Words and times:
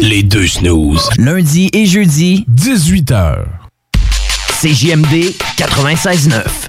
Les 0.00 0.22
deux 0.22 0.46
snooze. 0.46 1.08
Lundi 1.18 1.70
et 1.72 1.84
jeudi, 1.84 2.46
18h. 2.54 3.46
CJMD 4.60 5.34
96.9. 5.56 6.68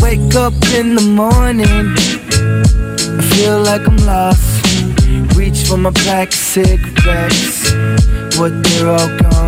Wake 0.00 0.34
up 0.36 0.54
in 0.76 0.94
the 0.94 1.02
morning, 1.02 1.66
I 1.66 3.22
feel 3.34 3.62
like 3.62 3.86
I'm 3.88 3.96
lost. 4.06 4.40
Reach 5.36 5.66
for 5.66 5.76
my 5.76 5.90
pack 5.90 6.28
of 6.28 6.34
cigarettes, 6.34 7.72
but 8.38 8.52
they're 8.62 8.88
all 8.88 9.08
gone. 9.18 9.41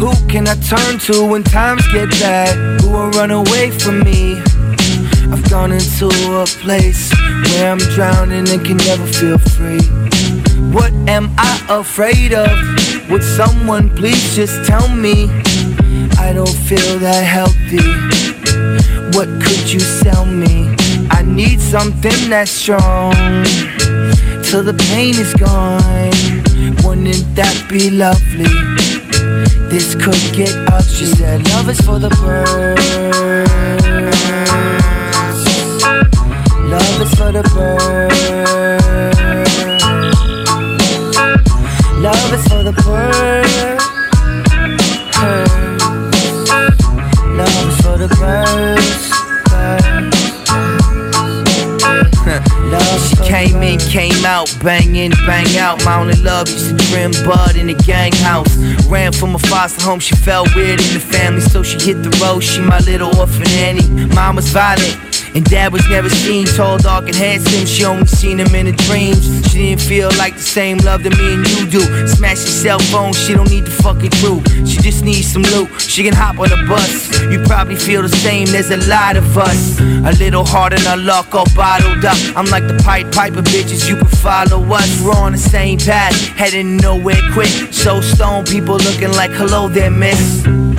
Who 0.00 0.12
can 0.28 0.48
I 0.48 0.54
turn 0.54 0.98
to 1.00 1.26
when 1.26 1.44
times 1.44 1.86
get 1.92 2.08
bad? 2.12 2.80
Who 2.80 2.90
will 2.90 3.10
run 3.10 3.30
away 3.30 3.70
from 3.70 4.00
me? 4.00 4.40
I've 5.30 5.46
gone 5.50 5.72
into 5.72 6.08
a 6.40 6.46
place 6.46 7.12
where 7.50 7.70
I'm 7.70 7.76
drowning 7.94 8.48
and 8.48 8.64
can 8.64 8.78
never 8.78 9.06
feel 9.06 9.36
free. 9.36 9.84
What 10.72 10.90
am 11.06 11.30
I 11.36 11.52
afraid 11.68 12.32
of? 12.32 12.48
Would 13.10 13.22
someone 13.22 13.94
please 13.94 14.34
just 14.34 14.64
tell 14.64 14.88
me? 14.88 15.28
I 16.18 16.32
don't 16.32 16.48
feel 16.48 16.98
that 17.00 17.22
healthy. 17.22 17.84
What 19.14 19.28
could 19.42 19.70
you 19.70 19.80
sell 19.80 20.24
me? 20.24 20.74
I 21.10 21.22
need 21.26 21.60
something 21.60 22.30
that's 22.30 22.50
strong 22.50 23.12
till 24.44 24.62
the 24.62 24.76
pain 24.88 25.14
is 25.16 25.34
gone. 25.34 26.10
Wouldn't 26.82 27.36
that 27.36 27.66
be 27.68 27.90
lovely? 27.90 28.69
This 29.68 29.94
could 29.94 30.34
get 30.34 30.54
ugly. 30.68 30.94
She 30.94 31.06
said, 31.06 31.48
Love 31.48 31.68
is 31.68 31.80
for 31.80 31.98
the 31.98 32.10
birds. 32.20 32.86
Love 36.70 37.00
is 37.00 37.14
for 37.14 37.32
the 37.32 37.42
birds. 37.54 38.40
Love 42.02 42.32
is 42.32 42.48
for 42.48 42.62
the 42.62 42.72
birds. 42.84 43.79
She 52.98 53.16
came 53.16 53.62
in, 53.62 53.78
came 53.78 54.24
out, 54.24 54.54
banging, 54.62 55.10
bang 55.26 55.56
out. 55.58 55.84
My 55.84 56.00
only 56.00 56.16
love 56.22 56.48
used 56.48 56.70
to 56.70 56.86
trim 56.86 57.12
bud 57.24 57.56
in 57.56 57.66
the 57.68 57.74
gang 57.74 58.12
house. 58.12 58.56
Ran 58.86 59.12
from 59.12 59.34
a 59.34 59.38
foster 59.38 59.82
home, 59.82 60.00
she 60.00 60.16
felt 60.16 60.54
weird 60.54 60.80
in 60.80 60.94
the 60.94 61.00
family, 61.00 61.40
so 61.40 61.62
she 61.62 61.78
hit 61.78 62.02
the 62.02 62.10
road. 62.22 62.40
She 62.40 62.60
my 62.60 62.78
little 62.80 63.14
orphan 63.18 63.48
Annie. 63.48 63.88
Mom 64.14 64.36
was 64.36 64.48
violent. 64.50 65.09
And 65.34 65.44
dad 65.44 65.72
was 65.72 65.88
never 65.88 66.08
seen 66.08 66.46
tall, 66.46 66.78
dark, 66.78 67.06
and 67.06 67.14
handsome. 67.14 67.66
She 67.66 67.84
only 67.84 68.06
seen 68.06 68.40
him 68.40 68.54
in 68.54 68.66
her 68.66 68.78
dreams. 68.86 69.24
She 69.50 69.70
didn't 69.70 69.82
feel 69.82 70.08
like 70.18 70.34
the 70.34 70.40
same 70.40 70.78
love 70.78 71.02
that 71.04 71.16
me 71.16 71.34
and 71.34 71.46
you 71.50 71.66
do. 71.70 72.06
Smash 72.08 72.38
your 72.38 72.48
cell 72.48 72.78
phone, 72.78 73.12
she 73.12 73.34
don't 73.34 73.48
need 73.48 73.66
the 73.66 73.70
fucking 73.70 74.10
crew. 74.18 74.42
She 74.66 74.78
just 74.82 75.04
needs 75.04 75.32
some 75.32 75.42
loot. 75.42 75.68
She 75.80 76.02
can 76.02 76.14
hop 76.14 76.38
on 76.38 76.50
a 76.52 76.66
bus. 76.66 77.10
You 77.30 77.40
probably 77.44 77.76
feel 77.76 78.02
the 78.02 78.08
same, 78.08 78.46
there's 78.46 78.70
a 78.70 78.78
lot 78.88 79.16
of 79.16 79.38
us. 79.38 79.78
A 79.80 80.12
little 80.18 80.44
harder 80.44 80.76
than 80.76 80.86
our 80.86 80.96
luck, 80.96 81.34
all 81.34 81.46
bottled 81.54 82.04
up. 82.04 82.18
I'm 82.36 82.46
like 82.46 82.66
the 82.66 82.80
Pied 82.82 83.12
Piper 83.12 83.42
bitches, 83.42 83.88
you 83.88 83.96
can 83.96 84.08
follow 84.08 84.62
us. 84.72 85.02
We're 85.02 85.12
on 85.12 85.32
the 85.32 85.38
same 85.38 85.78
path, 85.78 86.14
heading 86.36 86.76
nowhere 86.76 87.20
quick. 87.32 87.50
So 87.72 88.00
stone 88.00 88.44
people 88.44 88.76
looking 88.76 89.12
like 89.12 89.30
hello 89.30 89.68
there, 89.68 89.90
miss. 89.90 90.69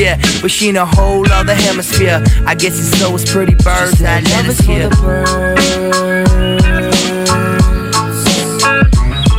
Yeah, 0.00 0.16
but 0.40 0.50
she 0.50 0.70
in 0.70 0.78
a 0.78 0.86
whole 0.86 1.30
other 1.30 1.54
hemisphere. 1.54 2.24
I 2.46 2.54
guess 2.54 2.78
it's 2.78 2.98
so 2.98 3.14
it's 3.14 3.30
pretty 3.30 3.54
birds 3.54 3.98
that 3.98 4.24
let 4.24 4.46
us 4.46 4.58
hear. 4.60 4.88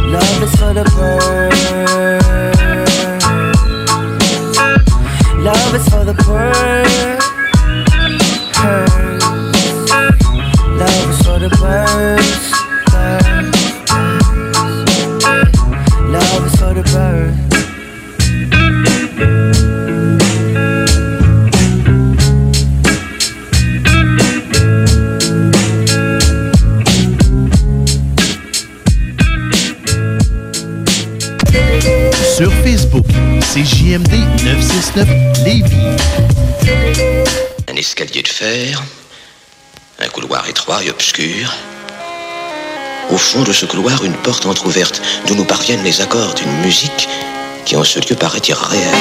Love 0.06 0.44
is 0.44 0.56
for 0.56 0.72
the 0.72 0.84
birds. 0.96 1.82
Love 5.44 5.74
is 5.74 5.90
for 5.90 6.04
the 6.06 6.14
birds. 6.14 6.91
C'est 33.92 33.98
JMD 33.98 34.44
969 34.44 35.44
Lévis. 35.44 35.98
Un 37.68 37.76
escalier 37.76 38.22
de 38.22 38.28
fer, 38.28 38.82
un 40.00 40.08
couloir 40.08 40.48
étroit 40.48 40.84
et 40.84 40.90
obscur. 40.90 41.54
Au 43.10 43.18
fond 43.18 43.44
de 43.44 43.52
ce 43.52 43.66
couloir, 43.66 44.04
une 44.06 44.14
porte 44.14 44.46
entr'ouverte 44.46 45.02
d'où 45.28 45.36
nous 45.36 45.46
parviennent 45.46 45.84
les 45.84 46.02
accords 46.02 46.34
d'une 46.36 46.54
musique 46.62 47.10
qui 47.66 47.76
en 47.76 47.84
ce 47.84 48.00
lieu 48.00 48.16
paraît 48.16 48.42
irréelle. 48.48 48.94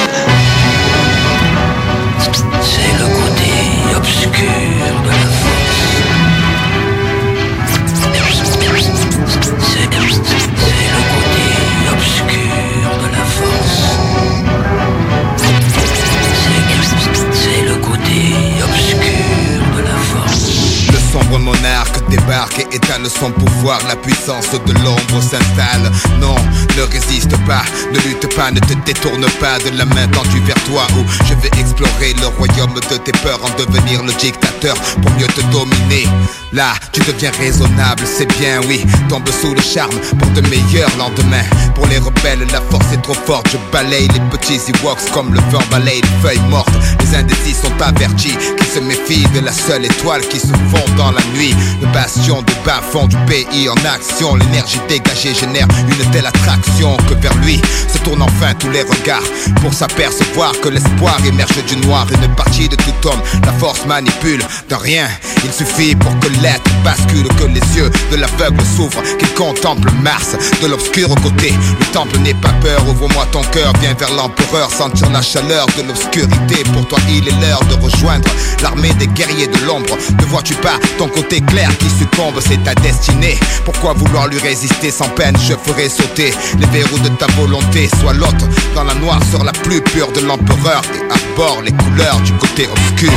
Débarque 22.51 22.59
et 22.59 22.75
étale 22.75 23.07
son 23.09 23.31
pouvoir. 23.31 23.79
La 23.87 23.95
puissance 23.95 24.51
de 24.51 24.73
l'ombre 24.73 25.21
s'installe. 25.21 25.91
Non, 26.19 26.35
ne 26.77 26.83
résiste 26.83 27.35
pas, 27.45 27.63
ne 27.91 27.99
lutte 27.99 28.33
pas, 28.35 28.51
ne 28.51 28.59
te 28.59 28.73
détourne 28.85 29.25
pas 29.39 29.59
de 29.59 29.77
la 29.77 29.85
main 29.85 30.07
tendue 30.07 30.41
vers 30.45 30.61
toi. 30.65 30.87
Où 30.95 31.05
je 31.27 31.33
vais 31.35 31.59
explorer 31.59 32.13
le 32.19 32.27
royaume 32.27 32.73
de 32.73 32.97
tes 32.97 33.11
peurs, 33.11 33.39
en 33.43 33.49
devenir 33.57 34.03
le 34.03 34.13
dictateur 34.13 34.75
pour 35.01 35.11
mieux 35.11 35.27
te 35.27 35.41
dominer. 35.51 36.07
Là, 36.53 36.73
tu 36.91 36.99
deviens 37.01 37.31
raisonnable, 37.39 38.03
c'est 38.05 38.27
bien, 38.39 38.59
oui. 38.67 38.81
Tombe 39.07 39.29
sous 39.41 39.53
le 39.53 39.61
charme 39.61 39.97
pour 40.19 40.29
de 40.31 40.41
meilleurs 40.49 40.95
lendemains. 40.97 41.45
Pour 41.75 41.87
les 41.87 41.97
rebelles, 41.97 42.45
la 42.51 42.61
force 42.61 42.91
est 42.93 43.01
trop 43.01 43.13
forte. 43.13 43.47
Je 43.51 43.57
balaye 43.71 44.07
les 44.09 44.19
petits 44.29 44.59
Ewoks 44.67 45.11
comme 45.13 45.33
le 45.33 45.39
vent 45.49 45.63
balaye 45.71 46.01
les 46.01 46.21
feuilles 46.21 46.49
mortes. 46.49 46.69
Les 47.11 47.17
indécis 47.17 47.53
sont 47.53 47.81
avertis 47.81 48.37
qui 48.57 48.65
se 48.65 48.79
méfient 48.79 49.27
de 49.33 49.41
la 49.41 49.51
seule 49.51 49.85
étoile 49.85 50.21
qui 50.21 50.39
se 50.39 50.47
fond 50.47 50.85
dans 50.97 51.11
la 51.11 51.21
nuit. 51.35 51.53
Le 51.81 51.87
bastion 51.87 52.41
du 52.41 52.53
bas 52.65 52.81
fond 52.91 53.07
du 53.07 53.17
pays 53.27 53.67
en 53.67 53.75
action. 53.85 54.35
L'énergie 54.35 54.79
dégagée 54.87 55.33
génère 55.33 55.67
une 55.89 56.11
telle 56.11 56.25
attraction 56.25 56.95
que 57.09 57.15
vers 57.15 57.35
lui 57.39 57.61
se 57.91 57.97
tournent 57.99 58.21
enfin 58.21 58.53
tous 58.57 58.69
les 58.69 58.83
regards 58.83 59.23
pour 59.61 59.73
s'apercevoir 59.73 60.53
que 60.61 60.69
l'espoir 60.69 61.17
émerge 61.25 61.63
du 61.65 61.75
noir. 61.85 62.07
Une 62.13 62.33
partie 62.35 62.69
de 62.69 62.75
tout 62.77 63.07
homme, 63.07 63.21
la 63.45 63.51
force 63.53 63.85
manipule 63.85 64.43
de 64.69 64.75
rien. 64.75 65.07
Il 65.43 65.51
suffit 65.51 65.95
pour 65.95 66.17
que 66.19 66.27
l'être 66.41 66.69
bascule, 66.83 67.27
que 67.39 67.45
les 67.45 67.77
yeux 67.77 67.91
de 68.11 68.15
l'aveugle 68.15 68.61
s'ouvrent, 68.75 69.03
qu'il 69.17 69.33
contemple 69.33 69.91
Mars 70.01 70.35
de 70.61 70.67
l'obscur 70.67 71.09
côté. 71.21 71.53
Le 71.79 71.85
temple 71.87 72.19
n'est 72.19 72.35
pas 72.35 72.53
peur, 72.61 72.87
ouvre-moi 72.87 73.27
ton 73.31 73.41
cœur, 73.51 73.73
viens 73.81 73.95
vers 73.95 74.11
l'empereur, 74.13 74.69
sentir 74.71 75.09
la 75.09 75.21
chaleur 75.21 75.65
de 75.77 75.83
l'obscurité. 75.83 76.63
Pour 76.73 76.87
toi, 76.87 76.99
il 77.09 77.27
est 77.27 77.41
l'heure 77.41 77.63
de 77.65 77.75
rejoindre 77.75 78.29
l'armée 78.61 78.93
des 78.93 79.07
guerriers 79.07 79.47
de 79.47 79.65
l'ombre. 79.65 79.97
Ne 80.19 80.25
vois-tu 80.25 80.53
pas 80.55 80.79
ton 80.97 81.07
côté 81.07 81.41
clair 81.41 81.69
qui 81.77 81.89
succombe, 81.89 82.39
c'est 82.39 82.63
ta 82.63 82.75
destinée. 82.75 83.37
Pourquoi 83.65 83.93
vouloir 83.93 84.27
lui 84.27 84.39
résister 84.39 84.91
sans 84.91 85.09
peine? 85.09 85.35
Je 85.37 85.53
ferai 85.53 85.89
sauter 85.89 86.33
les 86.59 86.67
verrous 86.67 86.99
de 86.99 87.09
ta 87.09 87.27
volonté. 87.37 87.89
Sois 87.99 88.13
l'autre 88.13 88.47
dans 88.75 88.83
la 88.83 88.93
noire 88.95 89.19
sur 89.29 89.43
la 89.43 89.51
plus 89.51 89.81
pure 89.81 90.11
de 90.11 90.21
l'empereur 90.21 90.81
et 90.95 91.11
arbore 91.11 91.61
les 91.63 91.71
couleurs 91.71 92.19
du 92.21 92.33
côté 92.33 92.67
obscur. 92.67 93.11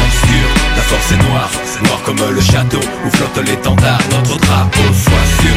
La 0.77 0.83
force 0.83 1.13
est 1.13 1.29
noire, 1.29 1.51
noire 1.85 2.03
comme 2.05 2.21
le 2.31 2.41
château 2.41 2.81
où 3.05 3.11
flotte 3.17 3.47
l'étendard, 3.47 4.01
notre 4.11 4.37
drapeau. 4.39 4.83
Sois 4.93 5.27
sûr 5.41 5.55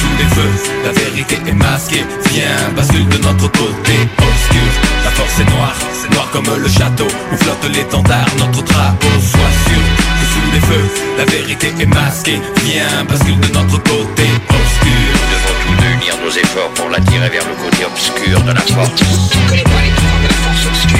sous 0.00 0.16
les 0.18 0.28
feux, 0.34 0.70
la 0.84 0.92
vérité 0.92 1.38
est 1.46 1.52
masquée. 1.52 2.04
Viens, 2.32 2.70
bascule 2.76 3.08
de 3.08 3.18
notre 3.18 3.50
côté 3.52 4.08
obscur. 4.18 4.89
Force 5.20 5.40
est 5.40 5.50
noire, 5.52 5.76
noire 6.12 6.30
comme 6.32 6.48
le 6.56 6.66
château 6.66 7.06
où 7.30 7.36
flotte 7.36 7.68
l'étendard, 7.74 8.24
notre 8.38 8.62
drapeau. 8.62 9.06
Sois 9.20 9.52
sûr 9.68 9.82
que 10.16 10.24
sous 10.32 10.50
les 10.54 10.60
feux, 10.60 10.88
la 11.18 11.26
vérité 11.26 11.74
est 11.78 11.84
masquée. 11.84 12.40
Viens, 12.64 13.04
bascule 13.06 13.38
de 13.38 13.48
notre 13.48 13.76
côté 13.82 14.24
obscur. 14.48 15.10
Nous 15.20 15.28
devons 15.34 15.56
tous 15.66 15.82
deux 15.82 15.92
unir 15.92 16.14
nos 16.24 16.30
efforts 16.30 16.70
pour 16.74 16.88
l'attirer 16.88 17.28
vers 17.28 17.44
le 17.46 17.54
côté 17.62 17.84
obscur 17.84 18.40
de 18.40 18.52
la 18.52 18.62
force. 18.62 18.94
Tu 18.96 19.38
connais 19.46 19.62
pas 19.62 19.82
les 19.84 19.90
pouvoirs 19.90 20.22
de 20.22 20.28
la 20.28 20.38
force 20.40 20.66
obscure 20.68 20.89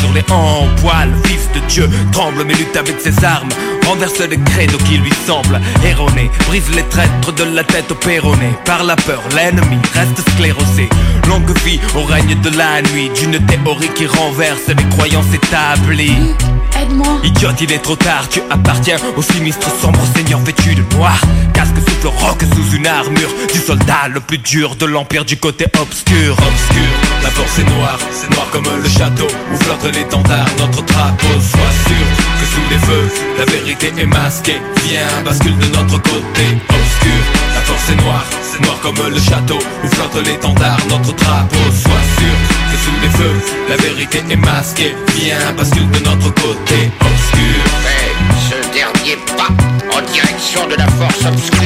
sur 0.00 0.12
les 0.12 0.24
en 0.30 0.66
poil 0.80 1.10
Fils 1.24 1.48
de 1.54 1.60
Dieu, 1.68 1.88
tremble 2.12 2.44
mais 2.44 2.54
lutte 2.54 2.76
avec 2.76 3.00
ses 3.00 3.24
armes. 3.24 3.48
Renverse 3.86 4.18
les 4.18 4.38
credos 4.38 4.78
qui 4.78 4.98
lui 4.98 5.12
semblent 5.26 5.60
erronés 5.84 6.30
Brise 6.48 6.70
les 6.74 6.82
traîtres 6.84 7.32
de 7.32 7.44
la 7.44 7.64
tête 7.64 7.90
au 7.90 7.94
péroné. 7.94 8.52
Par 8.64 8.84
la 8.84 8.96
peur, 8.96 9.22
l'ennemi 9.34 9.78
reste 9.94 10.28
sclérosé. 10.30 10.88
Longue 11.28 11.56
vie 11.64 11.80
au 11.94 12.02
règne 12.04 12.34
de 12.40 12.50
la 12.56 12.82
nuit 12.82 13.10
D'une 13.14 13.38
théorie 13.46 13.90
qui 13.94 14.06
renverse 14.06 14.68
les 14.68 14.96
croyances 14.96 15.32
établies. 15.32 16.34
Aide-moi. 16.80 17.20
Idiote, 17.24 17.60
il 17.60 17.72
est 17.72 17.78
trop 17.78 17.96
tard, 17.96 18.28
tu 18.28 18.40
appartiens 18.50 18.98
au 19.16 19.22
sinistre 19.22 19.68
sombre 19.80 20.00
seigneur 20.14 20.40
vêtu 20.40 20.74
de 20.74 20.82
noir. 20.94 21.18
Casque 21.54 21.76
souffle 21.88 22.08
roc 22.08 22.38
sous 22.54 22.76
une 22.76 22.86
armure 22.86 23.30
Du 23.52 23.58
soldat 23.58 24.08
le 24.12 24.20
plus 24.20 24.38
dur 24.38 24.76
de 24.76 24.86
l'empire 24.86 25.24
du 25.24 25.36
côté 25.36 25.66
obscur. 25.80 26.32
Obscur, 26.32 26.90
la 27.22 27.30
force 27.30 27.58
est 27.58 27.70
noire, 27.76 27.98
c'est 28.12 28.30
noir 28.30 28.46
comme 28.50 28.64
le 28.82 28.88
château 28.88 29.26
Où 29.52 29.56
flotte 29.78 29.94
l'étendard, 29.94 30.46
notre 30.58 30.82
drapeau 30.82 31.40
Sois 31.40 31.74
sûr 31.86 32.06
que 32.38 32.46
sous 32.46 32.70
les 32.70 32.78
feux, 32.78 33.10
la 33.38 33.44
vérité 33.44 33.92
est 33.98 34.06
masquée. 34.06 34.60
Viens, 34.84 35.22
bascule 35.24 35.56
de 35.58 35.66
notre 35.66 35.98
côté 36.02 36.44
Obscur, 36.68 37.22
la 37.54 37.60
force 37.62 37.90
est 37.90 38.02
noire, 38.02 38.24
c'est 38.42 38.62
noir 38.62 38.78
comme 38.82 38.96
le 38.96 39.20
château. 39.20 39.58
Où 39.84 39.88
flotte 39.88 40.26
l'étendard, 40.26 40.78
notre 40.88 41.12
drapeau 41.14 41.56
Sois 41.70 42.06
sûr 42.18 42.36
que 42.70 42.76
sous 42.84 43.00
les 43.02 43.10
feux, 43.10 43.36
la 43.68 43.76
vérité 43.76 44.22
est 44.28 44.36
masquée. 44.36 44.94
Viens, 45.16 45.52
bascule 45.56 45.90
de 45.90 45.98
notre 46.00 46.30
côté 46.34 46.90
obscur. 47.00 47.62
Fais 47.84 48.06
ce 48.48 48.72
dernier 48.72 49.16
pas 49.36 49.52
en 49.96 50.02
direction 50.12 50.66
de 50.68 50.76
la 50.76 50.86
force 50.88 51.24
obscure. 51.24 51.60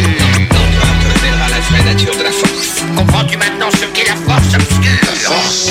L'empereur 0.51 0.95
te 1.01 1.19
révélera 1.19 1.49
la 1.49 1.61
vraie 1.61 1.95
nature 1.95 2.17
de 2.17 2.23
la 2.25 2.33
force. 2.33 2.85
Comprends-tu 2.97 3.37
maintenant 3.37 3.71
ce 3.73 3.87
qu'est 3.87 4.09
la 4.09 4.17
force 4.17 4.55
obscure? 4.55 5.01
La 5.03 5.19
force 5.29 5.71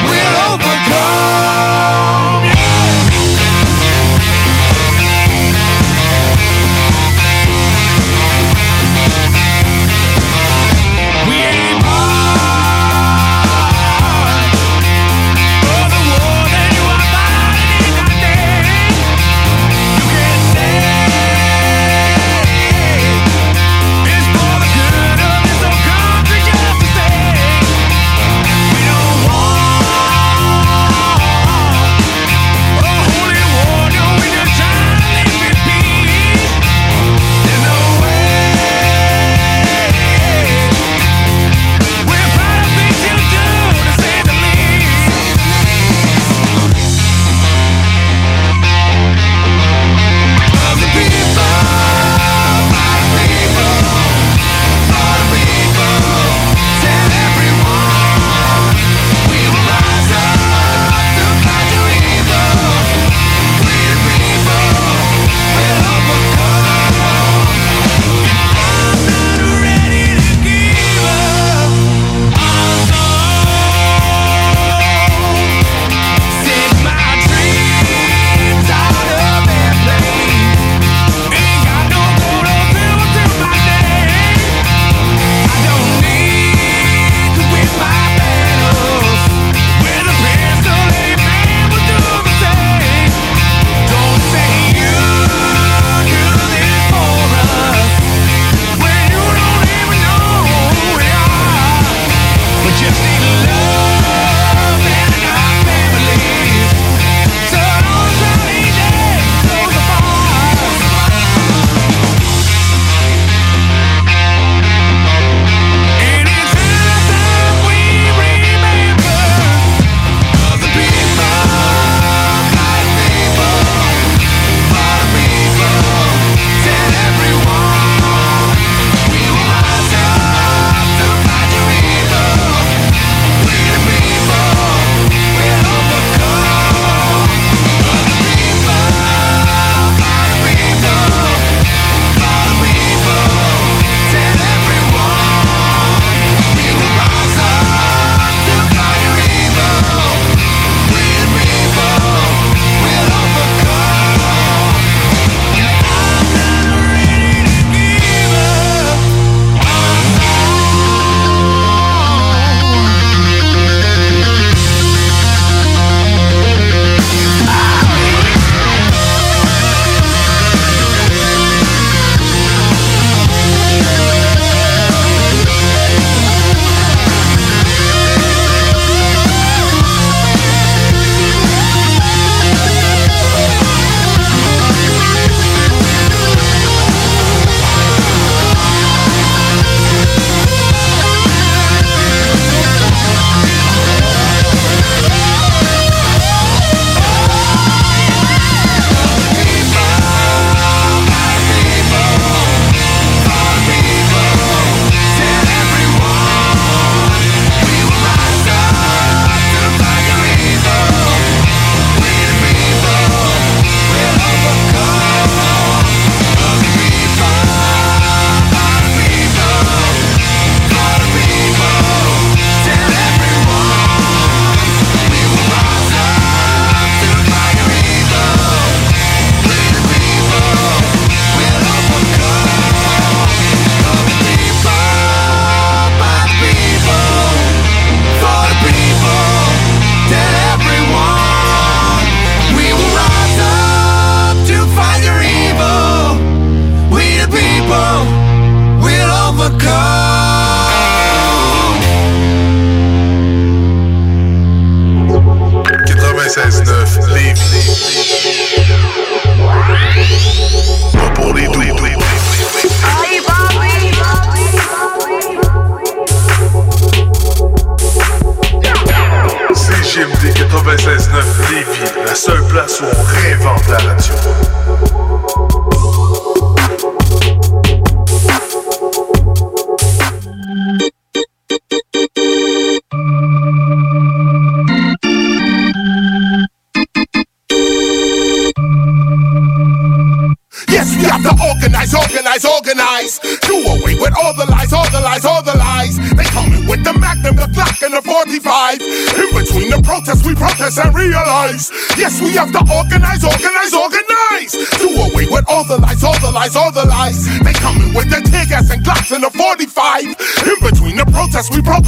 overcome. 0.53 2.00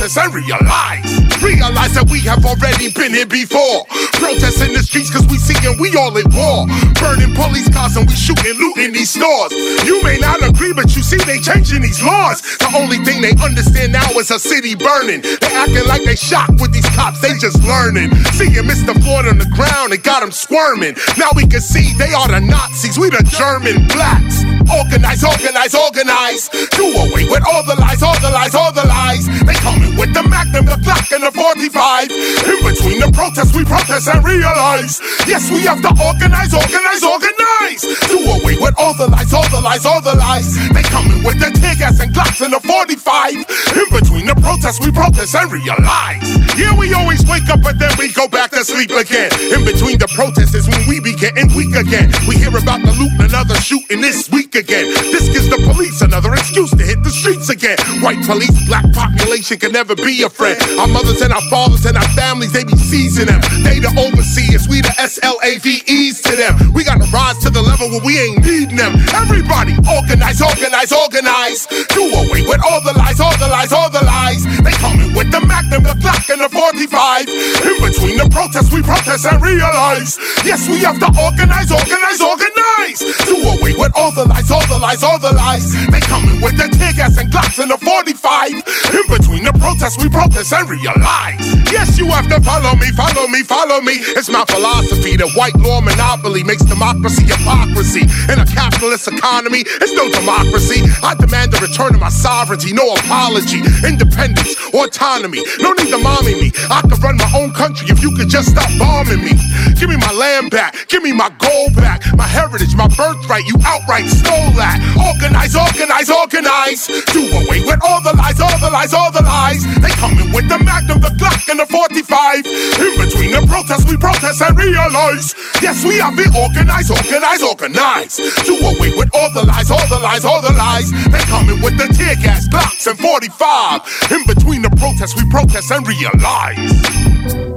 Protest 0.03 0.17
and 0.17 0.33
realize. 0.33 1.05
Realize 1.39 1.93
that 1.95 2.07
we 2.11 2.19
have 2.21 2.43
already 2.45 2.91
been 2.91 3.13
here 3.13 3.25
before. 3.25 3.85
Protests 4.19 4.59
in 4.59 4.73
the 4.73 4.83
streets 4.83 5.11
cause 5.11 5.25
we 5.27 5.37
see 5.37 5.55
and 5.67 5.79
we 5.79 5.95
all 5.95 6.11
at 6.17 6.27
war. 6.31 6.67
Burning 6.99 7.31
police 7.35 7.67
cars 7.71 7.95
and 7.95 8.07
we 8.07 8.15
shooting, 8.15 8.55
looting 8.59 8.91
these 8.91 9.11
stores. 9.11 9.51
You 9.87 10.03
may 10.03 10.19
not 10.19 10.43
agree, 10.43 10.73
but 10.73 10.95
you 10.95 11.03
see 11.03 11.19
they 11.23 11.39
changing 11.39 11.81
these 11.81 12.03
laws. 12.03 12.41
The 12.59 12.71
only 12.75 12.99
thing 13.03 13.21
they 13.21 13.35
understand 13.39 13.93
now 13.93 14.07
is 14.19 14.31
a 14.31 14.39
city 14.39 14.75
burning. 14.75 15.21
They 15.23 15.51
acting 15.55 15.87
like 15.87 16.03
they 16.03 16.15
shocked 16.15 16.59
with 16.59 16.71
these 16.71 16.87
cops, 16.95 17.21
they 17.21 17.35
just 17.39 17.63
learning. 17.63 18.11
Seeing 18.35 18.63
Mr. 18.67 18.95
Floyd 19.03 19.27
on 19.27 19.39
the 19.39 19.49
ground, 19.55 19.93
it 19.93 20.03
got 20.03 20.21
them 20.21 20.31
squirming. 20.31 20.95
Now 21.17 21.31
we 21.35 21.47
can 21.47 21.61
see 21.61 21.95
they 21.95 22.11
are 22.11 22.27
the 22.27 22.39
Nazis, 22.39 22.99
we 22.99 23.09
the 23.09 23.23
German 23.23 23.87
blacks. 23.87 24.42
Organize, 24.71 25.23
organize, 25.23 25.75
organize. 25.75 26.49
Do 26.71 26.85
away 26.87 27.27
with 27.27 27.43
all 27.43 27.63
the 27.67 27.75
lies, 27.75 28.01
all 28.01 28.15
the 28.23 28.31
lies, 28.31 28.55
all 28.55 28.71
the 28.71 28.87
lies. 28.87 29.27
They 29.43 29.57
coming 29.59 29.95
with 29.99 30.13
the 30.15 30.23
Magnum, 30.23 30.65
the 30.65 30.79
Glock, 30.79 31.11
and 31.11 31.23
the 31.27 31.31
45. 31.35 32.07
In 32.09 32.59
between 32.63 32.99
the 33.03 33.11
protests, 33.11 33.51
we 33.51 33.67
protest 33.67 34.07
and 34.07 34.23
realize. 34.23 35.03
Yes, 35.27 35.51
we 35.51 35.67
have 35.67 35.83
to 35.83 35.91
organize, 35.99 36.55
organize, 36.55 37.03
organize. 37.03 37.83
Do 38.07 38.17
away 38.39 38.55
with 38.55 38.75
all 38.79 38.95
the 38.95 39.11
lies, 39.11 39.33
all 39.33 39.47
the 39.51 39.59
lies, 39.59 39.85
all 39.85 39.99
the 39.99 40.15
lies. 40.15 40.55
They 40.71 40.83
coming 40.87 41.19
with 41.27 41.43
the 41.43 41.51
tear 41.59 41.75
gas 41.75 41.99
and 41.99 42.15
Glocks 42.15 42.39
and 42.39 42.53
the 42.55 42.61
45. 42.63 43.35
In 43.75 43.87
between 43.91 44.25
the 44.31 44.37
protests, 44.39 44.79
we 44.79 44.91
protest 44.91 45.35
and 45.35 45.51
realize. 45.51 46.23
Yeah, 46.55 46.71
we 46.77 46.93
always 46.93 47.25
wake 47.27 47.49
up, 47.51 47.59
but 47.61 47.79
then 47.79 47.91
we 47.99 48.13
go 48.13 48.27
back 48.27 48.51
to 48.51 48.63
sleep 48.63 48.91
again. 48.95 49.31
In 49.51 49.67
between 49.67 49.99
the 49.99 50.07
protests 50.15 50.55
is 50.55 50.67
when 50.71 50.87
we 50.87 51.03
be 51.03 51.15
getting 51.15 51.51
weak 51.51 51.75
again. 51.75 52.11
We 52.27 52.39
hear 52.39 52.55
about 52.55 52.79
the 52.87 52.95
loot 52.95 53.11
and 53.19 53.33
another 53.33 53.55
shooting 53.55 54.01
this 54.01 54.29
week 54.29 54.52
again. 54.55 54.85
This 55.11 55.29
gives 55.29 55.49
the 55.49 55.57
police 55.71 56.01
another 56.01 56.33
excuse 56.33 56.71
to 56.71 56.83
hit 56.83 57.03
the 57.03 57.09
streets 57.09 57.49
again. 57.49 57.77
White 58.01 58.21
police, 58.25 58.53
black 58.67 58.85
population 58.93 59.57
can 59.57 59.71
never 59.71 59.95
be 59.95 60.23
a 60.23 60.29
friend. 60.29 60.57
Our 60.79 60.87
mothers 60.87 61.21
and 61.21 61.33
our 61.33 61.41
fathers 61.49 61.85
and 61.85 61.97
our 61.97 62.09
families, 62.13 62.53
they 62.53 62.63
be 62.63 62.77
seizing 62.77 63.27
them. 63.27 63.41
They 63.63 63.79
the 63.79 63.91
overseers, 63.97 64.67
we 64.67 64.81
the 64.81 64.93
SLAVEs 64.95 66.21
to 66.23 66.35
them. 66.35 66.73
We 66.73 66.83
gotta 66.83 67.05
rise 67.11 67.37
to 67.43 67.49
the 67.49 67.61
level 67.61 67.89
where 67.89 68.03
we 68.03 68.19
ain't 68.19 68.45
needing 68.45 68.77
them. 68.77 68.93
Everybody 69.13 69.75
organize, 69.89 70.41
organize, 70.41 70.91
organize. 70.91 71.65
Do 71.91 72.03
away 72.03 72.45
with 72.47 72.61
all 72.63 72.81
the 72.81 72.93
lies, 72.93 73.19
all 73.19 73.35
the 73.37 73.47
lies, 73.47 73.71
all 73.73 73.89
the 73.89 74.03
lies. 74.03 74.45
They 74.63 74.75
coming 74.79 75.13
with 75.13 75.31
the 75.31 75.41
Magnum, 75.45 75.83
the 75.83 75.95
Glock, 75.99 76.29
and 76.29 76.41
the 76.41 76.49
45. 76.49 77.27
In 77.27 77.77
between 77.81 78.15
the 78.17 78.27
protests, 78.31 78.71
we 78.71 78.81
protest 78.81 79.25
and 79.25 79.41
realize. 79.41 80.17
Yes, 80.45 80.67
we 80.67 80.79
have 80.85 80.99
to 80.99 81.09
organize, 81.19 81.71
organize, 81.71 82.21
organize. 82.21 82.99
Do 83.25 83.35
away 83.59 83.73
with 83.75 83.91
all 83.95 84.11
the 84.11 84.25
lies, 84.25 84.42
all 84.51 84.65
the 84.67 84.79
lies, 84.79 85.03
all 85.03 85.19
the 85.19 85.31
lies. 85.31 85.71
They 85.87 86.01
coming 86.01 86.41
with 86.41 86.57
their 86.57 86.67
tear 86.67 86.93
gas 86.93 87.17
and 87.17 87.31
Glocks 87.31 87.61
and 87.61 87.71
the 87.71 87.77
45. 87.77 88.51
In 88.51 89.05
between 89.07 89.43
the 89.45 89.53
protests, 89.55 90.01
we 90.01 90.09
protest 90.09 90.51
and 90.51 90.67
realize. 90.67 91.39
Yes, 91.71 91.97
you 91.97 92.07
have 92.11 92.27
to 92.27 92.41
follow 92.41 92.75
me, 92.75 92.91
follow 92.91 93.27
me, 93.27 93.43
follow 93.43 93.79
me. 93.81 94.01
It's 94.17 94.29
my 94.29 94.43
philosophy 94.49 95.15
that 95.17 95.29
white 95.37 95.55
law 95.61 95.81
monopoly 95.81 96.43
makes 96.43 96.63
democracy 96.65 97.29
hypocrisy. 97.29 98.09
In 98.31 98.41
a 98.41 98.45
capitalist 98.45 99.07
economy, 99.07 99.63
it's 99.63 99.93
no 99.93 100.09
democracy. 100.09 100.81
I 101.03 101.15
demand 101.15 101.53
the 101.53 101.61
return 101.61 101.95
of 101.95 102.01
my 102.01 102.09
sovereignty, 102.11 102.73
no 102.73 102.93
apology, 102.99 103.61
independence, 103.85 104.57
autonomy. 104.73 105.45
No 105.61 105.71
need 105.77 105.93
to 105.93 105.99
mommy 106.01 106.35
me. 106.35 106.49
I 106.69 106.81
could 106.81 107.01
run 107.03 107.17
my 107.17 107.29
own 107.37 107.53
country 107.53 107.87
if 107.89 108.01
you 108.01 108.11
could 108.17 108.29
just 108.29 108.51
stop 108.51 108.69
bombing 108.81 109.23
me. 109.23 109.37
Give 109.77 109.89
me 109.89 109.97
my 109.97 110.13
land 110.13 110.51
back, 110.51 110.75
give 110.89 111.03
me 111.03 111.13
my 111.13 111.29
gold 111.37 111.75
back, 111.75 112.01
my 112.17 112.27
heritage, 112.27 112.75
my 112.75 112.87
birthright. 112.91 113.45
You 113.45 113.55
outright 113.63 114.05
stole 114.09 114.32
that. 114.57 114.81
Organize, 114.97 115.55
organize, 115.55 116.09
organize. 116.09 116.87
Do 117.13 117.21
away 117.43 117.61
with 117.65 117.79
all 117.83 118.01
the 118.01 118.13
lies, 118.15 118.39
all 118.39 118.57
the 118.59 118.69
lies, 118.69 118.93
all 118.93 119.11
the 119.11 119.21
lies. 119.21 119.61
They 119.79 119.93
coming 120.01 120.31
with 120.33 120.47
the 120.49 120.59
Magnum, 120.59 121.01
the 121.01 121.13
Glock, 121.19 121.45
and 121.49 121.59
the 121.59 121.67
45. 121.67 122.45
In 122.45 122.93
between 122.97 123.31
the 123.31 123.43
protests, 123.45 123.85
we 123.85 123.97
protest 123.97 124.41
and 124.41 124.57
realize. 124.57 125.35
Yes, 125.61 125.85
we 125.85 125.99
have 125.99 126.15
been 126.15 126.33
organized, 126.33 126.91
organized, 126.91 127.43
organized. 127.43 128.17
Do 128.45 128.57
away 128.57 128.95
with 128.97 129.09
all 129.13 129.31
the 129.33 129.43
lies, 129.45 129.69
all 129.69 129.87
the 129.87 129.99
lies, 129.99 130.25
all 130.25 130.41
the 130.41 130.53
lies. 130.53 130.89
They 131.11 131.23
coming 131.29 131.61
with 131.61 131.77
the 131.77 131.87
tear 131.93 132.15
gas, 132.17 132.47
Glocks, 132.49 132.87
and 132.89 132.97
45. 132.97 134.11
In 134.11 134.25
between 134.25 134.61
the 134.61 134.71
protests, 134.75 135.15
we 135.15 135.29
protest 135.29 135.71
and 135.71 135.85
realize. 135.87 137.52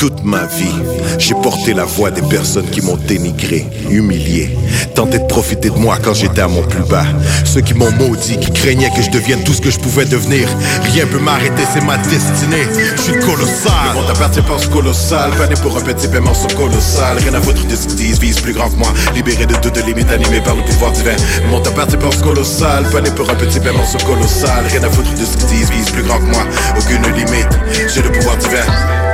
Toute 0.00 0.24
ma 0.24 0.46
vie, 0.46 0.72
j'ai 1.18 1.34
porté 1.34 1.74
la 1.74 1.84
voix 1.84 2.10
des 2.10 2.22
personnes 2.22 2.64
qui 2.70 2.80
m'ont 2.80 2.96
dénigré, 2.96 3.66
humilié, 3.90 4.56
tenté 4.94 5.18
de 5.18 5.26
profiter 5.26 5.68
de 5.68 5.76
moi 5.76 5.98
quand 6.02 6.14
j'étais 6.14 6.40
à 6.40 6.48
mon 6.48 6.62
plus 6.62 6.84
bas. 6.84 7.04
Ceux 7.44 7.60
qui 7.60 7.74
m'ont 7.74 7.92
maudit, 7.92 8.38
qui 8.38 8.50
craignaient 8.50 8.88
que 8.96 9.02
je 9.02 9.10
devienne 9.10 9.44
tout 9.44 9.52
ce 9.52 9.60
que 9.60 9.70
je 9.70 9.78
pouvais 9.78 10.06
devenir. 10.06 10.48
Rien 10.84 11.04
peut 11.06 11.18
m'arrêter, 11.18 11.64
c'est 11.74 11.84
ma 11.84 11.98
destinée. 11.98 12.64
Je 12.96 13.02
suis 13.02 13.20
colossal. 13.20 13.92
Le 13.92 14.00
monde 14.00 14.10
appartient 14.10 14.40
pas 14.40 14.56
colossal. 14.72 15.32
Pané 15.36 15.54
pour 15.56 15.76
un 15.76 15.82
petit 15.82 16.08
paiement 16.08 16.32
sont 16.32 16.56
colossal. 16.56 17.18
Rien 17.18 17.34
à 17.34 17.40
foutre 17.42 17.66
de 17.66 17.74
vise 18.20 18.40
plus 18.40 18.54
grand 18.54 18.70
que 18.70 18.76
moi. 18.76 18.94
Libéré 19.14 19.44
de 19.44 19.54
toutes 19.56 19.84
limites, 19.84 20.10
animé 20.10 20.40
par 20.40 20.56
le 20.56 20.62
pouvoir 20.62 20.92
divin. 20.92 21.16
Le 21.44 21.50
monde 21.50 21.66
appartient 21.66 21.98
pas 21.98 22.08
colossal. 22.22 22.84
Pané 22.90 23.10
pour 23.10 23.28
un 23.28 23.34
petit 23.34 23.60
paiement 23.60 23.84
sont 23.84 23.98
colossal. 24.06 24.64
Rien 24.70 24.82
à 24.82 24.88
foutre 24.88 25.12
de 25.12 25.26
ce 25.26 25.70
vise 25.70 25.90
plus 25.90 26.04
grand 26.04 26.20
que 26.20 26.30
moi. 26.32 26.44
Aucune 26.78 27.02
limite, 27.14 27.52
j'ai 27.94 28.00
le 28.00 28.10
pouvoir 28.10 28.38
divin. 28.38 28.64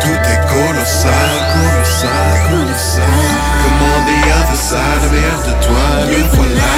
Tout 0.01 0.13
est 0.13 0.47
colossal, 0.47 0.76
colossal, 0.77 2.13
colossal. 2.49 3.03
Comme 3.63 3.83
on 3.83 4.01
the 4.07 4.19
other 4.39 4.57
side, 4.57 5.05
de 5.47 5.55
toi, 5.65 5.89
le 6.11 6.21
voilà. 6.35 6.73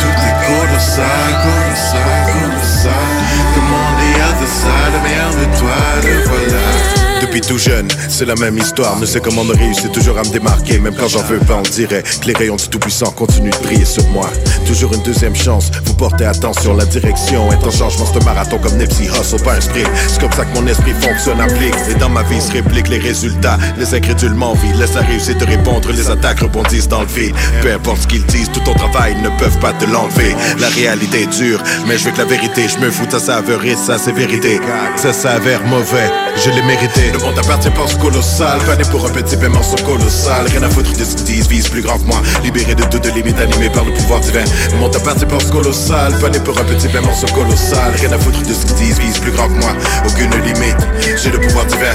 Tout 0.00 0.18
est 0.28 0.38
colossal, 0.46 1.30
colossal, 1.42 2.20
colossal. 2.32 3.06
Comme 3.54 3.72
on 3.72 3.92
the 4.00 4.10
other 4.28 4.48
side, 4.48 4.94
de 5.38 5.58
toi, 5.58 5.78
le 6.02 6.24
voilà. 6.28 6.97
Depuis 7.20 7.40
tout 7.40 7.58
jeune, 7.58 7.88
c'est 8.08 8.24
la 8.24 8.34
même 8.36 8.56
histoire. 8.58 8.98
Ne 8.98 9.06
sais 9.06 9.20
comment 9.20 9.42
on 9.42 9.58
réussit 9.58 9.90
toujours 9.92 10.18
à 10.18 10.22
me 10.22 10.30
démarquer. 10.30 10.78
Même 10.78 10.94
quand 10.94 11.08
j'en 11.08 11.22
veux 11.22 11.38
pas, 11.38 11.56
on 11.56 11.62
dirait 11.62 12.02
que 12.02 12.26
les 12.26 12.32
rayons 12.32 12.56
du 12.56 12.68
Tout-Puissant 12.68 13.10
continuent 13.10 13.50
de 13.50 13.58
briller 13.58 13.84
sur 13.84 14.06
moi. 14.08 14.30
Toujours 14.66 14.92
une 14.94 15.02
deuxième 15.02 15.34
chance, 15.34 15.70
vous 15.84 15.94
portez 15.94 16.24
attention, 16.24 16.76
la 16.76 16.84
direction 16.84 17.50
est 17.52 17.66
en 17.66 17.70
changement. 17.70 18.06
C'est 18.06 18.22
un 18.22 18.24
marathon 18.24 18.58
comme 18.58 18.76
Nipsey 18.78 19.06
Hustle, 19.06 19.42
pas 19.42 19.54
un 19.54 19.60
sprint. 19.60 19.88
C'est 20.08 20.20
comme 20.20 20.32
ça 20.32 20.44
que 20.44 20.54
mon 20.54 20.66
esprit 20.66 20.92
fonctionne, 21.00 21.40
applique. 21.40 21.74
Et 21.90 21.94
dans 21.94 22.08
ma 22.08 22.22
vie 22.22 22.40
se 22.40 22.52
réplique 22.52 22.88
les 22.88 22.98
résultats. 22.98 23.58
Les 23.78 23.94
incrédules 23.94 24.34
m'envient, 24.34 24.72
laisse 24.74 24.94
la 24.94 25.02
réussite 25.02 25.38
de 25.38 25.46
répondre. 25.46 25.90
Les 25.92 26.10
attaques 26.10 26.40
rebondissent 26.40 26.88
dans 26.88 27.00
le 27.00 27.06
vide. 27.06 27.34
Peu 27.62 27.72
importe 27.72 28.02
ce 28.02 28.06
qu'ils 28.06 28.24
disent, 28.26 28.50
tout 28.52 28.60
ton 28.60 28.74
travail 28.74 29.16
ne 29.22 29.28
peuvent 29.38 29.58
pas 29.58 29.72
te 29.72 29.84
l'enlever. 29.86 30.36
La 30.60 30.68
réalité 30.68 31.22
est 31.22 31.38
dure, 31.38 31.62
mais 31.86 31.98
je 31.98 32.04
veux 32.04 32.12
que 32.12 32.18
la 32.18 32.24
vérité, 32.24 32.66
je 32.68 32.78
me 32.78 32.90
fous 32.90 33.06
de 33.06 33.12
sa 33.12 33.20
saveur 33.20 33.64
et 33.64 33.76
sa 33.76 33.98
sévérité. 33.98 34.60
Ça 34.96 35.12
s'avère 35.12 35.64
mauvais, 35.66 36.10
je 36.36 36.50
l'ai 36.50 36.62
mérité. 36.62 37.07
Le 37.12 37.18
monde 37.18 37.38
appartient 37.38 37.70
ce 37.86 37.96
colossal. 37.96 38.58
Pané 38.66 38.84
pour 38.90 39.06
un 39.06 39.10
petit 39.10 39.36
paiement 39.36 39.62
sont 39.62 39.82
colossal. 39.84 40.46
Rien 40.46 40.62
à 40.62 40.68
foutre 40.68 40.92
de 40.92 41.04
ce 41.04 41.16
qu'ils 41.16 41.24
disent, 41.24 41.48
vise 41.48 41.68
plus 41.68 41.82
grand 41.82 41.98
que 41.98 42.06
moi. 42.06 42.20
Libéré 42.42 42.74
de 42.74 42.84
toutes 42.84 43.06
limites, 43.14 43.40
animé 43.40 43.70
par 43.70 43.84
le 43.84 43.92
pouvoir 43.92 44.20
divin. 44.20 44.44
Le 44.72 44.78
monde 44.78 44.94
appartient 44.94 45.26
ce 45.40 45.50
colossal. 45.50 46.12
Pané 46.20 46.38
pour 46.40 46.58
un 46.58 46.64
petit 46.64 46.88
paiement 46.88 47.14
sont 47.14 47.32
colossal. 47.34 47.92
Rien 48.00 48.12
à 48.12 48.18
foutre 48.18 48.42
de 48.42 48.52
ce 48.52 48.66
qu'ils 48.66 48.76
disent, 48.76 48.98
vise 48.98 49.18
plus 49.18 49.32
grand 49.32 49.48
que 49.48 49.58
moi. 49.60 49.72
Aucune 50.06 50.30
limite, 50.44 50.76
j'ai 51.22 51.30
le 51.30 51.40
pouvoir 51.40 51.64
divin. 51.66 51.94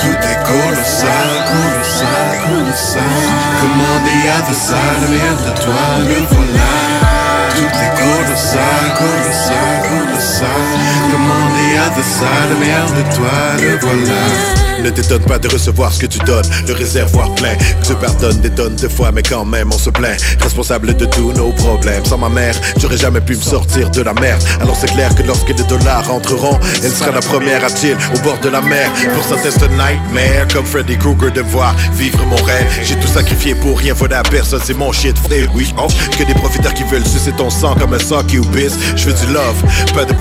Tout 0.00 0.06
est 0.06 0.40
colossal, 0.46 1.28
colossal, 1.52 2.30
colossal. 2.48 3.02
On 3.64 4.04
the 4.04 4.16
other 4.38 4.54
side, 4.54 5.02
le 5.02 5.16
de 5.44 5.60
toi, 5.60 5.84
le 6.00 6.18
voilà. 6.30 7.14
Tout 7.54 7.62
est 7.62 7.94
colossal, 8.00 8.84
colossal, 8.98 9.82
colossal 9.88 11.53
the 11.74 11.80
other 11.80 12.02
side, 12.02 12.50
de 12.94 13.16
toi, 13.16 13.56
le 13.58 13.78
voilà 13.80 14.63
Ne 14.82 14.90
t'étonne 14.90 15.22
pas 15.22 15.38
de 15.38 15.48
recevoir 15.48 15.92
ce 15.92 16.00
que 16.00 16.06
tu 16.06 16.18
donnes. 16.20 16.44
Le 16.66 16.74
réservoir 16.74 17.34
plein. 17.34 17.54
Que 17.54 17.88
je 17.88 17.92
pardonne 17.94 18.40
des 18.40 18.50
tonnes 18.50 18.76
de 18.76 18.88
fois, 18.88 19.12
mais 19.12 19.22
quand 19.22 19.44
même 19.44 19.70
on 19.72 19.78
se 19.78 19.90
plaint. 19.90 20.20
Responsable 20.40 20.94
de 20.94 21.04
tous 21.06 21.32
nos 21.32 21.52
problèmes. 21.52 22.04
Sans 22.04 22.18
ma 22.18 22.28
mère, 22.28 22.54
j'aurais 22.78 22.96
jamais 22.96 23.20
pu 23.20 23.36
me 23.36 23.42
sortir 23.42 23.90
de 23.90 24.02
la 24.02 24.12
merde. 24.14 24.42
Alors 24.60 24.76
c'est 24.76 24.92
clair 24.92 25.14
que 25.14 25.22
lorsque 25.22 25.48
les 25.48 25.64
dollars 25.64 26.10
entreront, 26.10 26.58
elle 26.82 26.92
sera 26.92 27.10
la 27.10 27.20
première 27.20 27.64
à 27.64 27.68
chill 27.68 27.96
au 28.14 28.18
bord 28.20 28.38
de 28.40 28.48
la 28.48 28.60
mer. 28.60 28.90
Pour 29.14 29.24
c'est 29.24 29.62
un 29.62 29.68
nightmare. 29.68 30.48
Comme 30.52 30.64
Freddy 30.64 30.96
Krueger 30.96 31.32
de 31.32 31.40
voir 31.40 31.74
vivre 31.94 32.24
mon 32.26 32.36
rêve. 32.36 32.66
J'ai 32.82 32.96
tout 32.96 33.08
sacrifié 33.08 33.54
pour 33.54 33.78
rien, 33.78 33.94
voilà 33.94 34.22
personne, 34.22 34.60
c'est 34.64 34.74
mon 34.74 34.92
shit, 34.92 35.16
frère. 35.18 35.48
Oui, 35.54 35.72
oh, 35.78 35.88
que 36.16 36.24
des 36.24 36.34
profiteurs 36.34 36.74
qui 36.74 36.84
veulent 36.84 37.06
sucer 37.06 37.32
ton 37.32 37.50
sang 37.50 37.74
comme 37.74 37.94
un 37.94 37.98
sock 37.98 38.26
ou 38.38 38.44
bis. 38.46 38.72
Je 38.96 39.06
veux 39.06 39.26
du 39.26 39.32
love, 39.32 39.62
pas 39.94 40.04
de 40.04 40.14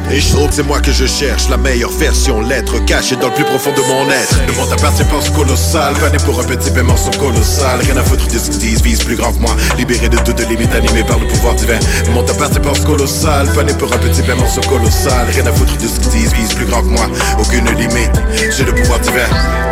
C'est 0.51 0.63
moi 0.63 0.80
que 0.80 0.91
je 0.91 1.06
cherche 1.06 1.49
la 1.49 1.58
meilleure 1.58 1.91
version, 1.91 2.41
lettre 2.41 2.84
cachée 2.86 3.15
dans 3.15 3.27
le 3.27 3.34
plus 3.34 3.45
profond 3.45 3.71
de 3.71 3.82
mon 3.82 4.10
être. 4.10 4.42
Le 4.47 4.53
monde 4.53 4.71
appartient 4.71 5.03
pense 5.06 5.29
colossal, 5.29 5.93
pas 5.95 6.10
pour 6.25 6.39
un 6.39 6.43
petit 6.43 6.71
paiement 6.71 6.95
colossal. 7.19 7.79
Rien 7.82 7.97
à 7.97 8.03
foutre 8.03 8.27
de 8.27 8.38
ce 8.38 8.49
qu'ils 8.49 8.60
disent, 8.60 8.82
vise 8.82 9.03
plus 9.03 9.15
grand 9.15 9.32
que 9.34 9.39
moi. 9.39 9.56
Libéré 9.77 10.10
de 10.10 10.17
toutes 10.17 10.39
limites, 10.47 10.73
animé 10.75 11.03
par 11.03 11.19
le 11.19 11.27
pouvoir 11.27 11.56
divin. 11.56 11.79
Le 12.06 12.12
monde 12.12 12.29
appartient 12.29 12.60
pense 12.60 12.82
colossal, 12.82 13.47
pas 13.53 13.63
pour 13.73 13.91
un 13.93 13.97
petit 13.97 14.21
paiement 14.21 14.47
colossal. 14.67 15.27
Rien 15.34 15.45
à 15.45 15.51
foutre 15.51 15.77
de 15.77 15.88
ce 15.88 15.99
qu'ils 15.99 16.12
disent, 16.12 16.34
vise 16.34 16.53
plus 16.53 16.65
grand 16.65 16.82
que 16.82 16.88
moi. 16.88 17.08
Aucune 17.39 17.69
limite, 17.75 18.21
j'ai 18.56 18.65
le 18.65 18.73
pouvoir 18.73 18.99
divin. 18.99 19.27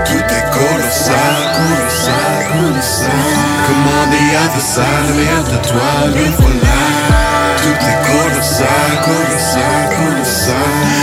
Tout 0.06 0.18
est 0.18 0.48
colossal, 0.52 1.36
colossal, 1.58 2.46
colossal. 2.52 3.12
Dit 4.12 4.36
à 4.36 4.48
the 4.50 4.62
side, 4.62 5.16
merde 5.16 5.52
de 5.52 5.68
toi, 5.70 5.92
le 6.08 6.26
voilà. 6.38 6.80
Tout 7.62 7.80
est 7.86 8.00
colossal, 8.12 8.92
colossal, 9.06 9.84
colossal. 9.96 11.01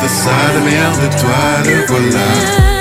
The 0.00 0.08
side, 0.08 0.64
merde 0.64 0.98
de 0.98 1.18
toi, 1.18 1.62
le 1.64 1.86
voilà. 1.86 2.79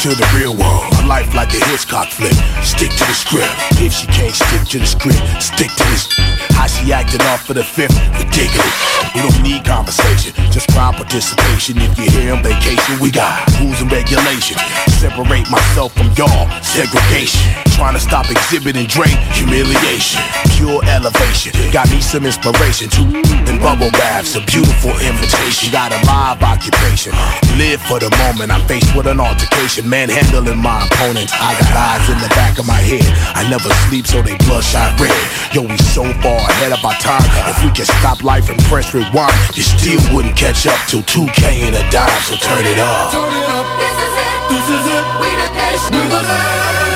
To 0.00 0.08
the 0.08 0.26
real 0.34 0.56
world. 0.56 0.88
A 1.04 1.06
life 1.06 1.34
like 1.34 1.52
a 1.52 1.62
Hitchcock 1.68 2.08
flick. 2.08 2.32
Stick 2.64 2.88
to 2.88 3.04
the 3.04 3.12
script. 3.12 3.52
If 3.84 3.92
she 3.92 4.06
can't 4.06 4.34
stick 4.34 4.66
to 4.72 4.78
the 4.78 4.86
script, 4.86 5.20
stick 5.42 5.68
to 5.68 5.84
this. 5.92 6.08
How 6.56 6.66
she 6.66 6.90
acting 6.90 7.20
off 7.28 7.44
for 7.44 7.52
the 7.52 7.62
fifth, 7.62 8.00
ridiculous. 8.16 8.76
We 9.14 9.20
don't 9.20 9.42
need 9.42 9.62
conversation, 9.62 10.32
just 10.50 10.70
prime 10.70 10.94
participation. 10.94 11.76
If 11.78 11.98
you're 11.98 12.10
here 12.10 12.32
on 12.32 12.42
vacation, 12.42 12.98
we 12.98 13.10
got 13.10 13.44
rules 13.60 13.82
and 13.82 13.92
regulations. 13.92 14.60
Separate 14.88 15.50
myself 15.50 15.92
from 15.92 16.08
y'all, 16.16 16.48
segregation. 16.62 17.69
Trying 17.80 17.96
to 17.96 18.04
stop 18.04 18.28
exhibiting 18.28 18.84
Drake, 18.92 19.16
humiliation. 19.32 20.20
Pure 20.52 20.84
elevation, 20.84 21.56
got 21.72 21.88
me 21.88 22.04
some 22.04 22.28
inspiration 22.28 22.92
too. 22.92 23.08
And 23.48 23.56
bubble 23.56 23.88
baths, 23.96 24.36
a 24.36 24.44
beautiful 24.44 24.92
invitation. 25.00 25.72
Got 25.72 25.96
a 25.96 25.98
live 26.04 26.44
occupation. 26.44 27.16
Live 27.56 27.80
for 27.88 27.96
the 27.96 28.12
moment, 28.20 28.52
I'm 28.52 28.60
faced 28.68 28.92
with 28.94 29.08
an 29.08 29.18
altercation 29.18 29.88
manhandling 29.88 30.60
my 30.60 30.84
opponents. 30.84 31.32
I 31.32 31.56
got 31.56 31.72
eyes 31.72 32.04
in 32.12 32.20
the 32.20 32.28
back 32.36 32.60
of 32.60 32.68
my 32.68 32.76
head. 32.76 33.08
I 33.32 33.48
never 33.48 33.72
sleep, 33.88 34.04
so 34.04 34.20
they 34.20 34.36
bloodshot 34.44 35.00
red. 35.00 35.16
Yo, 35.56 35.64
we 35.64 35.80
so 35.80 36.04
far 36.20 36.36
ahead 36.36 36.76
of 36.76 36.84
our 36.84 37.00
time. 37.00 37.24
If 37.48 37.64
we 37.64 37.72
can 37.72 37.88
stop 37.88 38.22
life 38.22 38.52
and 38.52 38.60
press 38.68 38.92
rewind, 38.92 39.32
you 39.56 39.64
still 39.64 40.04
wouldn't 40.12 40.36
catch 40.36 40.68
up 40.68 40.76
till 40.84 41.00
2K 41.08 41.64
in 41.64 41.72
a 41.72 41.84
dime. 41.88 42.12
So 42.28 42.36
turn 42.44 42.60
it 42.60 42.76
up. 42.76 43.08
Turn 43.08 43.24
it 43.24 43.48
up. 43.48 43.64
This 43.80 43.96
is 44.04 44.12
it. 44.20 44.36
This 44.52 44.66
is 44.68 44.84
it. 44.84 45.04
We 45.16 45.30
the 45.32 45.48
best. 45.56 45.84
We 45.88 46.04
the 46.12 46.20
best. 46.28 46.89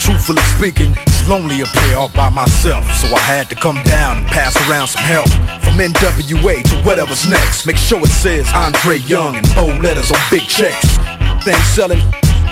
Truthfully 0.00 0.42
speaking, 0.56 0.94
lonely 1.28 1.62
up 1.62 1.68
here 1.68 1.96
all 1.96 2.08
by 2.10 2.30
myself. 2.30 2.84
So 2.94 3.14
I 3.14 3.20
had 3.20 3.48
to 3.50 3.54
come 3.54 3.82
down 3.84 4.18
and 4.18 4.26
pass 4.26 4.56
around 4.68 4.88
some 4.88 5.02
help. 5.02 5.28
From 5.62 5.76
NWA 5.76 6.62
to 6.62 6.76
whatever's 6.82 7.28
next. 7.28 7.66
Make 7.66 7.76
sure 7.76 8.00
it 8.00 8.08
says 8.08 8.48
Andre 8.54 8.98
Young 8.98 9.36
and 9.36 9.46
bold 9.54 9.82
letters 9.82 10.10
on 10.10 10.18
big 10.30 10.42
checks. 10.42 10.96
Things 11.44 11.64
selling, 11.76 12.00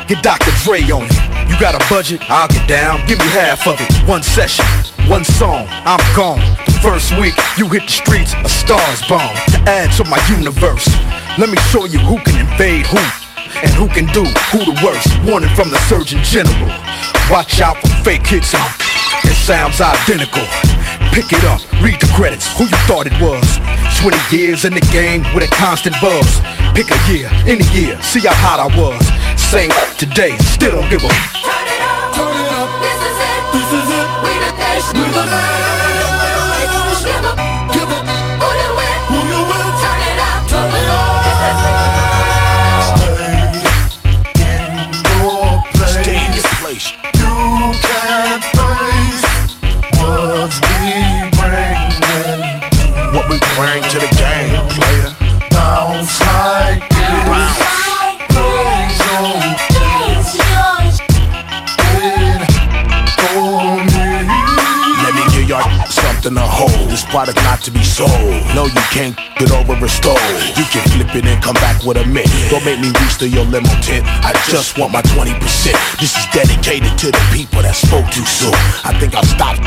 get 0.06 0.22
Dr. 0.22 0.50
Dre 0.64 0.82
on 0.90 1.04
it. 1.04 1.50
You 1.50 1.58
got 1.60 1.74
a 1.74 1.82
budget, 1.88 2.20
I'll 2.28 2.48
get 2.48 2.68
down, 2.68 3.06
give 3.06 3.18
me 3.18 3.26
half 3.26 3.66
of 3.66 3.80
it. 3.80 4.08
One 4.08 4.22
session, 4.22 4.64
one 5.08 5.24
song, 5.24 5.66
I'm 5.70 6.00
gone. 6.16 6.40
First 6.82 7.14
week, 7.14 7.38
you 7.56 7.70
hit 7.70 7.86
the 7.86 7.94
streets, 7.94 8.34
a 8.34 8.48
star's 8.50 9.06
born. 9.06 9.22
To 9.54 9.58
add 9.70 9.94
to 10.02 10.04
my 10.10 10.18
universe, 10.26 10.90
let 11.38 11.46
me 11.46 11.54
show 11.70 11.86
you 11.86 12.02
who 12.02 12.18
can 12.26 12.34
invade 12.42 12.90
who 12.90 12.98
and 13.62 13.70
who 13.78 13.86
can 13.86 14.10
do 14.10 14.26
who 14.50 14.66
the 14.66 14.74
worst. 14.82 15.06
Warning 15.22 15.54
from 15.54 15.70
the 15.70 15.78
Surgeon 15.86 16.18
General. 16.26 16.74
Watch 17.30 17.62
out 17.62 17.78
for 17.78 17.86
fake 18.02 18.26
hits 18.26 18.50
and 18.50 18.66
it 19.22 19.38
sounds 19.38 19.78
identical. 19.78 20.42
Pick 21.14 21.30
it 21.30 21.46
up, 21.46 21.62
read 21.78 22.02
the 22.02 22.10
credits, 22.18 22.50
who 22.58 22.66
you 22.66 22.78
thought 22.90 23.06
it 23.06 23.14
was. 23.22 23.46
20 24.02 24.18
years 24.34 24.66
in 24.66 24.74
the 24.74 24.82
game 24.90 25.22
with 25.38 25.46
a 25.46 25.50
constant 25.54 25.94
buzz. 26.02 26.42
Pick 26.74 26.90
a 26.90 26.98
year, 27.06 27.30
any 27.46 27.62
year, 27.70 27.94
see 28.02 28.26
how 28.26 28.34
hot 28.34 28.58
I 28.58 28.66
was. 28.74 28.98
Same 29.38 29.70
today, 30.02 30.34
still 30.50 30.82
don't 30.82 30.90
give 30.90 31.06
a. 31.06 31.10
Turn 31.14 31.62
it 31.62 31.78
up, 31.78 32.10
turn 32.18 32.34
it 32.34 32.50
up, 32.58 32.70
this 32.82 32.98
is 33.06 33.18
it, 33.22 33.42
this 33.54 33.70
is 33.70 33.86
it. 33.86 34.08
We 34.26 34.34
the 34.34 34.52
best, 34.58 34.90
we 34.98 35.06
the 35.14 35.30
best. 35.30 35.61
Something 66.22 66.40
to 66.40 66.48
hold. 66.48 66.90
This 66.90 67.04
product 67.04 67.38
not 67.42 67.60
to 67.62 67.70
be 67.70 67.82
sold. 67.82 68.10
No, 68.54 68.66
you 68.66 68.82
can't 68.90 69.16
get 69.38 69.50
over 69.50 69.74
restored. 69.74 70.18
You 70.56 70.64
can 70.64 70.86
flip 70.90 71.14
it 71.14 71.26
and 71.26 71.42
come 71.42 71.54
back 71.54 71.82
with 71.84 71.96
a 71.96 72.06
mint. 72.06 72.28
Don't 72.50 72.64
make 72.64 72.80
me 72.80 72.88
reach 73.00 73.18
to 73.18 73.28
your 73.28 73.44
limo 73.44 73.68
tent. 73.80 74.06
I 74.06 74.32
just 74.48 74.78
want 74.78 74.92
my 74.92 75.02
20%. 75.02 75.38
This 76.00 76.16
is 76.16 76.26
dedicated 76.32 76.96
to 76.98 77.06
the 77.10 77.22
people 77.32 77.62
that 77.62 77.74
spoke 77.74 78.06
too 78.10 78.24
soon. 78.24 78.54
I 78.84 78.96
think 78.98 79.14
I'll 79.14 79.24
stop 79.24 79.58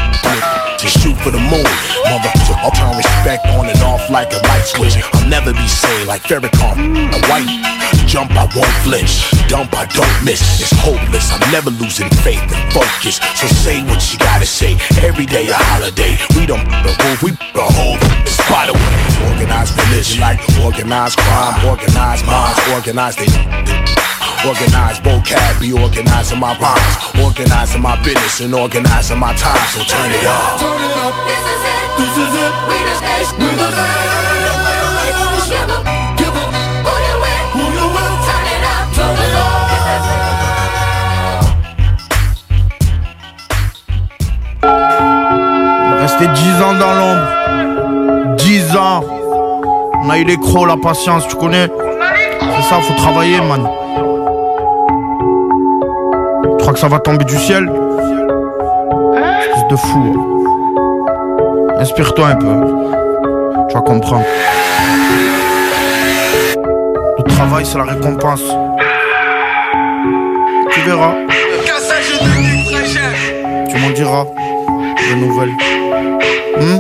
to 0.86 1.00
shoot 1.00 1.18
for 1.26 1.32
the 1.32 1.42
moon. 1.50 1.66
Motherfucker, 2.06 2.58
I'll 2.62 2.72
turn 2.72 2.96
respect 2.98 3.46
on 3.58 3.66
and 3.66 3.82
off 3.82 4.10
like 4.10 4.32
a 4.34 4.40
light 4.46 4.66
switch. 4.66 4.96
I'll 5.14 5.30
never 5.30 5.52
be 5.52 5.68
sane 5.68 6.06
like 6.08 6.22
Farrakhan. 6.24 7.10
A 7.10 7.20
white 7.28 7.50
jump, 8.06 8.32
I 8.32 8.46
won't 8.54 8.76
flinch. 8.86 9.26
Dump, 9.50 9.74
I 9.74 9.86
don't 9.86 10.18
miss. 10.24 10.42
It's 10.62 10.74
hopeless. 10.80 11.32
I'm 11.34 11.42
never 11.52 11.70
losing 11.70 12.10
faith 12.22 12.42
and 12.54 12.74
focus. 12.74 13.18
So 13.34 13.48
say 13.48 13.82
what 13.84 14.02
you 14.14 14.20
gotta 14.20 14.46
say. 14.46 14.78
Every 15.02 15.26
day 15.26 15.50
a 15.50 15.58
holiday. 15.58 16.18
We 16.38 16.46
don't 16.46 16.66
move, 16.86 17.18
we 17.24 17.32
the 17.32 17.66
whole 17.66 17.98
spot 18.30 18.70
away. 18.70 18.96
Organized 19.34 19.74
religion 19.74 20.22
like 20.22 20.40
organized 20.62 21.18
crime, 21.18 21.66
organized 21.66 22.26
minds, 22.26 22.60
organized 22.72 23.20
they. 23.20 23.32
Organized 24.46 25.02
vocab, 25.02 25.60
be 25.60 25.74
organizing 25.74 26.40
my 26.40 26.56
rhymes, 26.60 26.96
organizing 27.26 27.82
my 27.82 27.98
business 28.04 28.42
and 28.42 28.54
organizing 28.54 29.18
my 29.18 29.34
time. 29.34 29.66
So 29.74 29.84
turn 29.84 30.12
it 30.12 30.26
up. 30.26 30.75
Rester 46.02 46.28
10 46.28 46.62
ans 46.62 46.74
dans 46.74 46.94
l'ombre. 46.94 48.36
10 48.38 48.76
ans. 48.78 49.04
On 50.04 50.10
a 50.10 50.18
eu 50.18 50.24
les 50.24 50.38
crocs, 50.38 50.68
la 50.68 50.78
patience, 50.78 51.28
tu 51.28 51.36
connais. 51.36 51.68
C'est 52.40 52.70
ça, 52.70 52.80
faut 52.82 52.94
travailler, 52.94 53.42
man. 53.42 53.68
Tu 56.44 56.58
crois 56.58 56.74
que 56.74 56.80
ça 56.80 56.88
va 56.88 57.00
tomber 57.00 57.26
du 57.26 57.38
ciel? 57.38 57.70
Fils 59.54 59.68
de 59.70 59.76
fou. 59.76 60.35
Inspire-toi 61.86 62.30
un 62.30 62.36
peu. 62.38 62.48
Tu 63.70 63.76
vas 63.76 63.82
comprendre. 63.82 64.26
Le 67.20 67.24
travail, 67.26 67.64
c'est 67.64 67.78
la 67.78 67.84
récompense. 67.84 68.42
Tu 70.72 70.80
verras. 70.82 71.14
Tu 73.70 73.78
m'en 73.78 73.90
diras 73.92 74.26
de 75.12 75.16
nouvelles. 75.16 75.52
Hmm? 76.60 76.80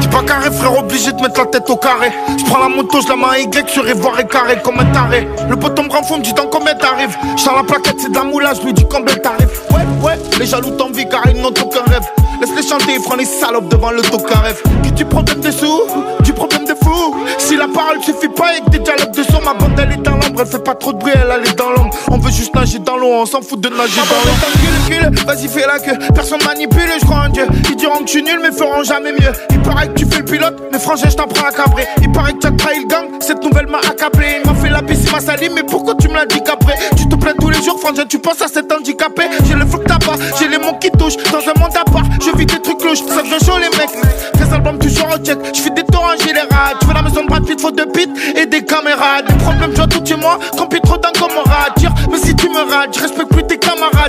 T'es 0.00 0.08
pas 0.08 0.24
carré, 0.24 0.50
frère, 0.50 0.76
obligé 0.76 1.12
de 1.12 1.22
mettre 1.22 1.38
la 1.38 1.46
tête 1.46 1.70
au 1.70 1.76
carré. 1.76 2.10
Je 2.36 2.44
prends 2.46 2.58
la 2.58 2.74
moto, 2.74 3.00
je 3.00 3.08
la 3.08 3.14
mets 3.14 3.24
à 3.26 3.38
Y 3.38 3.68
sur 3.68 3.88
Ivoire 3.88 4.18
et 4.18 4.26
carré 4.26 4.58
comme 4.64 4.80
un 4.80 4.86
taré. 4.86 5.28
Le 5.48 5.54
poteau 5.54 5.84
me 5.84 5.90
rend 5.92 6.02
fou, 6.02 6.16
me 6.16 6.22
dit 6.22 6.32
dans 6.32 6.48
combien 6.48 6.74
t'arrives. 6.74 7.16
J'sors 7.36 7.54
la 7.54 7.62
plaquette, 7.62 8.00
c'est 8.00 8.10
de 8.10 8.16
la 8.16 8.24
moulage, 8.24 8.56
je 8.62 8.66
lui 8.66 8.72
dis 8.72 8.86
combien 8.90 9.14
t'arrives. 9.14 9.60
Ouais, 9.70 10.08
ouais, 10.08 10.18
les 10.40 10.46
jaloux 10.46 10.70
t'envient 10.70 11.04
car 11.04 11.22
ils 11.32 11.40
n'ont 11.40 11.50
aucun 11.50 11.84
rêve. 11.86 12.10
Laisse-les 12.40 12.66
chanter, 12.66 12.98
feront 13.02 13.16
les 13.16 13.24
salopes 13.24 13.68
devant 13.68 13.90
le 13.90 14.02
tocaref. 14.02 14.62
Qui 14.82 14.92
du 14.92 15.04
problème 15.04 15.40
de 15.40 15.50
sous, 15.50 15.82
du 16.20 16.32
problème 16.32 16.64
de 16.64 16.74
fou. 16.82 17.14
Si 17.38 17.56
la 17.56 17.68
parole 17.68 18.02
suffit 18.02 18.28
pas 18.28 18.48
avec 18.48 18.70
des 18.70 18.78
dialogues 18.78 19.14
de 19.14 19.22
son, 19.24 19.40
ma 19.42 19.54
bande 19.54 19.78
elle 19.78 19.92
est 19.92 20.02
dans 20.02 20.12
l'ombre, 20.12 20.40
elle 20.40 20.46
fait 20.46 20.62
pas 20.62 20.74
trop 20.74 20.92
de 20.92 20.98
bruit, 20.98 21.12
elle 21.14 21.46
est 21.46 21.54
dans 21.56 21.70
l'ombre. 21.70 21.94
On 22.10 22.18
veut 22.18 22.30
juste 22.30 22.54
nager 22.54 22.78
dans 22.78 22.96
l'eau, 22.96 23.08
on 23.08 23.26
s'en 23.26 23.42
fout 23.42 23.60
de 23.60 23.68
nager 23.68 24.00
dans 24.08 24.20
l'eau. 24.24 25.24
Vas-y, 25.26 25.48
fais 25.48 25.66
la 25.66 25.78
queue, 25.78 25.98
personne 26.14 26.40
manipule, 26.44 26.90
je 27.00 27.04
crois 27.04 27.24
en 27.26 27.28
Dieu. 27.28 27.46
Ils 27.68 27.76
diront 27.76 28.02
que 28.04 28.10
suis 28.10 28.22
nul, 28.22 28.40
mais 28.42 28.52
feront 28.52 28.82
jamais 28.82 29.12
mieux. 29.12 29.32
Il 29.50 29.60
paraît 29.60 29.88
que 29.88 29.98
tu 29.98 30.06
fais 30.06 30.18
le 30.18 30.24
pilote, 30.24 30.56
mais 30.72 30.78
frangin, 30.78 31.08
je 31.08 31.16
t'en 31.16 31.26
prends 31.26 31.46
à 31.46 31.52
cabrer. 31.52 31.86
Il 32.02 32.10
paraît 32.12 32.32
que 32.32 32.38
tu 32.38 32.46
as 32.46 32.52
trahi 32.52 32.80
le 32.80 32.88
gang, 32.88 33.06
cette 33.20 33.42
nouvelle 33.44 33.66
m'a 33.66 33.78
accablé. 33.78 34.40
Il 34.42 34.50
m'a 34.50 34.56
fait 34.56 34.70
la 34.70 34.82
pisse, 34.82 34.99
il 34.99 34.99
m'a 35.10 35.18
mais 35.54 35.62
pourquoi 35.62 35.94
tu 35.96 36.08
me 36.08 36.14
l'as 36.14 36.26
dit 36.26 36.40
qu'après 36.42 36.74
Tu 36.96 37.08
te 37.08 37.16
plains 37.16 37.34
tous 37.38 37.50
les 37.50 37.62
jours, 37.62 37.78
frangin, 37.80 38.04
tu 38.06 38.18
penses 38.18 38.40
à 38.42 38.48
cet 38.48 38.70
handicapé. 38.72 39.22
J'ai 39.46 39.54
le 39.54 39.64
que 39.64 39.84
t'as 39.84 39.98
pas, 39.98 40.14
j'ai 40.38 40.48
les 40.48 40.58
mots 40.58 40.76
qui 40.80 40.90
touchent. 40.90 41.16
Dans 41.32 41.38
un 41.38 41.58
monde 41.60 41.76
à 41.76 41.84
part, 41.84 42.04
je 42.20 42.36
vis 42.36 42.46
des 42.46 42.60
trucs 42.60 42.78
cloches, 42.78 43.02
ça 43.06 43.22
devient 43.22 43.44
chaud 43.44 43.58
les 43.58 43.70
mecs. 43.76 43.90
Tes 44.32 44.54
albums 44.54 44.78
toujours 44.78 45.08
au 45.14 45.24
check, 45.24 45.38
je 45.54 45.60
fais 45.60 45.70
des 45.70 45.84
tours 45.84 46.04
en 46.04 46.16
général. 46.16 46.76
Tu 46.80 46.86
veux 46.86 46.94
la 46.94 47.02
maison 47.02 47.22
de 47.22 47.28
Brad 47.28 47.44
Pitt, 47.44 47.60
faut 47.60 47.70
de 47.70 47.84
pit 47.84 48.10
et 48.36 48.46
des 48.46 48.64
caméras. 48.64 49.22
Des 49.22 49.34
problèmes, 49.34 49.72
je 49.76 49.82
tout 49.82 50.04
chez 50.04 50.16
moi, 50.16 50.38
compris 50.56 50.80
trop 50.80 50.98
d'un 50.98 51.12
comme 51.12 51.30
dire. 51.76 51.92
Mais 52.10 52.18
si 52.18 52.34
tu 52.34 52.48
me 52.48 52.70
rates, 52.70 52.94
je 52.94 53.00
respecte 53.00 53.30
plus 53.30 53.39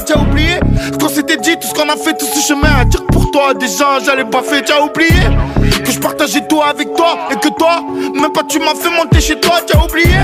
T'as 0.06 0.20
oublié 0.20 0.60
qu'on 1.00 1.10
s'était 1.10 1.38
dit, 1.38 1.56
tout 1.60 1.68
ce 1.68 1.74
qu'on 1.74 1.90
a 1.90 1.96
fait, 1.96 2.18
tout 2.18 2.26
ce 2.26 2.40
chemin 2.48 2.70
à 2.80 2.86
dire 2.86 3.06
pour 3.08 3.30
toi, 3.32 3.54
déjà, 3.54 4.00
j'allais 4.04 4.26
pas 4.26 4.42
fait. 4.42 4.62
T'as 4.64 4.82
oublié 4.82 5.10
que 5.84 5.92
je 5.92 6.00
partageais 6.00 6.48
tout 6.48 6.62
avec 6.62 6.94
toi 6.96 7.18
et 7.32 7.36
que 7.36 7.50
toi, 7.58 7.84
même 8.14 8.32
pas 8.32 8.44
tu 8.48 8.60
m'as 8.60 8.76
fait 8.76 8.90
monter 8.90 9.22
chez 9.22 9.40
toi. 9.40 9.60
T'as 9.66 9.84
oublié 9.84 10.18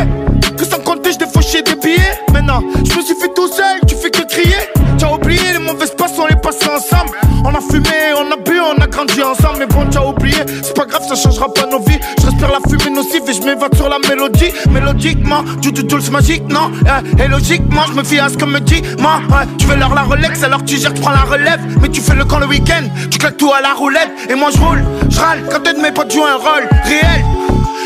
que 0.57 0.65
sans 0.65 0.79
compter, 0.79 1.11
je 1.11 1.19
défauchais 1.19 1.61
des 1.61 1.75
billets. 1.75 2.19
Maintenant, 2.33 2.61
je 2.83 2.95
me 2.95 3.01
suis 3.01 3.15
fait 3.15 3.33
tout 3.33 3.47
seul, 3.47 3.79
tu 3.87 3.95
fais 3.95 4.09
que 4.09 4.23
crier. 4.23 4.55
T'as 4.97 5.13
oublié 5.13 5.53
les 5.53 5.59
mauvaises 5.59 5.91
passes, 5.91 6.17
on 6.17 6.25
les 6.25 6.35
passait 6.35 6.69
ensemble. 6.69 7.11
On 7.45 7.49
a 7.49 7.61
fumé, 7.61 8.13
on 8.17 8.31
a 8.31 8.37
bu, 8.37 8.59
on 8.59 8.81
a 8.81 8.87
grandi 8.87 9.21
ensemble. 9.21 9.59
Mais 9.59 9.67
bon, 9.67 9.85
t'as 9.91 10.03
oublié, 10.03 10.37
c'est 10.63 10.75
pas 10.75 10.85
grave, 10.85 11.03
ça 11.07 11.15
changera 11.15 11.53
pas 11.53 11.67
nos 11.67 11.79
vies. 11.79 11.96
Je 12.39 12.45
respire 12.45 12.59
la 12.59 12.69
fumée 12.69 12.95
nocive 12.95 13.21
et 13.27 13.33
je 13.33 13.41
m'évade 13.41 13.75
sur 13.75 13.89
la 13.89 13.97
mélodie. 13.99 14.51
Mélodiquement, 14.69 15.43
du 15.61 15.71
du 15.71 15.81
c'est 15.99 16.11
magique, 16.11 16.43
non? 16.49 16.71
Eh, 16.85 17.23
Et 17.23 17.27
logiquement, 17.27 17.81
je 17.87 17.93
me 17.93 18.03
fie 18.03 18.19
à 18.19 18.29
ce 18.29 18.37
que 18.37 18.45
me 18.45 18.59
dit 18.59 18.81
moi. 18.99 19.21
Tu 19.57 19.65
veux 19.65 19.75
leur 19.75 19.95
la 19.95 20.03
Rolex, 20.03 20.43
alors 20.43 20.63
tu 20.63 20.77
gères, 20.77 20.93
tu 20.93 21.01
prends 21.01 21.11
la 21.11 21.21
relève. 21.21 21.59
Mais 21.81 21.89
tu 21.89 21.99
fais 22.01 22.15
le 22.15 22.25
camp 22.25 22.39
le 22.39 22.45
week-end, 22.45 22.83
tu 23.09 23.17
claques 23.17 23.37
tout 23.37 23.51
à 23.53 23.61
la 23.61 23.73
roulette. 23.73 24.11
Et 24.29 24.35
moi, 24.35 24.49
je 24.53 24.59
roule, 24.59 24.83
je 25.09 25.19
râle 25.19 25.43
quand 25.49 25.67
un 25.67 25.73
de 25.73 25.79
mes 25.81 25.91
potes 25.91 26.13
joue 26.13 26.23
un 26.25 26.35
rôle 26.35 26.67
réel. 26.85 27.25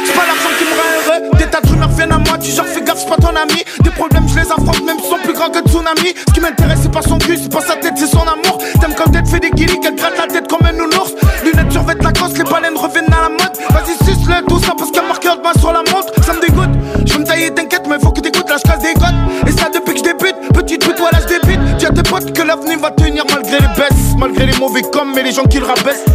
C'est 0.06 0.14
pas 0.14 0.26
l'argent 0.26 0.52
qui 0.58 0.66
me 0.66 0.74
rend 0.74 0.90
heureux. 0.98 1.38
Des 1.38 1.46
tas 1.46 1.62
de 1.62 1.68
rumeurs 1.68 1.90
viennent 1.90 2.12
à 2.12 2.18
moi, 2.18 2.38
tu 2.38 2.52
genre 2.52 2.66
fais 2.66 2.82
gaffe, 2.82 3.00
c'est 3.00 3.10
pas 3.10 3.18
ton 3.18 3.36
ami. 3.36 3.64
Des 3.84 3.90
problèmes, 3.92 4.28
je 4.28 4.36
les 4.36 4.52
affronte, 4.52 4.84
même 4.86 5.00
sont 5.00 5.20
plus 5.24 5.34
grands 5.34 5.50
que 5.50 5.60
tsunami. 5.68 6.14
Ce 6.28 6.34
qui 6.34 6.40
m'intéresse, 6.40 6.80
c'est 6.84 6.92
pas 6.92 7.02
son 7.02 7.18
cul, 7.18 7.38
c'est 7.42 7.52
pas 7.52 7.62
sa 7.62 7.76
tête, 7.76 7.94
c'est 7.96 8.08
son 8.08 8.22
amour. 8.22 8.58
T'aimes 8.80 8.96
quand 8.96 9.12
elle 9.16 9.26
fait 9.26 9.40
des 9.40 9.52
guillis, 9.52 9.80
qu'elle 9.80 9.96
gratte 9.96 10.18
la 10.18 10.28
tête 10.28 10.48
comme 10.48 10.66
un 10.66 10.74
nounours. 10.74 11.14
Lunettes 11.44 11.72
sur 11.72 11.84
la 11.86 12.12
cosse, 12.12 12.38
les 12.38 12.44
baleines 12.44 12.78
reviennent 12.78 13.14
à 13.14 13.24
la 13.24 13.30
mode. 13.30 13.58
Vas-y, 13.70 13.96
suce-le, 14.06 14.46
tout 14.48 14.60
ça 14.60 14.74
parce 14.78 14.92
a 14.98 15.08
marqueur 15.08 15.38
de 15.38 15.42
main 15.42 15.54
sur 15.60 15.72
la 15.72 15.80
montre. 15.80 16.14
Ça 16.26 16.34
me 16.34 16.42
dégoûte, 16.42 16.70
je 17.06 17.18
me 17.18 17.24
tailler, 17.24 17.52
t'inquiète, 17.54 17.84
mais 17.90 18.00
faut 18.00 18.12
que 18.12 18.22
t'écoutes, 18.22 18.50
là 18.50 18.58
je 18.58 18.70
casse 18.70 18.82
des 18.82 18.94
codes. 18.94 19.48
Et 19.48 19.52
ça 19.52 19.70
depuis 19.74 19.94
que 19.94 20.00
je 20.00 20.04
débute, 20.04 20.36
petite 20.54 20.84
pute, 20.84 21.00
voilà 21.00 21.20
je 21.22 21.28
débute. 21.28 21.78
Dis 21.78 21.86
à 21.86 21.92
tes 21.92 22.04
potes 22.04 22.34
que 22.34 22.42
l'avenir 22.42 22.80
va 22.80 22.92
tenir 22.92 23.24
malgré 23.30 23.60
les 23.60 23.68
baisses, 23.76 24.16
malgré 24.18 24.46
les 24.46 24.58
mauvais 24.58 24.82
comme, 24.82 25.14
mais 25.14 25.24
les 25.24 25.32
gens 25.32 25.44
qui 25.44 25.60
le 25.60 25.66
rabaissent. 25.66 26.06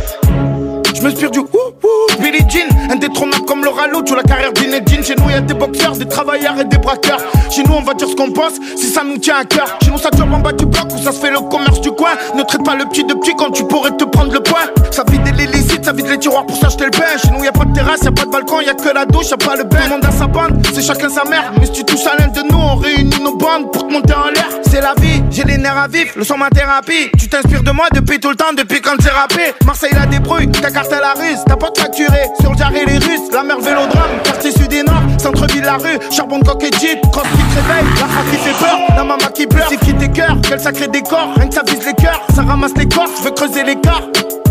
Je 0.96 1.02
m'inspire 1.02 1.30
du 1.30 1.40
wouh 1.40 1.48
wouh 1.52 2.22
Billy 2.22 2.38
Jean, 2.48 2.68
indétrônable 2.90 3.44
comme 3.44 3.62
le 3.62 3.68
ralo, 3.68 4.02
tu 4.02 4.16
la 4.16 4.22
carrière 4.22 4.52
d'Inedine. 4.52 5.04
Chez 5.04 5.14
nous, 5.16 5.28
y'a 5.28 5.42
des 5.42 5.52
boxeurs, 5.52 5.94
des 5.94 6.08
travailleurs 6.08 6.58
et 6.58 6.64
des 6.64 6.78
braqueurs. 6.78 7.20
Chez 7.50 7.62
nous, 7.64 7.74
on 7.74 7.82
va 7.82 7.92
dire 7.92 8.08
ce 8.08 8.14
qu'on 8.14 8.30
pense 8.30 8.54
si 8.76 8.86
ça 8.86 9.04
nous 9.04 9.18
tient 9.18 9.36
à 9.36 9.44
cœur. 9.44 9.78
Chez 9.84 9.90
nous, 9.90 9.98
ça 9.98 10.08
job 10.16 10.32
en 10.32 10.38
bas 10.38 10.52
du 10.52 10.64
bloc 10.64 10.86
où 10.94 10.98
ça 10.98 11.12
se 11.12 11.20
fait 11.20 11.30
le 11.30 11.40
commerce 11.40 11.82
du 11.82 11.90
coin. 11.90 12.12
Ne 12.34 12.42
traite 12.44 12.64
pas 12.64 12.74
le 12.74 12.86
petit 12.86 13.04
de 13.04 13.12
petit 13.12 13.34
quand 13.36 13.50
tu 13.50 13.64
pourrais 13.64 13.90
te 13.90 14.04
prendre 14.04 14.32
le 14.32 14.40
point. 14.40 14.70
Ça 14.90 15.04
vide 15.10 15.26
l'illicite, 15.36 15.65
ça 15.86 15.92
vide 15.92 16.08
les 16.08 16.18
tiroirs 16.18 16.44
pour 16.44 16.56
s'acheter 16.56 16.86
le 16.86 16.90
pain. 16.90 17.16
Chez 17.22 17.30
nous, 17.30 17.44
y'a 17.44 17.52
pas 17.52 17.64
de 17.64 17.72
terrasse, 17.72 18.02
y'a 18.02 18.10
pas 18.10 18.24
de 18.24 18.30
balcon, 18.30 18.60
y'a 18.60 18.74
que 18.74 18.92
la 18.92 19.06
douche, 19.06 19.30
y'a 19.30 19.36
pas 19.36 19.54
le 19.54 19.62
bain. 19.62 19.78
Tout 19.78 19.84
le 19.84 19.90
monde 19.90 20.04
a 20.04 20.10
sa 20.10 20.26
bande, 20.26 20.66
c'est 20.74 20.82
chacun 20.82 21.08
sa 21.08 21.22
mère. 21.22 21.52
Mais 21.60 21.66
si 21.66 21.72
tu 21.72 21.84
touches 21.84 22.06
à 22.06 22.16
l'un 22.16 22.26
de 22.26 22.42
nous, 22.42 22.58
on 22.58 22.74
réunit 22.74 23.22
nos 23.22 23.36
bandes 23.36 23.70
pour 23.70 23.86
te 23.86 23.92
monter 23.92 24.14
en 24.14 24.30
l'air. 24.30 24.48
C'est 24.68 24.80
la 24.80 24.94
vie, 25.00 25.22
j'ai 25.30 25.44
les 25.44 25.58
nerfs 25.58 25.78
à 25.78 25.86
vif, 25.86 26.16
le 26.16 26.24
son 26.24 26.38
ma 26.38 26.50
thérapie. 26.50 27.12
Tu 27.16 27.28
t'inspires 27.28 27.62
de 27.62 27.70
moi 27.70 27.86
depuis 27.94 28.18
tout 28.18 28.30
le 28.30 28.34
temps, 28.34 28.52
depuis 28.56 28.80
quand 28.80 28.96
c'est 29.00 29.10
rappé. 29.10 29.54
Marseille 29.64 29.92
la 29.94 30.06
débrouille, 30.06 30.50
ta 30.50 30.72
carte 30.72 30.92
à 30.92 31.00
la 31.00 31.12
ruse, 31.12 31.38
t'as 31.46 31.54
pas 31.54 31.70
de 31.70 31.78
facturé. 31.78 32.18
Sur 32.40 32.50
le 32.50 32.58
jarret 32.58 32.84
les 32.84 32.98
Russes, 32.98 33.30
la 33.32 33.44
mer 33.44 33.60
vélodrame, 33.60 34.10
quartier 34.24 34.50
sud 34.50 34.72
et 34.72 34.82
nord, 34.82 35.02
centre-ville 35.18 35.62
la 35.62 35.76
rue, 35.76 35.98
charbon 36.10 36.40
coq 36.40 36.64
et 36.64 36.76
jeep, 36.80 37.00
cross 37.12 37.22
qui 37.22 37.60
réveille, 37.60 37.86
la 38.00 38.08
frappe 38.08 38.30
qui 38.32 38.36
fait 38.38 38.58
peur, 38.58 38.78
la 38.88 39.04
maman 39.04 39.30
qui 39.32 39.46
pleure, 39.46 39.68
c'est 39.68 39.78
qui 39.78 39.94
tes 39.94 40.08
cœurs, 40.08 40.36
quel 40.48 40.58
sacré 40.58 40.88
décor, 40.88 41.28
rien 41.36 41.46
que 41.46 41.54
ça 41.54 41.62
vise 41.64 41.86
les 41.86 41.94
cœurs, 41.94 42.26
ça 42.34 42.42
ramasse 42.42 42.74
les 42.76 42.88
corps, 42.88 43.06
je 43.18 43.22
veux 43.22 43.30
creuser 43.30 43.62
l'écart. 43.62 44.02
Ça 44.12 44.45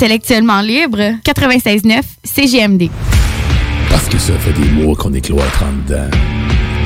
Intellectuellement 0.00 0.62
libre, 0.62 1.20
96.9 1.26 2.00
CGMD. 2.24 2.88
Parce 3.90 4.08
que 4.08 4.16
ça 4.16 4.32
fait 4.38 4.54
des 4.54 4.70
mois 4.70 4.96
qu'on 4.96 5.12
est 5.12 5.20
cloître 5.20 5.62
en 5.62 5.72
dedans. 5.86 6.08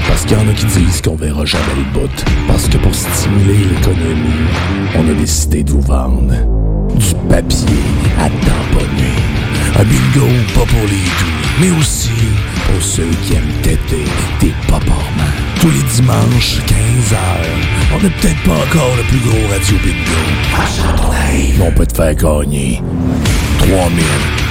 Parce 0.08 0.24
qu'il 0.24 0.36
y 0.36 0.40
en 0.40 0.48
a 0.48 0.52
qui 0.52 0.66
disent 0.66 1.00
qu'on 1.00 1.14
verra 1.14 1.44
jamais 1.44 1.62
le 1.76 1.84
bout. 1.92 2.10
Parce 2.48 2.66
que 2.66 2.76
pour 2.76 2.92
stimuler 2.92 3.66
l'économie, 3.66 4.48
on 4.96 5.08
a 5.08 5.14
décidé 5.14 5.62
de 5.62 5.70
vous 5.70 5.80
vendre 5.82 6.34
du 6.96 7.14
papier 7.28 7.84
à 8.18 8.28
tamponner. 8.28 9.14
Un 9.78 9.84
bingo 9.84 10.26
pas 10.52 10.66
pour 10.66 10.82
les 10.82 10.96
doux, 10.96 11.60
mais 11.60 11.70
aussi 11.78 12.10
pour 12.66 12.82
ceux 12.82 13.08
qui 13.22 13.34
aiment 13.34 13.62
têter 13.62 14.04
des 14.40 14.52
paparmans. 14.66 15.43
Tous 15.64 15.70
les 15.70 15.82
dimanches, 15.94 16.58
15h, 16.66 17.16
on 17.94 18.02
n'est 18.02 18.10
peut-être 18.10 18.42
pas 18.42 18.52
encore 18.52 18.94
le 18.98 19.02
plus 19.04 19.18
gros 19.20 19.48
radio 19.50 19.76
bingo. 19.82 21.56
Mais 21.56 21.64
on 21.64 21.72
peut 21.72 21.86
te 21.86 21.96
faire 21.96 22.14
gagner 22.14 22.82
3000, 23.60 24.04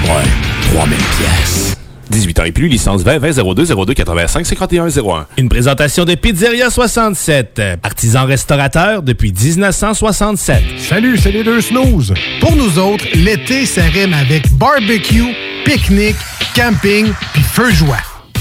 ouais, 0.05 0.73
3000 0.73 0.97
pièces. 0.97 1.77
18 2.09 2.39
ans 2.39 2.43
et 2.45 2.51
plus, 2.51 2.67
licence 2.67 3.03
20 3.03 3.19
20 3.19 3.53
02 3.53 3.85
02 3.85 3.93
85 3.93 4.43
51 4.43 4.87
01. 4.87 5.27
Une 5.37 5.49
présentation 5.49 6.03
de 6.03 6.15
Pizzeria 6.15 6.71
67, 6.71 7.61
artisan 7.83 8.25
restaurateur 8.25 9.03
depuis 9.03 9.31
1967. 9.31 10.63
Salut, 10.79 11.19
c'est 11.19 11.31
les 11.31 11.43
deux 11.43 11.61
snooze. 11.61 12.15
Pour 12.39 12.55
nous 12.55 12.79
autres, 12.79 13.05
l'été, 13.13 13.67
ça 13.67 13.83
rime 13.83 14.15
avec 14.15 14.51
barbecue, 14.53 15.35
pique-nique, 15.63 16.15
camping, 16.55 17.05
puis 17.33 17.43
feu 17.43 17.69
de 17.69 17.75
joie. 17.75 18.12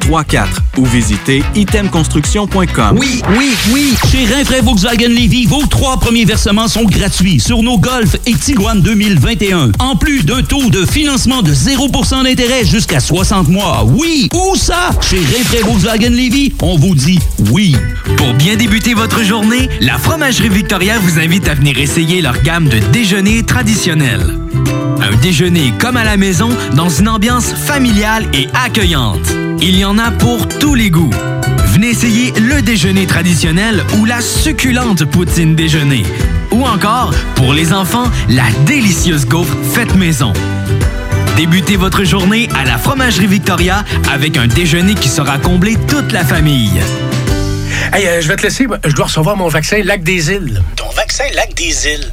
418-454-8834 0.00 0.46
ou 0.78 0.84
visitez 0.86 1.42
itemconstruction.com. 1.54 2.96
Oui, 2.98 3.22
oui, 3.36 3.50
oui! 3.72 3.94
Chez 4.10 4.24
Rinfraie 4.32 4.60
Volkswagen 4.60 5.08
Levy, 5.08 5.46
vos 5.46 5.66
trois 5.66 5.98
premiers 5.98 6.24
versements 6.24 6.68
sont 6.68 6.84
gratuits 6.84 7.40
sur 7.40 7.62
nos 7.62 7.78
Golf 7.78 8.16
et 8.26 8.34
Tiguan 8.34 8.80
2021. 8.80 9.72
En 9.78 9.96
plus 9.96 10.24
d'un 10.24 10.42
taux 10.42 10.70
de 10.70 10.84
financement 10.86 11.42
de 11.42 11.52
0% 11.52 12.24
d'intérêt 12.24 12.64
jusqu'à 12.64 13.00
60 13.00 13.48
mois. 13.48 13.84
Oui! 13.86 14.28
Où 14.34 14.56
ça? 14.56 14.90
Chez 15.00 15.18
Rinfraie 15.18 15.62
Volkswagen 15.62 16.10
Levy, 16.10 16.52
on 16.62 16.76
vous 16.76 16.94
dit 16.94 17.18
oui. 17.50 17.76
Pour 18.16 18.34
bien 18.34 18.56
débuter 18.56 18.94
votre 18.94 19.22
journée, 19.22 19.68
la 19.80 19.98
Fromagerie 19.98 20.48
Victoria 20.48 20.98
vous 20.98 21.18
invite 21.18 21.48
à 21.48 21.54
venir 21.54 21.78
essayer 21.78 22.20
leur 22.20 22.40
gamme 22.42 22.68
de 22.68 22.78
déjeuners 22.92 23.42
traditionnels. 23.44 24.38
Un 25.02 25.16
déjeuner 25.16 25.72
comme 25.78 25.96
à 25.96 26.04
la 26.04 26.16
maison 26.16 26.50
dans 26.74 26.88
une 26.88 27.08
ambiance 27.08 27.52
familiale 27.54 28.26
et 28.34 28.48
accueillante. 28.52 29.32
Il 29.62 29.78
y 29.78 29.84
en 29.84 29.89
a 29.98 30.10
pour 30.10 30.46
tous 30.46 30.74
les 30.74 30.90
goûts. 30.90 31.10
Venez 31.66 31.88
essayer 31.88 32.32
le 32.32 32.62
déjeuner 32.62 33.06
traditionnel 33.06 33.84
ou 33.98 34.04
la 34.04 34.20
succulente 34.20 35.04
poutine 35.04 35.54
déjeuner. 35.54 36.04
Ou 36.50 36.64
encore, 36.64 37.12
pour 37.36 37.54
les 37.54 37.72
enfants, 37.72 38.10
la 38.28 38.44
délicieuse 38.66 39.26
gaufre 39.26 39.56
faite 39.72 39.94
maison. 39.94 40.32
Débutez 41.36 41.76
votre 41.76 42.04
journée 42.04 42.48
à 42.54 42.64
la 42.64 42.76
Fromagerie 42.78 43.26
Victoria 43.26 43.84
avec 44.12 44.36
un 44.36 44.46
déjeuner 44.46 44.94
qui 44.94 45.08
sera 45.08 45.38
comblé 45.38 45.76
toute 45.88 46.12
la 46.12 46.24
famille. 46.24 46.80
Hey, 47.92 48.06
euh, 48.06 48.20
je 48.20 48.28
vais 48.28 48.36
te 48.36 48.42
laisser. 48.42 48.66
Je 48.84 48.94
dois 48.94 49.06
recevoir 49.06 49.36
mon 49.36 49.48
vaccin 49.48 49.82
Lac 49.82 50.02
des 50.02 50.30
Îles. 50.30 50.62
Ton 50.76 50.90
vaccin 50.90 51.24
Lac 51.34 51.54
des 51.54 51.86
Îles? 51.86 52.12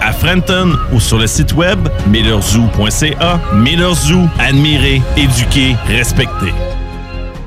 à 0.00 0.12
Frenton 0.12 0.72
ou 0.92 1.00
sur 1.00 1.18
le 1.18 1.26
site 1.26 1.52
web 1.54 1.88
millerzoo.ca. 2.08 3.40
Miller 3.54 3.94
Zoo, 3.94 4.22
admirer, 4.38 5.02
éduquer, 5.16 5.76
respecter. 5.88 6.52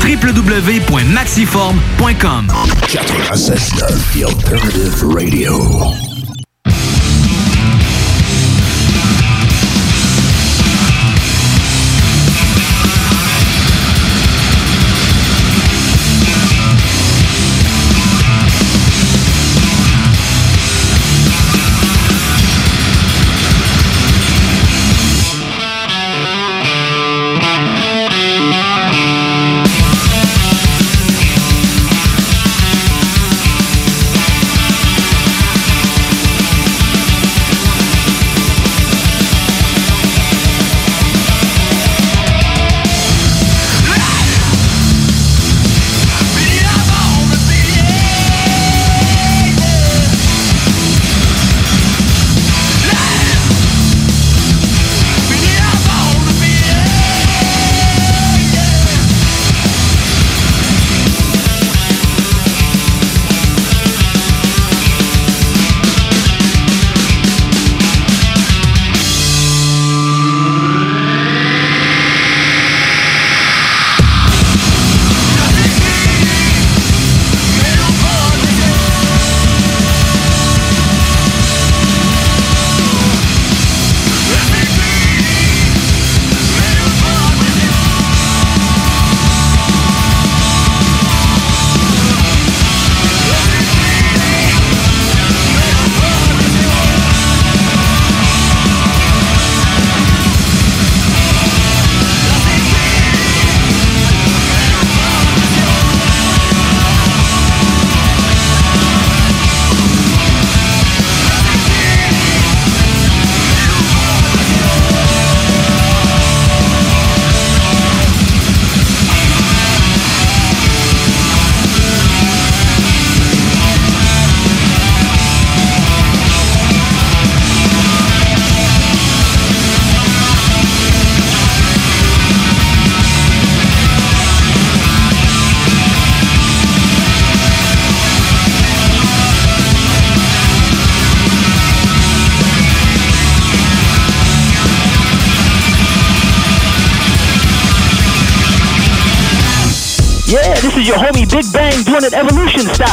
www.maxiform.com 0.00 2.46
96.9 2.48 4.14
The 4.14 4.24
Alternative 4.24 5.02
Radio. 5.02 6.15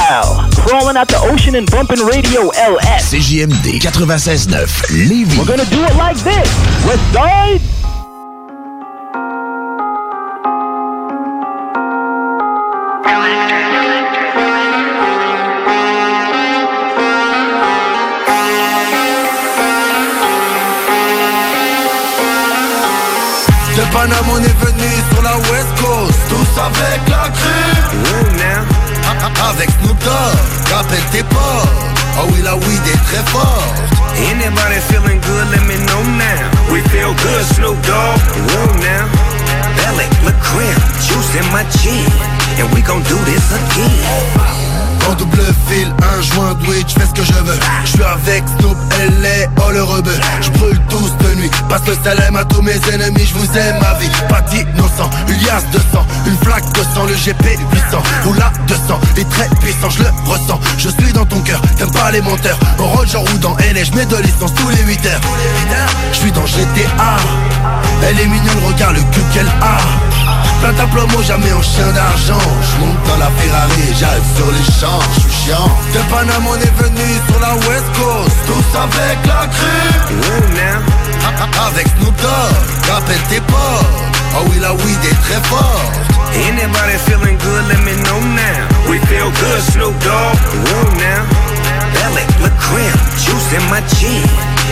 Crawling 0.04 0.98
out 0.98 1.08
the 1.08 1.20
ocean 1.32 1.56
and 1.56 1.70
bumping 1.72 2.00
radio 2.06 2.50
LS. 2.50 3.14
CJMD 3.14 3.80
96.9 3.80 4.52
Lévis. 5.08 5.38
We're 5.38 5.46
gonna 5.46 5.64
do 5.70 5.82
it 5.82 5.96
like 5.96 6.18
this. 6.18 6.50
West 6.86 7.14
side. 7.14 7.62
De 23.76 23.82
Paname 23.92 24.30
on 24.32 24.44
est 24.44 24.60
venu 24.66 24.90
sur 25.14 25.22
la 25.24 25.38
West 25.38 25.74
Coast 25.82 26.20
Tous 26.30 26.62
avec 26.62 27.10
la 27.10 27.30
crue 27.30 27.53
Dogg 30.04 30.72
Rappelle 30.72 31.06
tes 31.12 31.24
pas 31.24 31.64
Oh 32.20 32.28
oui 32.34 32.42
la 32.44 32.56
weed 32.56 32.88
est 32.88 33.04
très 33.06 33.24
forte 33.32 33.94
Anybody 34.16 34.80
feeling 34.88 35.20
good, 35.22 35.48
let 35.52 35.64
me 35.68 35.76
know 35.86 36.02
now. 36.18 36.72
We 36.72 36.82
feel 36.90 37.14
good, 37.16 37.46
Snoop 37.56 37.82
Dogg. 37.82 38.20
Whoa 38.48 38.74
now. 38.80 39.10
Belly, 39.76 40.06
look 40.24 40.38
crib, 40.40 40.78
juice 41.02 41.36
in 41.36 41.46
my 41.52 41.64
chin. 41.82 42.06
And 42.60 42.72
we 42.74 42.82
gon' 42.82 43.02
do 43.04 43.18
this 43.26 43.52
again. 43.52 44.63
En 45.10 45.14
double 45.16 45.44
fil, 45.68 45.94
un 46.02 46.22
joint 46.22 46.56
weed, 46.68 46.88
j'fais 46.88 47.06
ce 47.06 47.14
que 47.14 47.24
je 47.24 47.34
veux. 47.34 47.60
Je 47.86 47.90
suis 47.90 48.04
avec 48.04 48.44
Snoop, 48.60 48.78
LA, 49.22 49.50
oh 49.66 49.72
le 49.72 49.84
rebeu 49.84 50.20
Je 50.42 50.50
brûle 50.52 50.80
tous 50.90 51.12
de 51.26 51.36
nuit, 51.36 51.52
passe 51.70 51.86
le 51.88 51.98
salem 52.04 52.36
à 52.36 52.46
tous 52.46 52.62
mes 52.62 52.80
ennemis 52.92 53.26
Je 53.26 53.34
vous 53.34 53.58
aime 53.58 53.80
ma 53.82 53.94
vie, 54.00 54.10
pas 54.30 54.42
d'innocent 54.42 55.10
de 55.72 55.80
sang, 55.92 56.06
une 56.26 56.38
flaque 56.38 56.72
de 56.74 56.84
sang 56.94 57.06
Le 57.06 57.16
GP 57.16 57.60
800, 57.74 58.04
roule 58.26 58.42
à 58.42 58.52
200 58.68 59.00
est 59.18 59.30
très 59.30 59.50
puissant, 59.60 59.90
je 59.90 60.04
le 60.04 60.10
ressens. 60.26 60.60
Je 60.78 60.90
suis 60.90 61.14
dans 61.14 61.26
ton 61.26 61.40
cœur, 61.42 61.62
t'aimes 61.78 61.92
pas 61.92 62.12
les 62.12 62.22
monteurs 62.22 62.58
En 62.80 62.86
road, 62.86 63.08
j'en 63.12 63.22
roule 63.22 63.40
dans 63.40 63.56
LA, 63.58 63.84
j'mets 63.84 64.06
de 64.06 64.18
l'essence 64.18 64.54
tous 64.56 64.70
les 64.70 64.82
8 64.84 65.06
heures. 65.06 65.22
Je 66.12 66.18
suis 66.18 66.32
dans 66.32 66.46
GTA 66.46 67.18
Elle 68.08 68.20
est 68.20 68.28
mignonne, 68.28 68.60
regarde 68.66 68.96
le 68.96 69.02
cul 69.02 69.22
qu'elle 69.34 69.48
a 69.48 69.78
Plein 70.64 70.74
ta 70.76 70.88
plomo, 70.88 71.22
jamais 71.22 71.52
en 71.52 71.62
chien 71.62 71.92
d'argent 71.92 72.40
Je 72.40 72.80
monte 72.80 73.04
dans 73.10 73.18
la 73.18 73.30
Ferrari, 73.32 73.84
j'arrive 74.00 74.24
sur 74.38 74.48
les 74.48 74.64
champs 74.80 75.04
Je 75.14 75.20
suis 75.20 75.44
chiant 75.44 75.68
De 75.94 76.00
Paname 76.10 76.48
on 76.48 76.56
est 76.56 76.76
venu 76.82 77.04
sur 77.28 77.40
la 77.42 77.54
West 77.68 77.90
Coast 78.00 78.38
Tous 78.48 78.80
avec 78.80 79.20
la 79.28 79.46
crue 79.48 80.16
Whoa 80.24 80.48
now. 80.56 81.68
Avec 81.68 81.88
Snoop 82.00 82.16
Dogg, 82.22 82.94
rappelle 82.94 83.20
tes 83.28 83.42
pas 83.42 83.82
Oh 84.38 84.46
oui 84.50 84.60
la 84.62 84.72
weed 84.72 85.04
est 85.04 85.22
très 85.28 85.42
forte 85.50 86.14
Anybody 86.34 86.98
feeling 87.08 87.38
good, 87.38 87.68
let 87.68 87.84
me 87.84 87.94
know 88.04 88.20
now. 88.34 88.90
We 88.90 88.98
feel 89.06 89.30
good, 89.30 89.62
Snoop 89.70 89.94
Dogg. 90.02 90.36
Whoa 90.66 90.90
now. 90.98 91.22
Belly, 91.94 92.26
look 92.42 92.56
crib, 92.58 92.96
juice 93.22 93.54
in 93.54 93.62
my 93.70 93.82
chin. 94.00 94.26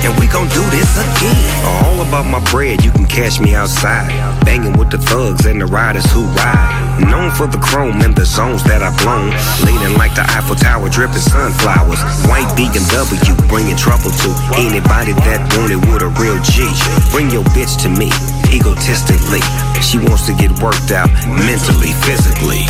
And 0.03 0.17
we 0.19 0.25
gon' 0.25 0.47
do 0.49 0.63
this 0.71 0.97
again. 0.97 1.65
All 1.85 2.01
about 2.01 2.25
my 2.25 2.39
bread, 2.49 2.83
you 2.83 2.89
can 2.89 3.05
catch 3.05 3.39
me 3.39 3.53
outside. 3.53 4.09
Banging 4.45 4.77
with 4.77 4.89
the 4.89 4.97
thugs 4.97 5.45
and 5.45 5.61
the 5.61 5.65
riders 5.65 6.05
who 6.11 6.25
ride. 6.37 7.01
Known 7.09 7.31
for 7.31 7.47
the 7.47 7.57
chrome 7.57 8.01
and 8.01 8.15
the 8.15 8.25
zones 8.25 8.63
that 8.65 8.83
I've 8.83 8.97
blown. 9.01 9.33
Leaning 9.65 9.97
like 9.97 10.13
the 10.13 10.21
Eiffel 10.21 10.55
Tower, 10.55 10.89
dripping 10.89 11.23
sunflowers. 11.23 12.01
White 12.29 12.49
BMW, 12.53 13.33
bringing 13.47 13.77
trouble 13.77 14.11
to 14.11 14.29
anybody 14.59 15.13
that 15.25 15.41
want 15.57 15.71
it 15.71 15.81
with 15.89 16.05
a 16.05 16.11
real 16.21 16.37
G. 16.45 16.67
Bring 17.09 17.31
your 17.31 17.43
bitch 17.55 17.81
to 17.85 17.89
me, 17.89 18.13
egotistically. 18.53 19.41
She 19.81 19.97
wants 19.97 20.29
to 20.29 20.33
get 20.37 20.51
worked 20.61 20.91
out 20.93 21.09
mentally, 21.25 21.93
physically. 22.05 22.63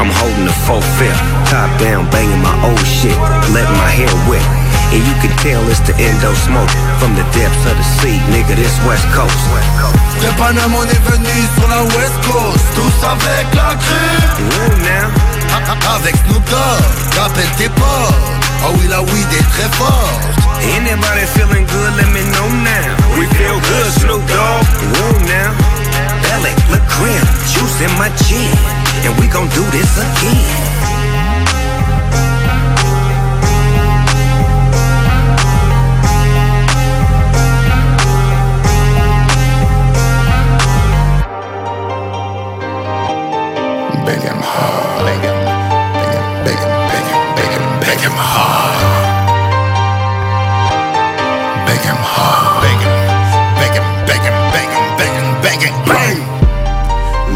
I'm 0.00 0.08
holding 0.10 0.48
the 0.48 0.56
full 0.64 0.82
fifth, 0.96 1.20
top 1.52 1.68
down, 1.78 2.08
banging 2.10 2.40
my 2.40 2.56
old 2.64 2.80
shit, 2.86 3.16
letting 3.52 3.76
my 3.76 3.90
hair 3.92 4.12
wet. 4.30 4.63
And 4.94 5.02
you 5.02 5.14
can 5.18 5.34
tell 5.42 5.58
it's 5.66 5.82
the 5.82 5.94
endo 5.98 6.30
smoke 6.46 6.70
from 7.02 7.18
the 7.18 7.26
depths 7.34 7.66
of 7.66 7.74
the 7.74 7.86
sea, 7.98 8.22
nigga, 8.30 8.54
this 8.54 8.78
West 8.86 9.02
Coast. 9.10 9.34
De 10.22 10.30
Paname 10.38 10.70
on 10.70 10.86
est 10.86 11.04
venu 11.10 11.34
sur 11.58 11.66
la 11.66 11.82
West 11.98 12.18
Coast 12.30 12.64
Tous 12.76 12.96
avec 13.02 13.46
la 13.58 13.74
crue 13.74 14.22
Whoa 14.54 14.70
now. 14.86 15.10
Avec 15.96 16.14
Snoop 16.14 16.44
Dogg, 16.48 17.18
rappelle 17.18 17.50
tes 17.58 17.68
pas 17.70 18.08
Oh 18.66 18.72
oui 18.78 18.86
la 18.88 19.02
weed 19.02 19.32
est 19.32 19.48
très 19.50 19.68
forte 19.76 20.44
Anybody 20.62 21.26
feeling 21.34 21.66
good, 21.66 21.92
let 21.96 22.08
me 22.14 22.22
know 22.30 22.48
now. 22.62 23.18
We 23.18 23.26
feel 23.36 23.58
good, 23.60 23.90
Snoop 24.00 24.22
Dogg. 24.30 24.64
Whoa 24.94 25.18
now. 25.26 25.52
Belly, 26.22 26.54
look 26.70 26.86
crib, 26.88 27.26
juice 27.52 27.80
in 27.82 27.92
my 27.98 28.08
chin. 28.24 28.48
And 29.04 29.18
we 29.20 29.26
gon' 29.26 29.48
do 29.48 29.62
this 29.70 29.98
again. 29.98 30.73
Beg 44.04 44.20
him 44.20 44.36
hard 44.36 45.06
Beg 45.06 45.22
him, 45.24 45.38
beg 45.96 46.10
him, 46.12 46.24
beg 46.44 46.58
him, 46.60 46.80
beg 46.92 47.06
him, 47.08 47.24
beg 47.36 47.52
him, 47.56 47.66
beg 47.80 48.00
him 48.04 48.12
hard 48.12 48.76
Beg 51.66 51.80
him 51.80 51.96
Beg 52.60 52.80
him, 52.84 52.94
beg 53.56 53.72
him, 53.72 53.86
beg 54.06 54.20
him, 54.20 54.36
beg 54.52 54.68
him, 54.74 54.86
beg 54.98 55.12
him, 55.16 55.28
beg 55.42 55.60
him, 55.62 55.74
bang 55.88 56.20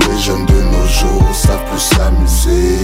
Les 0.01 0.19
jeunes 0.21 0.45
de 0.45 0.61
nos 0.73 0.87
jours 0.87 1.35
savent 1.35 1.65
plus 1.71 1.81
s'amuser 1.81 2.79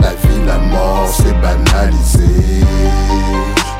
La 0.00 0.10
vie, 0.10 0.46
la 0.46 0.58
mort, 0.58 1.08
c'est 1.12 1.34
banalisé 1.40 2.64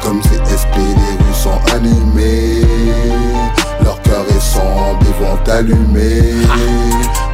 Comme 0.03 0.21
si 0.23 0.35
SP, 0.51 0.75
les 0.77 1.15
rues 1.23 1.35
sont 1.35 1.61
animées 1.73 2.67
Leur 3.85 4.03
cœur 4.03 4.25
est 4.29 4.41
sombre, 4.41 4.99
ils 5.03 5.25
vont 5.25 5.37
t'allumer 5.45 6.35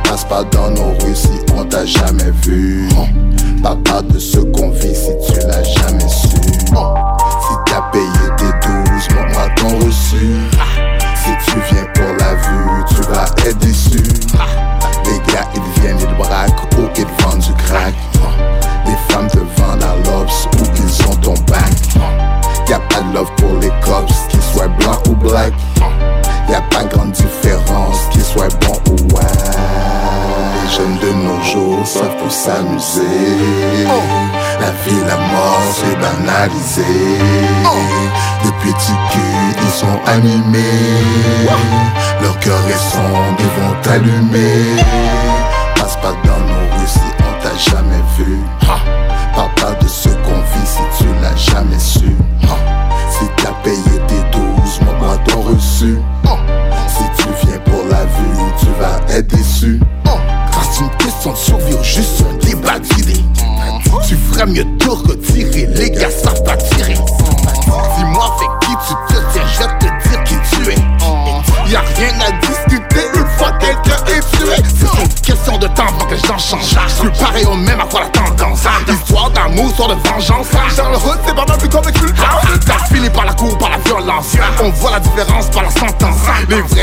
Passe 0.08 0.24
pas 0.24 0.42
dans 0.44 0.70
nos 0.70 0.94
rues 1.04 1.14
si 1.14 1.28
on 1.54 1.64
t'a 1.64 1.84
jamais 1.84 2.32
vu. 2.42 2.88
Parle 3.62 3.82
pas 3.82 4.00
de 4.00 4.18
ce 4.18 4.38
qu'on 4.38 4.70
vit 4.70 4.94
si 4.94 5.10
tu 5.26 5.38
l'as 5.46 5.62
jamais 5.62 6.08
su 6.08 6.27
banalisé 36.78 37.18
Depuis 38.44 38.72
petits 38.72 38.92
culs, 39.10 39.62
ils 39.62 39.70
sont 39.70 40.00
animés. 40.06 40.62
Leur 42.22 42.38
cœur 42.40 42.60
est 42.68 42.92
sombre, 42.92 43.36
ils 43.38 43.62
vont 43.62 43.74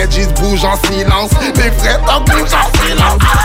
Vrais 0.06 0.10
G's 0.10 0.28
bougent 0.34 0.66
en 0.66 0.76
silence. 0.76 1.32
Les 1.56 1.70
vrais 1.70 1.99
t'en 2.06 2.22
bougent 2.22 2.53
en 2.53 2.88
silence 2.88 3.44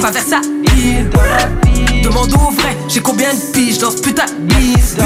Shahid, 0.00 0.02
pas 0.02 0.10
Versailles. 0.10 2.02
Demande 2.02 2.32
au 2.34 2.50
vrai, 2.50 2.76
j'ai 2.88 3.00
combien 3.00 3.32
de 3.32 3.52
piges 3.52 3.78
dans 3.78 3.90
ce 3.90 4.00
putain 4.00 4.24
de 4.26 4.54
bise. 4.54 4.96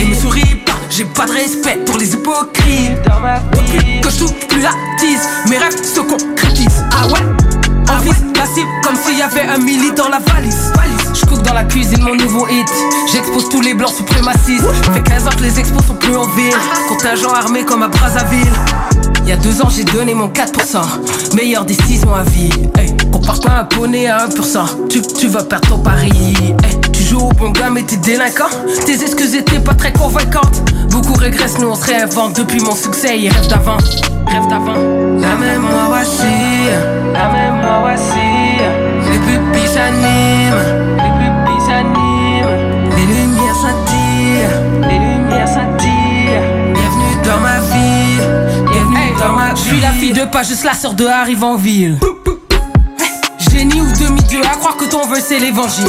Et 0.00 0.06
me 0.06 0.14
souris 0.14 0.56
pas, 0.66 0.72
j'ai 0.90 1.04
pas 1.04 1.26
de 1.26 1.32
respect 1.32 1.78
pour 1.84 1.98
les 1.98 2.12
hypocrites. 2.14 2.98
Depuis 3.52 4.00
que 4.00 4.10
je 4.10 4.18
touche 4.18 4.48
plus 4.48 4.60
la 4.60 4.72
tisse, 4.98 5.28
mes 5.48 5.58
rêves 5.58 5.82
se 5.82 6.00
concrétisent. 6.00 6.84
Ah 6.92 7.06
ouais? 7.08 7.20
En 7.90 7.98
vis 7.98 8.12
la 8.36 8.46
cible 8.46 8.68
comme 8.82 8.96
s'il 8.96 9.18
y 9.18 9.22
avait 9.22 9.46
un 9.46 9.58
milli 9.58 9.92
dans 9.92 10.08
la 10.08 10.18
valise. 10.18 10.72
Je 11.12 11.26
cook 11.26 11.42
dans 11.42 11.54
la 11.54 11.64
cuisine 11.64 12.02
mon 12.02 12.14
nouveau 12.14 12.46
hit. 12.48 12.66
J'expose 13.12 13.48
tous 13.50 13.60
les 13.60 13.74
blancs 13.74 13.94
suprémacistes. 13.94 14.64
Fait 14.92 15.02
15 15.02 15.26
ans 15.26 15.30
que 15.36 15.42
les 15.42 15.58
expos 15.58 15.84
sont 15.86 15.94
plus 15.94 16.16
en 16.16 16.26
ville. 16.28 16.56
Contingent 16.88 17.32
armé 17.32 17.64
comme 17.64 17.82
à 17.82 17.88
Brazzaville. 17.88 18.52
Il 19.24 19.30
y 19.30 19.32
a 19.32 19.36
deux 19.36 19.62
ans, 19.62 19.68
j'ai 19.70 19.84
donné 19.84 20.12
mon 20.12 20.28
4%. 20.28 21.34
Meilleure 21.34 21.64
décision 21.64 22.14
à 22.14 22.22
vie. 22.24 22.50
Hey, 22.76 22.94
compare 23.10 23.40
pas 23.40 23.60
un 23.60 23.64
poney 23.64 24.06
à 24.06 24.26
1%. 24.26 24.88
Tu, 24.88 25.00
tu 25.00 25.28
vas 25.28 25.42
perdre 25.42 25.68
ton 25.68 25.78
pari. 25.78 26.34
Tu 26.92 27.02
joues 27.02 27.20
au 27.20 27.32
bon 27.32 27.50
gars, 27.50 27.70
mais 27.70 27.82
t'es 27.82 27.96
délinquant. 27.96 28.50
Tes 28.84 29.02
excuses 29.02 29.34
étaient 29.34 29.60
pas 29.60 29.72
très 29.72 29.92
convaincantes. 29.92 30.62
Beaucoup 30.90 31.14
régressent, 31.14 31.58
nous 31.58 31.68
on 31.68 31.74
se 31.74 31.86
réinvente. 31.86 32.36
Depuis 32.36 32.60
mon 32.60 32.74
succès, 32.76 33.18
ils 33.18 33.30
rêvent 33.30 33.48
d'avant. 33.48 33.78
Rêve 34.26 34.46
d'avant. 34.50 34.74
La 34.74 35.36
mémoire 35.36 35.90
vacille. 35.90 36.74
La 37.14 37.28
mémoire 37.32 37.82
vacille. 37.82 38.60
Les 39.10 39.18
pupilles 39.18 39.68
s'animent. 39.72 40.93
La 49.84 49.92
fille 49.92 50.12
de 50.14 50.24
pas 50.24 50.42
juste 50.42 50.64
la 50.64 50.72
sœur 50.72 50.94
de 50.94 51.04
arrive 51.04 51.44
en 51.44 51.56
ville. 51.56 51.98
Génie 53.50 53.82
ou 53.82 53.92
demi-dieu, 53.98 54.40
à 54.42 54.56
croire 54.56 54.76
que 54.78 54.86
ton 54.86 55.06
vœu 55.06 55.18
c'est 55.20 55.38
l'évangile. 55.38 55.86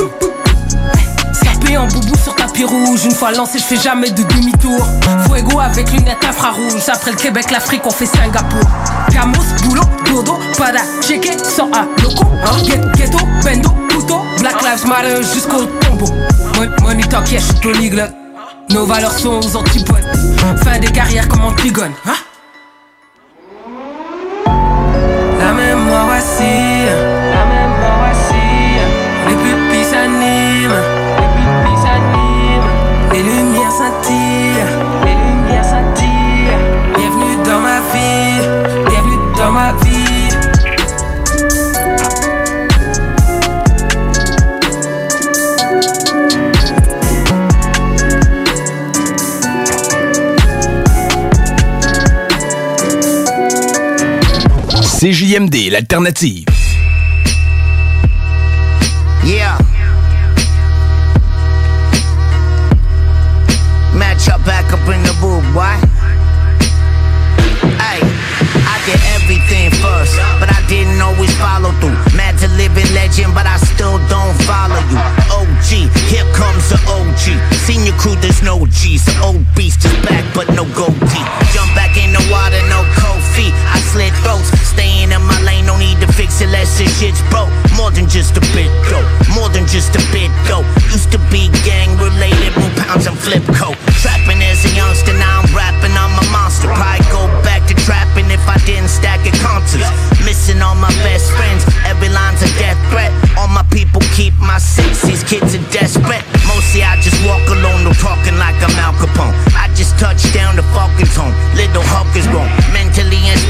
Sapé 1.32 1.78
en 1.78 1.88
boubou 1.88 2.14
sur 2.22 2.36
tapis 2.36 2.66
rouge. 2.66 3.06
Une 3.06 3.16
fois 3.16 3.32
lancé, 3.32 3.58
je 3.58 3.64
fais 3.64 3.78
jamais 3.78 4.12
de 4.12 4.22
demi-tour. 4.24 4.86
Fuego 5.28 5.60
avec 5.62 5.90
lunettes 5.94 6.26
infrarouges. 6.28 6.90
Après 6.92 7.12
le 7.12 7.18
Québec, 7.18 7.50
l'Afrique, 7.52 7.84
on 7.86 7.90
fait 7.90 8.06
Singapour. 8.06 8.70
Camos, 9.14 9.38
boulot, 9.64 9.84
dodo, 10.08 10.38
para, 10.58 10.82
checker, 11.02 11.38
sans 11.38 11.68
un 11.72 11.88
loco. 12.04 12.26
Hein? 12.44 12.92
Ghetto, 12.98 13.20
bendo, 13.46 13.70
couteau. 13.94 14.20
Black 14.40 14.62
Lives 14.62 14.88
Matter 14.88 15.24
jusqu'au 15.34 15.66
tombeau. 15.66 16.12
Mon- 16.58 16.84
Money 16.88 17.04
talk, 17.04 17.32
yeah, 17.32 17.40
je 17.40 17.46
suis 17.46 17.56
polyglotte. 17.62 18.14
Nos 18.72 18.86
valeurs 18.86 19.18
sont 19.18 19.40
aux 19.40 19.56
antipodes. 19.56 20.04
Fin 20.66 20.80
des 20.80 20.92
carrières 20.92 21.30
comme 21.30 21.46
Antigone. 21.46 21.92
Hein? 22.06 22.14
see 26.38 26.86
you. 26.86 27.15
CJMD, 55.06 55.70
l'alternative. 55.70 56.50
Yeah. 59.24 59.56
Match 63.94 64.28
up 64.30 64.44
back 64.46 64.74
up 64.74 64.82
in 64.90 64.98
the 65.06 65.14
booth, 65.22 65.46
boy. 65.54 65.78
Hey, 67.78 68.02
I 68.66 68.82
did 68.90 68.98
everything 69.14 69.70
first, 69.78 70.18
but 70.42 70.50
I 70.50 70.66
didn't 70.68 71.00
always 71.00 71.30
follow 71.38 71.70
through. 71.78 71.94
Mad 72.18 72.40
to 72.40 72.48
living 72.58 72.90
legend, 72.98 73.36
but 73.36 73.46
I 73.46 73.58
still 73.58 74.02
don't 74.10 74.34
follow 74.50 74.82
you. 74.90 74.98
OG, 75.30 75.86
here 76.10 76.26
comes 76.34 76.74
the 76.74 76.82
OG. 76.90 77.38
Senior 77.70 77.94
crew, 78.02 78.16
there's 78.26 78.42
no 78.42 78.66
G's. 78.66 79.06
The 79.06 79.14
old 79.22 79.46
beast 79.54 79.86
is 79.86 79.94
back, 80.02 80.26
but 80.34 80.50
no 80.58 80.66
goatee. 80.74 81.26
Jump 81.54 81.70
back 81.78 81.94
in 81.94 82.10
the 82.10 82.26
water, 82.34 82.58
no 82.74 82.82
cold 82.98 83.22
feet. 83.38 83.54
I 83.70 83.80
slit 83.94 84.14
throats, 84.24 84.35
need 86.56 86.62
it 86.62 86.66
less 86.66 86.78
this 86.78 87.00
shit's 87.00 87.22
broke. 87.30 87.50
More 87.76 87.92
than 87.92 88.08
just 88.08 88.38
a 88.38 88.42
bit 88.56 88.72
though, 88.90 89.06
more 89.36 89.50
than 89.50 89.66
just 89.68 89.96
a 89.96 90.02
bit 90.12 90.32
though. 90.48 90.64
Used 90.92 91.12
to 91.12 91.20
be 91.32 91.50
gang 91.64 91.92
related, 92.00 92.54
blue 92.54 92.72
pounds 92.80 93.08
and 93.08 93.18
flip 93.18 93.44
coat. 93.60 93.76
Trapping 94.02 94.42
as 94.44 94.64
a 94.66 94.72
youngster, 94.76 95.14
now 95.14 95.42
I'm 95.42 95.50
rapping, 95.56 95.92
I'm 95.92 96.14
a 96.16 96.26
monster. 96.32 96.68
Probably 96.68 97.04
go 97.12 97.28
back 97.44 97.68
to 97.68 97.76
trapping 97.86 98.32
if 98.32 98.44
I 98.48 98.58
didn't 98.66 98.90
stack 98.90 99.26
it 99.26 99.36
concerts. 99.44 99.90
Missing 100.24 100.62
all 100.62 100.76
my 100.76 100.92
best 101.04 101.32
friends, 101.36 101.66
every 101.86 102.10
line's 102.10 102.42
a 102.42 102.50
death 102.58 102.80
threat. 102.90 103.12
All 103.38 103.48
my 103.48 103.64
people 103.70 104.02
keep 104.16 104.34
my 104.40 104.58
six, 104.58 105.02
these 105.04 105.24
kids 105.24 105.56
are 105.56 105.66
desperate. 105.72 106.24
Mostly 106.48 106.84
I 106.84 106.96
just 107.02 107.20
walk 107.28 107.44
alone, 107.52 107.84
no 107.84 107.92
talking 108.00 108.38
like 108.40 108.58
I'm 108.64 108.76
Al 108.80 108.94
Capone. 108.96 109.36
I 109.54 109.68
just 109.76 109.98
touched 110.00 110.34
down 110.34 110.56
the 110.56 110.64
Falcons 110.72 111.16
home. 111.16 111.36
Little 111.56 111.84
Hulk 111.84 112.10
is 112.16 112.26
and 112.26 112.55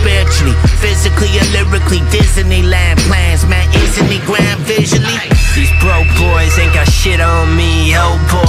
spiritually, 0.05 0.53
physically 0.77 1.33
and 1.41 1.49
lyrically. 1.51 1.97
Disneyland 2.13 2.99
plans, 3.09 3.45
man, 3.47 3.65
isn't 3.73 4.05
he 4.05 4.19
grand 4.25 4.59
visually? 4.61 5.17
These 5.55 5.73
broke 5.81 6.07
boys 6.21 6.53
ain't 6.59 6.73
got 6.73 6.87
shit 6.87 7.19
on 7.19 7.57
me, 7.57 7.95
oh 7.97 8.13
boy. 8.29 8.44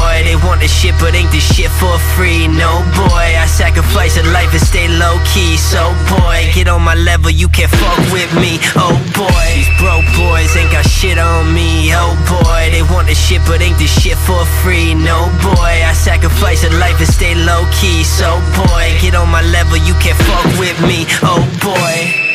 Shit, 0.67 0.95
but 1.01 1.15
ain't 1.15 1.33
shit 1.33 1.71
for 1.71 1.99
free, 2.15 2.47
no 2.47 2.83
boy. 2.95 3.27
I 3.39 3.47
sacrifice 3.47 4.17
a 4.19 4.23
life 4.31 4.53
and 4.53 4.61
stay 4.61 4.89
low 4.89 5.19
key, 5.25 5.57
so 5.57 5.95
boy. 6.11 6.51
Get 6.55 6.69
on 6.69 6.83
my 6.83 6.95
level, 6.95 7.31
you 7.31 7.49
can't 7.49 7.71
fuck 7.71 7.99
with 8.13 8.31
me, 8.35 8.59
oh 8.77 8.95
boy. 9.15 9.47
These 9.55 9.71
broke 9.79 10.07
boys 10.15 10.55
ain't 10.57 10.71
got 10.71 10.85
shit 10.85 11.19
on 11.19 11.55
me, 11.55 11.91
oh 11.95 12.15
boy. 12.29 12.71
They 12.71 12.83
want 12.83 13.09
the 13.09 13.15
shit, 13.15 13.43
but 13.47 13.63
ain't 13.63 13.79
the 13.79 13.87
shit 13.87 14.19
for 14.19 14.45
free, 14.63 14.95
no 14.95 15.31
boy. 15.43 15.73
I 15.87 15.93
sacrifice 15.95 16.63
a 16.65 16.71
life 16.79 16.99
and 16.99 17.09
stay 17.09 17.35
low 17.35 17.65
key, 17.81 18.05
so 18.05 18.39
boy. 18.55 18.99
Get 19.01 19.15
on 19.15 19.29
my 19.29 19.43
level, 19.43 19.77
you 19.77 19.95
can't 20.03 20.19
fuck 20.19 20.47
with 20.59 20.79
me, 20.83 21.07
oh 21.23 21.43
boy. 21.63 22.26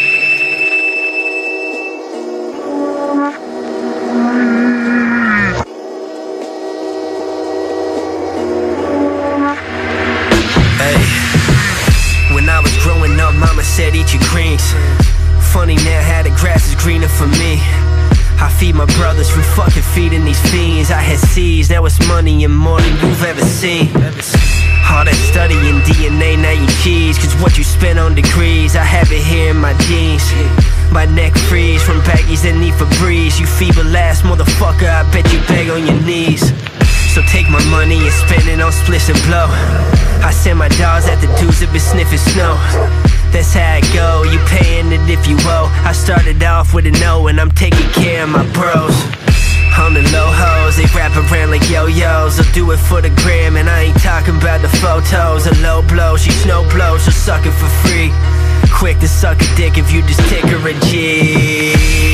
My 18.76 18.86
brothers 18.98 19.30
from 19.30 19.44
fucking 19.44 19.82
feeding 19.82 20.26
these 20.26 20.40
fiends. 20.52 20.92
I 20.92 21.02
had 21.02 21.20
seeds, 21.20 21.70
now 21.70 21.86
it's 21.86 22.00
money 22.08 22.44
and 22.44 22.56
more 22.56 22.80
than 22.80 22.94
you've 23.02 23.24
ever 23.24 23.42
seen. 23.42 23.88
All 24.92 25.06
that 25.06 25.16
studying 25.32 25.80
DNA, 25.88 26.38
now 26.38 26.52
you 26.52 26.68
cheese. 26.84 27.18
Cause 27.18 27.34
what 27.42 27.58
you 27.58 27.64
spend 27.64 27.98
on 27.98 28.14
degrees, 28.14 28.76
I 28.76 28.84
have 28.84 29.12
it 29.12 29.24
here 29.24 29.52
in 29.52 29.58
my 29.58 29.74
jeans. 29.88 30.24
My 30.92 31.06
neck 31.06 31.34
freeze 31.50 31.82
from 31.84 32.00
baggies 32.02 32.44
that 32.44 32.56
need 32.60 32.74
Febreze. 32.74 33.40
You 33.40 33.48
feeble 33.48 33.96
ass 33.96 34.22
motherfucker, 34.22 34.90
I 34.90 35.10
bet 35.12 35.32
you 35.32 35.40
beg 35.48 35.70
on 35.70 35.88
your 35.88 36.02
knees. 36.02 36.52
So 37.12 37.22
take 37.24 37.50
my 37.50 37.60
money 37.70 38.00
and 38.00 38.14
spend 38.14 38.48
it 38.48 38.62
on 38.62 38.72
splits 38.72 39.10
and 39.10 39.20
blow. 39.28 39.48
I 40.24 40.32
send 40.32 40.60
my 40.60 40.70
dogs 40.80 41.10
at 41.12 41.20
the 41.20 41.28
dudes 41.36 41.60
that 41.60 41.68
been 41.76 41.84
sniffing 41.84 42.18
snow. 42.18 42.56
That's 43.36 43.52
how 43.52 43.84
it 43.84 43.88
go, 43.92 44.24
you 44.24 44.40
paying 44.48 44.96
it 44.96 45.04
if 45.12 45.28
you 45.28 45.36
owe. 45.44 45.68
I 45.84 45.92
started 45.92 46.42
off 46.42 46.74
with 46.74 46.88
a 46.88 46.92
no 47.04 47.28
and 47.28 47.36
I'm 47.36 47.52
taking 47.52 47.84
care 47.92 48.24
of 48.24 48.30
my 48.30 48.48
bros. 48.56 48.96
On 49.84 49.94
the 49.94 50.08
low 50.16 50.32
hoes, 50.32 50.78
they 50.80 50.88
wrap 50.96 51.12
around 51.16 51.52
like 51.52 51.68
yo-yos 51.70 52.40
I'll 52.40 52.54
do 52.54 52.72
it 52.72 52.78
for 52.78 53.02
the 53.02 53.10
gram 53.24 53.56
and 53.56 53.70
I 53.70 53.92
ain't 53.92 54.00
talking 54.00 54.36
about 54.36 54.62
the 54.62 54.68
photos 54.68 55.48
A 55.48 55.54
low 55.64 55.82
blow, 55.82 56.18
she 56.18 56.30
snow 56.30 56.68
blow, 56.70 56.98
she'll 56.98 57.14
suck 57.14 57.46
it 57.46 57.56
for 57.56 57.72
free 57.84 58.12
Quick 58.72 59.00
to 59.00 59.08
suck 59.08 59.42
a 59.42 59.56
dick 59.56 59.78
if 59.78 59.92
you 59.92 60.02
just 60.04 60.20
take 60.30 60.46
her 60.46 60.62
a 60.68 60.74
G 60.86 62.11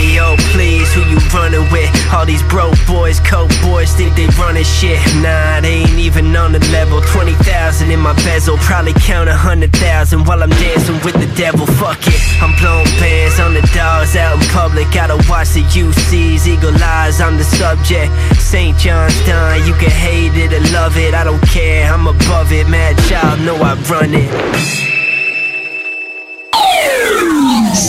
please, 0.54 0.92
who 0.94 1.02
you 1.10 1.18
running 1.34 1.70
with? 1.72 1.90
All 2.14 2.26
these 2.26 2.44
broke 2.44 2.78
boys, 2.88 3.20
coke 3.20 3.52
boys 3.62 3.94
think 3.94 4.16
they 4.16 4.28
running 4.40 4.64
shit. 4.64 5.00
Nah, 5.22 5.62
they 5.62 5.86
ain't 5.86 6.00
even 6.00 6.36
on 6.36 6.52
the 6.52 6.60
level. 6.72 7.02
20,000 7.02 7.92
in 7.92 8.00
my 8.00 8.14
bezel, 8.26 8.58
probably 8.58 8.94
count 8.94 9.30
a 9.30 9.36
hundred 9.36 9.74
thousand 9.74 10.26
While 10.26 10.44
I'm 10.44 10.50
dancing 10.50 11.00
with 11.06 11.16
the 11.16 11.30
devil, 11.36 11.66
fuck 11.66 12.00
it 12.08 12.22
I'm 12.42 12.54
blowing 12.60 12.86
bands 13.00 13.40
on 13.40 13.54
the 13.54 13.62
dogs 13.74 14.16
out 14.16 14.42
in 14.42 14.48
public. 14.50 14.92
Gotta 14.92 15.18
watch 15.30 15.50
the 15.54 15.64
UCs, 15.64 16.48
eagle 16.48 16.76
eyes, 16.84 17.22
I'm 17.22 17.38
the 17.38 17.44
subject. 17.44 18.12
St. 18.40 18.78
John's 18.78 19.18
done, 19.26 19.66
you 19.68 19.74
can 19.74 19.92
hate 19.92 20.36
it 20.36 20.54
or 20.54 20.64
love 20.74 20.98
it. 20.98 21.14
I 21.14 21.24
don't 21.24 21.42
care, 21.50 21.92
I'm 21.92 22.08
above 22.08 22.52
it. 22.52 22.68
Mad 22.68 22.98
child, 23.10 23.42
know 23.42 23.56
I 23.56 23.74
run 23.90 24.14
it 24.14 24.97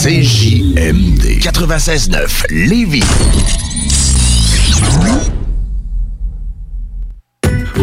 CJMD 0.01 1.41
96.9 1.41 2.45
Lévis. 2.51 3.03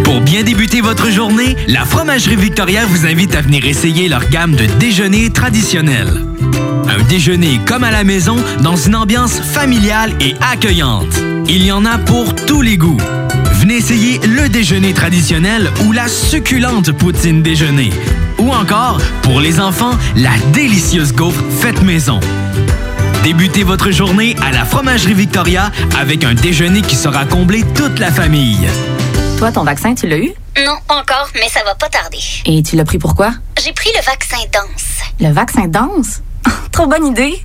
Pour 0.02 0.22
bien 0.22 0.42
débuter 0.42 0.80
votre 0.80 1.10
journée, 1.10 1.56
la 1.68 1.84
Fromagerie 1.84 2.36
Victoria 2.36 2.86
vous 2.86 3.04
invite 3.04 3.34
à 3.34 3.42
venir 3.42 3.66
essayer 3.66 4.08
leur 4.08 4.26
gamme 4.30 4.56
de 4.56 4.64
déjeuners 4.78 5.28
traditionnels. 5.28 6.24
Un 6.88 7.02
déjeuner 7.02 7.60
comme 7.66 7.84
à 7.84 7.90
la 7.90 8.02
maison 8.02 8.36
dans 8.62 8.76
une 8.76 8.96
ambiance 8.96 9.38
familiale 9.38 10.12
et 10.22 10.36
accueillante. 10.40 11.20
Il 11.48 11.66
y 11.66 11.70
en 11.70 11.84
a 11.84 11.98
pour 11.98 12.34
tous 12.34 12.62
les 12.62 12.78
goûts. 12.78 12.96
Venez 13.66 13.78
essayer 13.78 14.18
le 14.20 14.48
déjeuner 14.48 14.94
traditionnel 14.94 15.72
ou 15.84 15.90
la 15.90 16.06
succulente 16.06 16.92
poutine 16.92 17.42
déjeuner. 17.42 17.90
Ou 18.38 18.52
encore, 18.52 19.00
pour 19.22 19.40
les 19.40 19.58
enfants, 19.58 19.90
la 20.14 20.30
délicieuse 20.52 21.12
gaufre 21.12 21.42
faite 21.50 21.82
maison. 21.82 22.20
Débutez 23.24 23.64
votre 23.64 23.90
journée 23.90 24.36
à 24.40 24.52
la 24.52 24.64
Fromagerie 24.64 25.14
Victoria 25.14 25.72
avec 25.98 26.22
un 26.22 26.34
déjeuner 26.34 26.80
qui 26.80 26.94
sera 26.94 27.24
comblé 27.24 27.64
toute 27.74 27.98
la 27.98 28.12
famille. 28.12 28.68
Toi, 29.36 29.50
ton 29.50 29.64
vaccin, 29.64 29.96
tu 29.96 30.06
l'as 30.06 30.18
eu? 30.18 30.32
Non, 30.64 30.76
pas 30.86 31.00
encore, 31.00 31.28
mais 31.34 31.48
ça 31.48 31.64
va 31.64 31.74
pas 31.74 31.88
tarder. 31.88 32.20
Et 32.44 32.62
tu 32.62 32.76
l'as 32.76 32.84
pris 32.84 32.98
pourquoi? 32.98 33.32
J'ai 33.64 33.72
pris 33.72 33.90
le 33.96 34.04
vaccin 34.04 34.36
danse. 34.52 35.08
Le 35.18 35.32
vaccin 35.32 35.66
danse? 35.66 36.22
Trop 36.70 36.86
bonne 36.86 37.06
idée! 37.08 37.44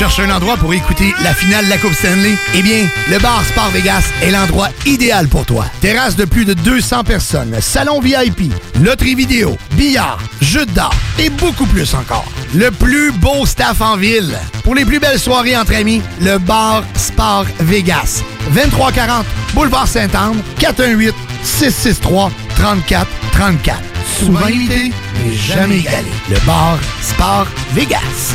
Cherche 0.00 0.20
un 0.20 0.30
endroit 0.34 0.56
pour 0.56 0.72
écouter 0.72 1.14
la 1.22 1.34
finale 1.34 1.66
de 1.66 1.68
la 1.68 1.76
Coupe 1.76 1.92
Stanley? 1.92 2.34
Eh 2.54 2.62
bien, 2.62 2.88
le 3.10 3.18
bar 3.18 3.44
Sport 3.44 3.68
Vegas 3.68 4.04
est 4.22 4.30
l'endroit 4.30 4.70
idéal 4.86 5.28
pour 5.28 5.44
toi. 5.44 5.66
Terrasse 5.82 6.16
de 6.16 6.24
plus 6.24 6.46
de 6.46 6.54
200 6.54 7.04
personnes, 7.04 7.54
salon 7.60 8.00
VIP, 8.00 8.50
loterie 8.80 9.14
vidéo, 9.14 9.58
billard, 9.72 10.18
jeux 10.40 10.64
d'art 10.64 10.94
et 11.18 11.28
beaucoup 11.28 11.66
plus 11.66 11.92
encore. 11.92 12.24
Le 12.54 12.70
plus 12.70 13.12
beau 13.12 13.44
staff 13.44 13.82
en 13.82 13.98
ville. 13.98 14.34
Pour 14.64 14.74
les 14.74 14.86
plus 14.86 15.00
belles 15.00 15.18
soirées 15.18 15.54
entre 15.54 15.74
amis, 15.74 16.00
le 16.22 16.38
bar 16.38 16.82
Sport 16.94 17.44
Vegas. 17.58 18.22
2340 18.54 19.26
Boulevard 19.52 19.86
Saint-Anne, 19.86 20.40
418 20.60 21.14
663 21.44 22.32
34 22.56 23.06
34. 23.32 23.78
Souvent 24.18 24.46
imité, 24.46 24.92
mais 25.22 25.36
jamais 25.36 25.80
égalé. 25.80 26.10
Le 26.30 26.38
bar 26.46 26.78
Sport 27.02 27.48
Vegas. 27.74 28.34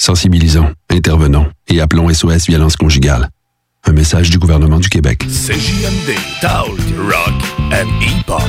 Sensibilisons, 0.00 0.72
intervenons 0.88 1.46
et 1.68 1.78
appelons 1.78 2.08
SOS 2.08 2.46
Violence 2.46 2.74
Conjugale. 2.74 3.28
Un 3.84 3.92
message 3.92 4.30
du 4.30 4.38
gouvernement 4.38 4.78
du 4.78 4.88
Québec. 4.88 5.26
CJMD, 5.28 6.16
Talk, 6.40 6.70
Rock 6.96 7.34
and 7.70 7.86
Hip-Hop. 8.00 8.40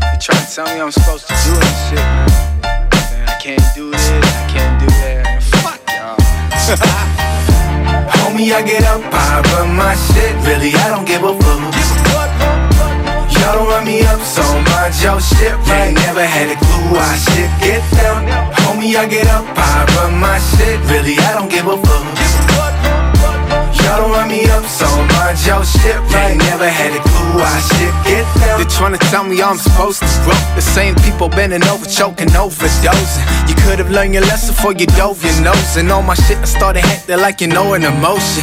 They 0.00 0.18
try 0.20 0.36
to 0.36 0.54
tell 0.54 0.66
me 0.66 0.80
I'm 0.80 0.92
supposed 0.92 1.26
to 1.26 1.34
do 1.34 1.50
this 1.58 1.88
shit, 1.88 1.98
man. 1.98 2.28
Man, 2.62 3.28
I 3.28 3.36
can't 3.42 3.74
do 3.74 3.90
this, 3.90 4.10
I 4.10 4.46
can't 4.48 4.78
do 4.78 4.86
that. 4.86 5.24
Man, 5.24 5.40
fuck 5.40 5.80
y'all. 5.88 6.16
Homie, 8.30 8.52
I 8.54 8.62
get 8.62 8.84
up, 8.84 9.02
I 9.12 9.42
run 9.56 9.74
my 9.74 9.96
shit. 9.96 10.36
Really, 10.46 10.72
I 10.72 10.88
don't 10.90 11.04
give 11.04 11.24
a 11.24 11.34
fuck. 11.40 11.85
Y'all 13.40 13.54
don't 13.54 13.68
run 13.68 13.84
me 13.84 14.02
up 14.02 14.20
so 14.20 14.42
much, 14.72 15.02
yo 15.02 15.18
shit 15.18 15.54
right. 15.68 15.92
Never 15.92 16.24
had 16.24 16.48
a 16.50 16.56
clue 16.56 16.98
I 16.98 17.16
shit 17.16 17.50
get 17.60 17.82
down. 17.96 18.26
Homie, 18.64 18.96
I 18.96 19.06
get 19.06 19.26
up, 19.28 19.44
I 19.56 19.84
run 19.96 20.18
my 20.18 20.38
shit. 20.38 20.80
Really, 20.90 21.16
I 21.18 21.34
don't 21.34 21.50
give 21.50 21.66
a 21.66 21.76
fuck. 21.76 22.55
Y'all 23.86 24.02
don't 24.02 24.10
run 24.10 24.26
me 24.26 24.42
up 24.50 24.66
so 24.66 24.90
much, 25.14 25.46
yo 25.46 25.62
shit 25.62 25.94
right. 26.10 26.34
Never 26.34 26.68
had 26.68 26.90
a 26.90 26.98
clue 27.06 27.38
I 27.38 27.54
shit 27.70 27.94
get 28.02 28.26
down. 28.42 28.58
They're 28.58 28.74
trying 28.74 28.98
to 28.98 29.02
tell 29.14 29.22
me 29.22 29.40
I'm 29.40 29.58
supposed 29.58 30.02
to 30.02 30.10
grow. 30.26 30.34
The 30.58 30.60
same 30.60 30.96
people 31.06 31.28
bending 31.28 31.62
over, 31.70 31.86
choking, 31.86 32.34
overdosing. 32.34 33.22
You 33.46 33.54
could 33.62 33.78
have 33.78 33.92
learned 33.92 34.14
your 34.14 34.26
lesson 34.26 34.54
before 34.54 34.72
you 34.72 34.86
dove 34.98 35.22
your 35.22 35.38
nose. 35.40 35.76
And 35.76 35.88
all 35.92 36.02
my 36.02 36.14
shit, 36.14 36.38
I 36.38 36.50
started 36.50 36.82
acting 36.82 37.18
like 37.18 37.40
you 37.40 37.46
know 37.46 37.74
an 37.74 37.84
emotion. 37.84 38.42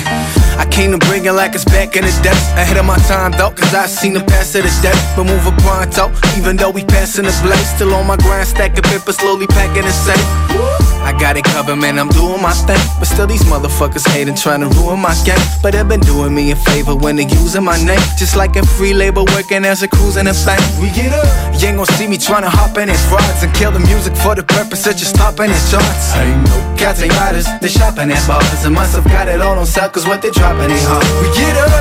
I 0.56 0.66
came 0.72 0.92
to 0.96 1.02
bring 1.12 1.26
it 1.26 1.34
like 1.34 1.56
it's 1.56 1.66
back 1.66 1.98
in 1.98 2.06
the 2.06 2.16
day. 2.24 2.40
Ahead 2.56 2.78
of 2.78 2.86
my 2.86 2.98
time 3.12 3.32
though, 3.34 3.52
cause 3.52 3.74
I 3.76 3.86
seen 3.88 4.14
the 4.14 4.24
past 4.24 4.56
of 4.56 4.64
the 4.64 4.72
day. 4.80 4.96
But 5.18 5.26
move 5.26 5.44
a 5.46 5.52
pronto, 5.60 6.08
even 6.40 6.56
though 6.56 6.72
we 6.72 6.86
passing 6.86 7.26
the 7.26 7.36
blaze. 7.44 7.68
Still 7.76 7.94
on 7.96 8.08
my 8.08 8.16
grind, 8.16 8.48
stacking 8.48 8.84
paper, 8.84 9.12
slowly 9.12 9.48
packing 9.48 9.84
the 9.84 9.92
safe. 9.92 10.93
I 11.04 11.12
got 11.20 11.36
it 11.36 11.44
covered, 11.44 11.76
man, 11.76 12.00
I'm 12.00 12.10
doing 12.10 12.42
my 12.42 12.54
thing. 12.54 12.80
But 13.00 13.06
still, 13.06 13.28
these 13.28 13.44
motherfuckers 13.44 14.08
hating, 14.08 14.36
trying 14.36 14.62
to 14.62 14.70
ruin 14.80 15.00
my 15.00 15.14
game. 15.26 15.44
But 15.62 15.74
they've 15.74 15.88
been 15.88 16.00
doing 16.02 16.34
me 16.34 16.52
a 16.52 16.56
favor 16.56 16.96
when 16.96 17.16
they 17.16 17.28
using 17.28 17.64
my 17.64 17.78
name. 17.84 18.00
Just 18.18 18.36
like 18.36 18.56
a 18.56 18.66
free 18.66 18.94
labor 18.94 19.24
working 19.36 19.66
as 19.66 19.84
a 19.84 19.88
cruise 19.88 20.18
in 20.18 20.28
a 20.28 20.36
bank. 20.46 20.64
We 20.80 20.90
get 20.92 21.12
up. 21.12 21.28
You 21.60 21.68
ain't 21.68 21.78
gon' 21.78 21.86
see 21.98 22.08
me 22.08 22.18
trying 22.18 22.44
to 22.44 22.50
hop 22.50 22.78
in 22.78 22.90
his 22.90 23.04
frauds 23.08 23.44
and 23.44 23.54
kill 23.54 23.72
the 23.72 23.80
music 23.80 24.16
for 24.18 24.36
the 24.36 24.44
purpose 24.44 24.88
of 24.88 24.96
just 24.96 25.16
stopping 25.16 25.50
his 25.50 25.64
charts. 25.72 26.16
I 26.16 26.24
ain't 26.24 26.44
no 26.48 26.58
cats 26.76 27.02
ain't 27.02 27.16
riders, 27.16 27.48
they 27.62 27.70
shopping 27.70 28.12
at 28.12 28.20
bars. 28.28 28.66
And 28.66 28.76
must 28.76 28.96
have 28.96 29.06
got 29.06 29.28
it 29.28 29.40
all 29.40 29.58
on 29.58 29.66
sale, 29.66 29.90
cause 29.90 30.06
what 30.06 30.22
they 30.22 30.32
dropping 30.32 30.72
ain't 30.72 30.88
hard. 30.88 31.08
We 31.24 31.28
get 31.32 31.56
up, 31.56 31.72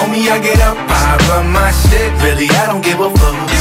homie, 0.00 0.28
I 0.32 0.38
get 0.40 0.60
up, 0.60 0.76
I 0.76 1.20
run 1.28 1.52
my 1.52 1.70
shit. 1.72 2.08
Really, 2.24 2.48
I 2.48 2.66
don't 2.66 2.82
give 2.82 3.00
a 3.00 3.10
fuck. 3.10 3.59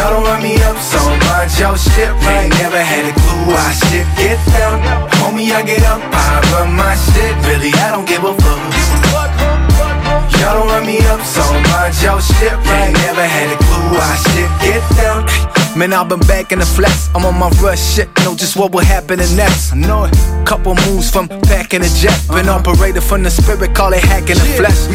Y'all 0.00 0.16
don't 0.16 0.24
run 0.24 0.42
me 0.42 0.56
up 0.62 0.78
so 0.78 0.96
much, 1.28 1.60
yo 1.60 1.76
shit 1.76 2.08
right. 2.24 2.48
Ain't 2.48 2.56
Never 2.56 2.80
had 2.80 3.04
a 3.04 3.12
clue 3.12 3.52
I 3.52 3.68
shit 3.84 4.08
get 4.16 4.40
down. 4.48 4.80
Homie, 5.20 5.52
I 5.52 5.60
get 5.60 5.84
up, 5.84 6.00
I 6.00 6.40
run 6.56 6.72
my 6.72 6.96
shit. 6.96 7.36
Really, 7.44 7.68
I 7.84 7.92
don't 7.92 8.08
give 8.08 8.24
a 8.24 8.32
fuck. 8.32 8.60
Y'all 10.40 10.56
don't 10.56 10.68
run 10.72 10.86
me 10.86 11.04
up 11.12 11.20
so 11.20 11.44
much, 11.68 12.00
yo 12.00 12.16
shit 12.18 12.56
right. 12.64 12.88
Ain't 12.88 12.96
Never 12.96 13.26
had 13.28 13.52
a 13.52 13.58
clue 13.60 14.00
I 14.00 14.16
shit 14.24 14.50
get 14.64 14.80
down. 14.96 15.49
Man, 15.76 15.92
I've 15.92 16.08
been 16.08 16.20
back 16.20 16.50
in 16.50 16.58
the 16.58 16.66
flesh. 16.66 17.08
I'm 17.14 17.24
on 17.24 17.38
my 17.38 17.48
rush 17.62 17.94
shit, 17.94 18.08
know 18.24 18.34
just 18.34 18.56
what 18.56 18.72
will 18.72 18.84
happen 18.84 19.18
next. 19.18 19.72
I 19.72 19.76
know 19.76 20.04
it. 20.04 20.14
Couple 20.44 20.74
moves 20.86 21.10
from 21.10 21.28
back 21.46 21.74
in 21.74 21.82
the 21.82 21.90
jet. 21.94 22.10
Been 22.26 22.48
uh-huh. 22.48 22.58
operated 22.58 23.02
from 23.02 23.22
the 23.22 23.30
spirit, 23.30 23.72
call 23.74 23.92
it 23.92 24.02
hacking 24.02 24.34
the 24.34 24.48
flesh. 24.58 24.90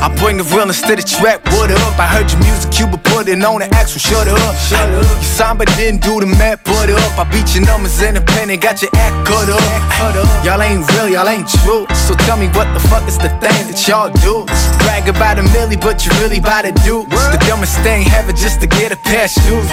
I 0.00 0.08
bring 0.16 0.38
the 0.38 0.44
realness 0.56 0.80
to 0.88 0.96
the 0.96 1.04
trap, 1.04 1.44
what 1.52 1.70
up? 1.70 1.98
I 2.00 2.08
heard 2.08 2.32
your 2.32 2.40
music, 2.40 2.72
you 2.80 2.86
been 2.88 3.00
putting 3.12 3.44
on 3.44 3.60
the 3.60 3.68
actual, 3.76 4.00
shut 4.00 4.26
up. 4.26 4.56
Shut 4.56 4.88
up. 4.88 5.04
You 5.04 5.28
signed 5.36 5.58
but 5.58 5.68
didn't 5.76 6.00
do 6.00 6.20
the 6.20 6.26
math, 6.26 6.64
put 6.64 6.88
up. 6.88 7.12
I 7.20 7.28
beat 7.28 7.52
your 7.52 7.68
numbers 7.68 8.00
independent, 8.00 8.62
got 8.62 8.80
your 8.80 8.90
act 8.96 9.28
cut 9.28 9.52
up. 9.52 9.60
Y'all 10.44 10.62
ain't 10.64 10.80
real, 10.96 11.12
y'all 11.12 11.28
ain't 11.28 11.48
true. 11.60 11.84
So 11.92 12.16
tell 12.24 12.40
me 12.40 12.48
what 12.56 12.72
the 12.72 12.80
fuck 12.88 13.04
is 13.04 13.18
the 13.18 13.28
thing 13.36 13.68
that 13.68 13.78
y'all 13.84 14.08
do? 14.24 14.48
Brag 14.80 15.08
about 15.12 15.36
a 15.38 15.44
milli, 15.52 15.76
but 15.76 16.08
you 16.08 16.10
really 16.24 16.40
bout 16.40 16.64
to 16.64 16.72
do. 16.88 17.04
The 17.04 17.40
dumbest 17.44 17.76
thing 17.84 18.08
ever 18.16 18.32
just 18.32 18.64
to 18.64 18.66
get 18.66 18.96
a 18.96 18.98
pair 19.04 19.28
of 19.28 19.30
shoes. 19.30 19.68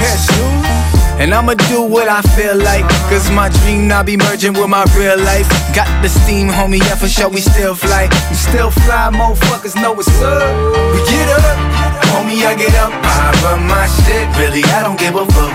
And 1.24 1.34
I'ma 1.34 1.54
do 1.72 1.84
what 1.84 2.10
I 2.10 2.22
feel 2.36 2.58
like. 2.58 2.84
Cause 3.08 3.32
my 3.32 3.48
dream 3.62 3.88
now 3.88 4.04
be 4.04 4.18
merging 4.18 4.54
with 4.54 4.68
my 4.68 4.84
real 4.98 5.18
life. 5.18 5.48
Got 5.74 5.88
the 6.02 6.10
steam, 6.10 6.50
homie, 6.50 6.80
yeah, 6.80 6.96
for 6.96 7.08
sure 7.08 7.30
we 7.30 7.40
still 7.40 7.76
fly. 7.76 8.10
We 8.30 8.36
still 8.36 8.72
fly, 8.72 9.08
motherfuckers 9.14 9.76
know 9.80 9.94
what's 9.94 10.10
up. 10.20 10.44
We 10.92 11.00
get 11.08 11.30
up, 11.32 11.58
homie, 12.12 12.44
I 12.44 12.56
get 12.60 12.76
up, 12.76 12.92
I 12.92 13.32
run 13.46 13.64
my 13.68 13.88
shit. 14.04 14.26
Really, 14.36 14.64
I 14.76 14.84
don't 14.84 15.00
give 15.00 15.16
a 15.16 15.26
fuck. 15.32 15.54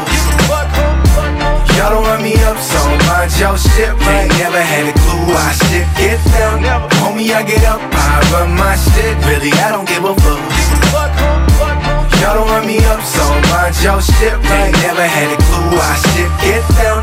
Y'all 1.76 1.90
don't 1.90 2.04
run 2.04 2.22
me 2.22 2.34
up 2.48 2.56
so 2.56 2.80
much, 3.06 3.38
yo 3.38 3.54
shit 3.54 3.92
right. 4.08 4.26
Never 4.38 4.62
had 4.62 4.88
a 4.88 4.94
clue 5.04 5.34
I 5.36 5.52
shit 5.52 5.86
get 6.00 6.18
down. 6.32 6.62
Homie, 7.02 7.34
I 7.34 7.42
get 7.42 7.64
up, 7.64 7.80
I 7.82 8.24
run 8.32 8.56
my 8.56 8.74
shit. 8.74 9.14
Really, 9.26 9.52
I 9.52 9.70
don't 9.70 9.86
give 9.86 10.04
a 10.04 10.14
fuck. 10.14 11.37
Y'all 12.28 12.44
don't 12.44 12.48
run 12.48 12.66
me 12.66 12.76
up 12.84 13.00
so 13.00 13.24
much, 13.48 13.82
yo 13.82 13.98
shit 14.00 14.34
right. 14.52 14.70
Never 14.84 15.00
had 15.00 15.32
a 15.32 15.36
clue 15.48 15.80
I 15.80 15.96
shit 16.12 16.28
get 16.44 16.60
down. 16.76 17.00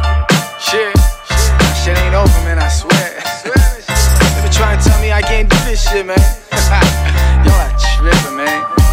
Shit, 0.62 0.94
shit, 1.26 1.76
shit 1.82 1.98
ain't 1.98 2.14
over, 2.14 2.30
man, 2.46 2.60
I 2.60 2.70
swear. 2.70 3.24
They 3.42 4.42
been 4.44 4.52
trying 4.52 4.78
to 4.78 4.86
tell 4.88 5.02
me 5.02 5.12
I 5.12 5.24
can't 5.24 5.50
do 5.50 5.58
this 5.66 5.82
shit, 5.82 6.06
man. 6.06 6.16
Y'all 7.44 7.58
are 7.58 7.74
tripping, 7.98 8.38
man. 8.38 8.85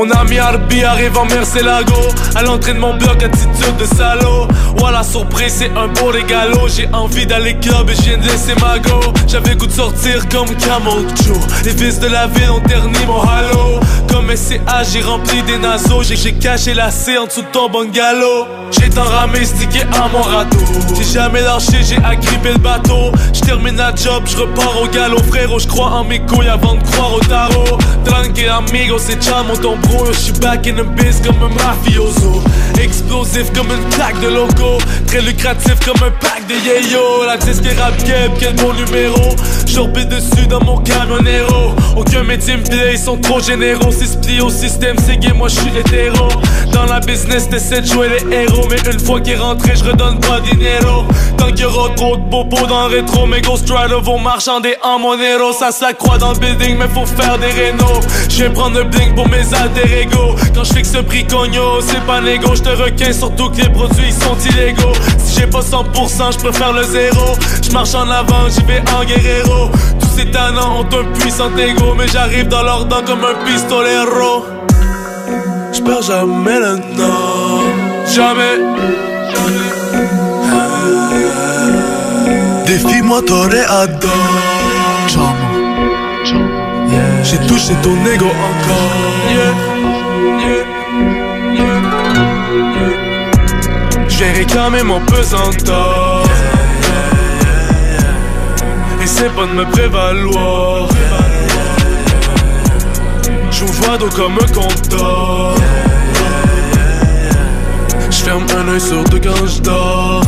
Mon 0.00 0.10
ami 0.12 0.38
Arbi 0.38 0.82
arrive 0.82 1.18
en 1.18 1.26
Mercelago. 1.26 1.92
À 2.34 2.42
l'entraînement 2.42 2.94
bloc 2.94 3.22
attitude 3.22 3.76
de 3.78 3.84
salaud. 3.84 4.48
Voilà 4.78 5.02
surprise 5.02 5.56
c'est 5.58 5.70
un 5.76 5.88
beau 5.88 6.06
régalo. 6.06 6.68
J'ai 6.74 6.88
envie 6.94 7.26
d'aller 7.26 7.54
club 7.58 7.90
et 7.90 7.94
je 7.94 8.00
viens 8.02 8.16
de 8.16 8.22
laisser 8.22 8.54
ma 8.62 8.78
go. 8.78 8.98
J'avais 9.28 9.56
goût 9.56 9.66
de 9.66 9.72
sortir 9.72 10.26
comme 10.30 10.46
Joe 10.46 11.36
Les 11.64 11.72
fils 11.72 12.00
de 12.00 12.06
la 12.06 12.28
ville 12.28 12.50
ont 12.50 12.60
terni 12.60 13.04
mon 13.06 13.20
halo. 13.20 13.80
Comme 14.10 14.34
SCA 14.34 14.82
j'ai 14.90 15.02
rempli 15.02 15.42
des 15.42 15.58
naseaux. 15.58 16.02
J'ai 16.02 16.32
caché 16.32 16.72
la 16.72 16.90
C 16.90 17.18
en 17.18 17.26
dessous 17.26 17.42
de 17.42 17.48
ton 17.48 17.68
bungalow. 17.68 18.46
J'ai 18.70 18.98
enramé 18.98 19.44
stické 19.44 19.82
à 19.82 20.08
mon 20.12 20.22
radeau 20.22 20.58
J'ai 20.96 21.04
jamais 21.04 21.42
lâché 21.42 21.82
j'ai 21.82 21.98
agrippé 21.98 22.52
le 22.52 22.58
bateau. 22.58 23.12
Je 23.34 23.40
termine 23.40 23.76
la 23.76 23.94
job 23.94 24.22
je 24.24 24.38
repars 24.38 24.80
au 24.80 24.86
galop. 24.86 25.22
Frérot 25.28 25.58
je 25.58 25.68
crois 25.68 25.88
en 25.88 26.04
mes 26.04 26.20
couilles 26.20 26.48
avant 26.48 26.76
de 26.76 26.82
croire 26.84 27.12
au 27.12 27.20
tarot. 27.20 27.78
Tranquille 28.04 28.48
amigo 28.48 28.96
c'est 28.98 29.22
chamo 29.22 29.56
ton 29.56 29.76
Je 30.12 30.18
suis 30.18 30.32
back 30.34 30.66
in 30.66 30.74
the 30.74 30.84
biz 30.96 31.20
comme 31.24 31.42
un 31.42 31.54
mafioso. 31.54 32.42
Explosif 32.80 33.52
comme 33.52 33.68
une 33.70 33.88
plaque 33.90 34.20
de 34.20 34.28
logo. 34.28 34.78
Très 35.06 35.20
lucratif 35.20 35.74
comme 35.84 36.02
un 36.06 36.10
pack 36.10 36.46
de 36.46 36.54
yayo. 36.54 37.24
La 37.26 37.36
disque 37.36 37.66
rap 37.78 37.96
game, 38.04 38.32
quel 38.38 38.54
bon 38.54 38.72
numéro. 38.72 39.34
J'orbite 39.66 40.08
dessus 40.08 40.46
dans 40.48 40.60
mon 40.64 40.78
camionero 40.78 41.74
Aucun 41.96 42.24
métier 42.24 42.56
me 42.56 42.62
plaît, 42.62 42.92
ils 42.94 42.98
sont 42.98 43.18
trop 43.18 43.40
généraux. 43.40 43.90
C'est 43.90 44.06
split 44.06 44.40
au 44.40 44.50
système, 44.50 44.96
c'est 45.04 45.16
gay, 45.16 45.32
moi 45.32 45.48
je 45.48 45.60
suis 45.60 45.78
hétéro. 45.78 46.28
Dans 46.72 46.86
la 46.86 47.00
business, 47.00 47.48
t'essaies 47.48 47.82
de 47.82 47.86
jouer 47.86 48.08
les 48.08 48.36
héros. 48.36 48.66
Mais 48.70 48.90
une 48.90 49.00
fois 49.00 49.20
qu'il 49.20 49.34
est 49.34 49.36
rentré, 49.36 49.74
je 49.76 49.84
redonne 49.84 50.18
pas 50.20 50.40
dinero. 50.40 51.04
Tant 51.36 51.46
qu'il 51.46 51.60
y 51.60 51.64
aura 51.64 51.90
trop 51.94 52.16
de 52.16 52.28
popo 52.30 52.66
dans 52.66 52.88
le 52.88 52.96
rétro 52.96 53.26
Mes 53.26 53.40
Ghost 53.40 53.70
Rider 53.70 54.00
vont 54.02 54.18
marchander 54.18 54.76
en 54.82 54.98
monero. 54.98 55.52
Ça 55.52 55.72
se 55.72 55.84
la 55.84 55.92
croit 55.92 56.18
dans 56.18 56.32
le 56.32 56.38
building, 56.38 56.76
mais 56.78 56.88
faut 56.88 57.06
faire 57.06 57.38
des 57.38 57.46
rénaux. 57.46 58.00
Je 58.28 58.44
vais 58.44 58.50
prendre 58.50 58.78
le 58.78 58.84
bling 58.84 59.14
pour 59.14 59.28
mes 59.28 59.54
Quand 60.54 60.64
je 60.64 60.74
fixe 60.74 60.92
ce 60.92 60.98
prix 60.98 61.26
cogno, 61.26 61.80
c'est 61.80 62.04
pas 62.06 62.20
négo. 62.20 62.54
Je 62.54 62.62
te 62.62 62.68
requin 62.68 63.12
surtout 63.12 63.50
que 63.50 63.56
les 63.56 63.68
produits 63.68 64.12
sont 64.12 64.36
illégaux. 64.50 64.92
Si 65.18 65.40
j'ai 65.40 65.46
pas 65.46 65.60
100%, 65.60 66.32
je 66.32 66.38
préfère 66.38 66.72
le 66.72 66.82
zéro. 66.82 67.34
Je 67.62 67.70
marche 67.72 67.94
en 67.94 68.10
avant, 68.10 68.48
j'y 68.48 68.62
vais 68.64 68.82
en 68.94 69.04
guerrero. 69.04 69.70
Tous 70.00 70.18
ces 70.18 70.30
talents 70.30 70.80
ont 70.80 70.84
un 70.84 71.18
puissant 71.18 71.56
ego 71.56 71.94
Mais 71.96 72.08
j'arrive 72.08 72.48
dans 72.48 72.62
leurs 72.62 72.84
dents 72.84 73.02
comme 73.06 73.24
un 73.24 73.44
pistolero. 73.46 74.44
J'perds 75.72 76.02
jamais 76.02 76.58
le 76.58 76.76
nord. 76.96 77.62
Jamais. 78.14 78.58
Défie-moi, 82.66 83.22
t'aurais 83.22 83.64
adoré. 83.64 84.59
J'ai 87.30 87.38
touché 87.46 87.74
ton 87.80 87.94
ego 88.12 88.26
encore. 88.26 88.90
J'ai 94.08 94.32
réclamé 94.32 94.82
mon 94.82 94.98
pesant 95.02 95.50
d'or. 95.64 96.24
Et 99.00 99.06
c'est 99.06 99.30
pas 99.30 99.46
de 99.46 99.52
me 99.52 99.64
prévaloir. 99.70 100.88
J'ouvre 103.52 103.96
d'eau 103.98 104.08
comme 104.08 104.36
un 104.36 104.52
compteur. 104.52 105.54
J'ferme 108.10 108.46
un 108.58 108.68
œil 108.72 108.80
sur 108.80 109.04
deux 109.04 109.20
quand 109.20 109.46
j'dors. 109.46 110.24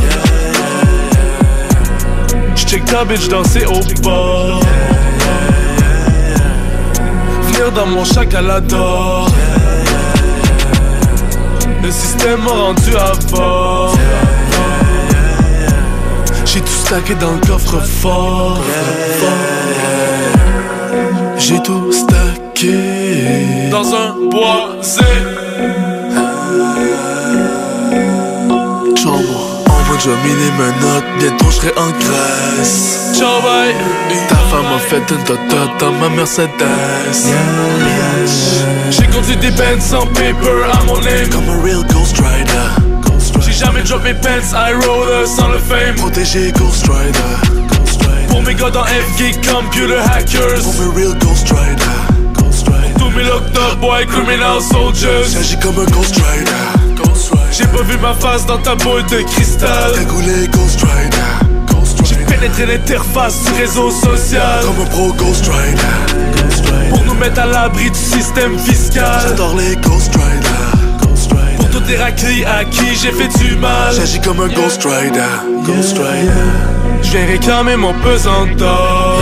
J'check 2.55 2.85
ta 2.85 3.03
bitch 3.03 3.27
danser 3.27 3.65
au 3.65 3.81
bord. 4.01 4.61
Dans 7.75 7.85
mon 7.87 8.03
chac 8.03 8.33
à 8.35 8.41
la 8.41 8.59
d'or. 8.59 9.27
Le 11.81 11.91
système 11.91 12.41
m'a 12.43 12.51
rendu 12.51 12.95
à 12.95 13.13
fort. 13.29 13.95
J'ai 16.45 16.59
tout 16.61 16.67
stacké 16.67 17.15
dans 17.15 17.31
le 17.31 17.39
coffre 17.39 17.79
fort. 17.79 18.59
J'ai 21.37 21.61
tout 21.63 21.91
stacké. 21.91 23.69
Dans 23.71 23.95
un 23.95 24.29
boisé. 24.29 25.01
Chambre. 29.93 29.93
Envoie 29.93 29.99
Jomini 29.99 30.51
mes 30.57 30.85
notes, 30.85 31.03
bientôt 31.19 31.51
j'serai 31.51 31.73
en 31.77 31.89
Grèce. 31.91 33.13
Ciao 33.15 33.41
bye. 33.41 33.73
Ta 34.29 34.35
femme 34.35 34.73
a 34.75 34.79
fait 34.79 35.13
un 35.13 35.23
toto 35.23 35.55
dans 35.79 35.91
ma 35.93 36.09
Mercedes. 36.09 36.49
J'ai 38.89 39.07
conduit 39.07 39.37
des 39.37 39.51
bands 39.51 39.79
sans 39.79 40.05
paper 40.07 40.63
à 40.71 40.83
mon 40.85 40.99
name. 40.99 41.29
Comme 41.31 41.49
un 41.49 41.61
real 41.63 41.83
Ghost 41.93 42.17
Rider. 42.17 43.41
J'ai 43.41 43.53
jamais 43.53 43.83
drop 43.83 44.03
mes 44.03 44.13
pants, 44.13 44.53
I 44.53 44.73
roller 44.85 45.27
sans 45.27 45.49
le 45.49 45.59
fame. 45.59 45.95
Protégé 45.97 46.51
Ghost 46.51 46.87
Rider. 46.87 48.27
Pour 48.29 48.41
mes 48.41 48.55
gars 48.55 48.71
dans 48.71 48.85
FG 48.85 49.41
Computer 49.47 49.99
Hackers. 49.99 50.61
Pour 50.63 50.73
mes 50.75 51.01
real 51.01 51.17
Ghost 51.19 51.49
Rider. 51.49 52.23
Tous 52.97 53.09
mes 53.09 53.23
locked 53.23 53.57
up 53.57 53.79
boy 53.79 54.05
criminal 54.07 54.61
soldiers. 54.61 55.29
J'agis 55.31 55.57
comme 55.59 55.79
un 55.79 55.85
Ghost 55.91 56.15
Rider. 56.15 56.82
J'ai 57.55 57.67
pas 57.67 57.83
vu 57.83 57.97
ma 57.99 58.15
face 58.15 58.47
dans 58.47 58.57
ta 58.57 58.73
boule 58.73 59.03
de 59.03 59.21
cristal. 59.21 59.93
Cagoulé 59.93 60.47
Ghost 60.47 60.81
Rider. 60.81 61.53
J'ai 62.03 62.15
pénétré 62.15 62.65
l'interface 62.65 63.43
du 63.43 63.61
réseau 63.61 63.91
social. 63.91 64.63
Comme 64.63 64.81
un 64.81 64.89
pro 64.89 65.13
Ghost 65.13 65.47
Rider. 65.47 66.89
Pour 66.89 67.05
nous 67.05 67.13
mettre 67.13 67.41
à 67.41 67.45
l'abri 67.45 67.91
du 67.91 67.99
système 67.99 68.57
fiscal. 68.57 69.21
J'adore 69.27 69.55
les 69.55 69.75
Ghost 69.75 70.15
Rider. 70.15 70.97
Pour 71.57 71.69
tout 71.69 71.83
Héraclite 71.91 72.43
à 72.47 72.65
qui 72.65 72.95
j'ai 72.95 73.11
fait 73.11 73.27
du 73.37 73.55
mal. 73.57 73.93
J'agis 73.95 74.19
comme 74.19 74.39
un 74.39 74.47
Ghost 74.47 74.83
Rider. 74.83 75.21
Ghost 75.63 75.97
Rider. 75.99 77.03
J'vais 77.03 77.25
réclamer 77.25 77.75
mon 77.75 77.93
pesant 77.93 78.47
d'or. 78.57 79.19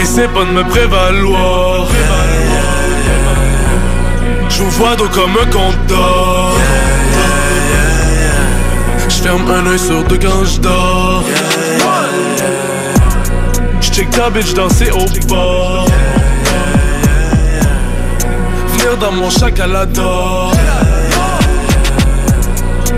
Et 0.00 0.04
c'est 0.04 0.28
pas 0.28 0.44
de 0.44 0.52
me 0.52 0.62
prévaloir. 0.62 1.88
J'ouvre 4.58 4.96
d'eau 4.96 5.08
comme 5.14 5.36
un 5.40 5.46
compteur. 5.52 6.50
J'ferme 9.08 9.48
un 9.48 9.66
œil 9.68 9.78
sur 9.78 10.02
deux 10.02 10.18
quand 10.18 10.44
j'dors. 10.44 11.22
J'check 13.80 14.10
ta 14.10 14.30
bitch 14.30 14.54
danser 14.54 14.90
au 14.90 15.26
bord. 15.28 15.86
Venir 18.72 18.96
dans 18.98 19.12
mon 19.12 19.30
chac 19.30 19.60
à 19.60 19.68
la 19.68 19.86
d'or. 19.86 20.52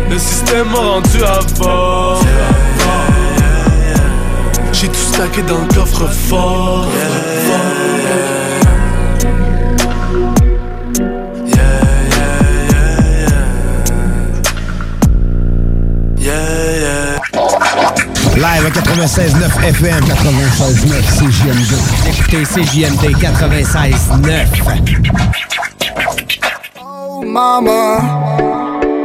Le 0.08 0.18
système 0.18 0.66
m'a 0.70 0.78
rendu 0.78 1.22
à 1.22 1.40
fort. 1.62 2.24
J'ai 4.72 4.88
tout 4.88 4.94
stacké 5.12 5.42
dans 5.42 5.58
le 5.58 5.74
coffre 5.74 6.08
fort. 6.30 6.86
Live 18.40 18.64
à 18.64 18.70
96.9 18.70 19.68
FM, 19.68 20.02
96.9 20.02 21.02
CJMD. 21.18 21.72
Écoutez 22.08 22.42
CJMD 22.44 23.14
96.9. 23.20 24.46
Oh 26.80 27.22
mama, 27.22 28.00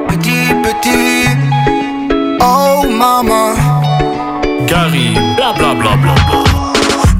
petit 0.07 0.53
petit. 0.63 1.27
Oh 2.39 2.88
mama. 2.89 3.55
Gary, 4.67 5.15
bla 5.36 5.51
bla 5.51 5.73
bla 5.73 5.97
bla 5.97 6.13
bla. 6.13 6.43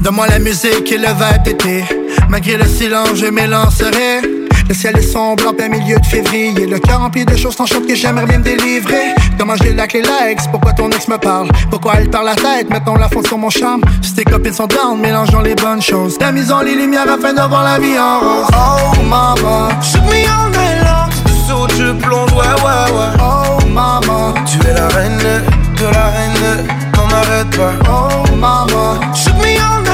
Donne-moi 0.00 0.26
la 0.28 0.38
musique 0.38 0.90
et 0.90 0.96
le 0.96 1.08
vibe 1.08 1.42
d'été. 1.44 1.84
Malgré 2.30 2.56
le 2.56 2.64
silence, 2.64 3.16
je 3.16 3.26
m'élancerai. 3.26 4.35
Le 4.68 4.74
ciel 4.74 4.96
est 4.98 5.02
sombre 5.02 5.46
en 5.48 5.52
plein 5.54 5.68
milieu 5.68 5.98
de 5.98 6.06
février. 6.06 6.66
Le 6.66 6.78
cœur 6.78 6.98
rempli 7.00 7.24
de 7.24 7.36
choses 7.36 7.54
tant 7.56 7.66
chaudes 7.66 7.86
que 7.86 7.94
j'aimerais 7.94 8.26
bien 8.26 8.38
me 8.38 8.44
délivrer. 8.44 9.14
Comment 9.38 9.54
j'ai 9.56 9.72
la 9.72 9.86
clé 9.86 10.02
la 10.02 10.30
ex 10.30 10.46
Pourquoi 10.48 10.72
ton 10.72 10.90
ex 10.90 11.06
me 11.08 11.16
parle? 11.18 11.48
Pourquoi 11.70 11.94
elle 11.98 12.10
parle 12.10 12.26
la 12.26 12.34
tête? 12.34 12.68
Mettons 12.70 12.96
la 12.96 13.08
faute 13.08 13.28
sur 13.28 13.38
mon 13.38 13.50
charme. 13.50 13.82
Si 14.02 14.14
tes 14.14 14.24
copines 14.24 14.52
sont 14.52 14.66
down, 14.66 14.98
mélangeons 15.00 15.40
les 15.40 15.54
bonnes 15.54 15.82
choses. 15.82 16.18
Tamisons 16.18 16.60
les 16.60 16.74
lumières 16.74 17.08
afin 17.10 17.32
de 17.32 17.40
voir 17.48 17.62
la 17.62 17.78
vie 17.78 17.98
en 17.98 18.18
rose. 18.20 18.46
Oh 18.52 19.02
mama, 19.02 19.68
Shoot 19.82 20.02
me 20.02 20.26
all 20.26 20.50
night 20.50 20.82
long. 20.82 21.08
Tu 21.26 21.32
sautes, 21.48 21.72
je 21.78 21.92
plonge, 22.04 22.32
ouais, 22.32 22.38
ouais, 22.38 22.92
ouais. 22.98 23.22
oh 23.22 23.64
mama, 23.68 24.34
Tu 24.46 24.58
es 24.68 24.74
la 24.74 24.88
reine 24.88 25.18
de 25.18 25.84
la 25.84 26.06
reine, 26.06 26.66
n'en 26.96 27.16
arrête 27.16 27.56
pas. 27.56 27.72
oh 27.88 28.34
mama, 28.34 28.98
Shoot 29.14 29.34
me 29.36 29.56
all 29.60 29.85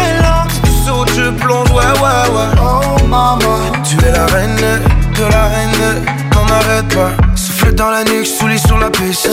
plonge, 1.42 1.70
ouais, 1.70 1.92
ouais, 2.02 2.28
ouais. 2.34 2.60
oh 2.60 3.06
mama. 3.06 3.58
Tu 3.84 3.96
es 4.06 4.12
la 4.12 4.26
reine 4.26 4.56
de 4.56 5.22
la 5.22 5.44
reine, 5.48 6.04
n'en 6.34 6.54
arrête 6.54 6.88
pas. 6.94 7.10
Souffle 7.34 7.74
dans 7.74 7.90
la 7.90 8.04
nuque, 8.04 8.26
sous 8.26 8.48
sur 8.66 8.78
la 8.78 8.90
piste. 8.90 9.30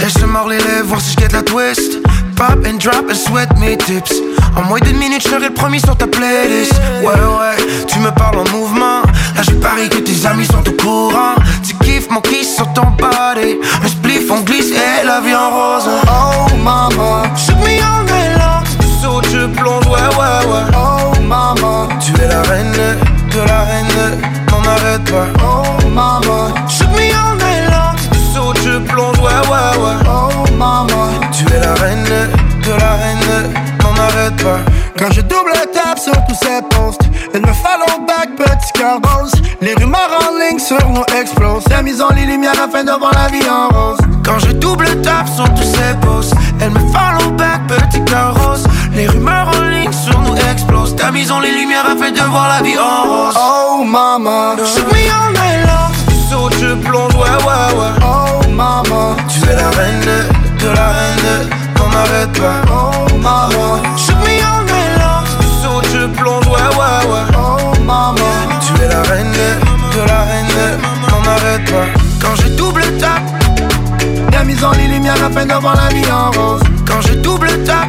Laisse 0.00 0.14
se 0.14 0.24
mord 0.26 0.48
les 0.48 0.58
lèvres, 0.58 0.86
voir 0.86 1.00
si 1.00 1.16
je 1.18 1.32
la 1.34 1.42
twist. 1.42 1.98
Pop 2.36 2.66
and 2.66 2.78
drop 2.78 3.06
and 3.10 3.14
sweat 3.14 3.48
mes 3.58 3.76
tips. 3.76 4.12
En 4.56 4.62
moins 4.62 4.80
d'une 4.80 4.98
minute, 4.98 5.22
je 5.22 5.28
serai 5.28 5.48
le 5.48 5.54
premier 5.54 5.78
sur 5.78 5.96
ta 5.96 6.06
playlist. 6.06 6.74
Ouais, 7.02 7.12
ouais, 7.12 7.84
tu 7.86 7.98
me 8.00 8.10
parles 8.10 8.38
en 8.38 8.48
mouvement. 8.50 9.02
Là, 9.36 9.42
je 9.42 9.52
parie 9.52 9.88
que 9.88 9.98
tes 9.98 10.26
amis 10.26 10.46
sont 10.46 10.66
au 10.68 10.72
courant. 10.72 11.34
Tu 11.66 11.74
kiffes 11.84 12.10
mon 12.10 12.20
kiss 12.20 12.56
sur 12.56 12.70
ton 12.72 12.86
body. 12.98 13.58
Un 13.84 13.88
spliff, 13.88 14.30
on 14.30 14.40
glisse 14.40 14.70
et 14.70 15.06
la 15.06 15.20
vie 15.20 15.34
en 15.34 15.50
rose. 15.50 15.88
Oh 16.08 16.54
mama, 16.56 17.22
Shoot 17.36 17.56
me 17.58 17.80
all 17.80 18.04
night 18.04 18.38
long. 18.38 18.62
Tu 18.80 18.86
sautes, 19.02 19.28
je 19.32 19.46
plonge, 19.46 19.86
ouais, 19.86 19.92
ouais, 19.92 20.52
ouais. 20.52 20.76
oh 20.76 21.01
mama, 21.32 21.88
Tu 22.00 22.12
es 22.22 22.28
la 22.28 22.42
reine 22.42 22.72
de 23.34 23.40
la 23.50 23.60
reine, 23.70 24.20
n'en 24.50 24.62
arrête 24.70 25.04
pas. 25.10 25.28
oh 25.42 25.88
mama, 25.88 26.52
Shoot 26.68 26.90
me 26.90 27.06
all 27.20 27.36
night 27.38 27.64
long. 27.72 27.94
Tu 28.12 28.18
sautes, 28.34 28.60
je 28.64 28.78
plonge, 28.90 29.18
ouais, 29.18 29.42
ouais, 29.50 29.76
ouais. 29.82 29.96
oh 30.08 30.50
mama. 30.56 31.02
Tu 31.32 31.44
es 31.54 31.60
la 31.60 31.74
reine 31.82 32.04
de 32.66 32.72
la 32.82 32.92
reine, 33.02 33.28
n'en 33.82 33.94
arrête 34.08 34.36
pas. 34.42 34.60
Quand 34.98 35.10
je 35.12 35.22
double 35.22 35.52
tape 35.72 35.98
sur 35.98 36.12
tous 36.28 36.36
ces 36.44 36.60
posts, 36.76 37.00
elle 37.34 37.40
me 37.40 37.54
follow 37.64 38.04
back, 38.06 38.28
petit 38.36 38.72
cœur 38.74 38.98
rose. 39.02 39.32
Les 39.62 39.74
rumeurs 39.74 40.10
en 40.20 40.38
ligne 40.38 40.58
sur 40.58 40.86
nous 40.90 41.04
explosent. 41.18 41.64
Amusons 41.76 42.10
les 42.14 42.26
lumières 42.26 42.60
afin 42.62 42.84
de 42.84 42.92
voir 42.98 43.12
la 43.14 43.28
vie 43.28 43.48
en 43.48 43.68
rose. 43.74 43.98
Quand 44.24 44.38
je 44.38 44.52
double 44.52 44.86
tape 45.02 45.28
sur 45.34 45.48
tous 45.54 45.62
ces 45.76 45.94
posts, 46.02 46.34
elle 46.60 46.70
me 46.70 46.80
follow 46.94 47.30
back, 47.32 47.60
petit 47.68 48.04
cœur 48.04 48.34
rose. 48.44 48.64
Les 48.94 49.06
rumeurs 49.08 49.48
en 49.58 49.62
ligne 49.68 49.92
sur 49.92 50.18
nous 50.34 50.50
explosent. 50.50 50.96
Tamisons 50.96 51.40
les 51.40 51.50
lumières 51.52 51.86
afin 51.86 52.10
de 52.10 52.20
voir 52.30 52.48
la 52.48 52.62
vie 52.62 52.78
en 52.78 53.08
rose. 53.08 53.34
Oh 53.36 53.84
mama, 53.84 54.54
Shoot 54.58 54.86
me 54.92 54.98
all 55.10 55.32
night 55.32 55.66
long. 55.66 55.90
Tu 56.08 56.14
sautes, 56.30 56.54
je 56.60 56.74
plonge, 56.74 57.14
ouais, 57.14 57.20
ouais, 57.20 57.78
ouais. 57.78 57.92
oh 58.04 58.48
mama, 58.48 59.16
Tu 59.28 59.48
es 59.48 59.56
la 59.56 59.70
reine 59.70 60.00
de 60.58 60.68
la 60.68 60.88
reine, 60.88 61.48
n'en 61.76 61.90
arrête 61.98 62.32
pas. 62.32 62.62
oh 62.70 63.16
mama, 63.18 63.80
Shoot 63.96 64.16
me 64.16 64.40
all 64.40 64.64
night 64.64 64.98
long. 64.98 65.24
Tu 65.40 65.46
sautes, 65.62 65.88
je 65.92 66.06
plonge, 66.20 66.46
ouais, 66.46 66.52
ouais, 66.52 67.12
ouais. 67.12 67.36
oh 67.38 67.78
mama. 67.84 68.22
Tu 68.60 68.82
es 68.82 68.88
la 68.88 69.02
reine 69.02 69.32
de 69.32 70.00
la 70.06 70.20
reine, 70.22 70.78
arrête 71.26 71.70
pas. 71.70 72.00
Quand 72.20 72.34
je 72.36 72.48
double 72.56 72.82
tape, 72.98 73.22
Amusons 74.38 74.72
les 74.72 74.88
lumières 74.88 75.22
afin 75.24 75.46
de 75.46 75.54
voir 75.54 75.76
la 75.76 75.88
vie 75.94 76.10
en 76.10 76.30
rose. 76.32 76.62
quand 76.86 77.00
je 77.02 77.12
double 77.14 77.48
tape, 77.64 77.88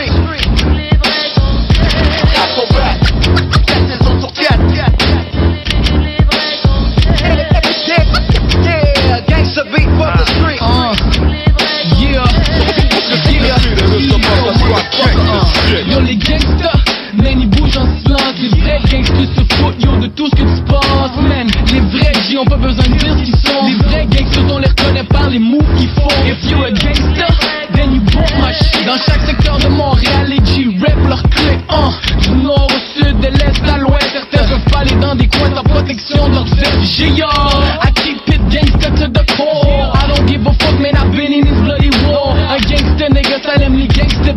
Yo 15.89 15.99
les 16.01 16.15
gangsters, 16.15 16.83
man 17.13 17.41
ils 17.41 17.49
bougent 17.49 17.77
en 17.77 17.87
silence. 18.03 18.35
Les 18.39 18.49
vrais 18.49 18.79
gangsters 18.89 19.27
se 19.35 19.55
foutent 19.55 19.83
yo 19.83 19.97
de 19.97 20.07
tout 20.07 20.27
ce 20.27 20.35
que 20.35 20.41
tu 20.41 20.61
penses 20.67 21.11
Man, 21.21 21.47
les 21.71 21.79
vrais 21.79 22.13
G 22.29 22.37
ont 22.37 22.45
pas 22.45 22.57
besoin 22.57 22.83
de 22.85 22.97
dire 22.97 23.15
ce 23.17 23.23
qu'ils 23.23 23.35
sont. 23.35 23.65
Les 23.65 23.75
vrais 23.87 24.05
gangsters 24.05 24.45
on 24.53 24.59
les 24.59 24.67
reconnaît 24.67 25.03
par 25.03 25.29
les 25.29 25.39
moves 25.39 25.75
qu'ils 25.77 25.89
font. 25.89 26.07
If 26.25 26.49
you 26.49 26.63
a 26.63 26.71
gangster, 26.71 27.27
then 27.73 27.93
you 27.93 28.01
bump 28.01 28.31
my 28.41 28.53
shit. 28.53 28.85
Dans 28.85 28.97
chaque 28.97 29.21
secteur 29.25 29.57
de 29.57 29.67
Montréal 29.67 30.27
les 30.29 30.45
G 30.45 30.69
rap 30.81 30.97
leur 31.07 31.23
clé 31.23 31.57
hein. 31.69 31.89
Du 32.21 32.29
nord 32.31 32.67
au 32.67 32.99
sud, 32.99 33.19
de 33.19 33.27
l'est 33.27 33.69
à 33.69 33.77
l'ouest. 33.77 34.09
Certains 34.11 34.47
peuvent 34.47 34.71
pas 34.71 34.79
aller 34.79 34.95
dans 35.01 35.15
des 35.15 35.27
coins 35.27 35.53
sans 35.55 35.63
protection 35.63 36.29
de 36.29 36.35
leurs 36.35 36.47
G 36.83 37.09
yo, 37.09 37.25
I 37.25 37.91
keep 37.95 38.27
it 38.27 38.41
gangster 38.49 38.91
to 38.95 39.07
the 39.07 39.25
core. 39.35 39.91
I 39.93 40.07
don't 40.07 40.25
give 40.27 40.45
a 40.45 40.53
fuck 40.53 40.79
man 40.79 40.95
I've 40.95 41.11
been 41.11 41.33
in 41.33 41.41
this 41.45 41.59
bloody 41.61 41.89
war. 42.07 42.35
Un 42.49 42.57
gangster 42.67 43.09
nigga 43.09 43.41
ça 43.43 43.55
aime 43.61 43.77
les 43.77 43.87
gangster 43.87 44.33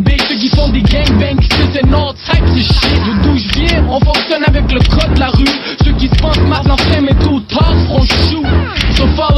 c'est 2.16 2.32
type 2.32 2.54
de 2.54 2.60
shit 2.62 3.00
De 3.04 3.22
d'où 3.22 3.36
je 3.36 3.58
viens, 3.58 3.84
on 3.88 4.00
fonctionne 4.00 4.44
avec 4.46 4.70
le 4.72 4.80
code 4.80 5.14
de 5.14 5.20
la 5.20 5.28
rue. 5.28 5.44
Ceux 5.84 5.92
qui 5.92 6.08
se 6.08 6.14
pensent 6.22 6.38
maintenant 6.38 6.76
frère 6.76 7.02
mais 7.02 7.14
tout 7.14 7.40
tard 7.40 7.74
feront 7.86 8.02
shoot 8.02 8.46
So 8.96 9.06
follow 9.16 9.33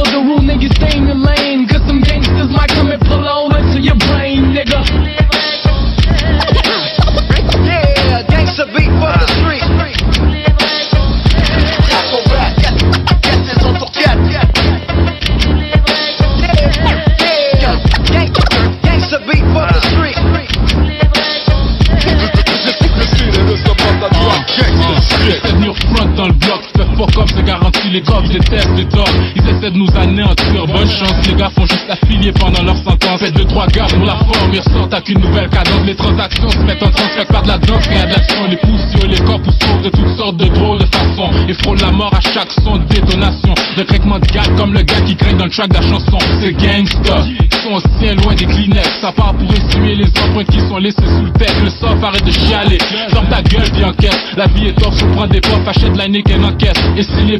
les 27.97 28.03
gars, 28.03 28.21
je 28.23 28.31
déteste 28.31 28.69
les 28.75 28.85
dogs. 28.85 29.05
Ils 29.35 29.49
essaient 29.49 29.71
de 29.71 29.77
nous 29.77 29.89
anéantir, 29.97 30.67
bonne 30.67 30.89
chance, 30.89 31.27
les 31.27 31.33
gars 31.33 31.49
font 31.49 31.65
juste 31.65 31.89
affilier 31.89 32.31
pendant 32.31 32.61
leur 32.63 32.77
sentence. 32.77 33.19
Faites 33.19 33.35
deux, 33.35 33.45
trois 33.45 33.67
gardes 33.67 33.93
pour 33.93 34.05
la 34.05 34.17
forme, 34.17 34.53
ils 34.53 34.59
ressortent 34.59 34.93
avec 34.93 35.09
une 35.09 35.19
nouvelle 35.19 35.49
cadence. 35.49 35.85
Les 35.85 35.95
transactions 35.95 36.49
se 36.49 36.59
mettent 36.59 36.83
en 36.83 36.91
transfert 36.91 37.25
par 37.27 37.43
de 37.43 37.47
la 37.47 37.57
danse, 37.57 37.87
rien 37.87 38.05
de 38.05 38.11
l'action, 38.11 38.47
les 38.49 38.57
poussieux, 38.57 39.07
les 39.07 39.19
corps 39.19 39.41
poussent 39.41 39.81
de 39.83 39.89
toutes 39.89 40.17
sortes 40.17 40.37
de 40.37 40.45
drôles 40.45 40.79
de 40.79 40.85
façons. 40.85 41.29
Ils 41.47 41.55
frôlent 41.55 41.81
la 41.81 41.91
mort 41.91 42.13
à 42.13 42.21
chaque 42.21 42.51
son 42.63 42.77
de 42.77 42.83
détonation. 42.85 43.53
De 43.77 43.83
craquement 43.83 44.19
de 44.19 44.27
gars 44.27 44.43
comme 44.57 44.73
le 44.73 44.81
gars 44.81 45.01
qui 45.05 45.15
craint 45.15 45.33
dans 45.33 45.45
le 45.45 45.51
track 45.51 45.69
de 45.69 45.81
chanson. 45.81 46.17
C'est 46.39 46.53
gangsta, 46.53 47.25
ils 47.27 47.57
sont 47.59 47.73
aussi 47.73 48.15
loin 48.23 48.35
des 48.35 48.45
Kleenex. 48.45 48.89
Ça 49.01 49.11
part 49.11 49.33
pour 49.33 49.51
essuyer 49.53 49.95
les 49.95 50.07
empreintes 50.07 50.47
qui 50.47 50.59
sont 50.59 50.77
laissées 50.77 51.05
sous 51.05 51.25
le 51.25 51.31
texte. 51.31 51.61
Le 51.63 51.69
soft 51.69 52.03
arrête 52.03 52.25
de 52.25 52.31
chialer, 52.31 52.77
ferme 53.09 53.27
ta 53.29 53.41
gueule, 53.41 53.69
puis 53.73 53.83
encaisse. 53.83 54.19
La 54.35 54.47
vie 54.47 54.67
est 54.67 54.73
tough, 54.73 54.93
on 55.03 55.15
prend 55.15 55.27
des 55.27 55.41
pofs, 55.41 55.67
achète 55.67 55.95
la 55.95 56.07
nique 56.07 56.29
et 56.29 56.35
encaisse. 56.35 56.77
Et 56.95 57.03
si 57.03 57.23
les 57.25 57.39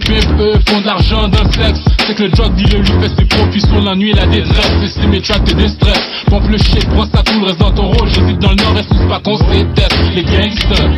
font 0.68 0.82
de 0.82 0.86
l'argent 0.86 1.28
le 1.28 1.52
sexe, 1.52 1.80
c'est 2.06 2.16
que 2.16 2.24
le 2.24 2.30
drug 2.30 2.56
dealer 2.56 2.80
lui 2.80 2.92
fait 3.02 3.10
ses 3.18 3.26
profits 3.26 3.62
sur 3.62 3.82
l'ennui 3.82 4.12
et 4.12 4.14
la 4.14 4.26
détresse. 4.28 4.72
Et 4.84 4.88
si 4.88 5.08
mes 5.08 5.22
tracks 5.22 5.44
te 5.44 5.54
déstressent, 5.54 6.10
pompe 6.28 6.48
le 6.50 6.58
shit, 6.58 6.88
prends 6.90 7.06
ça 7.06 7.24
tout, 7.24 7.44
reste 7.44 7.60
dans 7.60 7.72
ton 7.72 7.88
rôle. 7.88 8.08
J'hésite 8.08 8.40
dans 8.40 8.52
le 8.52 8.56
nord-est 8.56 8.90
où 8.92 8.96
c'est 8.98 9.08
pas 9.08 9.20
qu'on 9.20 9.38
se 9.38 9.44
déteste. 9.44 9.98
Les 10.16 10.24
gangsters. 10.24 10.92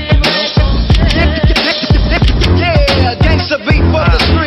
Gangsta 3.22 3.58
beat 3.68 4.39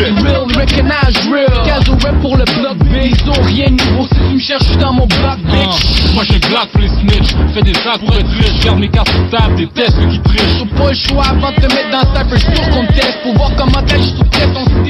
Real, 0.00 0.46
recognize 0.56 1.28
real. 1.30 1.62
Caso 1.66 1.92
rap 2.02 2.18
pour 2.22 2.36
le 2.36 2.44
bloc 2.44 2.78
B. 2.78 2.96
Ils 3.04 3.30
ont 3.30 3.42
rien 3.42 3.68
nouveau 3.68 4.06
si 4.08 4.14
tu 4.14 4.34
me 4.34 4.38
cherches, 4.38 4.62
je 4.62 4.68
suis 4.68 4.76
dans 4.78 4.94
mon 4.94 5.06
bloc, 5.06 5.38
bitch. 5.44 6.14
Moi 6.14 6.24
j'ai 6.24 6.38
black 6.38 6.68
pour 6.72 6.80
les 6.80 6.88
snitch, 6.88 7.34
fais 7.52 7.62
des 7.62 7.76
actes 7.86 8.06
pour 8.06 8.16
être 8.16 8.30
riche, 8.30 8.64
garde 8.64 8.78
mes 8.78 8.88
cartes 8.88 9.10
sur 9.10 9.28
table, 9.30 9.56
déteste 9.56 9.96
ceux 10.00 10.08
qui 10.08 10.20
trichent. 10.20 10.58
T'as 10.58 10.78
pas 10.78 10.88
le 10.88 10.94
choix 10.94 11.24
avant 11.26 11.50
de 11.50 11.56
te 11.56 11.74
mettre 11.74 11.90
dans 11.90 12.00
Cypher 12.14 12.38
sûr 12.38 12.70
qu'on 12.70 12.86
te 12.86 12.92
teste 12.94 13.22
Pour 13.22 13.34
voir 13.34 13.50
comment 13.56 13.82
t'agis 13.86 14.14
sous 14.16 14.24
test 14.24 14.50
On 14.54 14.64
se 14.64 14.88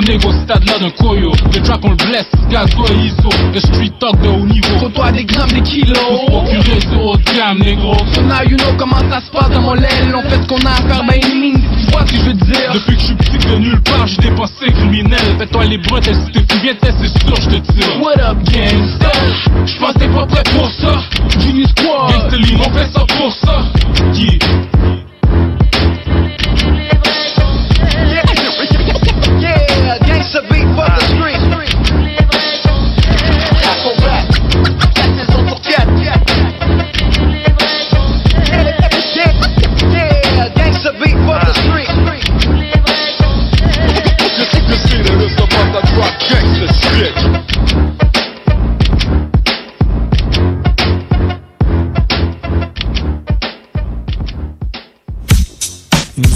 blesse 0.00 0.20
ton 0.20 0.28
ego, 0.28 0.32
stade 0.42 0.64
là 0.66 0.78
d'un 0.78 0.90
coyo. 0.90 1.32
Le 1.54 1.62
trap 1.62 1.80
on 1.84 1.90
le 1.90 1.96
blesse, 1.96 2.28
gazo 2.50 2.84
et 2.90 3.06
iso. 3.06 3.28
Le 3.52 3.60
street 3.60 3.92
talk 3.98 4.20
de 4.20 4.28
haut 4.28 4.46
niveau. 4.46 4.78
Côtoie 4.80 5.12
des 5.12 5.24
grammes, 5.24 5.50
des 5.50 5.62
kilos 5.62 5.98
Pour 6.26 6.44
procurer 6.44 6.80
zéro 6.80 7.16
de 7.16 7.36
gamme, 7.36 7.58
négro. 7.58 7.96
So 8.14 8.22
now 8.22 8.42
you 8.48 8.56
know 8.56 8.72
comment 8.78 9.00
ça 9.10 9.20
se 9.20 9.30
passe 9.30 9.50
dans 9.50 9.62
mon 9.62 9.74
l'aile 9.74 10.14
On 10.14 10.22
fait 10.22 10.42
ce 10.42 10.48
qu'on 10.48 10.66
a 10.66 10.70
à 10.70 10.82
faire, 10.82 11.04
ben 11.06 11.18
une 11.30 11.40
ligne, 11.40 11.60
tu 11.78 11.90
vois 11.92 12.06
ce 12.06 12.12
que 12.12 12.18
je 12.18 12.24
veux 12.24 12.34
dire? 12.34 12.72
Depuis 12.72 12.96
que 12.96 13.00
je 13.00 13.06
suis 13.06 13.14
petit 13.14 13.38
de 13.38 13.56
nulle 13.56 13.82
part, 13.82 14.06
j'ai 14.06 14.28
dépensé 14.28 14.66
criminel. 14.72 15.36
Fais-toi 15.38 15.64
les 15.64 15.78
t'es 15.78 16.14
si 16.14 16.32
t'es 16.32 16.74
t'es 16.74 16.92
c'est 17.00 17.26
sûr, 17.26 17.36
je 17.40 17.48
te 17.50 17.72
tire. 17.72 18.02
What 18.02 18.20
up 18.20 18.38
gangsta 18.44 19.10
J'pense 19.66 19.94
t'es 19.98 20.08
pas 20.08 20.26
prêt 20.26 20.42
pour 20.54 20.70
ça 20.70 20.98
Genie 21.38 21.66
Squad 21.66 22.10
Gangsta 22.10 22.36
Lean, 22.36 22.60
on 22.66 22.70
fait 22.72 22.92
ça 22.92 23.04
pour 23.16 23.32
ça. 23.32 23.62
Yeah, 24.14 24.99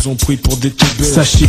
nous 0.04 0.12
ont 0.12 0.16
pris 0.16 0.36
pour 0.36 0.56
des 0.56 0.70
teubés. 0.70 1.04
Sachez. 1.04 1.48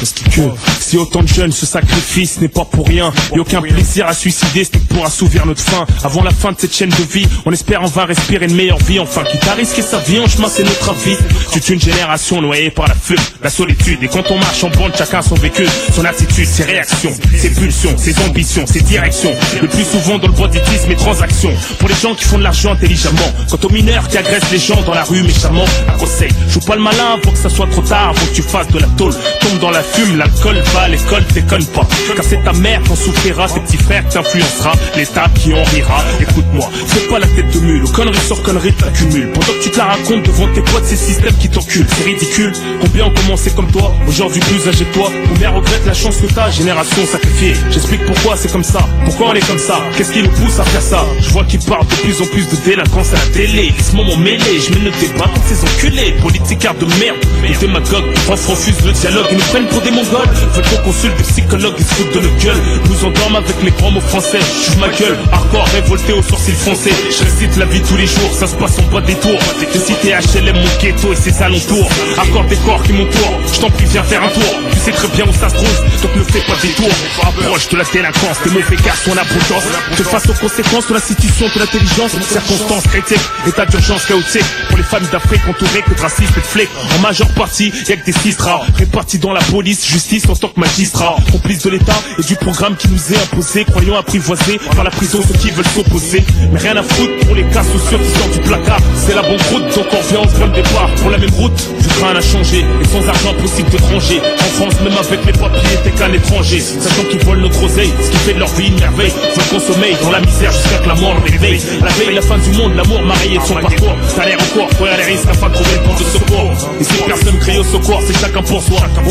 Parce 0.00 0.12
que 0.12 0.40
si 0.80 0.96
autant 0.96 1.22
de 1.22 1.28
jeunes 1.28 1.52
se 1.52 1.66
sacrifient, 1.66 2.26
ce 2.26 2.40
n'est 2.40 2.48
pas 2.48 2.64
pour 2.64 2.86
rien. 2.86 3.12
A 3.34 3.38
aucun 3.38 3.60
plaisir 3.60 4.06
à 4.06 4.14
suicider, 4.14 4.64
c'est 4.64 4.82
pour 4.88 5.04
assouvir 5.04 5.44
notre 5.44 5.60
faim. 5.60 5.84
Avant 6.02 6.22
la 6.22 6.30
fin 6.30 6.52
de 6.52 6.56
cette 6.58 6.74
chaîne 6.74 6.88
de 6.88 7.02
vie, 7.12 7.28
on 7.44 7.52
espère 7.52 7.82
enfin 7.82 8.06
respirer 8.06 8.46
une 8.46 8.54
meilleure 8.54 8.78
vie. 8.78 8.98
Enfin, 8.98 9.24
quitte 9.24 9.46
à 9.46 9.52
risquer 9.52 9.82
sa 9.82 9.98
vie 9.98 10.18
en 10.18 10.26
chemin, 10.26 10.48
c'est 10.48 10.64
notre 10.64 10.88
avis. 10.88 11.18
Toute 11.52 11.68
une 11.68 11.80
génération 11.80 12.40
noyée 12.40 12.70
par 12.70 12.88
la 12.88 12.94
fume, 12.94 13.18
la 13.42 13.50
solitude. 13.50 13.98
Et 14.02 14.08
quand 14.08 14.30
on 14.30 14.38
marche 14.38 14.64
en 14.64 14.70
bande, 14.70 14.92
chacun 14.96 15.20
son 15.20 15.34
vécu, 15.34 15.66
son 15.94 16.04
attitude, 16.06 16.46
ses 16.46 16.64
réactions, 16.64 17.12
ses 17.36 17.50
pulsions, 17.50 17.94
ses 17.98 18.18
ambitions, 18.24 18.66
ses 18.66 18.80
directions. 18.80 19.34
Le 19.60 19.68
plus 19.68 19.84
souvent 19.84 20.18
dans 20.18 20.28
le 20.28 20.32
banditisme 20.32 20.90
et 20.90 20.96
transactions. 20.96 21.52
Pour 21.78 21.90
les 21.90 21.94
gens 21.94 22.14
qui 22.14 22.24
font 22.24 22.38
de 22.38 22.44
l'argent 22.44 22.72
intelligemment. 22.72 23.34
Quant 23.50 23.58
aux 23.62 23.70
mineurs 23.70 24.08
qui 24.08 24.16
agressent 24.16 24.50
les 24.50 24.58
gens 24.58 24.80
dans 24.80 24.94
la 24.94 25.04
rue 25.04 25.22
méchamment, 25.22 25.66
un 25.88 25.98
conseil, 25.98 26.30
joue 26.48 26.60
pas 26.60 26.76
le 26.76 26.82
malin 26.82 27.18
pour 27.22 27.34
que 27.34 27.38
ça 27.38 27.50
soit 27.50 27.66
trop 27.66 27.82
tard, 27.82 28.14
faut 28.16 28.26
que 28.26 28.34
tu 28.34 28.42
fasses 28.42 28.68
de 28.68 28.78
la 28.78 28.88
tôle. 28.96 29.12
Tombe 29.40 29.58
dans 29.60 29.70
la 29.70 29.82
fume, 29.92 30.18
l'alcool 30.18 30.56
va, 30.74 30.88
l'école 30.88 31.24
déconne 31.32 31.66
pas. 31.66 31.86
Car 32.14 32.24
c'est 32.24 32.42
ta 32.44 32.52
mère 32.52 32.82
qui 32.82 32.92
en 32.92 32.96
souffrira, 32.96 33.48
tes 33.48 33.60
petits 33.60 33.76
frères 33.76 34.06
t'influencera, 34.08 34.72
l'État 34.96 35.26
qui 35.34 35.52
en 35.54 35.62
rira. 35.64 36.04
Écoute-moi, 36.20 36.68
fais 36.86 37.06
pas 37.08 37.18
la 37.18 37.26
tête 37.26 37.52
de 37.52 37.60
mule, 37.60 37.84
conneries 37.92 38.26
sur 38.26 38.42
conneries 38.42 38.72
t'accumules. 38.72 39.30
Pendant 39.32 39.46
que 39.46 39.62
tu 39.62 39.70
te 39.70 39.78
la 39.78 39.84
racontes 39.84 40.22
devant 40.24 40.48
tes 40.52 40.62
potes, 40.62 40.84
ces 40.84 40.96
systèmes 40.96 41.36
qui 41.38 41.48
t'enculent, 41.48 41.86
c'est 41.88 42.04
ridicule. 42.04 42.52
Combien 42.80 43.06
ont 43.06 43.14
commencé 43.14 43.50
comme 43.50 43.70
toi, 43.70 43.94
aujourd'hui 44.08 44.40
plus 44.40 44.68
âgés 44.68 44.84
que 44.84 44.94
toi, 44.94 45.10
combien 45.28 45.50
regrettent 45.50 45.86
la 45.86 45.94
chance 45.94 46.16
que 46.18 46.26
t'as, 46.32 46.50
génération 46.50 47.04
sacrifiée. 47.06 47.54
J'explique 47.70 48.04
pourquoi 48.06 48.36
c'est 48.36 48.50
comme 48.50 48.64
ça, 48.64 48.86
pourquoi 49.04 49.28
on 49.28 49.34
est 49.34 49.46
comme 49.46 49.58
ça, 49.58 49.80
qu'est-ce 49.96 50.12
qui 50.12 50.22
nous 50.22 50.30
pousse 50.30 50.58
à 50.58 50.64
faire 50.64 50.82
ça? 50.82 51.04
Je 51.20 51.30
vois 51.30 51.44
qu'ils 51.44 51.60
parlent 51.60 51.86
de 51.86 51.94
plus 51.94 52.20
en 52.20 52.26
plus 52.26 52.48
de 52.48 52.56
délinquance 52.64 53.12
à 53.12 53.16
la 53.16 53.26
télé, 53.32 53.72
laisse-moi 53.76 54.04
m'en 54.04 54.16
mêler, 54.16 54.60
je 54.60 54.72
mène 54.74 54.84
le 54.84 54.90
débat 55.00 55.26
contre 55.26 55.46
ces 55.46 55.62
enculés, 55.62 56.12
politicards 56.20 56.74
de 56.74 56.86
merde, 56.98 57.18
les 57.42 57.56
démagogues, 57.56 58.04
refusent 58.28 58.84
le 58.84 58.92
dialogue, 58.92 59.26
ils 59.30 59.36
nous 59.36 59.44
prennent 59.44 59.68
sont 59.80 59.84
des 59.84 59.90
mongols 59.90 60.28
Veulent 60.54 60.64
qu'on 60.64 60.82
consulte 60.84 61.16
des 61.16 61.22
psychologues, 61.24 61.74
ils 61.78 61.84
se 61.84 61.94
foutent 61.94 62.14
de 62.14 62.20
nos 62.20 62.34
gueules 62.36 62.62
Nous 62.88 63.04
endorment 63.04 63.36
avec 63.36 63.62
les 63.62 63.70
grands 63.70 63.90
mots 63.90 64.00
français 64.00 64.38
Je 64.66 64.78
ma 64.78 64.88
gueule, 64.88 65.18
hardcore, 65.32 65.66
révolté 65.68 66.12
aux 66.12 66.22
sourcils 66.22 66.52
foncés 66.52 66.92
Je 67.10 67.24
récite 67.24 67.56
la 67.56 67.66
vie 67.66 67.80
tous 67.82 67.96
les 67.96 68.06
jours, 68.06 68.30
ça 68.32 68.46
se 68.46 68.54
passe 68.56 68.78
en 68.78 68.82
bas 68.92 69.00
des 69.00 69.14
tours. 69.14 69.38
De 69.60 69.78
cité 69.78 70.10
HLM, 70.10 70.56
mon 70.56 70.78
ghetto 70.80 71.12
et 71.12 71.16
ses 71.16 71.42
alentours. 71.42 71.88
Hardcore 72.18 72.44
des 72.44 72.56
corps 72.56 72.82
qui 72.82 72.92
m'entourent, 72.92 73.40
je 73.52 73.60
t'en 73.60 73.70
prie 73.70 73.86
viens 73.86 74.02
faire 74.02 74.22
un 74.22 74.28
tour. 74.28 74.52
Tu 74.72 74.78
sais 74.78 74.92
très 74.92 75.08
bien 75.08 75.24
où 75.26 75.32
ça 75.32 75.48
se 75.48 75.54
trouve, 75.54 76.02
donc 76.02 76.16
ne 76.16 76.22
fais 76.24 76.40
pas 76.40 76.58
des 76.60 76.68
tours. 76.70 76.88
Approche 77.22 77.68
de 77.68 77.76
la 77.76 77.84
délinquance, 77.84 78.36
tes 78.42 78.50
mauvais 78.50 78.76
garçons 78.84 79.14
la 79.14 79.24
potence 79.24 79.64
Te 79.96 80.02
face 80.02 80.28
aux 80.28 80.34
conséquences 80.34 80.88
de 80.88 80.94
l'institution 80.94 81.46
de 81.54 81.58
l'intelligence 81.60 82.12
Circonstances 82.30 82.86
critiques, 82.88 83.26
état 83.46 83.66
d'urgence 83.66 84.06
chaotique. 84.06 84.44
Pour 84.68 84.78
les 84.78 84.84
familles 84.84 85.10
d'Afrique 85.10 85.42
entourées 85.48 85.82
que 85.82 85.94
de 85.94 86.00
racisme 86.00 86.34
et 86.36 86.40
de 86.40 86.46
flics. 86.46 86.70
En 86.96 87.00
majeure 87.00 87.30
partie, 87.30 87.72
y'a 87.88 87.96
que 87.96 88.04
des 88.04 88.12
sistras 88.12 88.62
Répartis 88.76 89.18
dans 89.18 89.32
la 89.32 89.42
police, 89.42 89.69
justice 89.78 90.28
en 90.28 90.34
tant 90.34 90.48
que 90.48 90.58
magistrat. 90.58 91.16
Complices 91.30 91.62
de 91.62 91.70
l'État 91.70 91.98
et 92.18 92.22
du 92.22 92.36
programme 92.36 92.76
qui 92.76 92.88
nous 92.88 93.12
est 93.12 93.16
imposé. 93.16 93.64
Croyons 93.64 93.96
apprivoisés 93.96 94.58
par 94.74 94.84
la 94.84 94.90
prison 94.90 95.20
ceux 95.26 95.38
qui 95.38 95.50
veulent 95.50 95.66
s'opposer. 95.66 96.24
Mais 96.52 96.58
rien 96.58 96.76
à 96.76 96.82
foutre 96.82 97.26
pour 97.26 97.34
les 97.34 97.44
cas 97.44 97.62
sociaux 97.62 97.98
qui 97.98 98.18
sortent 98.18 98.32
du 98.32 98.40
placard. 98.40 98.80
C'est 98.96 99.14
la 99.14 99.22
bonne 99.22 99.40
route, 99.52 99.74
donc 99.74 99.86
on 99.92 99.98
revient 99.98 100.16
au 100.16 100.38
point 100.38 100.48
de 100.48 100.54
départ. 100.54 100.90
Pour 100.96 101.10
la 101.10 101.18
même 101.18 101.34
route, 101.34 101.80
du 101.80 101.88
train 101.88 102.14
a 102.14 102.20
changé. 102.20 102.64
Et 102.80 102.84
sans 102.86 103.06
argent 103.08 103.34
possible 103.34 103.70
de 103.70 103.76
ranger 103.78 104.20
En 104.20 104.50
France, 104.56 104.74
même 104.82 104.98
avec 104.98 105.24
les 105.24 105.32
papiers, 105.32 105.78
t'es 105.84 105.90
qu'un 105.90 106.12
étranger. 106.12 106.60
Sachant 106.60 107.04
qu'ils 107.08 107.24
volent 107.24 107.42
notre 107.42 107.62
oseille, 107.62 107.92
ce 108.02 108.10
qui 108.10 108.16
fait 108.18 108.34
de 108.34 108.40
leur 108.40 108.52
vie 108.54 108.68
une 108.68 108.80
merveille. 108.80 109.12
Veulent 109.36 109.60
consommer 109.60 109.96
dans 110.02 110.10
la 110.10 110.20
misère 110.20 110.52
jusqu'à 110.52 110.78
que 110.78 110.88
la 110.88 110.94
mort 110.94 111.16
réveille 111.24 111.60
À 111.80 111.84
la 111.86 111.92
veille, 111.92 112.14
la 112.14 112.22
fin 112.22 112.38
du 112.38 112.50
monde, 112.50 112.74
l'amour 112.74 113.02
marié 113.02 113.38
de 113.38 113.44
son 113.44 113.54
parcours. 113.54 113.96
Ça 114.14 114.22
a 114.22 114.26
l'air 114.26 114.38
encore, 114.40 114.68
courir 114.76 114.96
les 114.96 115.04
risques 115.04 115.28
afin 115.30 115.48
de 115.48 115.54
trouver 115.54 115.74
le 115.74 115.82
point 115.82 115.94
de 115.94 116.04
secours. 116.04 116.70
Et 116.80 116.84
si 116.84 117.02
personne 117.06 117.38
crie 117.38 117.58
au 117.58 117.64
secours, 117.64 118.00
c'est 118.06 118.18
chacun 118.18 118.42
pour 118.42 118.62
soi. 118.62 118.80
Au 119.06 119.10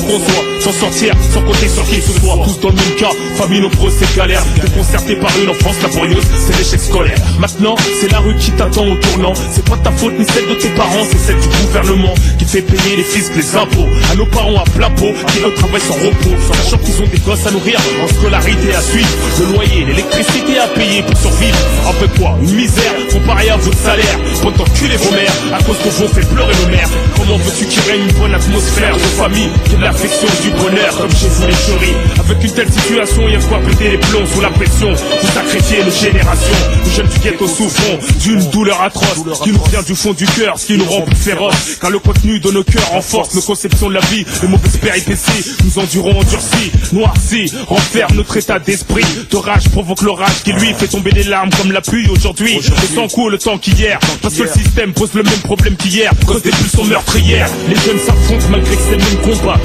sans 0.59 0.71
sortir, 0.71 1.13
sans 1.33 1.41
compter 1.41 1.67
sur 1.67 1.83
qui 1.85 2.01
ce 2.01 2.13
soit 2.19 2.37
Tous 2.43 2.59
dans 2.59 2.69
le 2.69 2.75
même 2.75 2.95
cas, 2.97 3.11
famille 3.37 3.61
nombreuse, 3.61 3.93
c'est 3.99 4.15
galère. 4.15 4.43
Déconcerté 4.61 5.15
par 5.15 5.31
une 5.41 5.49
enfance 5.49 5.81
laborieuse, 5.81 6.23
c'est 6.45 6.57
l'échec 6.57 6.79
scolaire. 6.79 7.17
Maintenant, 7.39 7.75
c'est 7.99 8.11
la 8.11 8.19
rue 8.19 8.35
qui 8.37 8.51
t'attend 8.51 8.87
au 8.87 8.95
tournant. 8.95 9.33
C'est 9.51 9.67
pas 9.67 9.77
ta 9.77 9.91
faute 9.91 10.17
ni 10.17 10.25
celle 10.25 10.47
de 10.47 10.55
tes 10.55 10.69
parents, 10.69 11.05
c'est 11.09 11.17
celle 11.17 11.39
du 11.39 11.47
gouvernement 11.47 12.13
Qui 12.37 12.45
fait 12.45 12.61
payer 12.61 12.95
les 12.97 13.03
fiscs, 13.03 13.35
les 13.35 13.55
impôts. 13.55 13.87
À 14.11 14.15
nos 14.15 14.25
parents 14.25 14.59
à 14.59 14.63
plat 14.75 14.89
pot, 14.89 15.13
qui 15.27 15.39
eux 15.39 15.53
travaillent 15.55 15.81
sans 15.81 15.95
repos. 15.95 16.35
Sachant 16.53 16.77
qu'ils 16.77 17.01
ont 17.01 17.07
des 17.07 17.19
gosses 17.19 17.45
à 17.45 17.51
nourrir, 17.51 17.79
en 18.03 18.07
scolarité 18.07 18.75
à 18.75 18.81
suivre. 18.81 19.09
Le 19.39 19.53
loyer, 19.53 19.85
l'électricité 19.85 20.59
à 20.59 20.67
payer 20.67 21.03
pour 21.03 21.17
survivre. 21.17 21.57
Un 21.89 21.93
peu 21.93 22.07
quoi, 22.19 22.37
une 22.41 22.55
misère, 22.55 22.93
comparé 23.11 23.49
à 23.49 23.57
votre 23.57 23.77
salaire. 23.77 24.17
Pour 24.41 24.53
t'enculer 24.53 24.97
vos 24.97 25.11
mères, 25.11 25.33
à 25.53 25.63
cause 25.63 25.77
que 25.77 25.89
vous 25.89 26.07
fait 26.07 26.27
pleurer 26.33 26.53
nos 26.63 26.71
mères. 26.71 26.89
Comment 27.17 27.37
veux-tu 27.37 27.65
qu'il 27.65 27.81
règne 27.89 28.03
une 28.07 28.15
bonne 28.19 28.33
atmosphère 28.33 28.95
de 28.95 29.09
famille 29.19 29.49
Que 29.65 29.75
de 29.75 29.83
l'affection, 29.83 30.27
du 30.41 30.51
bonheur, 30.51 30.97
comme 30.97 31.11
chez 31.11 31.27
vous 31.27 31.47
les 31.47 31.53
chéris. 31.53 31.95
Avec 32.19 32.43
une 32.43 32.51
telle 32.51 32.71
situation, 32.71 33.23
il 33.27 33.33
y 33.33 33.35
a 33.35 33.39
de 33.39 33.43
quoi 33.43 33.59
péter 33.59 33.91
les 33.91 33.97
plombs 33.97 34.25
sous 34.33 34.41
la 34.41 34.49
pression. 34.49 34.93
Vous 34.93 35.27
sacrifiez 35.33 35.83
nos 35.83 35.91
générations, 35.91 36.55
nous 36.83 36.91
jeunes 36.91 37.07
du 37.07 37.19
ghetto 37.19 37.47
souffrons 37.47 37.99
D'une 38.21 38.49
douleur 38.49 38.81
atroce, 38.81 39.41
qui 39.43 39.51
nous 39.51 39.63
vient 39.69 39.81
du 39.81 39.95
fond 39.95 40.13
du 40.13 40.25
cœur 40.25 40.57
Ce 40.57 40.65
qui 40.67 40.77
nous 40.77 40.85
rend 40.85 41.01
plus 41.01 41.15
féroces, 41.15 41.77
car 41.79 41.89
le 41.89 41.99
contenu 41.99 42.39
de 42.39 42.51
nos 42.51 42.63
cœurs 42.63 42.89
renforce 42.91 43.33
nos 43.33 43.41
conceptions 43.41 43.89
de 43.89 43.95
la 43.95 44.01
vie. 44.01 44.25
Les 44.41 44.47
mauvaises 44.47 44.77
péripéties, 44.77 45.51
nous 45.63 45.79
endurons 45.79 46.19
endurcis, 46.19 46.71
noircis 46.93 47.53
Renferme 47.67 48.15
notre 48.15 48.37
état 48.37 48.59
d'esprit, 48.59 49.05
de 49.29 49.37
rage 49.37 49.69
provoque 49.69 50.01
l'orage 50.01 50.43
Qui 50.43 50.53
lui 50.53 50.73
fait 50.73 50.87
tomber 50.87 51.11
des 51.11 51.23
larmes 51.23 51.49
comme 51.57 51.71
la 51.71 51.81
pluie 51.81 52.07
aujourd'hui. 52.09 52.59
Le 52.59 52.95
sang 52.95 53.07
court 53.07 53.29
le 53.29 53.37
temps 53.37 53.57
qu'hier, 53.57 53.99
parce 54.21 54.35
que 54.35 54.43
le 54.43 54.49
système 54.49 54.93
pose 54.93 55.13
le 55.13 55.23
même 55.23 55.39
problème 55.43 55.75
qu'hier. 55.75 56.11
Cause 56.25 56.41
des 56.41 56.51
pulsions 56.51 56.85
meurtrières, 56.85 57.49
les 57.67 57.75
jeunes 57.75 57.99
s'affrontent 57.99 58.45
malgré 58.49 58.75
que 58.75 58.81
c'est 58.81 58.97
le 58.97 59.03
même 59.03 59.21
combat 59.21 59.59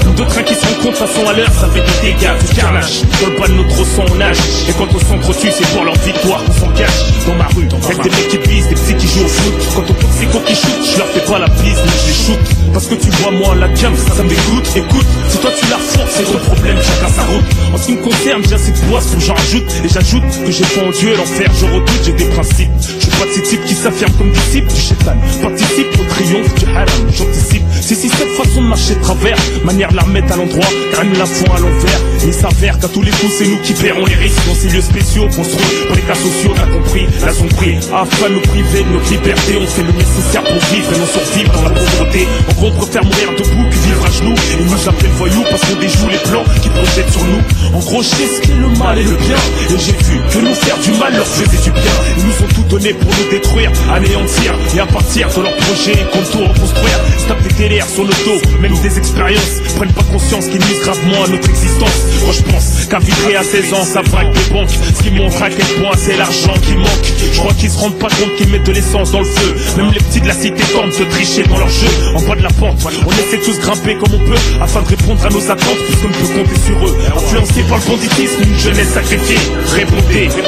qui 0.45 0.54
se 0.55 0.65
rencontrent 0.65 0.97
façon 0.97 1.27
à 1.27 1.33
l'heure, 1.33 1.51
ça 1.51 1.67
fait 1.69 1.81
des 1.81 2.13
dégâts, 2.13 2.37
du 2.47 2.55
carnage. 2.55 3.01
Dans 3.21 3.29
le 3.29 3.39
bas 3.39 3.47
de 3.47 3.53
notre 3.53 3.85
sang 3.85 4.05
on 4.11 4.15
nage, 4.15 4.37
et 4.69 4.73
quand 4.73 4.87
on 4.93 4.99
s'entretue 4.99 5.51
c'est 5.51 5.67
pour 5.73 5.83
leur 5.83 5.95
victoire 5.99 6.43
qu'on 6.43 6.53
s'engage 6.53 6.99
Dans 7.27 7.35
ma 7.35 7.47
rue, 7.47 7.67
avec 7.85 8.01
des 8.01 8.09
mecs 8.09 8.29
qui 8.29 8.37
visent, 8.49 8.69
des 8.69 8.75
petits 8.75 8.95
qui 8.95 9.07
jouent 9.07 9.25
au 9.25 9.27
foot. 9.27 9.53
Quand 9.75 9.83
on 9.89 9.93
toxico 9.93 10.39
qui 10.45 10.55
shoot, 10.55 10.79
je 10.93 10.97
leur 10.97 11.07
fais 11.07 11.31
pas 11.31 11.39
la 11.39 11.47
bise 11.47 11.79
mais 11.85 11.91
je 12.01 12.07
les 12.07 12.13
shoot 12.13 12.64
Parce 12.75 12.87
que 12.87 12.95
tu 12.95 13.09
vois 13.21 13.31
moi 13.31 13.55
la 13.55 13.69
gamme, 13.69 13.95
ça, 13.95 14.21
me 14.21 14.27
dégoûte. 14.27 14.69
Écoute, 14.75 15.05
si 15.29 15.37
toi 15.37 15.49
tu 15.57 15.65
la 15.69 15.77
force, 15.77 16.11
c'est 16.11 16.23
ton 16.23 16.37
problème, 16.39 16.75
chacun 16.75 17.07
sa 17.07 17.23
route. 17.23 17.45
En 17.73 17.77
ce 17.77 17.85
qui 17.85 17.93
me 17.93 18.01
concerne, 18.01 18.43
j'ai 18.45 18.55
assez 18.55 18.71
de 18.73 18.77
poisson, 18.89 19.17
j'en 19.17 19.33
rajoute. 19.33 19.71
Et 19.85 19.87
j'ajoute 19.87 20.23
que 20.45 20.51
j'ai 20.51 20.65
foi 20.65 20.83
en 20.83 20.91
Dieu 20.91 21.15
l'enfer, 21.15 21.49
je 21.57 21.65
redoute, 21.67 22.01
j'ai 22.03 22.11
des 22.11 22.25
principes. 22.25 22.71
Je 22.99 23.03
suis 23.05 23.11
pas 23.11 23.25
de 23.27 23.31
ces 23.31 23.41
types 23.43 23.63
qui 23.63 23.75
s'affirment 23.75 24.13
comme 24.17 24.31
disciples 24.31 24.73
du 24.73 24.81
chétan 24.81 25.15
Participe 25.41 25.87
au 25.99 26.03
triomphe 26.03 26.53
du 26.55 26.65
haram, 26.65 26.87
j'anticipe 27.13 27.63
C'est 27.81 27.95
si 27.95 28.09
cette 28.09 28.31
façon 28.31 28.61
de 28.61 28.67
marcher 28.67 28.95
de 28.95 29.01
travers, 29.01 29.37
manière 29.63 29.91
de 29.91 29.95
la 29.95 30.03
remettre 30.03 30.33
à 30.33 30.35
l'endroit 30.35 30.67
Car 30.93 31.05
me 31.05 31.17
la 31.17 31.25
font 31.25 31.53
à 31.53 31.59
l'envers. 31.59 32.01
Il 32.25 32.33
s'avère 32.33 32.79
qu'à 32.79 32.87
tous 32.89 33.01
les 33.01 33.11
coups 33.11 33.31
c'est 33.37 33.47
nous 33.47 33.57
qui 33.61 33.73
paierons 33.73 34.05
les 34.05 34.15
risques. 34.15 34.45
Dans 34.47 34.55
ces 34.55 34.69
lieux 34.69 34.81
spéciaux, 34.81 35.27
construits 35.27 35.85
pour 35.87 35.95
les 35.95 36.01
cas 36.01 36.15
sociaux, 36.15 36.53
t'as 36.55 36.67
compris 36.67 37.07
La 37.23 37.33
son 37.33 37.47
prix, 37.47 37.77
afin 37.93 38.29
de 38.29 38.33
nous 38.35 38.41
priver 38.41 38.83
de 38.83 38.89
notre 38.89 39.09
liberté 39.09 39.57
On 39.61 39.67
fait 39.67 39.83
le 39.83 39.93
nécessaire 39.93 40.43
pour 40.43 40.59
vivre 40.73 40.93
et 40.93 40.99
non 40.99 41.05
survivre 41.05 41.53
dans 41.53 41.63
la 41.63 41.69
pauvreté 41.69 42.27
gros, 42.69 42.85
préfère 42.85 43.03
mourir 43.03 43.29
debout 43.37 43.69
que 43.69 43.75
vivre 43.75 44.05
à 44.05 44.11
genoux. 44.11 44.35
Ils 44.59 44.65
nous 44.65 44.89
appellent 44.89 45.15
voyous 45.17 45.43
parce 45.49 45.61
qu'on 45.61 45.79
déjoue 45.79 46.09
les 46.09 46.17
plans 46.29 46.43
qui 46.61 46.69
projettent 46.69 47.11
sur 47.11 47.23
nous. 47.25 47.41
En 47.73 47.79
gros, 47.79 48.01
je 48.01 48.09
ce 48.09 48.41
qu'est 48.41 48.55
le 48.55 48.69
mal 48.79 48.97
et 48.97 49.03
le 49.03 49.15
bien. 49.15 49.37
Et 49.69 49.79
j'ai 49.79 49.91
vu 49.91 50.19
que 50.31 50.39
nous 50.39 50.53
faire 50.53 50.77
du 50.79 50.91
mal 50.99 51.13
leur 51.15 51.25
faisait 51.25 51.61
du 51.63 51.71
bien. 51.71 51.95
Ils 52.17 52.25
nous 52.25 52.45
ont 52.45 52.53
tout 52.53 52.63
donné 52.69 52.93
pour 52.93 53.09
nous 53.09 53.29
détruire, 53.29 53.71
anéantir 53.93 54.53
Et 54.75 54.79
à 54.79 54.85
partir 54.85 55.27
de 55.29 55.41
leurs 55.41 55.55
projets, 55.55 56.05
contours, 56.11 56.47
reconstruire. 56.49 56.99
Se 57.17 57.27
taper 57.27 57.49
des 57.49 57.69
délires 57.69 57.87
sur 57.87 58.03
le 58.03 58.13
dos, 58.25 58.59
même 58.61 58.75
des 58.81 58.97
expériences. 58.97 59.61
Prennent 59.75 59.93
pas 59.93 60.03
conscience 60.03 60.45
qu'ils 60.47 60.61
nuisent 60.61 60.81
gravement 60.81 61.23
à 61.23 61.27
notre 61.27 61.49
existence. 61.49 61.97
Moi 62.23 62.33
je 62.33 62.41
pense 62.51 62.85
qu'à 62.89 62.99
vivre 62.99 63.39
à 63.39 63.43
16 63.43 63.73
ans, 63.73 63.83
ça 63.83 64.01
braque 64.01 64.31
des 64.31 64.53
banques. 64.53 64.69
Ce 64.69 65.03
qui 65.03 65.11
montre 65.11 65.41
à 65.41 65.49
quel 65.49 65.81
point 65.81 65.95
c'est 65.97 66.17
l'argent 66.17 66.53
qui 66.65 66.75
manque. 66.75 67.05
Je 67.33 67.39
crois 67.39 67.53
qu'ils 67.53 67.69
se 67.69 67.77
rendent 67.77 67.99
pas 67.99 68.07
compte 68.09 68.35
qu'ils 68.37 68.49
mettent 68.49 68.65
de 68.65 68.71
l'essence 68.71 69.11
dans 69.11 69.19
le 69.19 69.25
feu. 69.25 69.55
Même 69.77 69.91
les 69.91 69.99
petits 69.99 70.21
de 70.21 70.27
la 70.27 70.33
cité 70.33 70.63
tentent 70.73 70.97
de 70.97 71.05
tricher 71.05 71.43
dans 71.43 71.57
leur 71.57 71.69
jeu. 71.69 71.87
En 72.15 72.21
bas 72.21 72.35
de 72.35 72.43
la 72.43 72.49
on 72.61 73.11
essaie 73.11 73.39
tous 73.43 73.59
grimper 73.59 73.95
comme 73.95 74.13
on 74.13 74.25
peut 74.25 74.39
Afin 74.61 74.81
de 74.81 74.87
répondre 74.87 75.25
à 75.25 75.29
nos 75.29 75.51
attentes, 75.51 75.77
puisqu'on 75.87 76.07
peut 76.07 76.33
compter 76.33 76.59
sur 76.65 76.87
eux. 76.87 76.97
Influencés 77.15 77.63
par 77.63 77.77
le 77.77 77.83
banditisme, 77.83 78.43
une 78.43 78.59
jeunesse 78.59 78.89
sacrifiée. 78.89 79.37
Répondez 79.73 80.27
que 80.27 80.41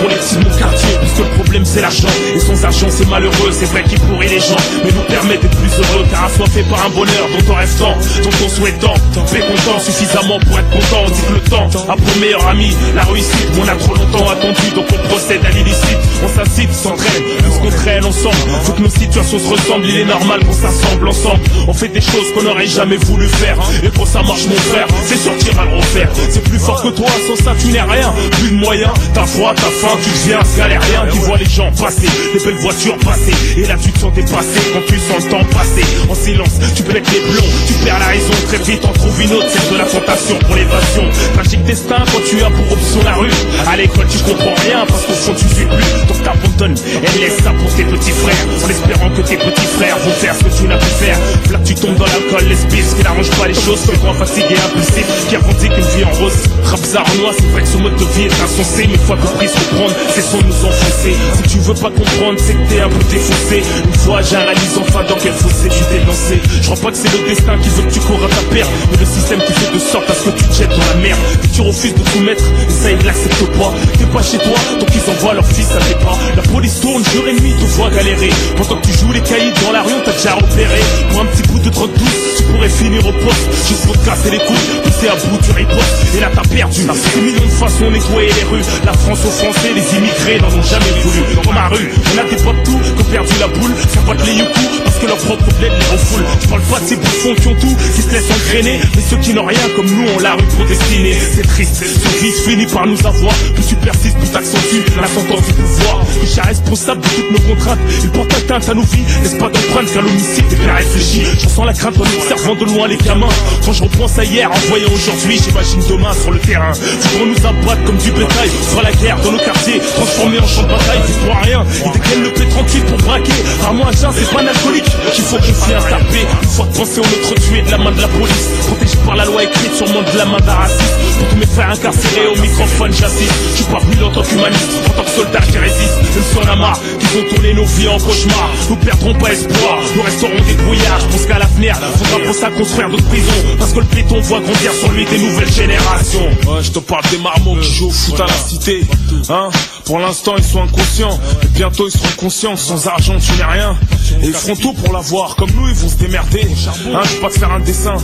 pour 0.00 0.08
les 0.08 0.16
petits 0.16 0.36
de 0.36 0.44
mon 0.44 0.56
quartier 0.56 0.88
Puisque 1.00 1.18
le 1.18 1.34
problème 1.36 1.64
c'est 1.64 1.80
l'argent, 1.80 2.08
et 2.34 2.38
sans 2.38 2.64
argent 2.64 2.88
c'est 2.90 3.08
malheureux. 3.08 3.50
C'est 3.52 3.66
vrai 3.66 3.82
qu'il 3.84 4.00
pourrit 4.00 4.28
les 4.28 4.40
gens, 4.40 4.56
mais 4.84 4.90
nous 4.92 5.06
permet 5.08 5.36
d'être 5.36 5.56
plus 5.56 5.72
heureux. 5.78 6.04
Car 6.10 6.24
assoiffé 6.24 6.62
par 6.64 6.86
un 6.86 6.90
bonheur 6.90 7.28
dont 7.28 7.52
on 7.52 7.56
rêve 7.56 7.78
tant, 7.78 7.94
dont 8.22 8.36
on 8.44 8.48
souhaite 8.48 8.78
tant. 8.80 8.94
Fait 9.26 9.40
content 9.40 9.78
suffisamment 9.78 10.38
pour 10.40 10.58
être 10.58 10.70
content, 10.70 11.04
on 11.06 11.10
dit 11.10 11.22
que 11.28 11.32
le 11.34 11.40
temps 11.40 11.68
a 11.88 11.96
pour 11.96 12.16
meilleur 12.20 12.46
ami. 12.48 12.74
La 12.94 13.04
réussite 13.04 13.48
On 13.60 13.68
a 13.68 13.76
trop 13.76 13.94
longtemps 13.94 14.28
attendu, 14.30 14.70
donc 14.74 14.86
on 14.92 15.08
procède 15.08 15.44
à 15.44 15.50
l'illicite. 15.50 15.98
On 16.24 16.28
s'incite, 16.28 16.72
s'entraîne, 16.72 17.22
puisqu'on 17.42 17.70
traîne 17.70 18.04
ensemble 18.04 18.36
Faut 18.62 18.72
que 18.72 18.82
nos 18.82 18.88
situations 18.88 19.38
se 19.38 19.48
ressemblent, 19.48 19.86
il 19.86 20.00
est 20.00 20.04
normal 20.04 20.40
qu'on 20.44 20.52
s'assemble 20.52 21.08
ensemble 21.08 21.31
On 21.68 21.72
fait 21.72 21.88
des 21.88 22.00
choses 22.00 22.32
qu'on 22.34 22.42
n'aurait 22.42 22.66
jamais 22.66 22.96
voulu 22.96 23.28
faire. 23.28 23.56
Et 23.82 23.88
pour 23.88 24.06
ça 24.06 24.22
marche 24.22 24.46
mon 24.46 24.56
frère, 24.56 24.86
c'est 25.06 25.16
sortir 25.16 25.58
à 25.60 25.64
le 25.64 25.76
refaire 25.76 26.08
C'est 26.30 26.42
plus 26.42 26.58
fort 26.58 26.82
que 26.82 26.88
toi, 26.88 27.08
sans 27.26 27.44
ça 27.44 27.52
tu 27.58 27.68
n'es 27.68 27.80
rien. 27.80 28.12
Plus 28.40 28.50
de 28.50 28.56
moyens, 28.56 28.92
ta 29.14 29.24
foi, 29.24 29.54
ta 29.54 29.62
faim, 29.62 29.96
tu 30.02 30.10
deviens 30.10 30.40
galérien. 30.56 31.06
Qui 31.10 31.18
voit 31.18 31.38
les 31.38 31.46
gens 31.46 31.70
passer, 31.72 32.08
les 32.34 32.40
belles 32.40 32.60
voitures 32.60 32.96
passer. 32.98 33.32
Et 33.56 33.66
là 33.66 33.76
tu 33.82 33.92
te 33.92 33.98
sens 33.98 34.12
dépassé 34.12 34.60
quand 34.72 34.82
tu 34.86 34.98
sens 34.98 35.24
le 35.24 35.30
temps 35.30 35.44
passer. 35.52 35.84
En 36.08 36.14
silence, 36.14 36.58
tu 36.74 36.82
pètes 36.82 37.10
les 37.12 37.20
plombs, 37.20 37.48
tu 37.66 37.74
perds 37.84 37.98
la 37.98 38.06
raison. 38.06 38.34
Très 38.48 38.58
vite 38.58 38.82
on 38.88 38.92
trouve 38.92 39.22
une 39.22 39.32
autre, 39.32 39.46
c'est 39.48 39.72
de 39.72 39.78
la 39.78 39.84
tentation 39.84 40.38
pour 40.46 40.56
l'évasion. 40.56 41.04
Tragique 41.34 41.64
destin 41.64 42.04
quand 42.12 42.22
tu 42.28 42.42
as 42.42 42.50
pour 42.50 42.72
option 42.72 43.02
la 43.04 43.14
rue. 43.14 43.30
À 43.66 43.76
l'école 43.76 44.06
tu 44.10 44.18
comprends 44.18 44.54
rien 44.66 44.84
parce 44.86 45.04
qu'au 45.06 45.12
fond 45.12 45.34
tu 45.34 45.46
suis 45.54 45.66
plus. 45.66 45.90
Donc 46.08 46.22
t'abandonnes 46.22 46.76
et 47.02 47.18
laisse 47.18 47.38
ça 47.42 47.50
pour 47.50 47.74
tes 47.74 47.84
petits 47.84 48.10
frères 48.10 48.46
En 48.64 48.68
espérant 48.68 49.10
que 49.10 49.22
tes 49.22 49.36
petits 49.36 49.70
frères 49.78 49.98
vont 49.98 50.12
faire 50.12 50.34
ce 50.34 50.44
que 50.44 50.60
tu 50.60 50.68
n'as 50.68 50.78
pu 50.78 50.86
faire 50.86 51.18
Là 51.50 51.58
tu 51.64 51.74
tombes 51.74 51.96
dans 51.96 52.06
l'alcool, 52.06 52.48
l'espice 52.48 52.94
qui 52.94 53.02
n'arrange 53.02 53.30
pas 53.30 53.46
les 53.46 53.54
choses 53.54 53.80
Fait 53.80 53.96
toi 53.98 54.14
fatigué, 54.14 54.56
impulsif, 54.56 55.06
qui 55.28 55.36
revendique 55.36 55.72
une 55.76 55.90
vie 55.96 56.04
en 56.04 56.12
rose. 56.16 56.32
Rap 56.64 56.80
en 56.80 57.14
noir, 57.20 57.34
c'est 57.36 57.50
vrai 57.52 57.62
que 57.62 57.68
ce 57.68 57.76
mode 57.76 57.96
de 57.96 58.04
vie 58.14 58.26
est 58.26 58.42
insensé 58.42 58.88
Mais 58.90 58.98
fois 58.98 59.16
que 59.16 59.26
prise 59.36 59.52
comprendre, 59.52 59.94
c'est 60.14 60.22
sans 60.22 60.40
nous 60.42 60.64
enfoncer. 60.64 61.14
Si 61.36 61.42
tu 61.48 61.58
veux 61.58 61.74
pas 61.74 61.90
comprendre, 61.90 62.38
c'est 62.38 62.54
que 62.54 62.68
t'es 62.68 62.80
un 62.80 62.88
peu 62.88 63.04
défoncé 63.10 63.62
Une 63.84 63.98
fois 64.00 64.22
j'analyse 64.22 64.78
enfin 64.80 65.04
dans 65.08 65.16
quel 65.22 65.32
fossé 65.32 65.68
tu 65.68 65.82
t'es 65.90 66.04
lancé. 66.06 66.40
Je 66.60 66.66
crois 66.66 66.80
pas 66.80 66.90
que 66.90 66.98
c'est 66.98 67.12
le 67.12 67.28
destin 67.28 67.58
qui 67.58 67.68
veut 67.70 67.82
que 67.82 67.92
tu 67.92 68.00
cours 68.00 68.22
à 68.24 68.28
ta 68.28 68.42
perte 68.54 68.70
Mais 68.90 68.98
le 68.98 69.06
système 69.06 69.40
qui 69.40 69.52
fait 69.52 69.72
de 69.72 69.78
sorte 69.78 70.08
à 70.10 70.14
ce 70.14 70.30
que 70.30 70.38
tu 70.38 70.44
te 70.48 70.54
jettes 70.54 70.70
dans 70.70 70.88
la 70.94 71.00
merde. 71.00 71.20
Que 71.42 71.48
tu 71.48 71.60
refuses 71.60 71.94
de 71.94 72.04
soumettre, 72.10 72.44
et 72.44 72.72
ça 72.72 72.90
ils 72.90 73.04
l'acceptent 73.04 73.52
pas. 73.58 73.72
T'es 73.98 74.06
pas 74.06 74.22
chez 74.22 74.38
toi, 74.38 74.56
donc 74.78 74.88
ils 74.94 75.10
envoient 75.10 75.34
leur 75.34 75.46
fils 75.46 75.70
à 75.72 75.78
tes 75.78 75.98
pas. 76.04 76.16
La 76.36 76.42
police 76.42 76.80
tourne 76.80 77.04
jour 77.04 77.26
et 77.28 77.34
nuit, 77.40 77.54
te 77.58 77.64
voit 77.76 77.90
galérer. 77.90 78.30
Pendant 78.56 78.80
que 78.80 78.86
tu 78.86 78.92
joues 78.98 79.12
les 79.12 79.20
caïds 79.20 79.52
dans 79.64 79.72
la 79.72 79.82
rue, 79.82 79.92
on 79.96 80.04
t'a 80.04 80.12
déjà 80.12 80.34
repéré 80.34 80.80
Un 81.20 81.26
petit 81.26 81.42
bout 81.48 81.58
de 81.60 81.68
drogue 81.68 81.92
douce, 81.96 82.36
tu 82.36 82.42
pourrais 82.44 82.68
finir 82.68 83.06
au 83.06 83.12
poste. 83.12 83.48
Juste 83.68 83.86
pour 83.86 83.96
casser 84.02 84.30
les 84.30 84.38
couilles, 84.38 84.80
pousser 84.82 85.08
à 85.08 85.14
bout 85.14 85.38
du 85.38 85.50
riposte. 85.52 86.16
Et 86.16 86.20
là 86.20 86.30
t'as 86.34 86.42
perdu, 86.42 86.82
des 86.82 87.20
millions 87.20 87.44
de 87.44 87.50
façons 87.50 87.90
nettoyer 87.90 88.32
les 88.32 88.44
rues. 88.44 88.64
La 88.84 88.92
France 88.92 89.20
aux 89.24 89.30
Français, 89.30 89.72
les 89.74 89.98
immigrés 89.98 90.40
n'en 90.40 90.48
ont 90.48 90.62
jamais 90.62 90.90
voulu. 91.02 91.22
Dans 91.44 91.52
ma 91.52 91.68
rue, 91.68 91.90
on 91.92 92.18
a 92.18 92.24
des 92.24 92.42
potes 92.42 92.62
tout, 92.64 92.78
qui 92.78 93.02
ont 93.02 93.10
perdu 93.10 93.32
la 93.38 93.46
boule. 93.46 93.74
Ça 93.92 94.00
pote 94.00 94.26
les 94.26 94.32
youcous, 94.32 94.80
parce 94.84 94.98
que 94.98 95.06
leur 95.06 95.18
propre 95.18 95.44
bled 95.58 95.72
les 95.72 95.86
refoule 95.92 96.24
Je 96.40 96.48
parle 96.48 96.62
pas 96.62 96.80
de 96.80 96.86
ces 96.86 96.96
bouffons 96.96 97.34
qui 97.34 97.48
ont 97.48 97.56
tout, 97.60 97.76
qui 97.94 98.02
se 98.02 98.10
laissent 98.10 98.30
engrainer. 98.30 98.80
Mais 98.96 99.02
ceux 99.08 99.18
qui 99.18 99.34
n'ont 99.34 99.46
rien 99.46 99.68
comme 99.76 99.86
nous 99.86 100.08
ont 100.10 100.18
la 100.18 100.34
rue 100.34 100.46
prédestinée 100.56 101.16
C'est 101.34 101.46
triste, 101.46 101.76
ce 101.76 102.24
vice 102.24 102.40
finit 102.40 102.66
par 102.66 102.86
nous 102.86 102.98
avoir. 103.06 103.34
Plus 103.54 103.66
tu 103.68 103.76
persistes, 103.76 104.18
plus 104.18 104.30
t'accentues 104.30 104.82
la 105.00 105.06
sentence 105.06 105.46
du 105.46 105.52
pouvoir 105.52 106.02
suis 106.32 106.40
responsable 106.40 107.02
de 107.02 107.08
toutes 107.08 107.30
nos 107.30 107.54
contraintes. 107.54 107.78
Ils 108.02 108.10
portent 108.10 108.32
atteinte 108.32 108.68
à 108.68 108.74
nos 108.74 108.82
vies, 108.82 109.04
laisse 109.22 109.34
pas 109.34 109.48
d'empreinte 109.48 109.92
car 109.92 110.02
l'homicide. 110.02 110.44
Est 110.52 110.66
Je 111.02 111.48
sens 111.48 111.66
la 111.66 111.72
crainte 111.72 111.96
en 111.98 112.02
observant 112.02 112.54
de 112.54 112.64
loin 112.64 112.86
les 112.86 112.96
gamins. 112.96 113.28
Quand 113.64 113.72
je 113.72 113.82
repense 113.82 114.18
à 114.18 114.24
hier 114.24 114.50
en 114.50 114.58
voyant 114.68 114.88
aujourd'hui 114.94 115.40
J'imagine 115.44 115.80
demain 115.88 116.12
sur 116.12 116.30
le 116.30 116.38
terrain. 116.38 116.70
Voudront 116.72 117.26
nous 117.26 117.46
abattre 117.46 117.82
comme 117.84 117.96
du 117.96 118.12
bétail. 118.12 118.50
Sur 118.70 118.82
la 118.82 118.92
guerre 118.92 119.20
dans 119.20 119.32
nos 119.32 119.38
quartiers 119.38 119.80
Transformés 119.80 120.38
en 120.38 120.46
champ 120.46 120.62
de 120.62 120.68
bataille 120.68 121.00
C'est 121.06 121.26
pour 121.26 121.36
rien. 121.42 121.66
Ils 121.84 121.92
dégainent 121.92 122.22
le 122.22 122.32
paix 122.32 122.48
tranquille 122.48 122.84
pour 122.84 122.98
braquer. 122.98 123.32
Rarement 123.62 123.88
un 123.88 123.92
c'est 123.92 124.32
pas 124.32 124.42
un 124.42 124.46
alcoolique 124.46 124.90
Qu'il 125.12 125.24
faut 125.24 125.38
qu'il 125.38 125.54
s'y 125.54 125.70
taper. 125.70 126.26
Une 126.42 126.48
fois 126.48 126.66
de 126.66 126.76
penser 126.76 127.00
on 127.00 127.02
notre 127.02 127.34
tué 127.42 127.62
de 127.62 127.70
la 127.70 127.78
main 127.78 127.90
de 127.90 128.00
la 128.00 128.08
police. 128.08 128.48
Protégé 128.68 128.96
par 129.04 129.16
la 129.16 129.24
loi 129.24 129.42
écrite 129.42 129.61
sûrement 129.86 130.02
de 130.02 130.18
la 130.18 130.24
main 130.24 130.38
raciste. 130.46 130.80
Pour 131.18 131.28
tous 131.28 131.36
mes 131.36 131.46
frères 131.46 131.70
incarcérés 131.70 132.26
au 132.26 132.40
microphone 132.40 132.92
j'assiste 132.92 133.32
Je 133.56 133.62
suis 133.62 134.02
en 134.02 134.10
tant 134.10 134.22
qu'humaniste 134.22 134.70
En 134.88 134.90
tant 134.92 135.04
que 135.04 135.10
soldat 135.10 135.40
qui 135.40 135.58
résiste. 135.58 135.96
Même 136.02 136.24
si 136.30 136.36
on 136.38 136.48
a 136.48 136.56
marre 136.56 136.80
qu'ils 136.98 137.18
ont 137.18 137.34
tourné 137.34 137.54
nos 137.54 137.64
vies 137.64 137.88
en 137.88 137.98
cauchemar. 137.98 138.50
Nous 138.70 138.76
perdrons 138.76 139.14
pas 139.14 139.32
espoir 139.32 139.78
Nous 139.96 140.02
resterons 140.02 140.44
débrouillards 140.46 141.00
Je 141.00 141.06
pense 141.06 141.26
qu'à 141.26 141.38
l'avenir 141.38 141.76
Faudra 141.96 142.24
pour 142.24 142.34
ça 142.34 142.50
construire 142.50 142.88
d'autres 142.90 143.08
prisons. 143.08 143.56
Parce 143.58 143.72
que 143.72 143.80
le 143.80 143.86
béton 143.86 144.20
voit 144.20 144.40
grandir 144.40 144.72
sur 144.72 144.90
lui 144.92 145.04
des 145.04 145.18
nouvelles 145.18 145.52
générations. 145.52 146.30
Je 146.60 146.70
te 146.70 146.78
parle 146.78 147.04
des 147.10 147.18
marmots 147.18 147.56
qui 147.56 147.72
jouent 147.72 147.88
au 147.88 147.90
foot 147.90 148.20
à 148.20 148.26
la 148.26 148.32
cité 148.32 148.82
Hein 149.28 149.50
Pour 149.84 149.98
l'instant 149.98 150.34
ils 150.36 150.44
sont 150.44 150.62
inconscients. 150.62 151.18
Et 151.42 151.46
bientôt 151.48 151.88
ils 151.88 151.92
seront 151.92 152.16
conscients. 152.16 152.56
Sans 152.56 152.86
argent 152.86 153.18
tu 153.18 153.32
n'es 153.32 153.44
rien. 153.44 153.76
Et 154.22 154.26
ils 154.26 154.34
feront 154.34 154.56
tout 154.56 154.72
pour 154.74 154.92
l'avoir. 154.92 155.36
Comme 155.36 155.50
nous 155.50 155.68
ils 155.68 155.74
vont 155.74 155.88
se 155.88 155.96
démerder. 155.96 156.42
Hein 156.42 157.00
je 157.04 157.14
vais 157.14 157.20
pas 157.20 157.30
te 157.30 157.38
faire 157.38 157.52
un 157.52 157.60
dessin. 157.60 157.96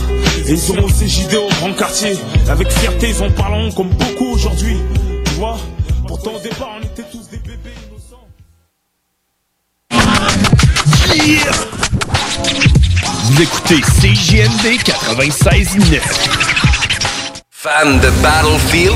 Et 0.47 0.51
ils 0.51 0.71
auront 0.71 0.83
aussi 0.83 1.07
JD 1.07 1.35
au 1.35 1.49
grand 1.61 1.73
quartier. 1.73 2.17
Avec 2.49 2.71
fierté 2.71 3.09
ils 3.09 3.23
en 3.23 3.31
parleront 3.31 3.71
comme 3.71 3.89
beaucoup 3.89 4.33
aujourd'hui. 4.33 4.77
Tu 5.25 5.31
vois? 5.31 5.57
Pourtant 6.07 6.31
au 6.35 6.39
départ 6.39 6.69
on 6.79 6.83
était 6.85 7.05
tous 7.11 7.29
des 7.29 7.37
bébés 7.37 7.75
Yeah! 11.15 11.51
Vous 13.23 13.41
écoutez 13.41 13.81
CJMD 13.81 14.79
96.9. 14.83 15.99
Fan 17.49 17.99
de 17.99 18.09
Battlefield? 18.21 18.95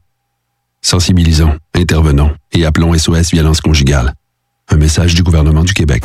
Sensibilisons, 0.81 1.57
intervenons 1.75 2.31
et 2.51 2.65
appelons 2.65 2.97
SOS 2.97 3.31
Violence 3.31 3.61
Conjugale. 3.61 4.13
Un 4.69 4.77
message 4.77 5.13
du 5.13 5.21
gouvernement 5.21 5.63
du 5.63 5.73
Québec. 5.73 6.03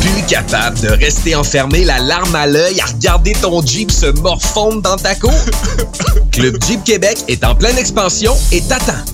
Plus 0.00 0.22
capable 0.28 0.78
de 0.80 0.88
rester 0.88 1.34
enfermé, 1.34 1.84
la 1.84 1.98
larme 1.98 2.34
à 2.34 2.46
l'œil, 2.46 2.80
à 2.80 2.86
regarder 2.86 3.32
ton 3.32 3.60
Jeep 3.60 3.90
se 3.90 4.06
morfondre 4.20 4.82
dans 4.82 4.96
ta 4.96 5.14
cour? 5.14 5.34
Club 6.32 6.56
Jeep 6.64 6.84
Québec 6.84 7.24
est 7.28 7.44
en 7.44 7.54
pleine 7.54 7.76
expansion 7.76 8.34
et 8.52 8.60
t'attend. 8.62 9.13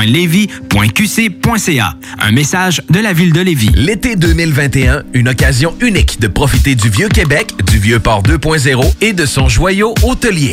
ville.levy.qc.ca. 0.00 1.94
Un 2.18 2.32
message 2.32 2.82
de 2.88 3.00
la 3.00 3.12
ville 3.12 3.32
de 3.32 3.40
Lévis. 3.40 3.70
L'été 3.74 4.16
2021, 4.16 5.02
une 5.12 5.28
occasion 5.28 5.74
unique 5.80 6.20
de 6.20 6.28
profiter 6.28 6.74
du 6.74 6.88
vieux 6.88 7.08
Québec, 7.08 7.52
du 7.70 7.78
vieux 7.78 8.00
port 8.00 8.22
2.0 8.22 8.94
et 9.00 9.12
de 9.12 9.26
son 9.26 9.48
joyau 9.48 9.94
hôtelier. 10.02 10.52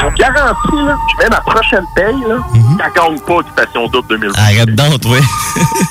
Je 0.00 0.06
vous 0.06 0.12
garantis, 0.12 0.86
là, 0.86 0.96
je 1.12 1.22
mets 1.22 1.30
ma 1.30 1.40
prochaine 1.40 1.84
paye, 1.94 2.14
là, 2.26 2.36
ça 2.78 2.90
gagne 2.96 3.20
pas 3.20 3.34
Occupation 3.34 3.86
Double 3.88 4.08
2020. 4.08 4.32
Arrête 4.38 4.74
donc, 4.74 5.00
toi. 5.00 5.18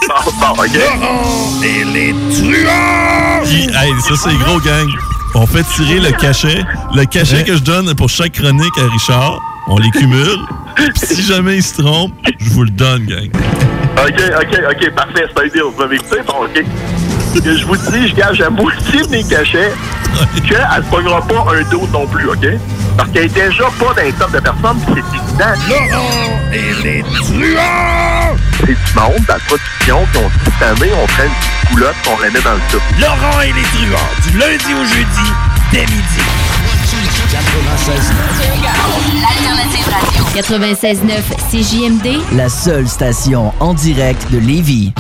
Bon, 0.10 0.32
bon, 0.56 0.64
OK. 0.64 1.64
Et 1.64 1.84
les 1.84 2.16
truands! 2.34 3.44
hey, 3.46 3.94
ça, 4.02 4.16
c'est 4.16 4.36
gros, 4.38 4.60
gang. 4.60 4.88
On 5.36 5.46
fait 5.46 5.64
tirer 5.76 6.00
le 6.00 6.12
cachet. 6.18 6.64
Le 6.96 7.06
cachet 7.06 7.44
que 7.44 7.56
je 7.56 7.62
donne 7.62 7.94
pour 7.94 8.10
chaque 8.10 8.32
chronique 8.32 8.78
à 8.80 8.92
Richard, 8.92 9.40
on 9.68 9.78
les 9.78 9.92
cumule. 9.92 10.40
Puis 10.76 10.92
si 10.96 11.22
jamais 11.22 11.58
il 11.58 11.64
se 11.64 11.80
trompe, 11.80 12.12
je 12.40 12.50
vous 12.50 12.64
le 12.64 12.72
donne, 12.72 13.06
gang. 13.06 13.30
OK, 13.98 14.22
OK, 14.42 14.62
OK, 14.72 14.96
parfait, 14.96 15.26
c'est 15.28 15.44
un 15.44 15.48
deal. 15.48 15.64
Vous 15.72 15.80
m'avez 15.80 15.98
écouté? 15.98 16.18
Bon, 16.26 16.46
OK. 16.46 16.66
Que 17.34 17.56
je 17.56 17.66
vous 17.66 17.78
dis, 17.78 18.08
je 18.08 18.16
gage 18.16 18.40
la 18.40 18.50
moitié 18.50 19.02
de 19.04 19.10
mes 19.10 19.24
cachets 19.24 19.72
qu'elle 20.48 20.58
ne 20.58 20.90
pognera 20.90 21.22
pas 21.22 21.46
un 21.56 21.62
dos 21.70 21.88
non 21.94 22.08
plus, 22.08 22.28
OK? 22.28 22.46
Parce 22.98 23.10
qu'elle 23.12 23.26
est 23.26 23.34
déjà 23.34 23.66
pas 23.80 23.94
dans 23.96 24.02
les 24.02 24.12
top 24.14 24.32
de 24.32 24.40
personnes, 24.40 24.80
puis 24.88 25.04
c'est 25.04 25.18
évident. 25.18 25.54
Laurent 25.70 26.40
et 26.52 26.84
les 26.84 27.04
truands! 27.04 28.36
C'est 28.60 28.66
du 28.66 28.94
monde 28.96 29.26
dans 29.28 29.34
la 29.36 29.40
production 29.40 30.08
qui 30.12 30.18
ont 30.18 30.28
dit 30.28 30.36
cette 30.46 30.68
année, 30.68 30.92
on 31.02 31.06
prend 31.08 31.24
une 31.24 31.30
petite 31.30 31.70
coulotte 31.72 31.96
on 32.08 32.20
la 32.20 32.30
met 32.32 32.42
dans 32.42 32.54
le 32.54 32.62
soupe. 32.70 32.82
Laurent 33.00 33.42
et 33.42 33.54
les 33.54 33.62
truands, 33.62 34.12
du 34.24 34.38
lundi 34.38 34.74
au 34.74 34.86
jeudi, 34.86 35.32
dès 35.72 35.86
midi. 35.86 36.22
96.9 40.36 41.08
CJMD, 41.52 42.36
La 42.36 42.50
seule 42.50 42.88
station 42.88 43.54
en 43.60 43.74
direct 43.74 44.32
de 44.32 44.40
Lévis. 44.40 44.94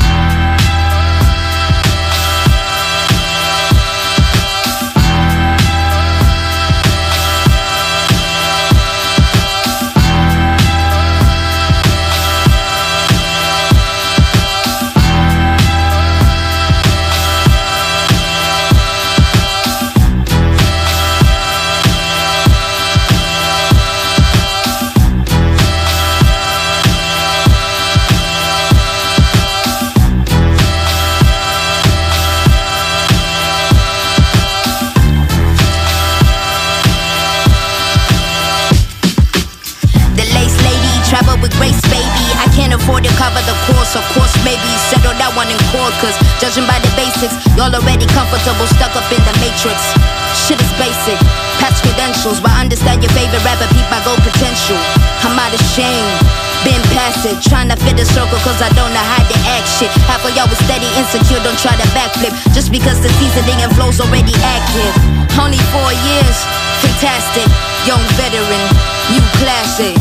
One 45.39 45.47
in 45.47 45.61
court. 45.71 45.95
Cause 46.03 46.15
judging 46.43 46.67
by 46.67 46.75
the 46.83 46.91
basics, 46.99 47.31
y'all 47.55 47.71
already 47.71 48.03
comfortable, 48.11 48.67
stuck 48.75 48.91
up 48.99 49.07
in 49.07 49.23
the 49.23 49.35
matrix. 49.39 49.79
Shit 50.35 50.59
is 50.59 50.71
basic, 50.75 51.15
past 51.63 51.79
credentials, 51.79 52.43
but 52.43 52.51
understand 52.59 52.99
your 52.99 53.13
favorite 53.15 53.39
rapper, 53.47 53.67
peep 53.71 53.87
my 53.87 54.03
gold 54.03 54.19
potential. 54.19 54.75
I'm 55.23 55.39
out 55.39 55.55
of 55.55 55.63
shame. 55.71 56.07
Been 56.67 56.83
past 56.91 57.23
it, 57.23 57.39
trying 57.39 57.71
to 57.71 57.79
fit 57.79 57.95
the 57.95 58.03
circle 58.03 58.35
cause 58.43 58.59
I 58.59 58.67
don't 58.75 58.91
know 58.91 59.05
how 59.15 59.23
to 59.23 59.37
act 59.55 59.67
shit. 59.79 59.87
Half 60.11 60.27
of 60.27 60.35
y'all 60.35 60.51
was 60.51 60.59
steady, 60.67 60.91
insecure, 60.99 61.39
don't 61.39 61.55
try 61.55 61.71
to 61.71 61.87
backflip. 61.95 62.35
Just 62.51 62.67
because 62.75 62.99
the 62.99 63.07
seasoning 63.15 63.63
and 63.63 63.71
flow's 63.79 64.03
already 64.03 64.35
active. 64.43 64.91
Only 65.39 65.61
four 65.71 65.91
years, 66.03 66.37
fantastic. 66.83 67.47
Young 67.87 68.03
veteran, 68.19 68.65
new 69.07 69.23
classic. 69.39 69.95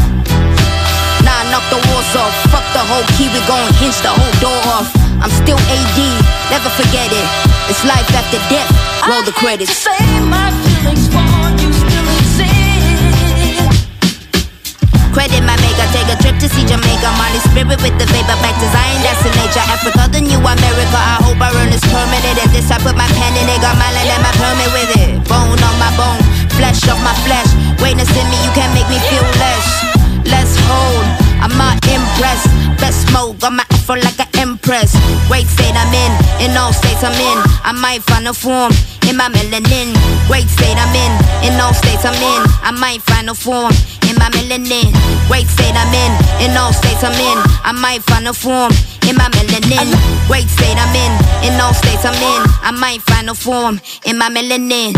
Nah, 1.23 1.47
knock 1.55 1.63
the 1.71 1.79
walls 1.87 2.11
off. 2.19 2.35
Fuck 2.51 2.67
the 2.75 2.83
whole 2.83 3.07
key, 3.15 3.31
we 3.31 3.39
gon' 3.47 3.71
hinge 3.79 4.03
the 4.03 4.11
whole 4.11 4.35
door 4.43 4.59
off. 4.75 5.08
I'm 5.19 5.31
still 5.35 5.59
AD, 5.59 5.99
never 6.51 6.71
forget 6.79 7.11
it. 7.11 7.27
It's 7.69 7.83
life 7.85 8.07
after 8.15 8.39
death. 8.49 8.71
Roll 9.07 9.23
the 9.27 9.33
credits. 9.35 9.71
I 9.71 9.75
just 9.75 9.83
say 9.83 10.21
my 10.31 10.49
feelings 10.63 11.11
for 11.11 11.27
you 11.59 11.69
still 11.75 12.09
exist. 12.23 12.55
Credit 15.11 15.43
my 15.43 15.59
maker, 15.59 15.89
take 15.91 16.07
a 16.07 16.17
trip 16.23 16.39
to 16.39 16.47
see 16.47 16.63
Jamaica. 16.63 17.11
Molly 17.19 17.43
spirit 17.51 17.83
with 17.83 17.99
the 17.99 18.07
vapor 18.15 18.39
back 18.39 18.55
to 18.63 18.67
Zion, 18.71 19.03
that's 19.03 19.27
in 19.27 19.35
nature. 19.35 19.67
Africa, 19.67 20.07
the 20.07 20.23
new 20.23 20.39
America. 20.39 20.99
I 20.99 21.19
hope 21.27 21.43
I 21.43 21.51
earn 21.59 21.75
this 21.75 21.83
permanent. 21.91 22.39
And 22.39 22.51
this 22.55 22.71
I 22.71 22.79
put 22.79 22.95
my 22.95 23.09
pen 23.19 23.35
in 23.35 23.51
it, 23.51 23.59
got 23.59 23.75
my 23.75 23.91
land 23.91 24.15
and 24.15 24.23
my 24.23 24.31
permit 24.39 24.71
with 24.71 24.93
it. 25.03 25.19
Bone 25.27 25.59
on 25.59 25.75
my 25.83 25.91
bone, 25.99 26.23
flesh 26.55 26.87
off 26.87 27.03
my 27.03 27.17
flesh. 27.27 27.51
Witness 27.83 28.09
in 28.15 28.27
me, 28.31 28.39
you 28.47 28.53
can't 28.55 28.71
make 28.71 28.87
me 28.87 29.03
feel 29.11 29.27
less. 29.43 29.67
Let's 30.31 30.55
hold, 30.71 31.03
I'm 31.43 31.55
not 31.57 31.79
impressed. 31.87 32.49
Best 32.79 33.09
smoke, 33.09 33.39
got 33.41 33.53
my 33.53 33.65
afro 33.71 33.97
like 33.97 34.19
an 34.21 34.29
empress. 34.39 34.95
Great 35.27 35.47
state 35.47 35.75
I'm 35.75 35.93
in, 35.95 36.13
in 36.45 36.57
all 36.57 36.73
states 36.73 37.03
I'm 37.03 37.15
in. 37.15 37.39
I 37.65 37.73
might 37.73 38.03
find 38.03 38.29
a 38.29 38.35
form 38.35 38.73
in 39.09 39.17
my 39.17 39.29
melanin. 39.29 39.95
Great 40.27 40.49
state 40.49 40.77
I'm 40.77 40.95
in, 40.95 41.13
in 41.47 41.61
all 41.61 41.75
states 41.75 42.05
I'm 42.05 42.15
in. 42.15 42.43
I 42.63 42.71
might 42.73 43.03
find 43.03 43.31
a 43.31 43.35
form 43.35 43.73
in 44.09 44.17
my 44.17 44.29
melanin. 44.31 44.93
Great 45.27 45.47
state 45.47 45.75
I'm 45.75 45.95
in, 45.95 46.13
in 46.45 46.57
all 46.57 46.73
states 46.73 47.03
I'm 47.03 47.17
in. 47.17 47.39
I 47.65 47.73
might 47.73 48.03
find 48.03 48.29
a 48.29 48.33
form 48.33 48.73
in 49.09 49.17
my 49.17 49.29
melanin. 49.31 49.89
Great 50.27 50.49
state 50.49 50.77
I'm 50.77 50.95
in, 50.95 51.13
in 51.47 51.61
all 51.61 51.75
states 51.75 52.05
I'm 52.05 52.15
in. 52.15 52.43
I 52.63 52.71
might 52.73 53.03
find 53.03 53.31
a 53.31 53.35
form 53.35 53.81
in 54.05 54.19
my 54.19 54.29
melanin. 54.29 54.95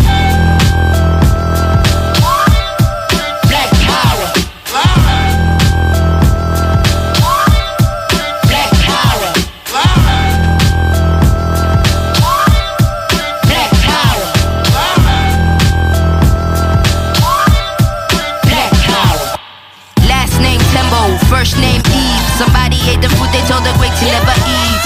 First 21.41 21.57
name 21.57 21.81
Eve. 21.89 22.25
Somebody 22.37 22.77
ate 22.85 23.01
the 23.01 23.09
food 23.17 23.33
they 23.33 23.41
told 23.49 23.65
the 23.65 23.73
great 23.81 23.97
to 23.97 24.05
never 24.13 24.37
eat. 24.45 24.85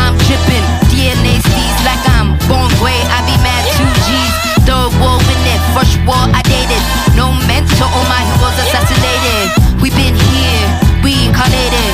I'm 0.00 0.16
dripping, 0.24 0.64
DNA 0.88 1.36
steez 1.44 1.76
like 1.84 2.00
I'm 2.16 2.40
born 2.48 2.72
gray. 2.80 2.96
I 3.12 3.20
be 3.28 3.36
mad 3.44 3.68
two 3.76 3.84
G's. 4.08 4.34
Third 4.64 4.96
war 4.96 5.20
in 5.20 5.40
it, 5.44 5.60
first 5.76 6.00
war 6.08 6.24
I 6.32 6.40
dated. 6.48 6.80
No 7.12 7.36
mentor, 7.44 7.84
all 7.84 8.06
my 8.08 8.22
heroes 8.32 8.56
assassinated. 8.64 9.44
We 9.84 9.92
been 9.92 10.16
here, 10.16 10.64
we 11.04 11.12
reincarnated. 11.20 11.92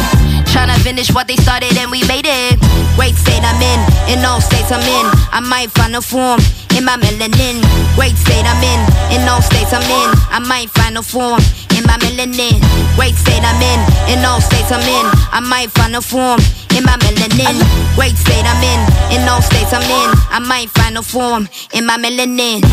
Tryna 0.55 0.79
finish 0.87 1.11
what 1.11 1.27
they 1.27 1.37
started 1.43 1.75
and 1.75 1.91
we 1.91 2.07
made 2.07 2.31
it. 2.31 2.56
Great 2.97 3.15
state 3.15 3.45
I'm 3.45 3.61
in, 3.61 3.81
in 4.09 4.25
all 4.25 4.41
states 4.41 4.73
I'm 4.73 4.81
in. 4.81 5.07
I 5.31 5.41
might 5.41 5.71
find 5.71 5.95
a 5.95 6.01
form 6.01 6.41
in 6.77 6.85
my 6.85 6.97
melanin. 6.97 7.61
Great 7.95 8.17
state 8.17 8.45
I'm 8.45 8.63
in, 8.65 8.81
in 9.15 9.29
all 9.29 9.43
states 9.43 9.73
I'm 9.73 9.85
in. 9.85 10.09
I 10.33 10.41
might 10.41 10.71
find 10.71 10.97
a 10.97 11.03
form 11.03 11.41
in 11.77 11.85
my 11.85 11.97
melanin. 12.01 12.57
Great 12.97 13.15
state 13.15 13.45
I'm 13.45 13.61
in, 13.61 13.81
in 14.09 14.25
all 14.25 14.41
states 14.41 14.73
I'm 14.73 14.81
in. 14.81 15.07
I 15.31 15.41
might 15.41 15.71
find 15.71 15.95
a 15.95 16.01
form 16.01 16.41
in 16.77 16.85
my 16.85 16.97
melanin. 17.05 17.57
Great 17.95 18.17
state 18.17 18.45
I'm 18.45 18.65
in, 18.65 18.81
in 19.21 19.29
all 19.29 19.43
states 19.43 19.73
I'm 19.73 19.85
in. 19.85 20.11
I 20.33 20.41
might 20.41 20.71
find 20.71 20.97
a 20.97 21.03
form 21.03 21.49
in 21.73 21.87
my 21.87 21.99
melanin. 21.99 22.65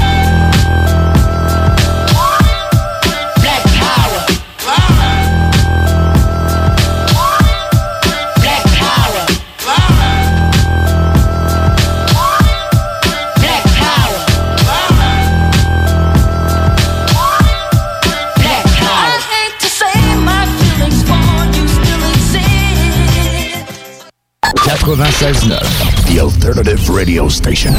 96.9, 24.84 26.14
The 26.14 26.19
Alternative 26.19 26.89
Radio 26.89 27.30
Station. 27.30 27.72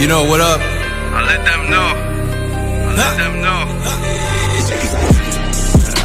You 0.00 0.08
know 0.08 0.24
what 0.28 0.40
up? 0.40 0.60
I 0.60 1.24
let 1.26 1.44
them 1.44 1.70
know. 1.70 1.94
I 2.82 2.94
let 2.96 3.16
them 3.18 3.40
know. 3.40 3.62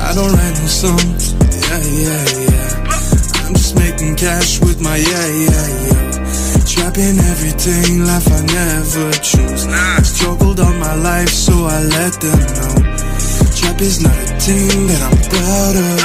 I 0.05 0.13
don't 0.13 0.31
write 0.33 0.53
no 0.53 0.67
songs, 0.67 1.33
yeah, 1.33 1.81
yeah, 1.81 2.25
yeah. 2.45 3.47
I'm 3.47 3.55
just 3.55 3.75
making 3.75 4.15
cash 4.17 4.59
with 4.61 4.79
my 4.81 4.97
yeah, 4.97 5.27
yeah, 5.27 5.67
yeah. 5.87 6.30
Trapping 6.65 7.19
everything, 7.19 8.05
life 8.05 8.27
I 8.31 8.41
never 8.41 9.11
choose. 9.19 9.65
I 9.67 10.01
struggled 10.01 10.59
all 10.59 10.73
my 10.73 10.95
life, 10.95 11.29
so 11.29 11.65
I 11.65 11.83
let 11.83 12.13
them 12.21 12.39
know. 12.57 12.75
Trap 13.55 13.81
is 13.81 14.01
not 14.01 14.15
a 14.15 14.27
thing 14.39 14.87
that 14.87 15.01
I'm 15.01 15.17
proud 15.29 15.75
of. 15.77 15.99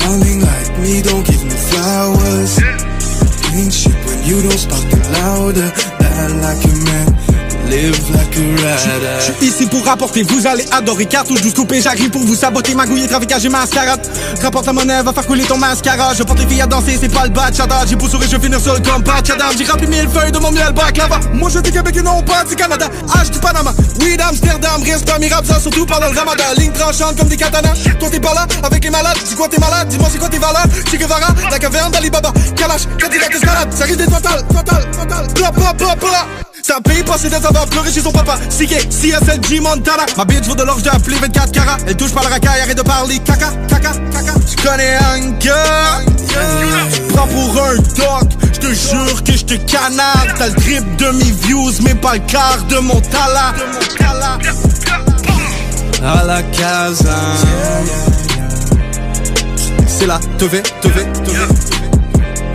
Falling 0.00 0.40
like 0.40 0.78
me, 0.80 1.02
don't 1.02 1.26
give 1.26 1.42
me 1.44 1.56
flowers. 1.70 2.58
Ain't 3.56 3.72
shit 3.72 3.96
when 4.06 4.24
you 4.24 4.42
don't 4.42 4.58
speak 4.58 4.92
it 4.92 5.06
louder. 5.12 5.70
Die 6.00 6.28
like 6.44 6.62
a 6.64 6.74
man, 6.88 7.08
live 7.68 7.98
like 8.14 8.36
a 8.36 8.40
rider. 8.40 9.16
Je 9.18 9.32
suis 9.32 9.46
ici 9.46 9.66
pour 9.66 9.84
rapporter, 9.84 10.22
vous 10.22 10.46
allez 10.46 10.64
adorer. 10.70 11.06
Cartouche 11.06 11.42
douce 11.42 11.54
coupé, 11.54 11.80
j'arrive 11.80 12.10
pour 12.10 12.22
vous 12.22 12.34
saboter. 12.34 12.74
Magouiller, 12.74 13.06
trafiquage 13.06 13.44
et 13.44 13.48
mascarade. 13.48 14.06
Rapporte 14.42 14.66
la 14.66 14.72
monnaie, 14.72 15.02
va 15.02 15.12
faire 15.12 15.26
couler 15.26 15.44
ton 15.44 15.56
mascara 15.56 16.14
Je 16.14 16.22
porte 16.22 16.38
les 16.38 16.46
filles 16.46 16.62
à 16.62 16.66
danser, 16.66 16.98
c'est 17.00 17.12
pas 17.12 17.24
le 17.24 17.30
bachata 17.30 17.84
J'ai 17.86 17.98
sourire, 17.98 18.28
je 18.30 18.36
vais 18.36 18.42
finir 18.42 18.60
seul 18.60 18.80
comme 18.82 19.02
Bachadam 19.02 19.48
J'ai 19.56 19.64
rempli 19.64 19.86
mille 19.86 20.08
feuilles 20.08 20.32
de 20.32 20.38
mon 20.38 20.50
miel 20.50 20.72
baklava. 20.72 21.20
Moi 21.32 21.50
je 21.50 21.58
suis 21.60 21.72
Québec 21.72 21.96
et 21.96 22.02
non 22.02 22.22
pas 22.22 22.44
du 22.44 22.54
Canada. 22.54 22.88
H 23.08 23.30
du 23.30 23.38
Panama, 23.38 23.72
oui 24.00 24.16
d'Amsterdam 24.16 24.82
Reste 24.82 25.06
pas 25.06 25.18
mirable, 25.18 25.46
ça 25.46 25.60
surtout 25.60 25.86
pendant 25.86 26.10
le 26.10 26.18
ramadan. 26.18 26.44
Ligne 26.58 26.72
tranchante 26.72 27.16
comme 27.16 27.28
des 27.28 27.36
katanas. 27.36 27.76
Toi 27.98 28.08
t'es 28.10 28.20
pas 28.20 28.34
là, 28.34 28.46
avec 28.62 28.84
les 28.84 28.90
malades. 28.90 29.18
Dis 29.26 29.34
quoi 29.34 29.48
t'es 29.48 29.58
malade, 29.58 29.88
dis-moi 29.88 30.08
c'est 30.12 30.18
quoi 30.18 30.28
tes 30.28 30.38
valeurs? 30.38 30.66
Che 30.90 30.96
Guevara, 30.96 31.34
la 31.50 31.58
caverne 31.58 31.90
d'Alibaba 31.90 32.32
Kalash, 32.56 32.86
Cadillac 32.98 33.34
Escalade. 33.34 33.72
Ça 33.72 33.84
risque 33.84 33.98
d'être 33.98 34.12
fatal, 34.12 34.44
fatal, 34.54 34.86
fatal. 34.92 35.26
Bla 35.34 35.50
bla 35.50 35.72
bla 35.72 35.94
bla 35.96 36.26
ça 36.66 36.80
paye 36.80 37.04
pas, 37.04 37.16
c'est 37.16 37.30
d'être 37.30 37.46
avoir 37.46 37.66
pleuré 37.66 37.92
chez 37.92 38.00
son 38.00 38.10
papa. 38.10 38.36
CK, 38.50 38.88
CSLG 38.90 39.60
Montana. 39.60 40.04
Ma 40.16 40.24
bitch 40.24 40.46
vaut 40.46 40.56
de 40.56 40.64
l'or, 40.64 40.78
j'ai 40.82 40.90
appelé 40.90 41.16
24 41.16 41.52
carats. 41.52 41.76
Elle 41.86 41.96
touche 41.96 42.12
pas 42.12 42.22
la 42.24 42.30
racaille, 42.30 42.60
arrête 42.60 42.76
de 42.76 42.82
parler 42.82 43.18
caca, 43.20 43.50
caca, 43.68 43.92
caca. 44.10 44.32
Tu 44.48 44.56
connais 44.66 44.96
un 44.96 45.30
gars, 45.38 46.02
prends 47.14 47.28
pour 47.28 47.62
un 47.62 47.76
doc. 47.76 48.32
Je 48.52 48.58
te 48.58 48.66
jure 48.66 49.22
que 49.22 49.32
je 49.32 49.44
te 49.44 49.54
canarde. 49.54 50.34
T'as 50.36 50.48
le 50.48 50.54
drip 50.54 50.96
de 50.96 51.10
mes 51.10 51.30
views, 51.46 51.72
mais 51.82 51.94
pas 51.94 52.14
le 52.14 52.20
quart 52.26 52.64
de 52.68 52.78
mon 52.78 53.00
talent. 53.00 53.52
À 56.04 56.24
la 56.24 56.42
casa. 56.42 57.16
C'est 59.86 60.06
te 60.36 60.44
vais, 60.46 60.62
te 60.62 60.88
vais. 60.88 61.06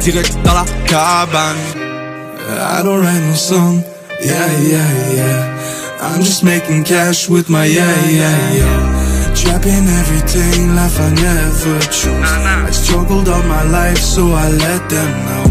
Direct 0.01 0.35
dans 0.43 0.53
la 0.53 0.65
cabane. 0.85 1.55
I 2.49 2.81
don't 2.83 2.99
write 2.99 3.21
no 3.21 3.33
song, 3.33 3.83
yeah, 4.23 4.51
yeah, 4.59 5.13
yeah. 5.13 5.97
I'm 6.01 6.21
just 6.21 6.43
making 6.43 6.83
cash 6.83 7.29
with 7.29 7.49
my 7.49 7.65
yeah, 7.65 8.05
yeah, 8.09 8.53
yeah. 8.53 9.33
Trapping 9.35 9.87
everything, 10.01 10.75
life 10.75 10.99
I 10.99 11.09
never 11.13 11.79
choose. 11.89 12.31
I 12.31 12.71
struggled 12.71 13.27
all 13.27 13.43
my 13.43 13.63
life, 13.63 13.97
so 13.97 14.31
I 14.31 14.49
let 14.49 14.89
them 14.89 15.11
know. 15.27 15.45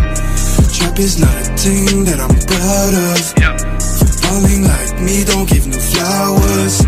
Trap 0.74 0.98
is 0.98 1.18
not 1.20 1.34
a 1.34 1.46
thing 1.56 2.04
that 2.04 2.18
I'm 2.20 2.34
proud 2.50 2.94
of. 3.10 3.20
Falling 4.22 4.64
like 4.64 5.00
me, 5.02 5.24
don't 5.24 5.48
give 5.48 5.66
no 5.66 5.78
flowers. 5.78 6.82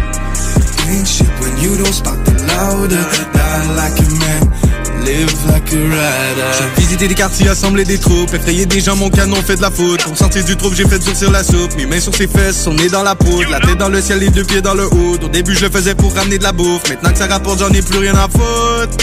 Ain't 0.88 1.06
shit 1.06 1.30
when 1.40 1.54
you 1.62 1.76
don't 1.78 1.92
spot 1.94 2.18
the 2.24 2.34
louder. 2.50 3.04
Die 3.32 3.74
like 3.74 3.98
a 3.98 4.08
man. 4.22 4.61
Live 5.04 5.34
like 5.48 5.72
a 5.72 5.76
rider. 5.76 6.52
J'ai 6.58 6.80
visité 6.80 7.08
des 7.08 7.14
quartiers, 7.14 7.48
assemblé 7.48 7.84
des 7.84 7.98
troupes, 7.98 8.32
effrayé 8.32 8.66
des 8.66 8.80
gens, 8.80 8.94
mon 8.96 9.10
canon 9.10 9.36
fait 9.42 9.56
de 9.56 9.62
la 9.62 9.70
faute. 9.70 10.02
Pour 10.04 10.16
sortir 10.16 10.44
du 10.44 10.56
troupe, 10.56 10.74
j'ai 10.74 10.86
fait 10.86 10.98
durcir 10.98 11.30
la 11.30 11.42
soupe. 11.42 11.74
Mes 11.76 11.86
mains 11.86 12.00
sur 12.00 12.14
ses 12.14 12.28
fesses, 12.28 12.62
son 12.62 12.74
nez 12.74 12.88
dans 12.88 13.02
la 13.02 13.14
poudre, 13.14 13.50
la 13.50 13.60
tête 13.60 13.78
dans 13.78 13.88
le 13.88 14.00
ciel, 14.00 14.20
les 14.20 14.30
deux 14.30 14.44
pieds 14.44 14.62
dans 14.62 14.74
le 14.74 14.86
haut. 14.86 15.18
Au 15.22 15.28
début, 15.28 15.54
je 15.54 15.64
le 15.64 15.70
faisais 15.70 15.94
pour 15.94 16.14
ramener 16.14 16.38
de 16.38 16.44
la 16.44 16.52
bouffe. 16.52 16.88
Maintenant 16.88 17.12
que 17.12 17.18
ça 17.18 17.26
rapporte, 17.26 17.58
j'en 17.58 17.70
ai 17.70 17.82
plus 17.82 17.98
rien 17.98 18.14
à 18.14 18.28
foutre. 18.28 18.96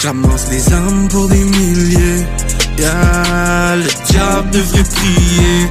J'amasse 0.00 0.46
les 0.50 0.72
âmes 0.72 1.08
pour 1.10 1.28
des 1.28 1.44
milliers. 1.44 2.24
Yeah, 2.78 3.76
le 3.76 4.10
diable 4.10 4.50
devrait 4.50 4.84
prier. 4.84 5.68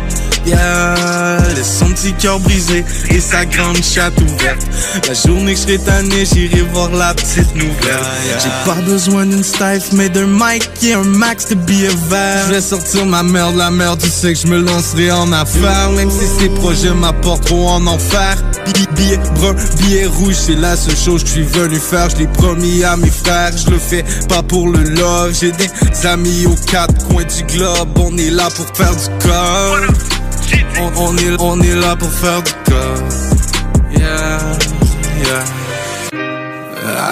Yeah, 0.50 1.38
le 1.56 1.64
son 1.64 1.90
petit 1.92 2.12
cœur 2.14 2.40
brisé 2.40 2.84
et 3.12 3.20
sa 3.20 3.46
grande 3.46 3.84
chatte 3.84 4.20
ouverte. 4.20 4.66
La 5.08 5.14
journée 5.14 5.54
que 5.54 5.60
je 5.60 5.64
serai 5.66 5.78
tanné, 5.78 6.26
j'irai 6.26 6.62
voir 6.74 6.90
la 6.90 7.14
petite 7.14 7.54
nouvelle. 7.54 8.00
J'ai 8.42 8.50
pas 8.66 8.82
besoin 8.82 9.28
d'une 9.28 9.44
stife, 9.44 9.92
mais 9.94 10.10
d'un 10.10 10.26
mic 10.26 10.68
et 10.82 10.94
un 10.94 11.04
max 11.04 11.50
de 11.50 11.56
billets 11.56 11.90
verts. 12.10 12.46
Je 12.48 12.54
vais 12.56 12.62
sortir 12.62 13.06
ma 13.06 13.22
merde, 13.22 13.58
la 13.58 13.70
merde, 13.70 14.00
tu 14.02 14.10
sais 14.10 14.34
que 14.34 14.40
je 14.40 14.48
me 14.48 14.60
lancerai 14.60 15.12
en 15.12 15.32
affaires. 15.34 15.92
Même 15.96 16.10
si 16.10 16.26
ces 16.40 16.50
projets 16.50 16.94
m'apportent 16.96 17.46
trop 17.46 17.68
en 17.70 17.86
enfer. 17.86 18.38
Bi- 18.74 18.88
Billet 18.96 19.20
brun, 19.36 19.56
billet 19.78 20.08
rouge, 20.08 20.36
c'est 20.36 20.56
la 20.56 20.76
seule 20.76 20.98
chose 20.98 21.22
que 21.24 21.28
je 21.30 21.34
suis 21.34 21.44
venu 21.44 21.78
faire. 21.80 22.10
Je 22.10 22.18
l'ai 22.18 22.28
promis 22.28 22.84
à 22.84 22.98
mes 22.98 23.10
frères, 23.12 23.52
je 23.56 23.70
le 23.70 23.78
fais 23.78 24.04
pas 24.28 24.42
pour 24.42 24.68
le 24.68 24.82
love. 24.84 25.38
J'ai 25.40 25.52
des 25.52 25.70
amis 26.08 26.48
aux 26.48 26.56
quatre 26.70 27.08
coins 27.08 27.24
du 27.24 27.44
globe, 27.56 27.90
on 27.98 28.18
est 28.18 28.32
là 28.32 28.50
pour 28.56 28.66
faire 28.76 28.96
du 28.96 29.26
corps. 29.28 29.78
On, 30.80 30.92
on 30.98 31.18
est, 31.18 31.40
on 31.40 31.60
est 31.62 31.76
là 31.76 31.96
pour 31.96 32.12
faire 32.12 32.42
du. 32.44 32.52
Yeah, 33.92 34.58
yeah. 35.24 35.60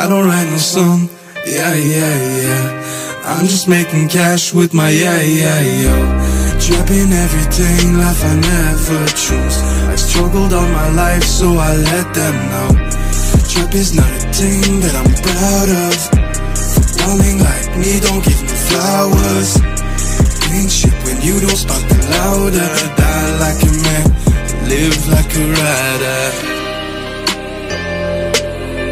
I 0.02 0.08
don't 0.08 0.26
write 0.28 0.50
no 0.50 0.58
song. 0.58 1.10
Yeah, 1.46 1.76
yeah, 1.76 2.16
yeah. 2.42 2.84
I'm 3.26 3.46
just 3.46 3.68
making 3.68 4.08
cash 4.08 4.54
with 4.54 4.74
my 4.74 4.90
yeah, 4.90 5.22
yeah, 5.22 5.62
yo. 5.84 5.96
Trapping 6.60 7.12
everything, 7.12 7.98
life 7.98 8.24
I 8.24 8.36
never 8.36 9.06
choose. 9.08 9.58
I 9.92 9.96
struggled 9.96 10.54
all 10.54 10.68
my 10.68 10.90
life, 10.96 11.24
so 11.24 11.58
I 11.58 11.76
let 11.76 12.14
them 12.14 12.36
know. 12.52 12.70
Trap 13.50 13.76
is 13.76 13.94
not 13.94 14.10
a 14.10 14.20
thing 14.32 14.80
that 14.80 14.96
I'm 14.96 15.14
proud 15.28 15.70
of. 15.88 15.98
Falling 17.00 17.40
like 17.40 17.78
me, 17.78 18.00
don't 18.00 18.24
give 18.24 18.42
me 18.42 18.56
flowers. 18.70 19.77
Ain't 20.54 20.72
shit 20.72 20.94
when 21.06 21.22
you 21.22 21.40
don't 21.40 21.56
spot 21.56 21.82
the 21.90 21.96
louder. 22.12 22.68
Die 22.98 23.38
like 23.40 23.62
a 23.62 23.72
man, 23.86 24.06
live 24.70 25.08
like 25.10 25.36
a 25.36 25.44
rider. 25.62 26.22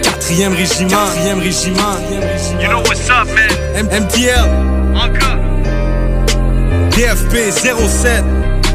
Quatrième 0.03 0.53
régiment, 0.53 0.89
quatrième 0.89 1.39
régiment. 1.39 1.97
You 2.61 2.67
know 2.69 2.79
what's 2.81 3.09
up, 3.09 3.27
man? 3.33 3.51
M- 3.75 3.89
MTL. 3.89 4.47
Encore. 4.95 5.39
DFP 6.91 7.51
07. 7.51 8.23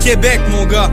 Québec, 0.01 0.41
mon 0.51 0.67
gars. 0.67 0.91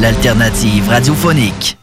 L'alternative 0.00 0.88
radiophonique. 0.88 1.81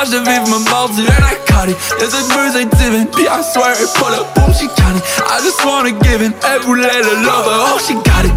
Rage 0.00 0.10
de 0.10 0.18
vivre 0.18 0.48
me 0.48 0.56
And 0.56 1.24
I 1.24 1.36
got 1.48 1.68
it, 1.68 1.76
y'a 2.00 2.08
cette 2.08 2.28
muse 2.34 2.54
divine, 2.78 3.06
puis 3.06 3.26
I 3.26 3.42
swear 3.42 3.72
it 3.72 3.92
pull 3.94 4.14
up, 4.14 4.34
boom, 4.34 4.52
she 4.54 4.66
got 4.68 4.96
it 4.96 5.02
I 5.28 5.40
just 5.42 5.64
wanna 5.64 5.90
give 5.90 6.22
it, 6.22 6.32
elle 6.44 6.60
voulait 6.62 7.02
le 7.02 7.22
lover, 7.22 7.56
oh 7.68 7.78
she 7.86 7.94
got 7.94 8.24
it 8.24 8.32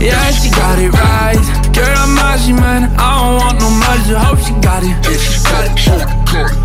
Yeah, 0.00 0.30
she 0.32 0.50
got 0.50 0.78
it 0.78 0.92
right. 0.92 1.36
Girl, 1.74 1.94
I'm 1.96 2.14
magic, 2.14 2.54
man. 2.56 2.90
I 2.98 3.20
don't 3.20 3.36
want 3.36 3.60
no 3.60 3.70
magic. 3.70 4.16
Hope 4.16 4.40
she 4.40 4.52
got 4.60 4.82
it. 4.82 4.96
Yeah, 5.04 5.16
she 5.16 5.38
got 5.44 5.64
it. 5.64 5.76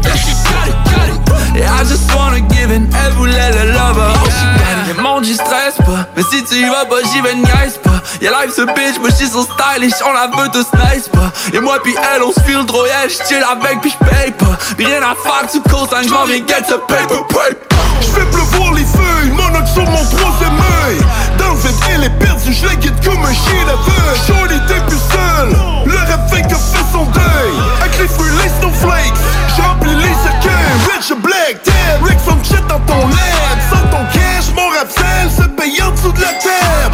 Yeah, 0.04 0.16
she 0.16 0.34
got 0.48 0.68
it, 0.68 0.78
got 0.88 1.10
it. 1.12 1.60
Yeah, 1.60 1.74
I 1.74 1.84
just 1.84 2.08
wanna 2.16 2.42
give 2.42 2.72
it. 2.72 2.82
Elle 2.82 3.14
voulait 3.14 3.52
le 3.52 3.72
lover. 3.72 4.08
Hope 4.20 4.32
she 4.32 4.46
got 4.58 4.76
it. 4.80 4.96
Yeah, 4.96 5.02
mon 5.02 5.22
j'y 5.22 5.36
stresse 5.36 5.78
pas. 5.86 6.08
Mais 6.16 6.24
si 6.24 6.44
tu 6.46 6.56
y 6.56 6.70
vas 6.70 6.86
pas, 6.86 7.04
j'y 7.12 7.22
vais 7.22 7.36
niaise 7.36 7.78
pas. 7.84 7.85
Yeah, 8.22 8.32
life 8.32 8.54
ce 8.56 8.62
bitch, 8.62 9.00
mais 9.04 9.10
j'suis 9.12 9.28
so 9.28 9.44
stylish. 9.44 9.94
On 10.06 10.14
la 10.14 10.28
veut 10.28 10.50
tous 10.52 10.68
nice 10.80 11.08
pas. 11.10 11.32
Et 11.54 11.60
moi 11.60 11.82
pis 11.84 11.96
elle, 12.14 12.24
on 12.24 12.32
se 12.32 12.40
file 12.42 12.66
trop. 12.66 12.86
Yeah, 12.86 13.08
j'chill 13.08 13.44
avec 13.44 13.82
pis 13.82 13.92
j'paye 13.92 14.32
pas. 14.32 14.58
Pis 14.78 14.86
rien 14.86 15.02
à 15.02 15.16
faire, 15.16 15.50
tu 15.52 15.60
co-sign. 15.62 16.08
J'm'en 16.08 16.26
viens 16.26 16.46
get 16.48 16.64
ce 16.68 16.76
paper, 16.76 17.24
paper. 17.30 17.76
J'fais 18.02 18.26
pleuvoir 18.26 18.74
les 18.74 18.84
feuilles, 18.84 19.32
monocle 19.32 19.68
sur 19.68 19.84
mon 19.84 20.04
troisième 20.06 20.60
œil 20.86 20.98
Dans 21.38 21.54
le 21.54 21.60
vide, 21.60 21.76
elle 21.94 22.04
est 22.04 22.20
perdue, 22.20 22.54
je 22.54 22.66
la 22.66 22.76
guide 22.76 22.94
comme 23.04 23.24
un 23.24 23.34
chien 23.34 23.66
d'aveugle 23.66 24.20
Shorty 24.28 24.60
t'es 24.68 24.82
plus 24.88 25.00
seul, 25.12 25.56
le 25.86 25.98
rêve 25.98 26.20
fait 26.30 26.42
que 26.44 26.56
fait 26.56 26.86
son 26.92 27.06
deuil 27.06 27.54
Avec 27.82 27.98
les 28.00 28.08
fruits, 28.08 28.32
les 28.44 28.50
snowflakes, 28.60 29.14
j'ai 29.56 29.62
rempli 29.62 29.96
les 29.96 30.14
cercueils 30.24 30.76
Rich 30.94 31.14
black, 31.22 31.64
dead, 31.64 32.04
Rick 32.04 32.20
from 32.20 32.44
shit 32.44 32.66
dans 32.68 32.80
ton 32.80 33.08
lab 33.08 33.60
Sans 33.72 33.88
ton 33.90 34.04
cash, 34.14 34.54
mon 34.54 34.68
rap 34.70 34.90
sale, 34.92 35.32
se 35.32 35.48
paye 35.50 35.82
en 35.82 35.92
dessous 35.92 36.12
de 36.12 36.22
la 36.22 36.34
terre 36.34 36.92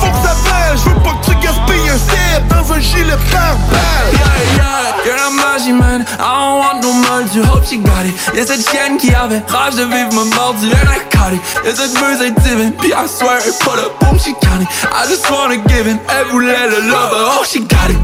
faut 0.00 0.10
que 0.10 0.22
ça 0.26 0.34
Je 0.74 0.88
veux 0.88 1.00
pas 1.00 1.14
que 1.20 1.30
tu 1.30 1.34
gaspilles 1.36 1.90
un 1.90 1.98
step 1.98 2.48
dans 2.48 2.72
un 2.72 2.80
gilet 2.80 3.18
par 3.32 3.56
balle 3.70 4.10
Yeah, 4.12 4.56
yeah, 4.56 5.04
girl, 5.04 5.18
I'm 5.18 5.36
magic, 5.36 5.74
man. 5.74 6.06
I 6.18 6.30
don't 6.38 6.58
want 6.62 6.78
no 6.82 6.92
moldu. 6.92 7.42
Hope 7.44 7.64
she 7.66 7.78
got 7.78 8.06
it. 8.06 8.14
Y'a 8.34 8.46
cette 8.46 8.68
chienne 8.70 8.96
qui 8.98 9.12
avait 9.14 9.42
rage 9.48 9.74
de 9.74 9.84
vivre 9.84 10.12
me 10.12 10.24
mordu. 10.36 10.66
And 10.70 10.88
I 10.88 11.00
got 11.12 11.32
it. 11.34 11.40
Y'a 11.64 11.74
cette 11.74 11.94
muse 12.00 12.20
divine. 12.44 12.72
Puis 12.78 12.92
I 12.92 13.06
swear 13.06 13.38
it 13.38 13.58
put 13.60 13.78
up, 13.78 13.98
boom, 14.00 14.18
she 14.18 14.32
got 14.42 14.60
it. 14.62 14.68
I 14.92 15.06
just 15.08 15.28
wanna 15.30 15.56
give 15.68 15.86
it. 15.86 15.98
Elle 16.08 16.26
voulait 16.30 16.68
le 16.68 16.80
lover. 16.88 17.24
Oh, 17.38 17.44
she 17.44 17.60
got 17.60 17.90
it. 17.90 17.98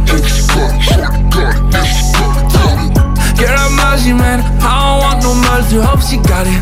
Girl, 3.39 3.59
I'm 3.59 3.77
magic, 3.77 4.15
man. 4.15 4.41
I 4.61 4.63
don't 4.63 5.01
want 5.03 5.23
no 5.23 5.35
moldu. 5.35 5.81
Hope 5.83 6.03
she 6.03 6.17
got 6.19 6.47
it. 6.47 6.61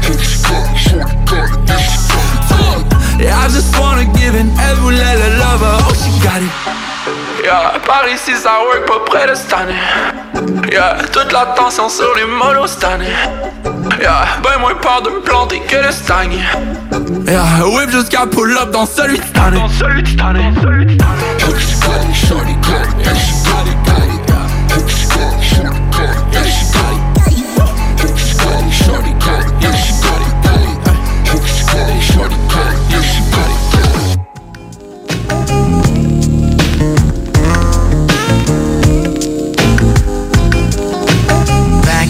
Yeah, 3.19 3.39
I 3.39 3.49
just 3.49 3.79
wanna 3.79 4.05
give 4.15 4.35
it. 4.35 4.47
Elle 4.61 4.77
voulait 4.77 5.15
le 5.17 5.39
lover. 5.39 5.79
Oh, 5.89 5.95
she 5.95 6.11
got 6.23 6.43
it. 6.43 6.51
Yeah, 7.45 7.79
par 7.87 8.09
ici 8.09 8.33
ça 8.43 8.53
work 8.65 8.87
pas 8.87 9.01
près 9.05 9.29
de 9.29 9.35
cette 9.35 9.53
année 9.53 9.75
Yeah, 10.73 10.97
toute 11.13 11.31
l'attention 11.31 11.91
sur 11.91 12.15
les 12.17 12.25
molos 12.25 12.67
cette 12.69 12.85
année 12.85 13.13
Yeah, 14.01 14.25
ben 14.43 14.59
moins 14.61 14.75
peur 14.75 15.03
de 15.03 15.11
me 15.11 15.21
planter 15.21 15.61
que 15.61 15.87
de 15.87 15.93
stagner 15.93 16.39
Yeah, 17.27 17.67
whip 17.67 17.91
jusqu'à 17.91 18.27
pull 18.27 18.57
up 18.57 18.71
dans 18.71 18.87
celui 18.87 19.19
de 19.19 19.25
cette 19.25 19.37
année 19.37 19.59
Dans 19.61 19.69
celui 19.69 20.03
de 20.03 20.09
cette 20.09 20.21
année, 20.23 20.53
celui 20.63 20.87
de 20.87 20.93
cette 20.93 21.03
année 21.03 22.15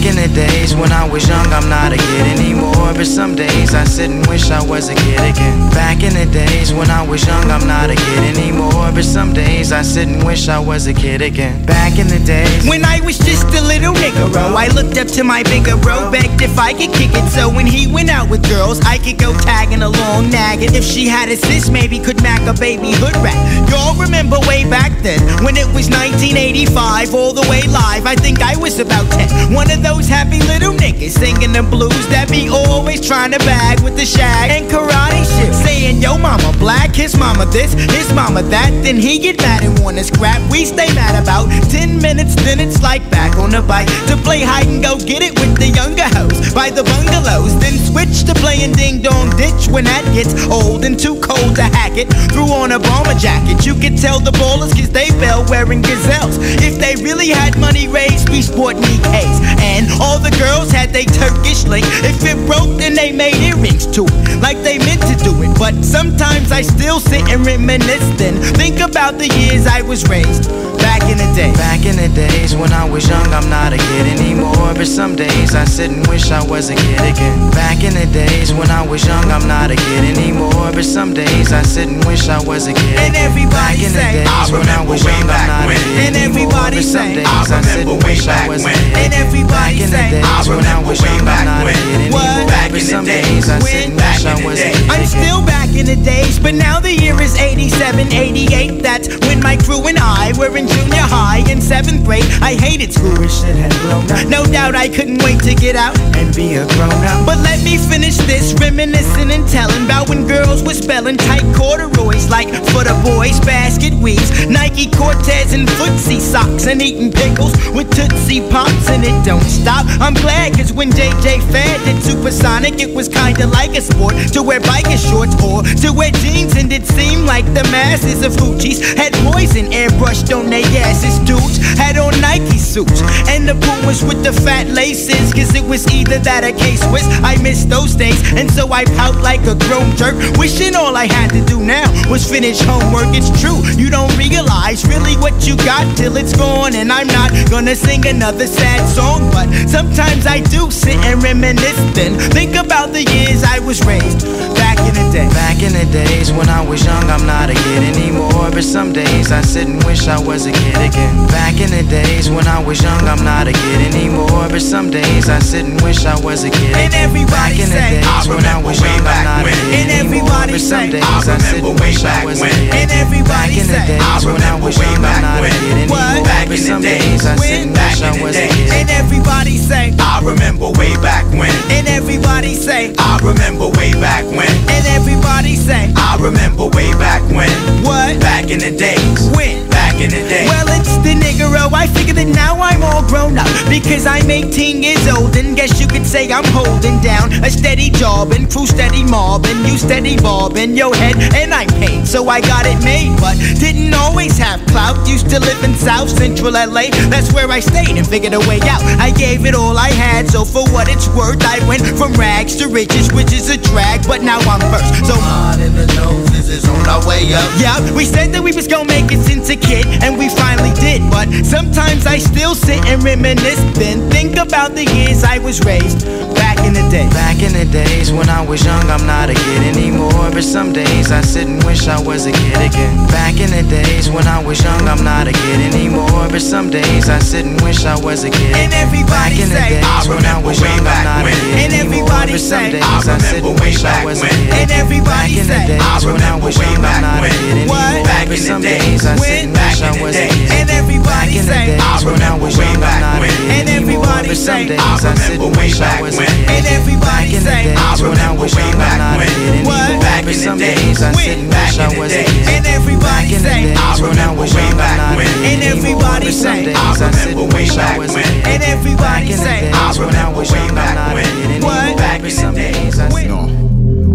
Back 0.05 0.17
in 0.17 0.29
the 0.29 0.35
days 0.35 0.75
when 0.75 0.91
I 0.91 1.09
was 1.09 1.27
young, 1.27 1.47
I'm 1.47 1.67
not 1.67 1.91
a 1.91 1.97
kid 1.97 2.37
anymore. 2.37 2.93
But 2.93 3.07
some 3.07 3.33
days 3.33 3.73
I 3.73 3.85
sit 3.85 4.11
and 4.11 4.23
wish 4.27 4.51
I 4.51 4.63
was 4.63 4.89
a 4.89 4.93
kid 4.93 5.17
again. 5.17 5.57
Back 5.71 6.03
in 6.03 6.13
the 6.13 6.31
days 6.31 6.71
when 6.71 6.91
I 6.91 7.01
was 7.01 7.25
young, 7.25 7.49
I'm 7.49 7.65
not 7.65 7.89
a 7.89 7.95
kid 7.95 8.37
anymore. 8.37 8.91
But 8.93 9.03
some 9.03 9.33
days 9.33 9.71
I 9.71 9.81
sit 9.81 10.07
and 10.07 10.23
wish 10.23 10.47
I 10.47 10.59
was 10.59 10.85
a 10.85 10.93
kid 10.93 11.23
again. 11.23 11.65
Back 11.65 11.97
in 11.97 12.07
the 12.07 12.19
days 12.19 12.69
when 12.69 12.85
I 12.85 13.01
was 13.01 13.17
just 13.17 13.47
a 13.47 13.61
little 13.65 13.95
nigga, 13.95 14.31
bro. 14.31 14.53
I 14.53 14.67
looked 14.67 14.95
up 14.99 15.07
to 15.17 15.23
my 15.23 15.41
bigger 15.41 15.75
bro, 15.75 16.11
begged 16.11 16.39
if 16.39 16.59
I 16.59 16.71
could 16.73 16.93
kick 16.93 17.09
it. 17.17 17.27
So 17.31 17.49
when 17.49 17.65
he 17.65 17.87
went 17.87 18.11
out 18.11 18.29
with 18.29 18.47
girls, 18.47 18.79
I 18.81 18.99
could 18.99 19.17
go 19.17 19.33
tagging 19.39 19.81
along, 19.81 20.29
nagging. 20.29 20.75
If 20.75 20.83
she 20.83 21.07
had 21.07 21.29
a 21.29 21.35
sis, 21.35 21.71
maybe 21.71 21.97
could 21.97 22.21
mac 22.21 22.45
a 22.45 22.53
baby 22.53 22.91
hood 22.93 23.17
rat. 23.25 23.41
Y'all 23.71 23.97
remember 23.99 24.37
way 24.45 24.69
back 24.69 24.91
then 25.01 25.19
when 25.43 25.57
it 25.57 25.65
was 25.73 25.89
1985, 25.89 27.15
all 27.15 27.33
the 27.33 27.47
way 27.49 27.63
live. 27.63 28.05
I 28.05 28.13
think 28.13 28.43
I 28.43 28.55
was 28.55 28.77
about 28.77 29.09
10. 29.11 29.51
One 29.51 29.71
of 29.71 29.81
those 29.81 29.94
happy 30.03 30.39
little 30.43 30.73
niggas 30.73 31.15
singing 31.15 31.53
the 31.53 31.63
blues 31.63 32.07
that 32.09 32.27
be 32.29 32.49
always 32.49 32.99
trying 32.99 33.31
to 33.31 33.39
bag 33.39 33.79
with 33.79 33.95
the 33.95 34.05
shag 34.05 34.51
and 34.51 34.67
karate 34.67 35.23
shit. 35.39 35.53
Saying, 35.53 36.01
yo, 36.01 36.17
mama 36.17 36.51
black, 36.59 36.93
his 36.93 37.15
mama 37.15 37.45
this, 37.45 37.73
his 37.95 38.11
mama 38.13 38.43
that. 38.51 38.71
Then 38.83 38.97
he 38.97 39.19
get 39.19 39.37
mad 39.39 39.63
and 39.63 39.79
wanna 39.79 40.03
scrap. 40.03 40.41
We 40.51 40.65
stay 40.65 40.91
mad 40.93 41.15
about 41.21 41.47
10 41.71 42.01
minutes, 42.01 42.35
then 42.35 42.59
it's 42.59 42.81
like 42.81 43.03
back 43.09 43.37
on 43.37 43.51
the 43.51 43.61
bike 43.61 43.87
to 44.07 44.17
play 44.17 44.41
hide 44.41 44.67
and 44.67 44.83
go 44.83 44.97
get 44.97 45.23
it 45.23 45.39
with 45.39 45.55
the 45.57 45.69
younger 45.69 46.09
hoes 46.11 46.53
by 46.53 46.69
the 46.69 46.83
bungalows. 46.83 47.57
Then 47.59 47.79
switch 47.79 48.25
to 48.27 48.33
playing 48.35 48.73
ding 48.73 49.01
dong 49.01 49.29
ditch 49.37 49.67
when 49.71 49.85
that 49.85 50.03
gets 50.13 50.35
old 50.51 50.83
and 50.83 50.99
too 50.99 51.19
cold 51.21 51.55
to 51.55 51.63
hack 51.63 51.95
it. 51.95 52.11
Threw 52.35 52.51
on 52.51 52.71
a 52.71 52.79
bomber 52.79 53.15
jacket. 53.15 53.65
You 53.65 53.75
could 53.75 53.97
tell 53.97 54.19
the 54.19 54.31
ballers 54.31 54.75
cause 54.75 54.91
they 54.91 55.09
fell 55.23 55.45
wearing 55.47 55.81
gazelles. 55.81 56.37
If 56.59 56.79
they 56.79 56.95
really 57.01 57.29
had 57.29 57.57
money 57.57 57.87
raised, 57.87 58.29
we 58.29 58.41
sport 58.41 58.75
knee 58.75 58.99
Nikes. 59.05 59.39
And 59.61 59.84
all 60.01 60.19
the 60.19 60.31
girls 60.39 60.71
had 60.71 60.91
they 60.91 61.05
Turkish 61.05 61.65
link. 61.65 61.85
If 62.03 62.23
it 62.25 62.37
broke, 62.47 62.77
then 62.77 62.93
they 62.93 63.11
made 63.11 63.35
earrings 63.41 63.85
to 63.97 64.05
it. 64.05 64.41
Like 64.41 64.57
they 64.63 64.77
meant 64.79 65.01
to 65.07 65.15
do 65.23 65.33
it. 65.43 65.51
But 65.57 65.75
sometimes 65.83 66.51
I 66.51 66.61
still 66.61 66.99
sit 66.99 67.27
and 67.29 67.45
reminisce 67.45 68.07
then. 68.17 68.35
Think 68.55 68.79
about 68.79 69.17
the 69.17 69.27
years 69.27 69.67
I 69.67 69.81
was 69.81 70.07
raised. 70.09 70.49
Back 70.79 71.01
in 71.09 71.17
the 71.17 71.29
day. 71.35 71.51
Back 71.53 71.85
in 71.85 71.95
the 71.97 72.09
days 72.13 72.55
when 72.55 72.71
I 72.71 72.85
was 72.89 73.07
young, 73.09 73.25
I'm 73.33 73.49
not 73.49 73.73
a 73.73 73.77
kid 73.77 74.05
anymore. 74.19 74.73
But 74.75 74.87
some 74.87 75.15
days 75.15 75.55
I 75.55 75.65
sit 75.65 75.89
and 75.89 76.05
wish 76.07 76.29
I 76.31 76.43
was 76.45 76.69
a 76.69 76.75
kid 76.75 76.99
again. 77.01 77.51
Back 77.51 77.83
in 77.83 77.93
the 77.93 78.05
days 78.11 78.53
when 78.53 78.69
I 78.69 78.85
was 78.85 79.05
young, 79.05 79.25
I'm 79.31 79.47
not 79.47 79.71
a 79.71 79.75
kid 79.75 80.03
anymore. 80.17 80.71
But 80.73 80.85
some 80.85 81.13
days 81.13 81.51
I 81.53 81.63
sit 81.63 81.87
and 81.87 82.03
wish 82.05 82.27
I 82.29 82.41
was 82.43 82.67
a 82.67 82.73
kid. 82.73 82.99
And 82.99 83.15
everybody 83.15 83.55
Back 83.55 83.77
in 83.81 83.93
the 83.93 84.03
say, 84.03 84.11
days 84.23 84.27
I 84.29 84.45
when 84.51 84.67
I 84.69 84.83
remember 84.83 84.91
was 84.91 85.03
way 85.05 85.17
young, 85.17 85.29
I'm 85.31 85.45
back 85.47 85.47
not 85.47 85.63
a 85.63 85.67
when. 85.67 85.77
kid 85.79 85.99
And 86.05 86.15
anymore. 86.15 86.51
everybody 86.51 86.77
But 86.77 86.85
some 86.85 87.09
say, 87.09 87.15
days 87.15 87.51
I 87.51 87.55
I 87.55 87.61
sit 87.61 87.87
and 87.87 87.89
remember 87.89 88.05
wish 88.05 88.27
way 88.27 88.33
I 88.33 88.35
back 88.35 88.47
was 88.47 88.61
a 88.61 88.65
when. 88.65 88.75
kid. 88.75 88.97
And 88.97 89.11
everybody 89.15 89.74
Back 89.75 89.83
in 89.83 89.91
the 89.91 89.97
days 89.97 90.23
I 90.23 90.55
when 90.55 90.63
I 90.63 90.79
remember 90.79 90.89
was 90.89 91.01
way 91.01 91.07
young, 91.09 91.19
I'm 91.19 91.25
back 91.25 91.45
not 91.45 91.67
anymore. 91.67 92.47
Back 92.47 92.71
in 92.71 92.79
the 92.79 93.01
days 93.03 93.25
days 93.25 93.49
I 93.49 93.59
sit 93.59 93.89
when? 93.89 93.91
and 93.91 93.99
wish 93.99 94.25
I 94.25 94.45
was 94.45 94.59
a 94.59 94.71
kid 94.71 94.89
I'm 94.89 95.05
still 95.05 95.41
back 95.45 95.69
in 95.75 95.85
the 95.85 95.99
days, 95.99 96.39
but 96.39 96.55
now 96.55 96.79
the 96.79 96.93
year 96.93 97.19
is 97.21 97.35
87, 97.35 98.13
88. 98.13 98.81
That's 98.81 99.07
when 99.27 99.41
my 99.41 99.57
crew 99.57 99.83
and 99.87 99.97
I 99.99 100.31
were 100.37 100.55
in 100.55 100.67
junior 100.67 101.03
high 101.03 101.43
in 101.51 101.59
seventh 101.61 102.05
grade. 102.05 102.25
I 102.41 102.55
hated 102.55 102.93
school 102.93 103.19
and 103.19 103.31
shit 103.31 103.55
had 103.55 103.75
blown 103.83 104.07
up. 104.11 104.27
No 104.27 104.45
doubt 104.45 104.75
I 104.75 104.87
couldn't 104.87 105.21
wait 105.23 105.41
to 105.43 105.53
get 105.55 105.75
out 105.75 105.97
and 106.15 106.33
be 106.35 106.55
a 106.55 106.65
grown 106.79 107.03
up. 107.03 107.25
But 107.25 107.39
let 107.43 107.63
me 107.63 107.77
finish 107.77 108.17
this, 108.23 108.53
reminiscing 108.55 109.31
and 109.31 109.47
telling 109.47 109.85
about 109.85 110.07
when 110.09 110.27
girls 110.27 110.63
were 110.63 110.73
spelling 110.73 111.17
tight 111.17 111.45
corduroys 111.55 112.29
like 112.29 112.47
for 112.71 112.83
the 112.87 112.95
boys, 113.03 113.39
basket 113.41 113.93
weaves, 113.93 114.47
Nike 114.47 114.89
Cortez 114.91 115.53
and 115.53 115.67
footsie 115.75 116.21
socks, 116.21 116.67
and 116.67 116.81
eating 116.81 117.11
pickles 117.11 117.53
with 117.75 117.91
Tootsie 117.91 118.47
Pops, 118.49 118.89
and 118.89 119.03
it 119.03 119.17
don't 119.25 119.43
stop. 119.65 119.85
I'm 119.99 120.13
glad, 120.13 120.53
cause 120.53 120.71
when 120.71 120.91
JJ 120.91 121.41
Fad 121.51 121.77
did 121.85 121.97
Supersonic, 122.03 122.79
it 122.79 122.93
was 122.93 123.07
kinda 123.09 123.47
like 123.47 123.73
a 123.75 123.81
sport 123.81 124.13
to 124.33 124.43
wear 124.43 124.59
biker 124.59 124.99
shorts 125.09 125.33
or 125.41 125.63
to 125.81 125.89
wear 125.91 126.11
jeans, 126.21 126.53
and 126.55 126.71
it 126.71 126.85
seemed 126.85 127.25
like 127.25 127.45
the 127.57 127.63
masses 127.73 128.21
of 128.21 128.33
hoochies 128.33 128.77
had 128.95 129.11
poison 129.25 129.65
airbrushed 129.71 130.29
on 130.37 130.51
their 130.51 130.65
asses. 130.85 131.17
Dudes 131.25 131.57
had 131.81 131.97
on 131.97 132.13
Nike 132.21 132.59
suits, 132.59 133.01
and 133.33 133.49
the 133.49 133.55
Pumas 133.65 134.03
with 134.03 134.21
the 134.23 134.33
fat 134.45 134.67
laces, 134.69 135.33
cause 135.33 135.55
it 135.55 135.65
was 135.65 135.87
either 135.91 136.19
that 136.19 136.43
or 136.43 136.53
K-Swiss. 136.61 137.07
I 137.23 137.33
miss 137.41 137.65
those 137.65 137.95
days, 137.95 138.21
and 138.37 138.51
so 138.51 138.71
I 138.71 138.85
pout 138.99 139.17
like 139.29 139.41
a 139.47 139.55
grown 139.65 139.89
jerk, 139.97 140.15
wishing 140.37 140.75
all 140.75 140.95
I 140.95 141.07
had 141.07 141.31
to 141.31 141.41
do 141.45 141.57
now 141.59 141.89
was 142.11 142.21
finish 142.29 142.59
homework. 142.61 143.09
It's 143.17 143.31
true, 143.41 143.59
you 143.81 143.89
don't 143.89 144.15
realize 144.15 144.85
really 144.85 145.15
what 145.17 145.47
you 145.47 145.55
got 145.57 145.85
till 145.97 146.17
it's 146.17 146.33
gone, 146.37 146.75
and 146.75 146.91
I'm 146.91 147.07
not 147.07 147.31
gonna 147.49 147.75
sing 147.75 148.05
another 148.05 148.45
sad 148.45 148.81
song, 148.87 149.31
but 149.31 149.44
sometimes 149.67 150.25
I 150.25 150.39
do 150.41 150.69
sit 150.71 150.97
and 151.05 151.21
reminisce. 151.23 151.77
Then 151.95 152.17
think 152.31 152.55
about 152.55 152.91
the 152.93 153.03
years 153.03 153.43
I 153.43 153.59
was 153.59 153.83
raised 153.85 154.25
back 154.55 154.77
in 154.79 154.93
the 154.95 155.05
day. 155.11 155.27
Back 155.33 155.61
in 155.61 155.73
the 155.73 155.85
days 155.91 156.31
when 156.31 156.49
I 156.49 156.61
was 156.65 156.83
young, 156.85 157.03
I'm 157.09 157.25
not 157.25 157.49
a 157.49 157.53
kid 157.55 157.81
anymore. 157.95 158.49
But 158.51 158.63
some 158.63 158.93
days 158.93 159.31
I 159.31 159.41
sit 159.41 159.67
and 159.67 159.83
wish 159.85 160.07
I 160.07 160.19
was 160.19 160.45
a 160.45 160.51
kid 160.51 160.75
again. 160.77 161.13
Back 161.27 161.59
in 161.59 161.69
the 161.71 161.83
days 161.89 162.29
when 162.29 162.47
I 162.47 162.59
was 162.63 162.81
young, 162.81 163.01
I'm 163.07 163.23
not 163.23 163.47
a 163.47 163.53
kid 163.53 163.93
anymore. 163.93 164.47
But 164.49 164.61
some 164.61 164.89
days 164.91 165.29
I 165.29 165.39
sit 165.39 165.65
and 165.65 165.79
wish 165.81 166.05
I 166.05 166.19
was 166.19 166.43
a 166.43 166.49
kid 166.49 166.75
And 166.75 166.93
everybody 166.93 167.35
Back 167.35 167.51
in 167.59 167.69
the 167.69 167.79
say, 167.79 168.01
days 168.01 168.05
I 168.05 168.29
when 168.29 168.45
I 168.45 168.57
was 168.61 168.79
young, 168.81 168.97
I'm 168.99 169.03
back 169.03 169.23
not 169.25 169.41
a 169.41 169.43
when. 169.43 169.53
kid 169.53 169.73
And 169.75 169.91
anymore. 169.91 170.29
everybody 170.29 170.51
But 170.53 170.61
some 170.61 170.89
days 170.89 171.03
I 171.03 171.35
I 171.35 171.37
sit 171.39 171.63
and 171.63 171.79
wish 171.79 172.03
I 172.05 172.25
was 172.25 172.41
a 172.41 172.47
kid 172.49 172.73
And 172.73 172.91
everybody 172.91 173.25
Back 173.25 173.51
in 173.57 173.67
the 173.67 173.79
days 173.89 174.23
when 174.25 174.41
I 174.41 174.55
was 174.59 174.75
young, 174.77 174.95
I'm 174.95 175.01
back 175.01 175.21
not 175.21 175.43
a 175.43 175.49
kid 175.49 175.75
anymore. 175.75 176.23
But 176.47 176.59
some 176.59 176.81
days 176.81 177.25
I 177.25 177.35
sit 177.35 177.67
and 177.67 177.71
wish 177.75 178.01
I 178.01 178.11
was 178.21 178.35
a 178.37 178.47
kid 178.47 178.71
And 178.71 178.87
again. 178.89 179.05
Everybody 179.35 179.57
say, 179.57 179.93
I 179.99 180.21
remember 180.23 180.71
way 180.79 180.95
back 181.01 181.25
when. 181.33 181.51
and 181.69 181.87
everybody 181.87 182.53
say, 182.53 182.93
I 182.97 183.19
remember 183.21 183.67
way 183.77 183.91
back 183.93 184.23
when. 184.25 184.47
and 184.47 184.85
everybody 184.87 185.55
say, 185.55 185.91
I 185.95 186.17
remember 186.21 186.67
way 186.67 186.91
back 186.93 187.21
when. 187.31 187.49
what? 187.83 188.19
Back 188.21 188.49
in 188.49 188.59
the 188.59 188.71
days. 188.71 189.29
When? 189.35 189.74
Back 189.95 190.03
in 190.03 190.09
the 190.11 190.27
day. 190.27 190.45
Well, 190.45 190.67
it's 190.75 190.97
the 191.07 191.15
niggero. 191.15 191.55
Oh, 191.65 191.73
I 191.73 191.87
figured 191.87 192.17
that 192.17 192.27
now 192.29 192.61
I'm 192.61 192.83
all 192.83 193.01
grown 193.09 193.39
up 193.39 193.49
because 193.65 194.05
I'm 194.05 194.29
18 194.29 194.83
years 194.83 195.01
old 195.09 195.33
and 195.33 195.55
guess 195.55 195.81
you 195.81 195.87
could 195.87 196.05
say 196.05 196.29
I'm 196.29 196.45
holding 196.53 197.01
down 197.01 197.33
a 197.41 197.49
steady 197.49 197.89
job 197.89 198.33
and 198.37 198.45
crew 198.45 198.67
steady 198.67 199.01
mobbing, 199.01 199.65
you 199.65 199.79
steady 199.81 200.13
bobbing 200.17 200.77
your 200.77 200.93
head 200.93 201.17
and 201.33 201.49
I'm 201.53 201.71
paid, 201.81 202.05
so 202.05 202.29
I 202.29 202.41
got 202.41 202.67
it 202.67 202.77
made. 202.85 203.17
But 203.17 203.39
didn't 203.57 203.95
always 203.95 204.37
have 204.37 204.61
clout. 204.67 205.07
Used 205.07 205.29
to 205.31 205.39
live 205.39 205.63
in 205.63 205.73
South 205.73 206.09
Central 206.09 206.53
LA. 206.53 206.93
That's 207.09 207.33
where 207.33 207.49
I 207.49 207.59
stayed 207.59 207.97
and 207.97 208.05
figured 208.05 208.33
a 208.35 208.43
way 208.45 208.59
out. 208.69 208.83
I 209.01 209.09
gave 209.09 209.45
it 209.47 209.55
all 209.55 209.77
I 209.77 209.89
had, 209.89 210.29
so 210.29 210.45
for 210.45 210.69
what 210.69 210.85
it's 210.85 211.07
worth, 211.17 211.41
I 211.41 211.65
went 211.67 211.81
from 211.97 212.13
rags 212.13 212.55
to 212.57 212.67
riches, 212.67 213.09
which 213.13 213.33
is 213.33 213.49
a 213.49 213.57
drag. 213.57 214.05
But 214.05 214.21
now 214.21 214.37
I'm 214.45 214.61
first, 214.69 215.07
so 215.07 215.17
Hard 215.17 215.61
in 215.61 215.73
the 215.73 215.87
noses 215.97 216.49
is 216.49 216.69
on 216.69 216.85
our 216.85 217.01
way 217.07 217.33
up. 217.33 217.49
yeah, 217.57 217.79
we 217.95 218.05
said 218.05 218.29
that 218.33 218.43
we 218.43 218.51
was 218.51 218.67
gonna 218.67 218.85
make 218.85 219.09
it 219.09 219.23
since 219.25 219.49
a 219.49 219.55
kid, 219.55 219.84
and 220.03 220.17
we 220.17 220.29
finally 220.29 220.73
did. 220.79 221.01
But 221.11 221.27
sometimes 221.45 222.05
I 222.05 222.17
still 222.17 222.55
sit 222.55 222.83
and 222.85 223.03
reminisce, 223.03 223.61
then 223.77 224.09
think 224.09 224.37
about 224.37 224.75
the 224.75 224.85
years 224.85 225.23
I 225.23 225.37
was 225.39 225.61
raised 225.65 226.05
back 226.35 226.57
in 226.65 226.73
the 226.73 226.85
day. 226.91 227.07
Back 227.11 227.41
in 227.41 227.53
the 227.53 227.65
days 227.71 228.11
when 228.11 228.29
I 228.29 228.41
was 228.45 228.63
young, 228.65 228.83
I'm 228.89 229.05
not 229.05 229.29
a 229.29 229.33
kid 229.33 229.61
anymore. 229.75 230.29
But 230.31 230.43
some 230.43 230.73
days 230.73 231.11
I 231.11 231.21
sit 231.21 231.47
and 231.47 231.63
wish 231.63 231.87
I 231.87 231.99
was 232.01 232.25
a 232.25 232.31
kid 232.31 232.57
again. 232.59 232.93
Back 233.07 233.39
in 233.39 233.49
the 233.51 233.63
days 233.69 234.09
when 234.09 234.27
I 234.27 234.43
was 234.43 234.61
young, 234.63 234.87
I'm 234.87 235.03
not 235.03 235.27
a 235.27 235.33
kid 235.33 235.59
anymore. 235.73 236.27
But 236.29 236.41
some 236.41 236.69
days 236.69 237.09
I 237.09 237.19
sit 237.19 237.45
and 237.45 237.59
wish 237.61 237.85
I 237.85 237.97
was 237.99 238.23
a 238.23 238.29
kid. 238.29 238.55
And 238.55 238.73
everybody 238.73 239.13
Back 239.15 239.31
in 239.39 239.49
the 239.49 239.55
say, 239.55 239.69
days 239.79 239.85
I 239.85 240.09
when 240.09 240.25
I 240.25 240.37
was 240.43 240.59
young, 240.61 240.79
I'm 240.85 241.03
not 241.05 241.21
a 241.21 241.23
when. 241.23 241.33
kid 241.33 241.59
And 241.63 241.73
anymore. 241.73 242.09
everybody 242.09 242.31
But 242.33 242.41
some 242.41 242.71
days 242.71 242.83
I 242.83 243.15
I 243.15 243.17
sit 243.19 243.43
and 243.43 243.59
wish 243.59 243.83
I 243.85 244.05
was 244.05 244.21
a 244.21 244.27
kid. 244.29 244.53
And 244.53 244.71
everybody 244.71 245.05
Back 245.05 245.31
in 245.31 245.47
the 245.47 245.59
days 245.67 245.81
I 245.81 246.11
when 246.11 246.21
I 246.21 246.35
was 246.35 246.55
young, 246.57 246.75
I'm 246.75 246.81
back 246.81 247.01
not 247.01 247.23
a 247.23 247.29
kid 247.29 247.51
anymore. 247.55 247.75
What? 247.75 248.05
Back 248.05 248.27
But 248.27 248.37
in 248.37 248.43
the 248.43 248.49
some 248.49 248.61
days. 248.61 249.05
I 249.05 249.15
sit 249.15 249.45
and 249.45 249.53
Back 249.79 249.95
in 249.95 250.11
the. 250.11 250.53
And 250.55 250.69
everybody 250.69 251.39
say, 251.39 251.77
I 251.77 252.01
remember 252.03 252.45
was 252.45 252.57
way 252.57 252.75
back 252.77 253.19
when. 253.19 253.31
And 253.51 253.69
everybody 253.69 254.35
say, 254.35 254.77
I 254.77 254.97
remember 255.01 255.57
way 255.57 255.67
wish 255.67 255.81
I 255.81 255.99
back 255.99 256.01
when. 256.01 256.29
And 256.49 256.65
everybody 256.67 257.35
say, 257.39 257.73
I 257.75 257.95
remember 257.99 258.41
was 258.41 258.55
way 258.55 258.71
back 258.73 259.17
when. 259.17 259.65
What? 259.65 260.01
Back 260.01 260.21
in 260.21 260.27
the 260.27 260.33
some 260.33 260.57
days. 260.57 261.01
When? 261.01 261.49
Back 261.49 261.75
in 261.75 261.99
the 261.99 262.45
and 262.47 262.65
everybody 262.67 263.35
say, 263.35 263.73
I 263.75 263.99
remember 263.99 264.41
was 264.41 264.53
way 264.55 264.71
back 264.73 265.17
when. 265.17 265.27
And 265.43 265.63
everybody 265.63 266.31
say, 266.31 266.73
I 266.73 266.93
remember 266.93 267.43
way 267.53 267.65
wish 267.65 267.71
I 267.71 267.97
back 267.97 268.15
when. 268.15 268.25
and 268.47 268.63
everybody 268.63 269.31
say, 269.33 269.71
I 269.71 269.91
remember 269.99 270.39
way 270.39 270.67
back 270.71 271.13
when. 271.13 271.61
What? 271.61 271.97
Back 271.97 272.23
in 272.23 272.31
some 272.31 272.55
the 272.55 272.61
days 272.71 272.99
I 272.99 273.09
sit 273.09 273.27
Non, 273.27 273.49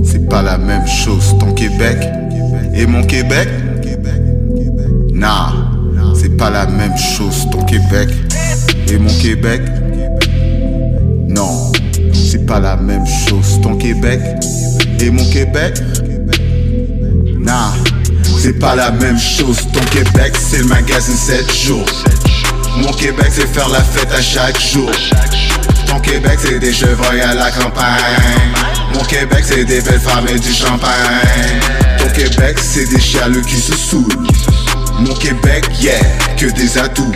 c'est 0.05 0.27
pas 0.29 0.43
la 0.43 0.59
même 0.59 0.87
chose 0.87 1.37
ton 1.39 1.53
Québec 1.53 1.99
et 2.75 2.87
mon 2.87 3.03
Québec. 3.03 3.49
Nah, 5.21 5.53
c'est 6.19 6.35
pas 6.35 6.49
la 6.49 6.65
même 6.67 6.97
chose 6.97 7.47
ton 7.53 7.63
Québec 7.65 8.09
et 8.89 8.97
mon 8.97 9.13
Québec. 9.21 9.61
Non, 11.29 11.71
c'est 12.15 12.47
pas 12.47 12.59
la 12.59 12.75
même 12.77 13.05
chose 13.07 13.61
ton 13.63 13.77
Québec 13.77 14.19
et 14.99 15.11
mon 15.11 15.25
Québec. 15.27 15.75
Nah, 17.39 17.71
c'est 18.39 18.59
pas 18.59 18.75
la 18.75 18.91
même 18.93 19.19
chose 19.19 19.59
ton 19.75 19.85
Québec, 19.91 20.33
c'est 20.39 20.61
le 20.61 20.65
magasin 20.65 21.13
7 21.13 21.55
jours. 21.55 21.85
Mon 22.79 22.93
Québec, 22.95 23.27
c'est 23.31 23.47
faire 23.47 23.69
la 23.69 23.83
fête 23.83 24.11
à 24.15 24.23
chaque 24.23 24.59
jour. 24.59 24.91
Ton 25.87 26.01
Québec 26.01 26.39
c'est 26.43 26.61
des 26.61 26.73
chevreuils 26.73 27.21
à 27.21 27.35
la 27.35 27.51
campagne 27.51 28.55
Mon 28.95 29.05
Québec 29.05 29.43
c'est 29.43 29.65
des 29.65 29.81
belles 29.81 29.99
femmes 29.99 30.29
et 30.29 30.39
du 30.39 30.53
champagne 30.53 30.89
Ton 31.99 32.09
Québec 32.11 32.59
c'est 32.63 32.89
des 32.89 33.01
chialeux 33.01 33.43
qui 33.43 33.57
se 33.57 33.75
saoulent 33.75 34.27
Mon 35.01 35.15
Québec 35.15 35.65
yeah, 35.81 35.95
que 36.37 36.47
des 36.47 36.77
atouts. 36.77 37.13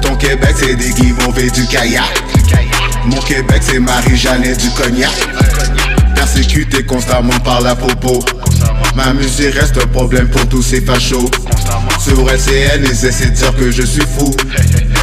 Ton 0.00 0.14
Québec 0.14 0.54
c'est 0.56 0.76
des 0.76 0.90
guimauves 0.90 1.38
et 1.38 1.50
du 1.50 1.66
kayak. 1.66 2.04
Mon 3.06 3.20
Québec 3.22 3.62
c'est 3.62 3.80
Marie-Jeanne 3.80 4.44
et 4.44 4.54
du 4.54 4.70
cognac. 4.70 5.10
Persécuté 6.14 6.84
constamment 6.84 7.38
par 7.40 7.62
la 7.62 7.74
popo. 7.74 8.24
Ma 8.94 9.12
musique 9.12 9.54
reste 9.54 9.76
un 9.78 9.88
problème 9.88 10.28
pour 10.28 10.46
tous 10.48 10.62
ces 10.62 10.80
fachos. 10.80 11.30
Sur 11.98 12.30
LCN 12.30 12.84
ils 12.84 13.06
essaient 13.06 13.26
de 13.26 13.34
dire 13.34 13.56
que 13.56 13.72
je 13.72 13.82
suis 13.82 14.06
fou. 14.16 14.32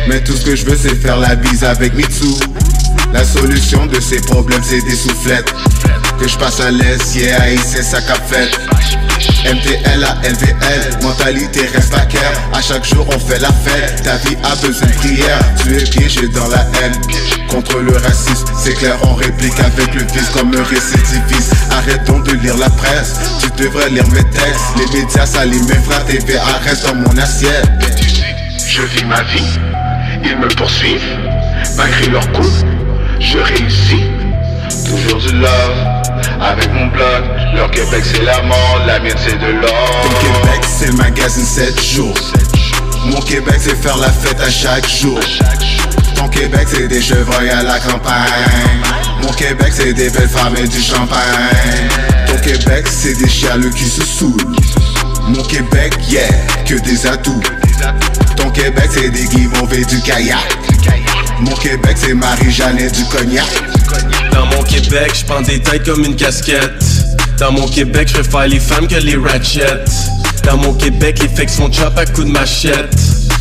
Mais 0.07 0.23
tout 0.23 0.33
ce 0.33 0.45
que 0.45 0.55
je 0.55 0.65
veux 0.65 0.77
c'est 0.81 0.95
faire 0.95 1.17
la 1.17 1.35
bise 1.35 1.65
avec 1.65 1.93
Mitsu. 1.93 2.33
La 3.11 3.25
solution 3.25 3.85
de 3.85 3.99
ces 3.99 4.21
problèmes 4.21 4.63
c'est 4.63 4.81
des 4.81 4.95
soufflettes. 4.95 5.53
Que 6.19 6.27
je 6.27 6.37
passe 6.37 6.61
à 6.61 6.71
l'aise, 6.71 7.15
yeah, 7.15 7.41
c'est 7.65 7.83
ça 7.83 7.99
qu'a 7.99 8.15
fait 8.15 8.49
MTL 9.45 10.03
à 10.03 10.27
LVL, 10.27 11.03
mentalité 11.03 11.61
reste 11.73 11.93
à 11.93 12.05
cœur. 12.05 12.31
À 12.53 12.61
chaque 12.61 12.85
jour 12.85 13.05
on 13.07 13.19
fait 13.19 13.39
la 13.39 13.51
fête, 13.51 14.03
ta 14.03 14.17
vie 14.17 14.37
a 14.43 14.55
besoin 14.55 14.87
de 14.87 14.93
prière. 14.93 15.39
Tu 15.63 15.77
es 15.77 15.83
piégé 15.83 16.27
dans 16.29 16.47
la 16.47 16.65
haine, 16.81 16.93
contre 17.47 17.79
le 17.79 17.97
racisme 17.97 18.45
C'est 18.57 18.73
clair 18.73 18.97
on 19.03 19.15
réplique 19.15 19.59
avec 19.59 19.93
le 19.93 20.01
vice 20.01 20.29
comme 20.33 20.53
un 20.55 20.63
récidiviste. 20.63 21.53
Arrête 21.71 22.03
donc 22.05 22.25
de 22.25 22.33
lire 22.33 22.57
la 22.57 22.69
presse, 22.69 23.19
tu 23.41 23.63
devrais 23.63 23.89
lire 23.89 24.07
mes 24.09 24.23
textes. 24.29 24.61
Les 24.77 24.99
médias 24.99 25.25
s'aliment 25.25 25.67
mes 25.67 25.75
frères, 25.75 26.05
TVA 26.05 26.57
reste 26.63 26.87
dans 26.87 26.95
mon 26.95 27.17
assiette. 27.17 27.69
Je 28.67 28.81
vis 28.83 29.05
ma 29.05 29.21
vie, 29.23 29.59
ils 30.23 30.37
me 30.37 30.47
poursuivent, 30.47 31.17
malgré 31.75 32.07
leurs 32.07 32.31
coups, 32.31 32.65
je 33.19 33.37
réussis. 33.37 34.03
Toujours 34.85 35.19
du 35.19 35.35
love, 35.37 36.00
avec 36.41 36.71
mon 36.73 36.87
blog, 36.87 37.23
leur 37.55 37.69
Québec 37.71 38.03
c'est 38.03 38.23
la 38.23 38.41
mort, 38.43 38.81
la 38.85 38.99
mienne 38.99 39.17
c'est 39.17 39.39
de 39.39 39.51
l'or. 39.53 40.01
Ton 40.03 40.09
Québec 40.09 40.61
c'est 40.67 40.87
le 40.87 40.93
magazine 40.93 41.45
7 41.45 41.83
jours. 41.83 42.17
Mon 43.05 43.19
Québec 43.21 43.55
c'est 43.59 43.75
faire 43.75 43.97
la 43.97 44.09
fête 44.09 44.39
à 44.41 44.49
chaque 44.49 44.87
jour. 44.87 45.19
Ton 46.15 46.27
Québec 46.27 46.67
c'est 46.69 46.87
des 46.87 47.01
chevreuils 47.01 47.49
à 47.49 47.63
la 47.63 47.79
campagne. 47.79 48.81
Mon 49.21 49.31
Québec 49.33 49.71
c'est 49.73 49.93
des 49.93 50.09
belles 50.09 50.29
femmes 50.29 50.55
et 50.57 50.67
du 50.67 50.81
champagne. 50.81 51.89
Ton 52.27 52.37
Québec 52.37 52.85
c'est 52.89 53.17
des 53.17 53.29
chialeux 53.29 53.71
qui 53.71 53.85
se 53.85 54.03
saoulent. 54.03 54.55
Mon 55.27 55.43
Québec 55.43 55.93
yeah, 56.09 56.27
que 56.65 56.75
des 56.75 57.05
atouts. 57.05 57.41
Ton 58.35 58.49
Québec 58.51 58.89
c'est 58.91 59.09
des 59.09 59.25
guimauves 59.25 59.73
et 59.73 59.85
du 59.85 60.01
kayak. 60.01 60.37
Mon 61.39 61.55
Québec 61.55 61.95
c'est 61.95 62.13
Marie-Jeanne 62.13 62.77
du 62.77 63.05
cognac 63.05 63.47
Dans 64.31 64.45
mon 64.45 64.63
Québec, 64.63 65.13
je 65.19 65.25
prends 65.25 65.41
des 65.41 65.59
têtes 65.61 65.85
comme 65.85 66.03
une 66.03 66.15
casquette. 66.15 66.83
Dans 67.37 67.51
mon 67.51 67.67
Québec, 67.67 68.07
je 68.07 68.21
préfère 68.21 68.47
les 68.47 68.59
femmes 68.59 68.87
que 68.87 68.95
les 68.95 69.15
ratchets. 69.15 69.83
Dans 70.43 70.57
mon 70.57 70.73
Québec, 70.73 71.19
les 71.21 71.27
fakes 71.27 71.51
font 71.51 71.71
chop 71.71 71.97
à 71.97 72.05
coups 72.05 72.27
de 72.27 72.31
machette. 72.31 72.95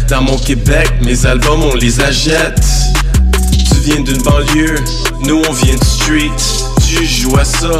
Dans 0.09 0.23
mon 0.23 0.39
Québec, 0.39 0.91
mes 1.03 1.27
albums, 1.27 1.63
on 1.63 1.75
les 1.75 2.01
achète. 2.01 2.61
Tu 3.49 3.75
viens 3.85 4.01
d'une 4.01 4.23
banlieue, 4.23 4.77
nous 5.25 5.43
on 5.49 5.53
vient 5.53 5.75
du 5.75 5.87
street. 5.87 6.31
Tu 6.87 7.07
joues 7.07 7.37
à 7.39 7.45
ça, 7.45 7.71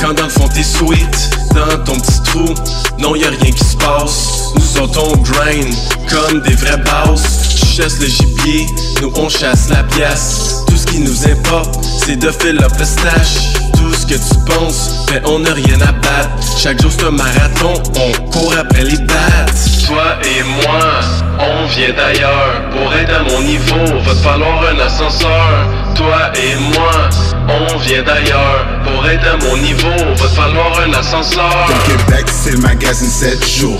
quand 0.00 0.12
dans 0.14 0.24
le 0.24 0.30
fond 0.30 0.48
t'es 0.48 0.62
sweet. 0.62 1.30
Dans 1.54 1.84
ton 1.84 1.98
petit 1.98 2.22
trou, 2.24 2.54
non 2.98 3.14
y 3.14 3.24
a 3.24 3.30
rien 3.30 3.52
qui 3.52 3.64
se 3.64 3.76
passe. 3.76 4.52
Nous 4.54 4.82
autres 4.82 5.02
on 5.02 5.16
grind, 5.18 5.74
comme 6.08 6.40
des 6.42 6.54
vrais 6.54 6.78
boss. 6.78 7.22
Tu 7.60 7.66
chasses 7.66 8.00
le 8.00 8.06
gibier, 8.06 8.66
nous 9.00 9.12
on 9.14 9.28
chasse 9.28 9.68
la 9.70 9.82
pièce. 9.84 10.57
Qui 10.88 11.00
nous 11.00 11.26
importe, 11.28 11.84
c'est 11.84 12.16
de 12.16 12.28
up 12.28 12.42
le 12.78 12.84
stash. 12.84 13.52
Tout 13.76 13.92
ce 13.94 14.06
que 14.06 14.14
tu 14.14 14.38
penses, 14.46 15.06
mais 15.10 15.20
on 15.26 15.38
n'a 15.40 15.52
rien 15.52 15.80
à 15.82 15.92
battre. 15.92 16.30
Chaque 16.58 16.80
jour 16.80 16.90
c'est 16.90 17.04
un 17.06 17.10
marathon, 17.10 17.74
on 17.96 18.30
court 18.30 18.54
après 18.58 18.84
les 18.84 18.96
battes. 18.96 19.54
Toi 19.86 20.16
et 20.24 20.42
moi, 20.42 21.00
on 21.38 21.66
vient 21.68 21.94
d'ailleurs. 21.94 22.62
Pour 22.70 22.94
être 22.94 23.14
à 23.14 23.22
mon 23.22 23.42
niveau, 23.42 24.00
va 24.04 24.12
te 24.12 24.18
falloir 24.18 24.64
un 24.72 24.78
ascenseur. 24.80 25.68
Toi 25.94 26.32
et 26.34 26.54
moi, 26.74 27.08
on 27.48 27.78
vient 27.78 28.02
d'ailleurs. 28.02 28.66
Pour 28.84 29.06
être 29.08 29.26
à 29.26 29.36
mon 29.36 29.56
niveau, 29.58 30.14
va 30.16 30.28
te 30.28 30.34
falloir 30.34 30.80
un 30.80 30.92
ascenseur. 30.94 31.68
Ton 31.68 31.96
Québec 31.96 32.26
c'est 32.26 32.52
le 32.52 32.58
magazine 32.58 33.08
7 33.08 33.46
jours 33.46 33.78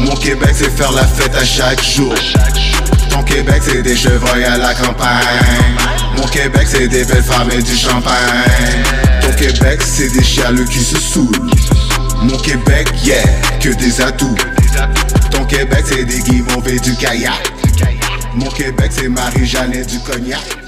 Mon 0.00 0.14
Québec 0.16 0.50
c'est 0.54 0.70
faire 0.70 0.92
la 0.92 1.04
fête 1.04 1.34
à 1.36 1.44
chaque 1.44 1.82
jour 1.84 2.14
Ton 3.10 3.22
Québec 3.22 3.62
c'est 3.64 3.82
des 3.82 3.96
chevreuils 3.96 4.44
à 4.44 4.56
la 4.56 4.74
campagne. 4.74 5.24
Mon 6.16 6.26
Québec 6.26 6.66
c'est 6.66 6.88
des 6.88 7.04
belles 7.04 7.22
femmes 7.22 7.50
et 7.50 7.62
du 7.62 7.76
champagne. 7.76 8.14
Ton 9.20 9.32
Québec 9.32 9.80
c'est 9.84 10.12
des 10.12 10.22
chialeux 10.22 10.64
qui 10.64 10.80
se 10.80 10.98
saoulent. 10.98 11.50
Mon 12.22 12.36
Québec 12.38 12.88
yeah, 13.04 13.22
que 13.60 13.70
des 13.70 14.00
atouts. 14.00 14.36
Ton 15.30 15.44
Québec 15.44 15.84
c'est 15.86 16.04
des 16.04 16.20
guimauves 16.20 16.68
et 16.68 16.80
du 16.80 16.94
kayak. 16.96 17.52
Mon 18.34 18.50
Québec 18.50 18.90
c'est 18.90 19.08
Marie-Jeanne 19.08 19.84
du 19.84 19.98
cognac 20.00 20.67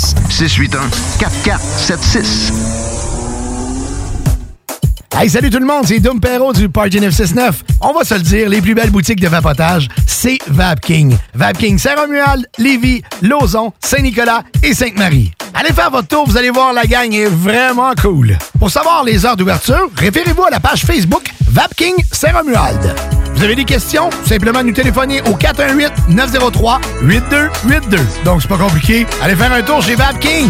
681 0.00 0.80
4476. 1.18 2.52
681-4476. 2.52 2.90
Hey, 5.12 5.28
salut 5.28 5.50
tout 5.50 5.58
le 5.58 5.66
monde, 5.66 5.84
c'est 5.86 5.98
Dom 5.98 6.18
Perrault 6.18 6.52
du 6.54 6.68
Party 6.70 7.00
969. 7.00 7.64
On 7.82 7.92
va 7.92 8.04
se 8.04 8.14
le 8.14 8.20
dire, 8.20 8.48
les 8.48 8.62
plus 8.62 8.74
belles 8.74 8.90
boutiques 8.90 9.20
de 9.20 9.28
vapotage, 9.28 9.88
c'est 10.06 10.38
Vapking. 10.46 11.14
Vapking 11.34 11.78
Saint-Romuald, 11.78 12.46
Lévis, 12.56 13.02
Lauson, 13.20 13.72
Saint-Nicolas 13.80 14.44
et 14.62 14.72
Sainte-Marie. 14.72 15.32
Allez 15.52 15.74
faire 15.74 15.90
votre 15.90 16.08
tour, 16.08 16.26
vous 16.26 16.38
allez 16.38 16.50
voir, 16.50 16.72
la 16.72 16.86
gang 16.86 17.12
est 17.12 17.26
vraiment 17.26 17.92
cool. 18.00 18.38
Pour 18.58 18.70
savoir 18.70 19.04
les 19.04 19.26
heures 19.26 19.36
d'ouverture, 19.36 19.90
référez-vous 19.96 20.44
à 20.44 20.50
la 20.50 20.60
page 20.60 20.86
Facebook 20.86 21.24
Vapking 21.50 21.96
Saint-Romuald. 22.12 22.94
Vous 23.40 23.46
avez 23.46 23.54
des 23.54 23.64
questions? 23.64 24.10
Simplement 24.26 24.62
nous 24.62 24.72
téléphoner 24.72 25.22
au 25.22 25.30
418-903-8282. 25.30 27.98
Donc, 28.22 28.42
c'est 28.42 28.48
pas 28.48 28.58
compliqué. 28.58 29.06
Allez 29.22 29.34
faire 29.34 29.50
un 29.50 29.62
tour 29.62 29.80
chez 29.80 29.94
Vapking. 29.94 30.46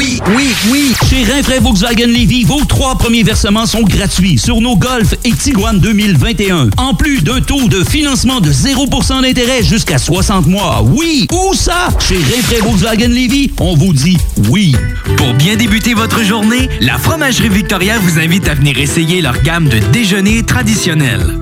Oui, 0.00 0.18
oui, 0.34 0.48
oui. 0.70 0.94
Chez 1.10 1.30
Rinfraie 1.30 1.58
Volkswagen 1.58 2.06
Levy, 2.06 2.44
vos 2.44 2.64
trois 2.64 2.96
premiers 2.96 3.22
versements 3.22 3.66
sont 3.66 3.82
gratuits 3.82 4.38
sur 4.38 4.62
nos 4.62 4.74
Golf 4.74 5.12
et 5.24 5.32
Tiguan 5.32 5.78
2021. 5.78 6.70
En 6.78 6.94
plus 6.94 7.20
d'un 7.20 7.42
taux 7.42 7.68
de 7.68 7.84
financement 7.84 8.40
de 8.40 8.50
0% 8.50 9.20
d'intérêt 9.20 9.62
jusqu'à 9.62 9.98
60 9.98 10.46
mois. 10.46 10.82
Oui, 10.86 11.26
où 11.30 11.52
ça? 11.52 11.88
Chez 11.98 12.16
Rinfraie 12.16 12.62
Volkswagen 12.62 13.08
Levy, 13.08 13.50
on 13.60 13.76
vous 13.76 13.92
dit 13.92 14.16
oui. 14.48 14.74
Pour 15.18 15.34
bien 15.34 15.56
débuter 15.56 15.92
votre 15.92 16.24
journée, 16.24 16.70
la 16.80 16.96
Fromagerie 16.96 17.50
Victoria 17.50 17.98
vous 17.98 18.18
invite 18.18 18.48
à 18.48 18.54
venir 18.54 18.78
essayer 18.78 19.20
leur 19.20 19.42
gamme 19.42 19.68
de 19.68 19.80
déjeuners 19.92 20.44
traditionnels. 20.44 21.38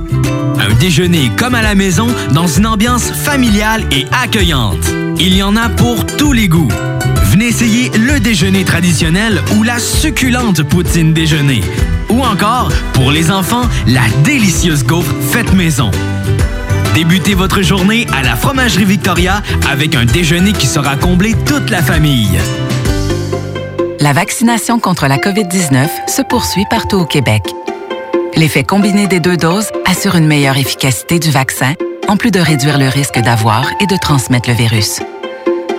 Un 0.58 0.74
déjeuner 0.80 1.30
comme 1.36 1.54
à 1.54 1.62
la 1.62 1.76
maison 1.76 2.08
dans 2.34 2.48
une 2.48 2.66
ambiance 2.66 3.12
familiale 3.12 3.84
et 3.92 4.04
accueillante. 4.20 4.84
Il 5.20 5.36
y 5.36 5.44
en 5.44 5.54
a 5.54 5.68
pour 5.68 6.04
tous 6.16 6.32
les 6.32 6.48
goûts. 6.48 6.72
Venez 7.38 7.50
essayer 7.50 7.90
le 7.90 8.18
déjeuner 8.18 8.64
traditionnel 8.64 9.40
ou 9.56 9.62
la 9.62 9.78
succulente 9.78 10.64
poutine 10.64 11.12
déjeuner. 11.12 11.60
Ou 12.08 12.24
encore, 12.24 12.72
pour 12.94 13.12
les 13.12 13.30
enfants, 13.30 13.62
la 13.86 14.02
délicieuse 14.24 14.82
gaufre 14.82 15.14
faite 15.20 15.52
maison. 15.52 15.92
Débutez 16.96 17.34
votre 17.34 17.62
journée 17.62 18.08
à 18.12 18.24
la 18.24 18.34
Fromagerie 18.34 18.86
Victoria 18.86 19.40
avec 19.70 19.94
un 19.94 20.04
déjeuner 20.04 20.52
qui 20.52 20.66
sera 20.66 20.96
combler 20.96 21.36
toute 21.46 21.70
la 21.70 21.80
famille. 21.80 22.40
La 24.00 24.12
vaccination 24.12 24.80
contre 24.80 25.06
la 25.06 25.18
COVID-19 25.18 25.86
se 26.08 26.22
poursuit 26.22 26.66
partout 26.68 26.96
au 26.96 27.06
Québec. 27.06 27.44
L'effet 28.34 28.64
combiné 28.64 29.06
des 29.06 29.20
deux 29.20 29.36
doses 29.36 29.68
assure 29.84 30.16
une 30.16 30.26
meilleure 30.26 30.56
efficacité 30.56 31.20
du 31.20 31.30
vaccin, 31.30 31.74
en 32.08 32.16
plus 32.16 32.32
de 32.32 32.40
réduire 32.40 32.78
le 32.78 32.88
risque 32.88 33.20
d'avoir 33.20 33.70
et 33.80 33.86
de 33.86 33.96
transmettre 33.96 34.48
le 34.48 34.56
virus 34.56 34.98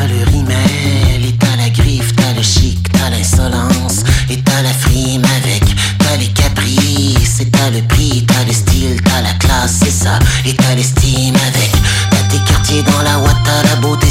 t'as 0.00 0.06
le 0.06 0.24
rimel, 0.30 1.26
et 1.28 1.34
t'as 1.38 1.56
la 1.56 1.68
griffe, 1.68 2.14
t'as 2.16 2.32
le 2.34 2.42
chic, 2.42 2.78
t'as 2.92 3.10
l'insolence, 3.10 4.02
et 4.30 4.40
t'as 4.40 4.62
la 4.62 4.72
frime 4.72 5.22
avec, 5.36 5.62
t'as 5.98 6.16
les 6.16 6.28
caprices, 6.28 7.40
et 7.40 7.50
t'as 7.50 7.70
le 7.70 7.82
prix, 7.86 8.24
t'as 8.26 8.44
le 8.46 8.52
style, 8.52 9.00
t'as 9.02 9.20
la 9.20 9.34
classe, 9.34 9.80
c'est 9.82 9.90
ça, 9.90 10.18
et 10.46 10.54
t'as 10.54 10.74
l'estime 10.74 11.34
avec, 11.34 11.72
t'as 12.10 12.22
tes 12.30 12.42
quartiers 12.50 12.82
dans 12.82 13.02
la 13.02 13.18
ouate, 13.18 13.36
t'as 13.44 13.62
la 13.68 13.76
beauté 13.76 14.09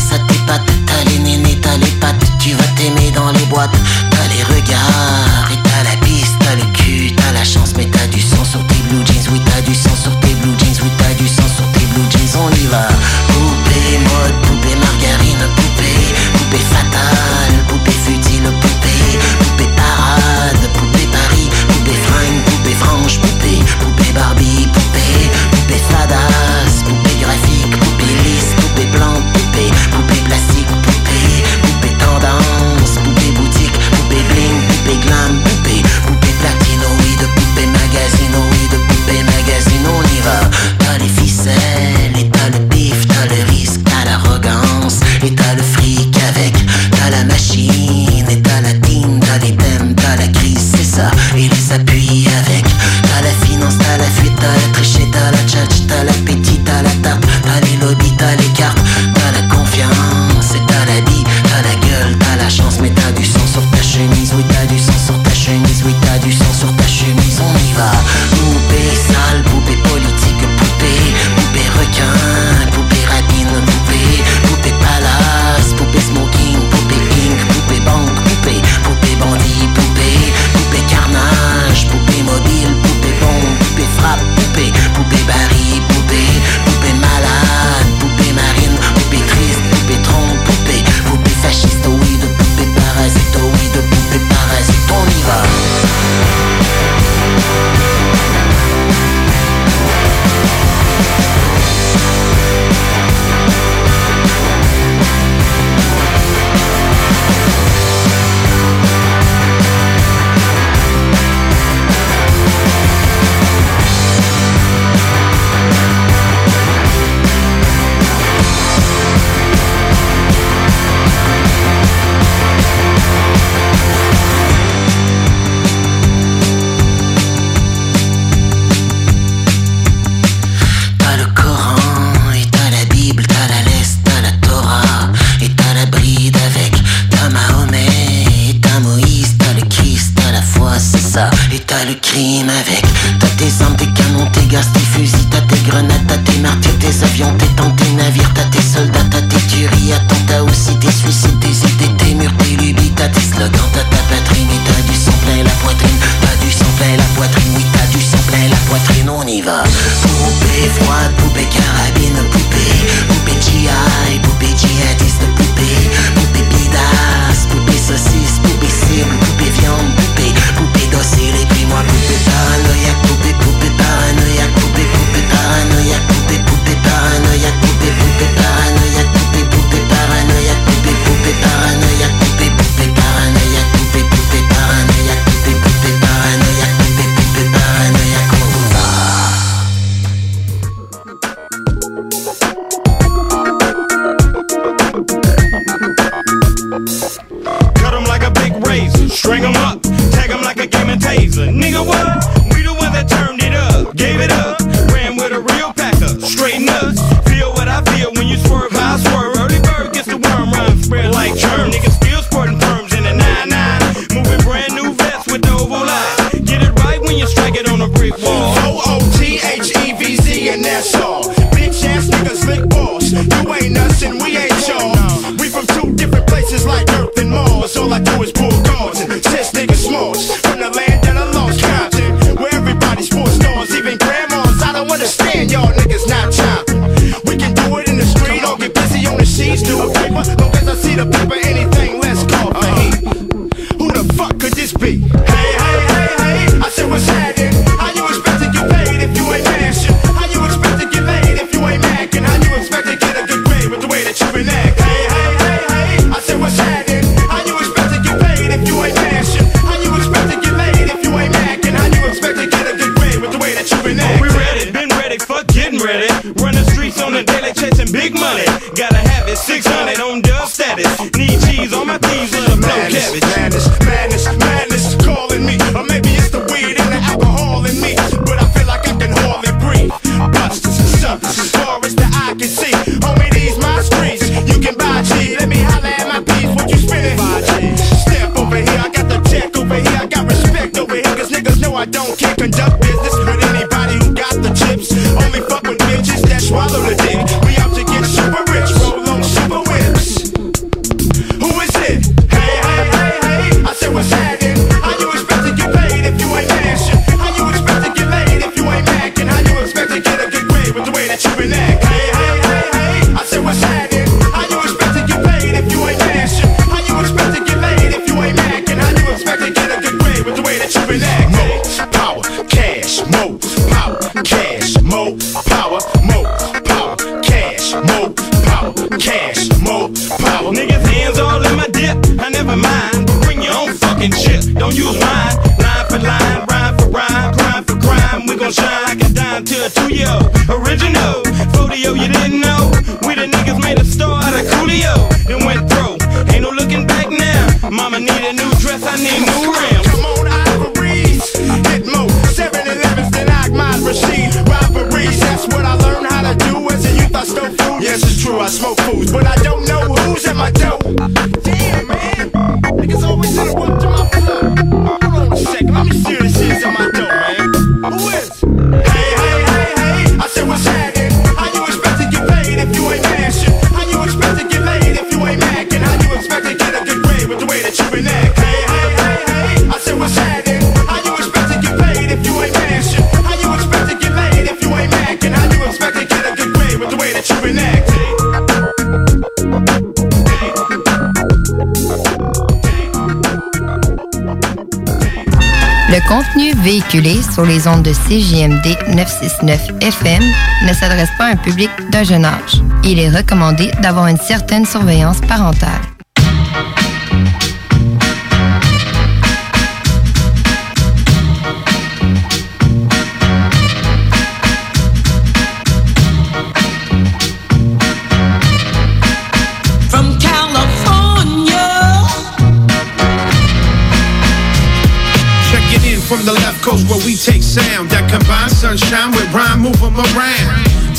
contenu 396.09 396.53
véhiculé 396.55 397.21
sur 397.21 397.45
les 397.45 397.67
ondes 397.67 397.83
de 397.83 397.93
CJMD 397.93 398.95
969 398.95 399.69
FM 399.79 400.23
ne 400.67 400.73
s'adresse 400.73 401.11
pas 401.19 401.25
à 401.25 401.33
un 401.33 401.35
public 401.35 401.69
d'un 401.91 402.03
jeune 402.03 402.25
âge. 402.25 402.63
Il 402.83 402.99
est 402.99 403.15
recommandé 403.15 403.71
d'avoir 403.83 404.07
une 404.07 404.17
certaine 404.17 404.65
surveillance 404.65 405.21
parentale. 405.21 405.88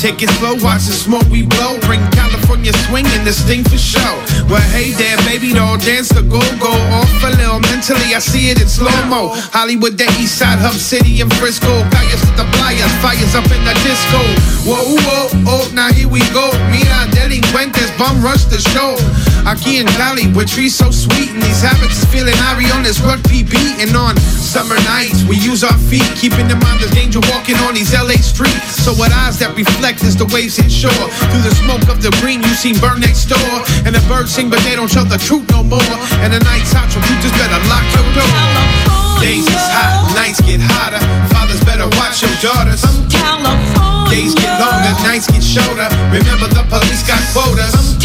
Take 0.01 0.23
it 0.23 0.31
slow, 0.41 0.55
watch 0.55 0.89
the 0.89 0.97
smoke 0.97 1.29
we 1.29 1.45
blow. 1.45 1.77
Bring 1.81 2.01
California 2.09 2.73
swinging, 2.89 3.23
this 3.23 3.45
thing 3.45 3.63
for 3.63 3.77
show. 3.77 4.17
Well, 4.49 4.59
hey 4.73 4.97
there, 4.97 5.15
baby, 5.29 5.53
doll, 5.53 5.77
dance 5.77 6.09
the 6.09 6.23
go 6.23 6.41
go 6.57 6.73
a 7.23 7.29
little. 7.37 7.59
Mentally, 7.71 8.13
I 8.15 8.19
see 8.19 8.49
it 8.49 8.61
in 8.61 8.67
slow 8.67 8.93
mo. 9.09 9.33
Hollywood, 9.53 9.97
the 9.97 10.05
East 10.19 10.37
Side, 10.37 10.59
Hub 10.59 10.73
City, 10.73 11.21
and 11.21 11.31
Frisco. 11.35 11.69
Calles 11.89 12.21
to 12.21 12.31
the 12.37 12.47
playas, 12.57 12.91
fires 13.01 13.33
up 13.33 13.45
in 13.49 13.61
the 13.65 13.75
disco. 13.81 14.21
Whoa, 14.63 14.77
whoa, 14.77 15.25
oh, 15.49 15.65
now 15.73 15.91
here 15.91 16.07
we 16.07 16.21
go. 16.29 16.49
Mira, 16.69 17.09
delincuentes, 17.11 17.89
bum 17.97 18.21
rush 18.21 18.45
the 18.45 18.61
show. 18.61 18.95
Aquí 19.49 19.81
in 19.81 19.87
Cali, 19.97 20.29
with 20.33 20.49
trees 20.53 20.75
so 20.75 20.91
sweet, 20.91 21.33
and 21.33 21.41
these 21.41 21.61
habits 21.65 21.97
is 21.97 22.05
feeling 22.13 22.37
Harry 22.45 22.69
on 22.69 22.83
this 22.83 23.01
rugby 23.01 23.41
beat. 23.41 23.81
And 23.81 23.95
on 23.97 24.13
summer 24.21 24.77
nights, 24.85 25.25
we 25.25 25.35
use 25.41 25.63
our 25.63 25.77
feet, 25.89 26.05
keeping 26.15 26.45
in 26.45 26.59
mind 26.61 26.79
the 26.81 26.89
danger 26.93 27.19
walking 27.33 27.57
on 27.65 27.73
these 27.73 27.89
LA 27.93 28.21
streets. 28.21 28.77
So 28.85 28.93
with 28.93 29.09
eyes 29.09 29.39
that 29.41 29.57
reflect 29.57 30.05
as 30.05 30.15
the 30.15 30.29
waves 30.29 30.57
hit 30.57 30.71
shore, 30.71 31.05
through 31.33 31.41
the 31.41 31.55
smoke 31.57 31.89
of 31.89 32.05
the 32.05 32.13
green, 32.21 32.45
you 32.45 32.53
seen 32.53 32.77
burn 32.77 33.01
next 33.01 33.25
door. 33.25 33.51
And 33.85 33.97
the 33.97 34.03
birds 34.05 34.29
sing, 34.29 34.49
but 34.49 34.61
they 34.61 34.77
don't 34.77 34.91
tell 34.91 35.05
the 35.05 35.17
truth 35.17 35.49
no 35.49 35.63
more. 35.65 35.93
And 36.21 36.29
the 36.33 36.39
night's 36.45 36.71
hot, 36.71 36.93
you 37.11 37.19
just 37.19 37.35
better 37.35 37.59
lock 37.67 37.83
your 37.91 38.07
door. 38.15 38.31
Days 39.19 39.43
is 39.43 39.67
hot, 39.75 40.15
nights 40.15 40.39
get 40.41 40.63
hotter. 40.63 41.03
Fathers 41.35 41.59
better 41.67 41.87
watch 41.99 42.23
your 42.23 42.31
daughters. 42.39 42.81
Days 44.07 44.33
get 44.35 44.55
longer, 44.59 44.95
nights 45.03 45.27
get 45.27 45.43
shorter. 45.43 45.91
Remember 46.07 46.47
the 46.47 46.63
police 46.71 47.03
got 47.03 47.19
quotas. 47.35 47.99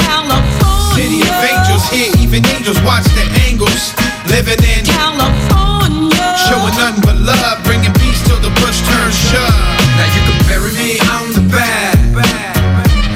City 0.99 1.23
of 1.23 1.39
angels, 1.45 1.87
here 1.89 2.11
even 2.19 2.43
angels 2.59 2.81
watch 2.83 3.07
the 3.15 3.25
angles. 3.47 3.95
Living 4.27 4.59
in 4.67 4.83
California, 4.83 6.27
showing 6.51 6.75
nothing 6.75 7.03
but 7.07 7.17
love, 7.23 7.63
bringing 7.63 7.95
peace 8.03 8.21
till 8.27 8.41
the 8.43 8.51
push 8.59 8.83
turns 8.91 9.15
shove. 9.31 9.55
Now 9.95 10.09
you 10.11 10.23
can 10.27 10.39
bury 10.51 10.73
me 10.75 10.99
on 11.15 11.31
the 11.31 11.45
bad, 11.47 11.95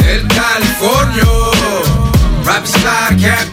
El 0.07 0.23
Californio. 0.31 1.35
Right 2.47 2.63
beside 2.63 3.19
Cactus 3.21 3.50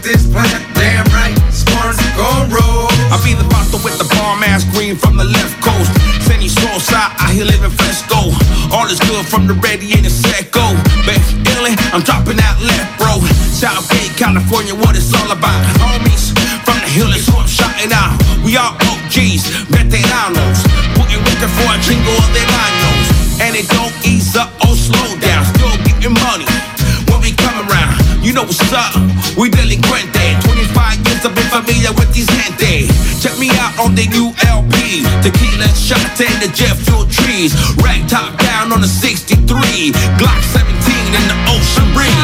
the 5.18 5.26
left 5.26 5.58
coast. 5.62 5.90
Sandy 6.22 6.48
soul 6.48 6.80
side, 6.80 7.12
I 7.18 7.34
here 7.34 7.46
living 7.46 7.74
fresco. 7.74 8.30
All 8.72 8.88
is 8.88 9.02
good 9.02 9.26
from 9.26 9.48
the 9.48 9.58
the 9.58 10.10
set 10.10 10.52
go. 10.54 10.66
Back 11.10 11.22
illin', 11.58 11.76
I'm 11.92 12.02
dropping 12.06 12.40
out 12.40 12.62
left, 12.62 12.98
bro. 13.02 13.20
Southgate, 13.50 14.14
California, 14.16 14.76
what 14.78 14.96
it's 14.96 15.10
all 15.18 15.32
about. 15.34 15.62
Homies 15.82 16.32
from 16.64 16.78
the 16.80 16.90
hill 16.90 17.12
is 17.12 17.26
who 17.28 17.36
I'm 17.36 17.50
shouting 17.50 17.92
out. 17.92 18.14
We 18.46 18.56
all 18.56 18.78
OGs, 18.78 19.44
veteranos. 19.74 20.62
Putting 20.94 21.22
working 21.26 21.52
for 21.58 21.68
a 21.74 21.78
jingle 21.82 22.16
of 22.16 22.30
their. 22.34 22.48
And 23.40 23.56
it 23.56 23.70
don't 23.70 23.94
ease 24.02 24.36
up 24.36 24.50
or 24.66 24.74
slow 24.74 25.14
down. 25.22 25.46
Still 25.54 25.78
getting 25.86 26.14
money 26.26 26.50
when 27.10 27.22
we 27.22 27.32
come 27.34 27.54
around. 27.70 28.02
You 28.26 28.34
know 28.34 28.44
what's 28.44 28.74
up, 28.74 28.98
we 29.38 29.50
delinquente 29.50 30.42
25 30.42 31.08
years 31.08 31.24
I've 31.24 31.36
been 31.36 31.48
familiar 31.48 31.94
with 31.94 32.07
Check 33.38 33.54
me 33.54 33.54
out 33.62 33.78
on 33.78 33.94
the 33.94 34.10
new 34.10 34.34
LP 34.50 35.06
Tequila 35.22 35.70
shot 35.78 36.02
and 36.18 36.42
the 36.42 36.50
jet 36.58 36.74
fuel 36.74 37.06
trees. 37.06 37.54
Rack 37.86 38.02
top 38.10 38.34
down 38.42 38.74
on 38.74 38.82
the 38.82 38.90
63 38.90 39.46
Glock 40.18 40.42
17 40.42 40.66
in 40.66 41.24
the 41.30 41.38
ocean 41.46 41.86
breeze. 41.94 42.18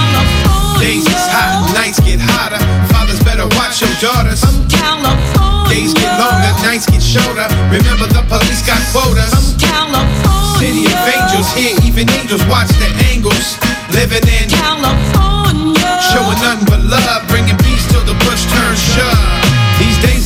Days 0.82 1.06
is 1.06 1.26
hot, 1.30 1.70
nights 1.78 2.02
get 2.02 2.18
hotter. 2.18 2.58
Fathers 2.90 3.22
better 3.22 3.46
watch 3.54 3.78
your 3.86 3.94
daughters. 4.02 4.42
California. 4.74 5.70
Days 5.70 5.94
get 5.94 6.18
longer, 6.18 6.50
nights 6.66 6.90
get 6.90 7.04
shorter. 7.06 7.46
Remember 7.70 8.10
the 8.10 8.26
police 8.26 8.66
got 8.66 8.82
quotas. 8.90 9.54
California. 9.62 10.58
City 10.58 10.90
of 10.90 10.98
angels, 11.14 11.54
here 11.54 11.78
even 11.86 12.10
angels 12.18 12.42
watch 12.50 12.74
the 12.82 12.90
angles. 13.14 13.62
Living 13.94 14.26
in 14.26 14.50
California, 14.50 15.78
showing 16.10 16.42
nothing 16.42 16.66
but 16.66 16.82
love, 16.90 17.03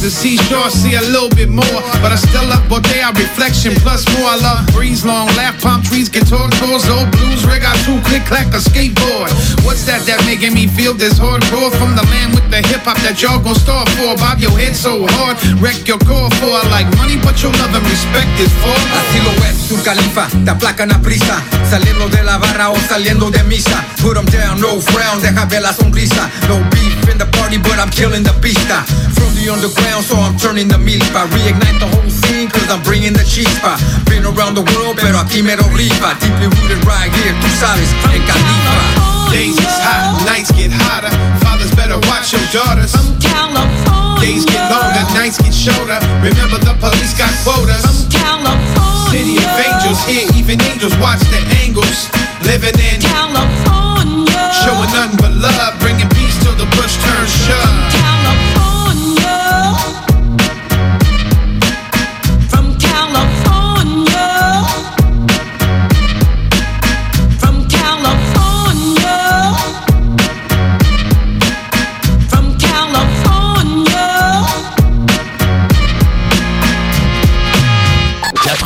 the 0.08 0.12
seashore 0.12 0.70
see 0.70 0.96
a 0.96 1.04
little 1.12 1.28
bit 1.36 1.50
more, 1.50 1.80
but 2.00 2.16
I 2.16 2.16
still 2.16 2.48
love 2.48 2.64
Bodea 2.72 3.12
reflection 3.12 3.76
plus 3.84 4.08
more. 4.16 4.32
I 4.32 4.40
love 4.40 4.64
breeze, 4.72 5.04
long 5.04 5.28
laugh, 5.36 5.60
palm 5.60 5.84
trees, 5.84 6.08
guitar 6.08 6.48
tours, 6.64 6.88
old 6.88 7.12
blues 7.12 7.44
rig, 7.44 7.68
got 7.68 7.76
two 7.84 8.00
click 8.08 8.24
clack 8.24 8.48
a 8.56 8.64
skateboard. 8.64 9.28
What's 9.68 9.84
that 9.84 10.08
that 10.08 10.24
making 10.24 10.54
me 10.56 10.64
feel 10.64 10.94
this 10.94 11.20
hardcore 11.20 11.76
from 11.76 12.00
the 12.00 12.08
land 12.08 12.32
with 12.32 12.48
the 12.48 12.64
hip 12.72 12.88
hop 12.88 12.96
that 13.04 13.20
y'all 13.20 13.44
gon' 13.44 13.60
start 13.60 13.92
for? 14.00 14.16
Bob 14.16 14.40
your 14.40 14.56
head 14.56 14.80
so 14.80 15.04
hard, 15.20 15.36
wreck 15.60 15.84
your 15.84 16.00
core 16.08 16.32
for. 16.40 16.56
I 16.56 16.64
like 16.72 16.88
money, 16.96 17.20
but 17.20 17.36
your 17.44 17.52
love 17.60 17.76
and 17.76 17.84
respect 17.92 18.32
is 18.40 18.54
for. 18.64 18.80
Así 18.96 19.20
lo 19.28 19.36
es, 19.44 19.68
tu 19.68 19.76
califa, 19.84 20.32
te 20.32 20.52
aplacan 20.52 20.92
a 20.96 21.02
prisa 21.02 21.44
Saliendo 21.70 22.08
de 22.08 22.24
la 22.24 22.38
barra 22.38 22.70
o 22.70 22.76
saliendo 22.88 23.30
de 23.30 23.44
misa 23.44 23.84
Put 24.02 24.16
'em 24.16 24.26
down, 24.26 24.62
no 24.62 24.80
frown, 24.80 25.22
deja 25.22 25.46
ver 25.46 25.62
la 25.62 25.74
sonrisa 25.74 26.30
No 26.48 26.64
beef 26.72 26.96
in 27.12 27.18
the 27.18 27.26
party, 27.26 27.58
but 27.58 27.78
I'm 27.78 27.90
killing 27.90 28.24
the 28.24 28.34
pista 28.40 28.86
From 29.16 29.36
the 29.36 29.50
underground, 29.52 29.97
so 30.02 30.16
I'm 30.16 30.38
turning 30.38 30.68
the 30.68 30.78
milpa 30.78 31.26
Reignite 31.34 31.80
the 31.80 31.88
whole 31.88 32.10
scene, 32.10 32.50
cause 32.50 32.70
I'm 32.70 32.82
bringing 32.84 33.14
the 33.14 33.26
chispa 33.26 33.78
Been 34.06 34.26
around 34.26 34.56
the 34.56 34.66
world, 34.76 34.98
pero 34.98 35.18
aquí 35.18 35.42
me 35.42 35.56
lo 35.56 35.66
rifa 35.74 36.18
Deeply 36.20 36.48
rooted 36.48 36.84
right 36.86 37.12
here, 37.22 37.34
tú 37.42 37.48
sabes, 37.58 37.90
en 38.14 38.22
Califa 38.26 39.08
Days 39.32 39.60
is 39.60 39.78
hot, 39.84 40.24
nights 40.24 40.52
get 40.56 40.72
hotter. 40.72 41.12
Fathers 41.44 41.76
better 41.76 42.00
watch 42.08 42.32
your 42.32 42.40
daughters. 42.56 42.96
From 42.96 43.20
California. 43.20 44.24
Days 44.24 44.48
get 44.48 44.72
longer, 44.72 45.04
nights 45.20 45.36
get 45.36 45.52
shorter. 45.52 46.00
Remember 46.24 46.56
the 46.64 46.72
police 46.80 47.12
got 47.12 47.36
quotas. 47.44 47.84
From 47.84 48.08
California. 48.08 49.12
City 49.12 49.36
of 49.44 49.52
angels, 49.60 50.00
here 50.08 50.32
even 50.32 50.64
angels 50.72 50.96
watch 51.04 51.20
the 51.28 51.44
angles. 51.60 52.08
Living 52.48 52.80
in 52.80 53.04
California. 53.04 54.32
Showing 54.64 54.92
nothing 54.96 55.20
but 55.20 55.36
love, 55.36 55.76
bringing 55.84 56.08
peace 56.16 56.40
till 56.40 56.56
the 56.56 56.66
push 56.80 56.96
turns 57.04 57.28
shove. 57.44 57.97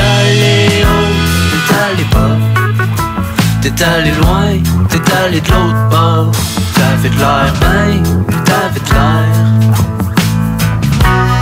Allé 0.00 0.84
haut, 0.84 1.14
t'es 1.52 1.74
allé 1.74 2.04
bas. 2.12 2.36
T'es 3.62 3.84
allé 3.84 4.12
loin, 4.12 4.52
t'es 4.88 5.12
allé 5.12 5.40
de 5.40 5.48
l'autre 5.50 5.88
bord. 5.90 6.32
T'avais 6.74 7.10
de 7.10 7.18
l'air 7.18 7.52
ben, 7.60 8.02
t'avais 8.44 8.80
de 8.80 8.92
l'air. 8.94 9.26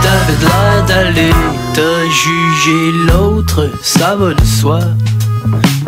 T'avais 0.01 0.37
de 0.37 0.45
l'air 0.45 0.85
d'aller, 0.87 1.33
t'as 1.73 2.03
jugé 2.09 2.91
l'autre, 3.07 3.69
ça 3.81 4.15
va 4.15 4.33
de 4.33 4.45
soi. 4.45 4.79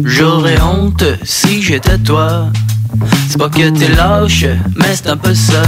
J'aurais 0.03 0.59
honte 0.61 1.03
si 1.23 1.61
j'étais 1.61 1.97
toi. 1.97 2.47
C'est 3.29 3.37
pas 3.37 3.49
que 3.49 3.69
t'es 3.69 3.89
lâche, 3.89 4.45
mais 4.75 4.93
c'est 4.93 5.09
un 5.09 5.17
peu 5.17 5.33
ça. 5.33 5.61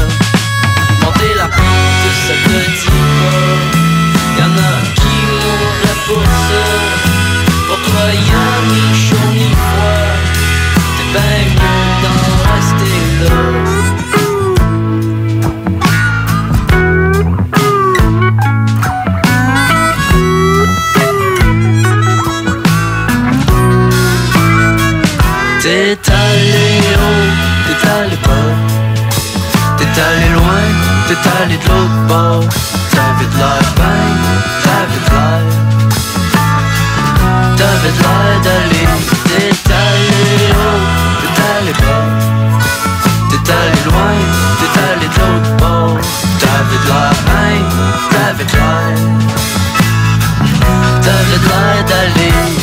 Monter 1.01 1.33
la 1.37 1.47
pente, 1.47 2.13
ça 2.27 2.33
te 2.43 2.49
dit 2.49 2.87
pas. 4.37 4.43
A 4.43 4.72
Bien 11.13 11.21
mieux. 11.21 11.83
T'es 25.61 25.97
allé 26.11 26.81
t'es 27.67 27.87
allé 27.87 28.17
bas. 28.23 28.51
T'es 29.77 29.85
allé 30.01 30.27
t'es 31.07 31.29
allé 31.41 31.57
de 31.57 31.67
l'autre 31.69 31.99
bord. 32.07 32.43
T'avais 32.91 33.25
de 33.25 33.39
ben, 33.77 34.11
de 37.55 39.07
de 39.07 39.12
t'es 45.13 45.21
allé 45.21 45.21
de 45.21 45.21
l'autre 45.21 45.55
bord 45.57 45.99
T'avais 46.39 46.77
de 46.77 46.89
l'air 46.89 47.63
ben, 51.37 51.85
t'avais 51.85 52.62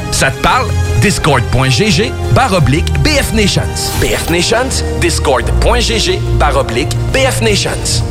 Ça 0.11 0.31
te 0.31 0.41
parle? 0.41 0.67
Discord.gg 1.01 2.11
barre 2.33 2.53
oblique 2.53 2.91
BF 3.03 3.33
Nations. 3.33 3.91
BF 3.99 4.29
Nations, 4.29 4.83
Discord.gg 4.99 6.19
barre 6.37 6.57
oblique 6.57 6.95
BF 7.13 7.41
Nations. 7.41 8.10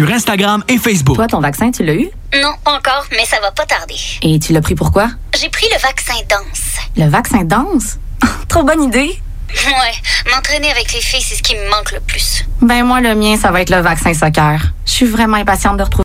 Instagram 0.09 0.63
et 0.67 0.77
Facebook. 0.77 1.15
Toi, 1.15 1.27
ton 1.27 1.39
vaccin, 1.39 1.71
tu 1.71 1.83
l'as 1.83 1.93
eu? 1.93 2.09
Non, 2.41 2.53
pas 2.63 2.77
encore, 2.77 3.05
mais 3.11 3.25
ça 3.25 3.39
va 3.41 3.51
pas 3.51 3.65
tarder. 3.65 3.95
Et 4.21 4.39
tu 4.39 4.53
l'as 4.53 4.61
pris 4.61 4.75
pourquoi? 4.75 5.09
J'ai 5.39 5.49
pris 5.49 5.65
le 5.73 5.79
vaccin 5.81 6.13
danse. 6.29 6.77
Le 6.95 7.09
vaccin 7.09 7.43
danse? 7.43 7.97
Trop 8.47 8.63
bonne 8.63 8.83
idée! 8.83 9.19
Ouais, 9.53 10.31
m'entraîner 10.33 10.71
avec 10.71 10.93
les 10.93 11.01
filles, 11.01 11.21
c'est 11.21 11.35
ce 11.35 11.43
qui 11.43 11.55
me 11.55 11.69
manque 11.69 11.91
le 11.91 11.99
plus. 11.99 12.45
Ben 12.61 12.83
moi, 12.85 13.01
le 13.01 13.15
mien, 13.15 13.35
ça 13.37 13.51
va 13.51 13.61
être 13.61 13.69
le 13.69 13.81
vaccin 13.81 14.13
soccer. 14.13 14.61
Je 14.85 14.91
suis 14.91 15.05
vraiment 15.05 15.37
impatiente 15.37 15.75
de 15.77 15.83
retrouver 15.83 15.99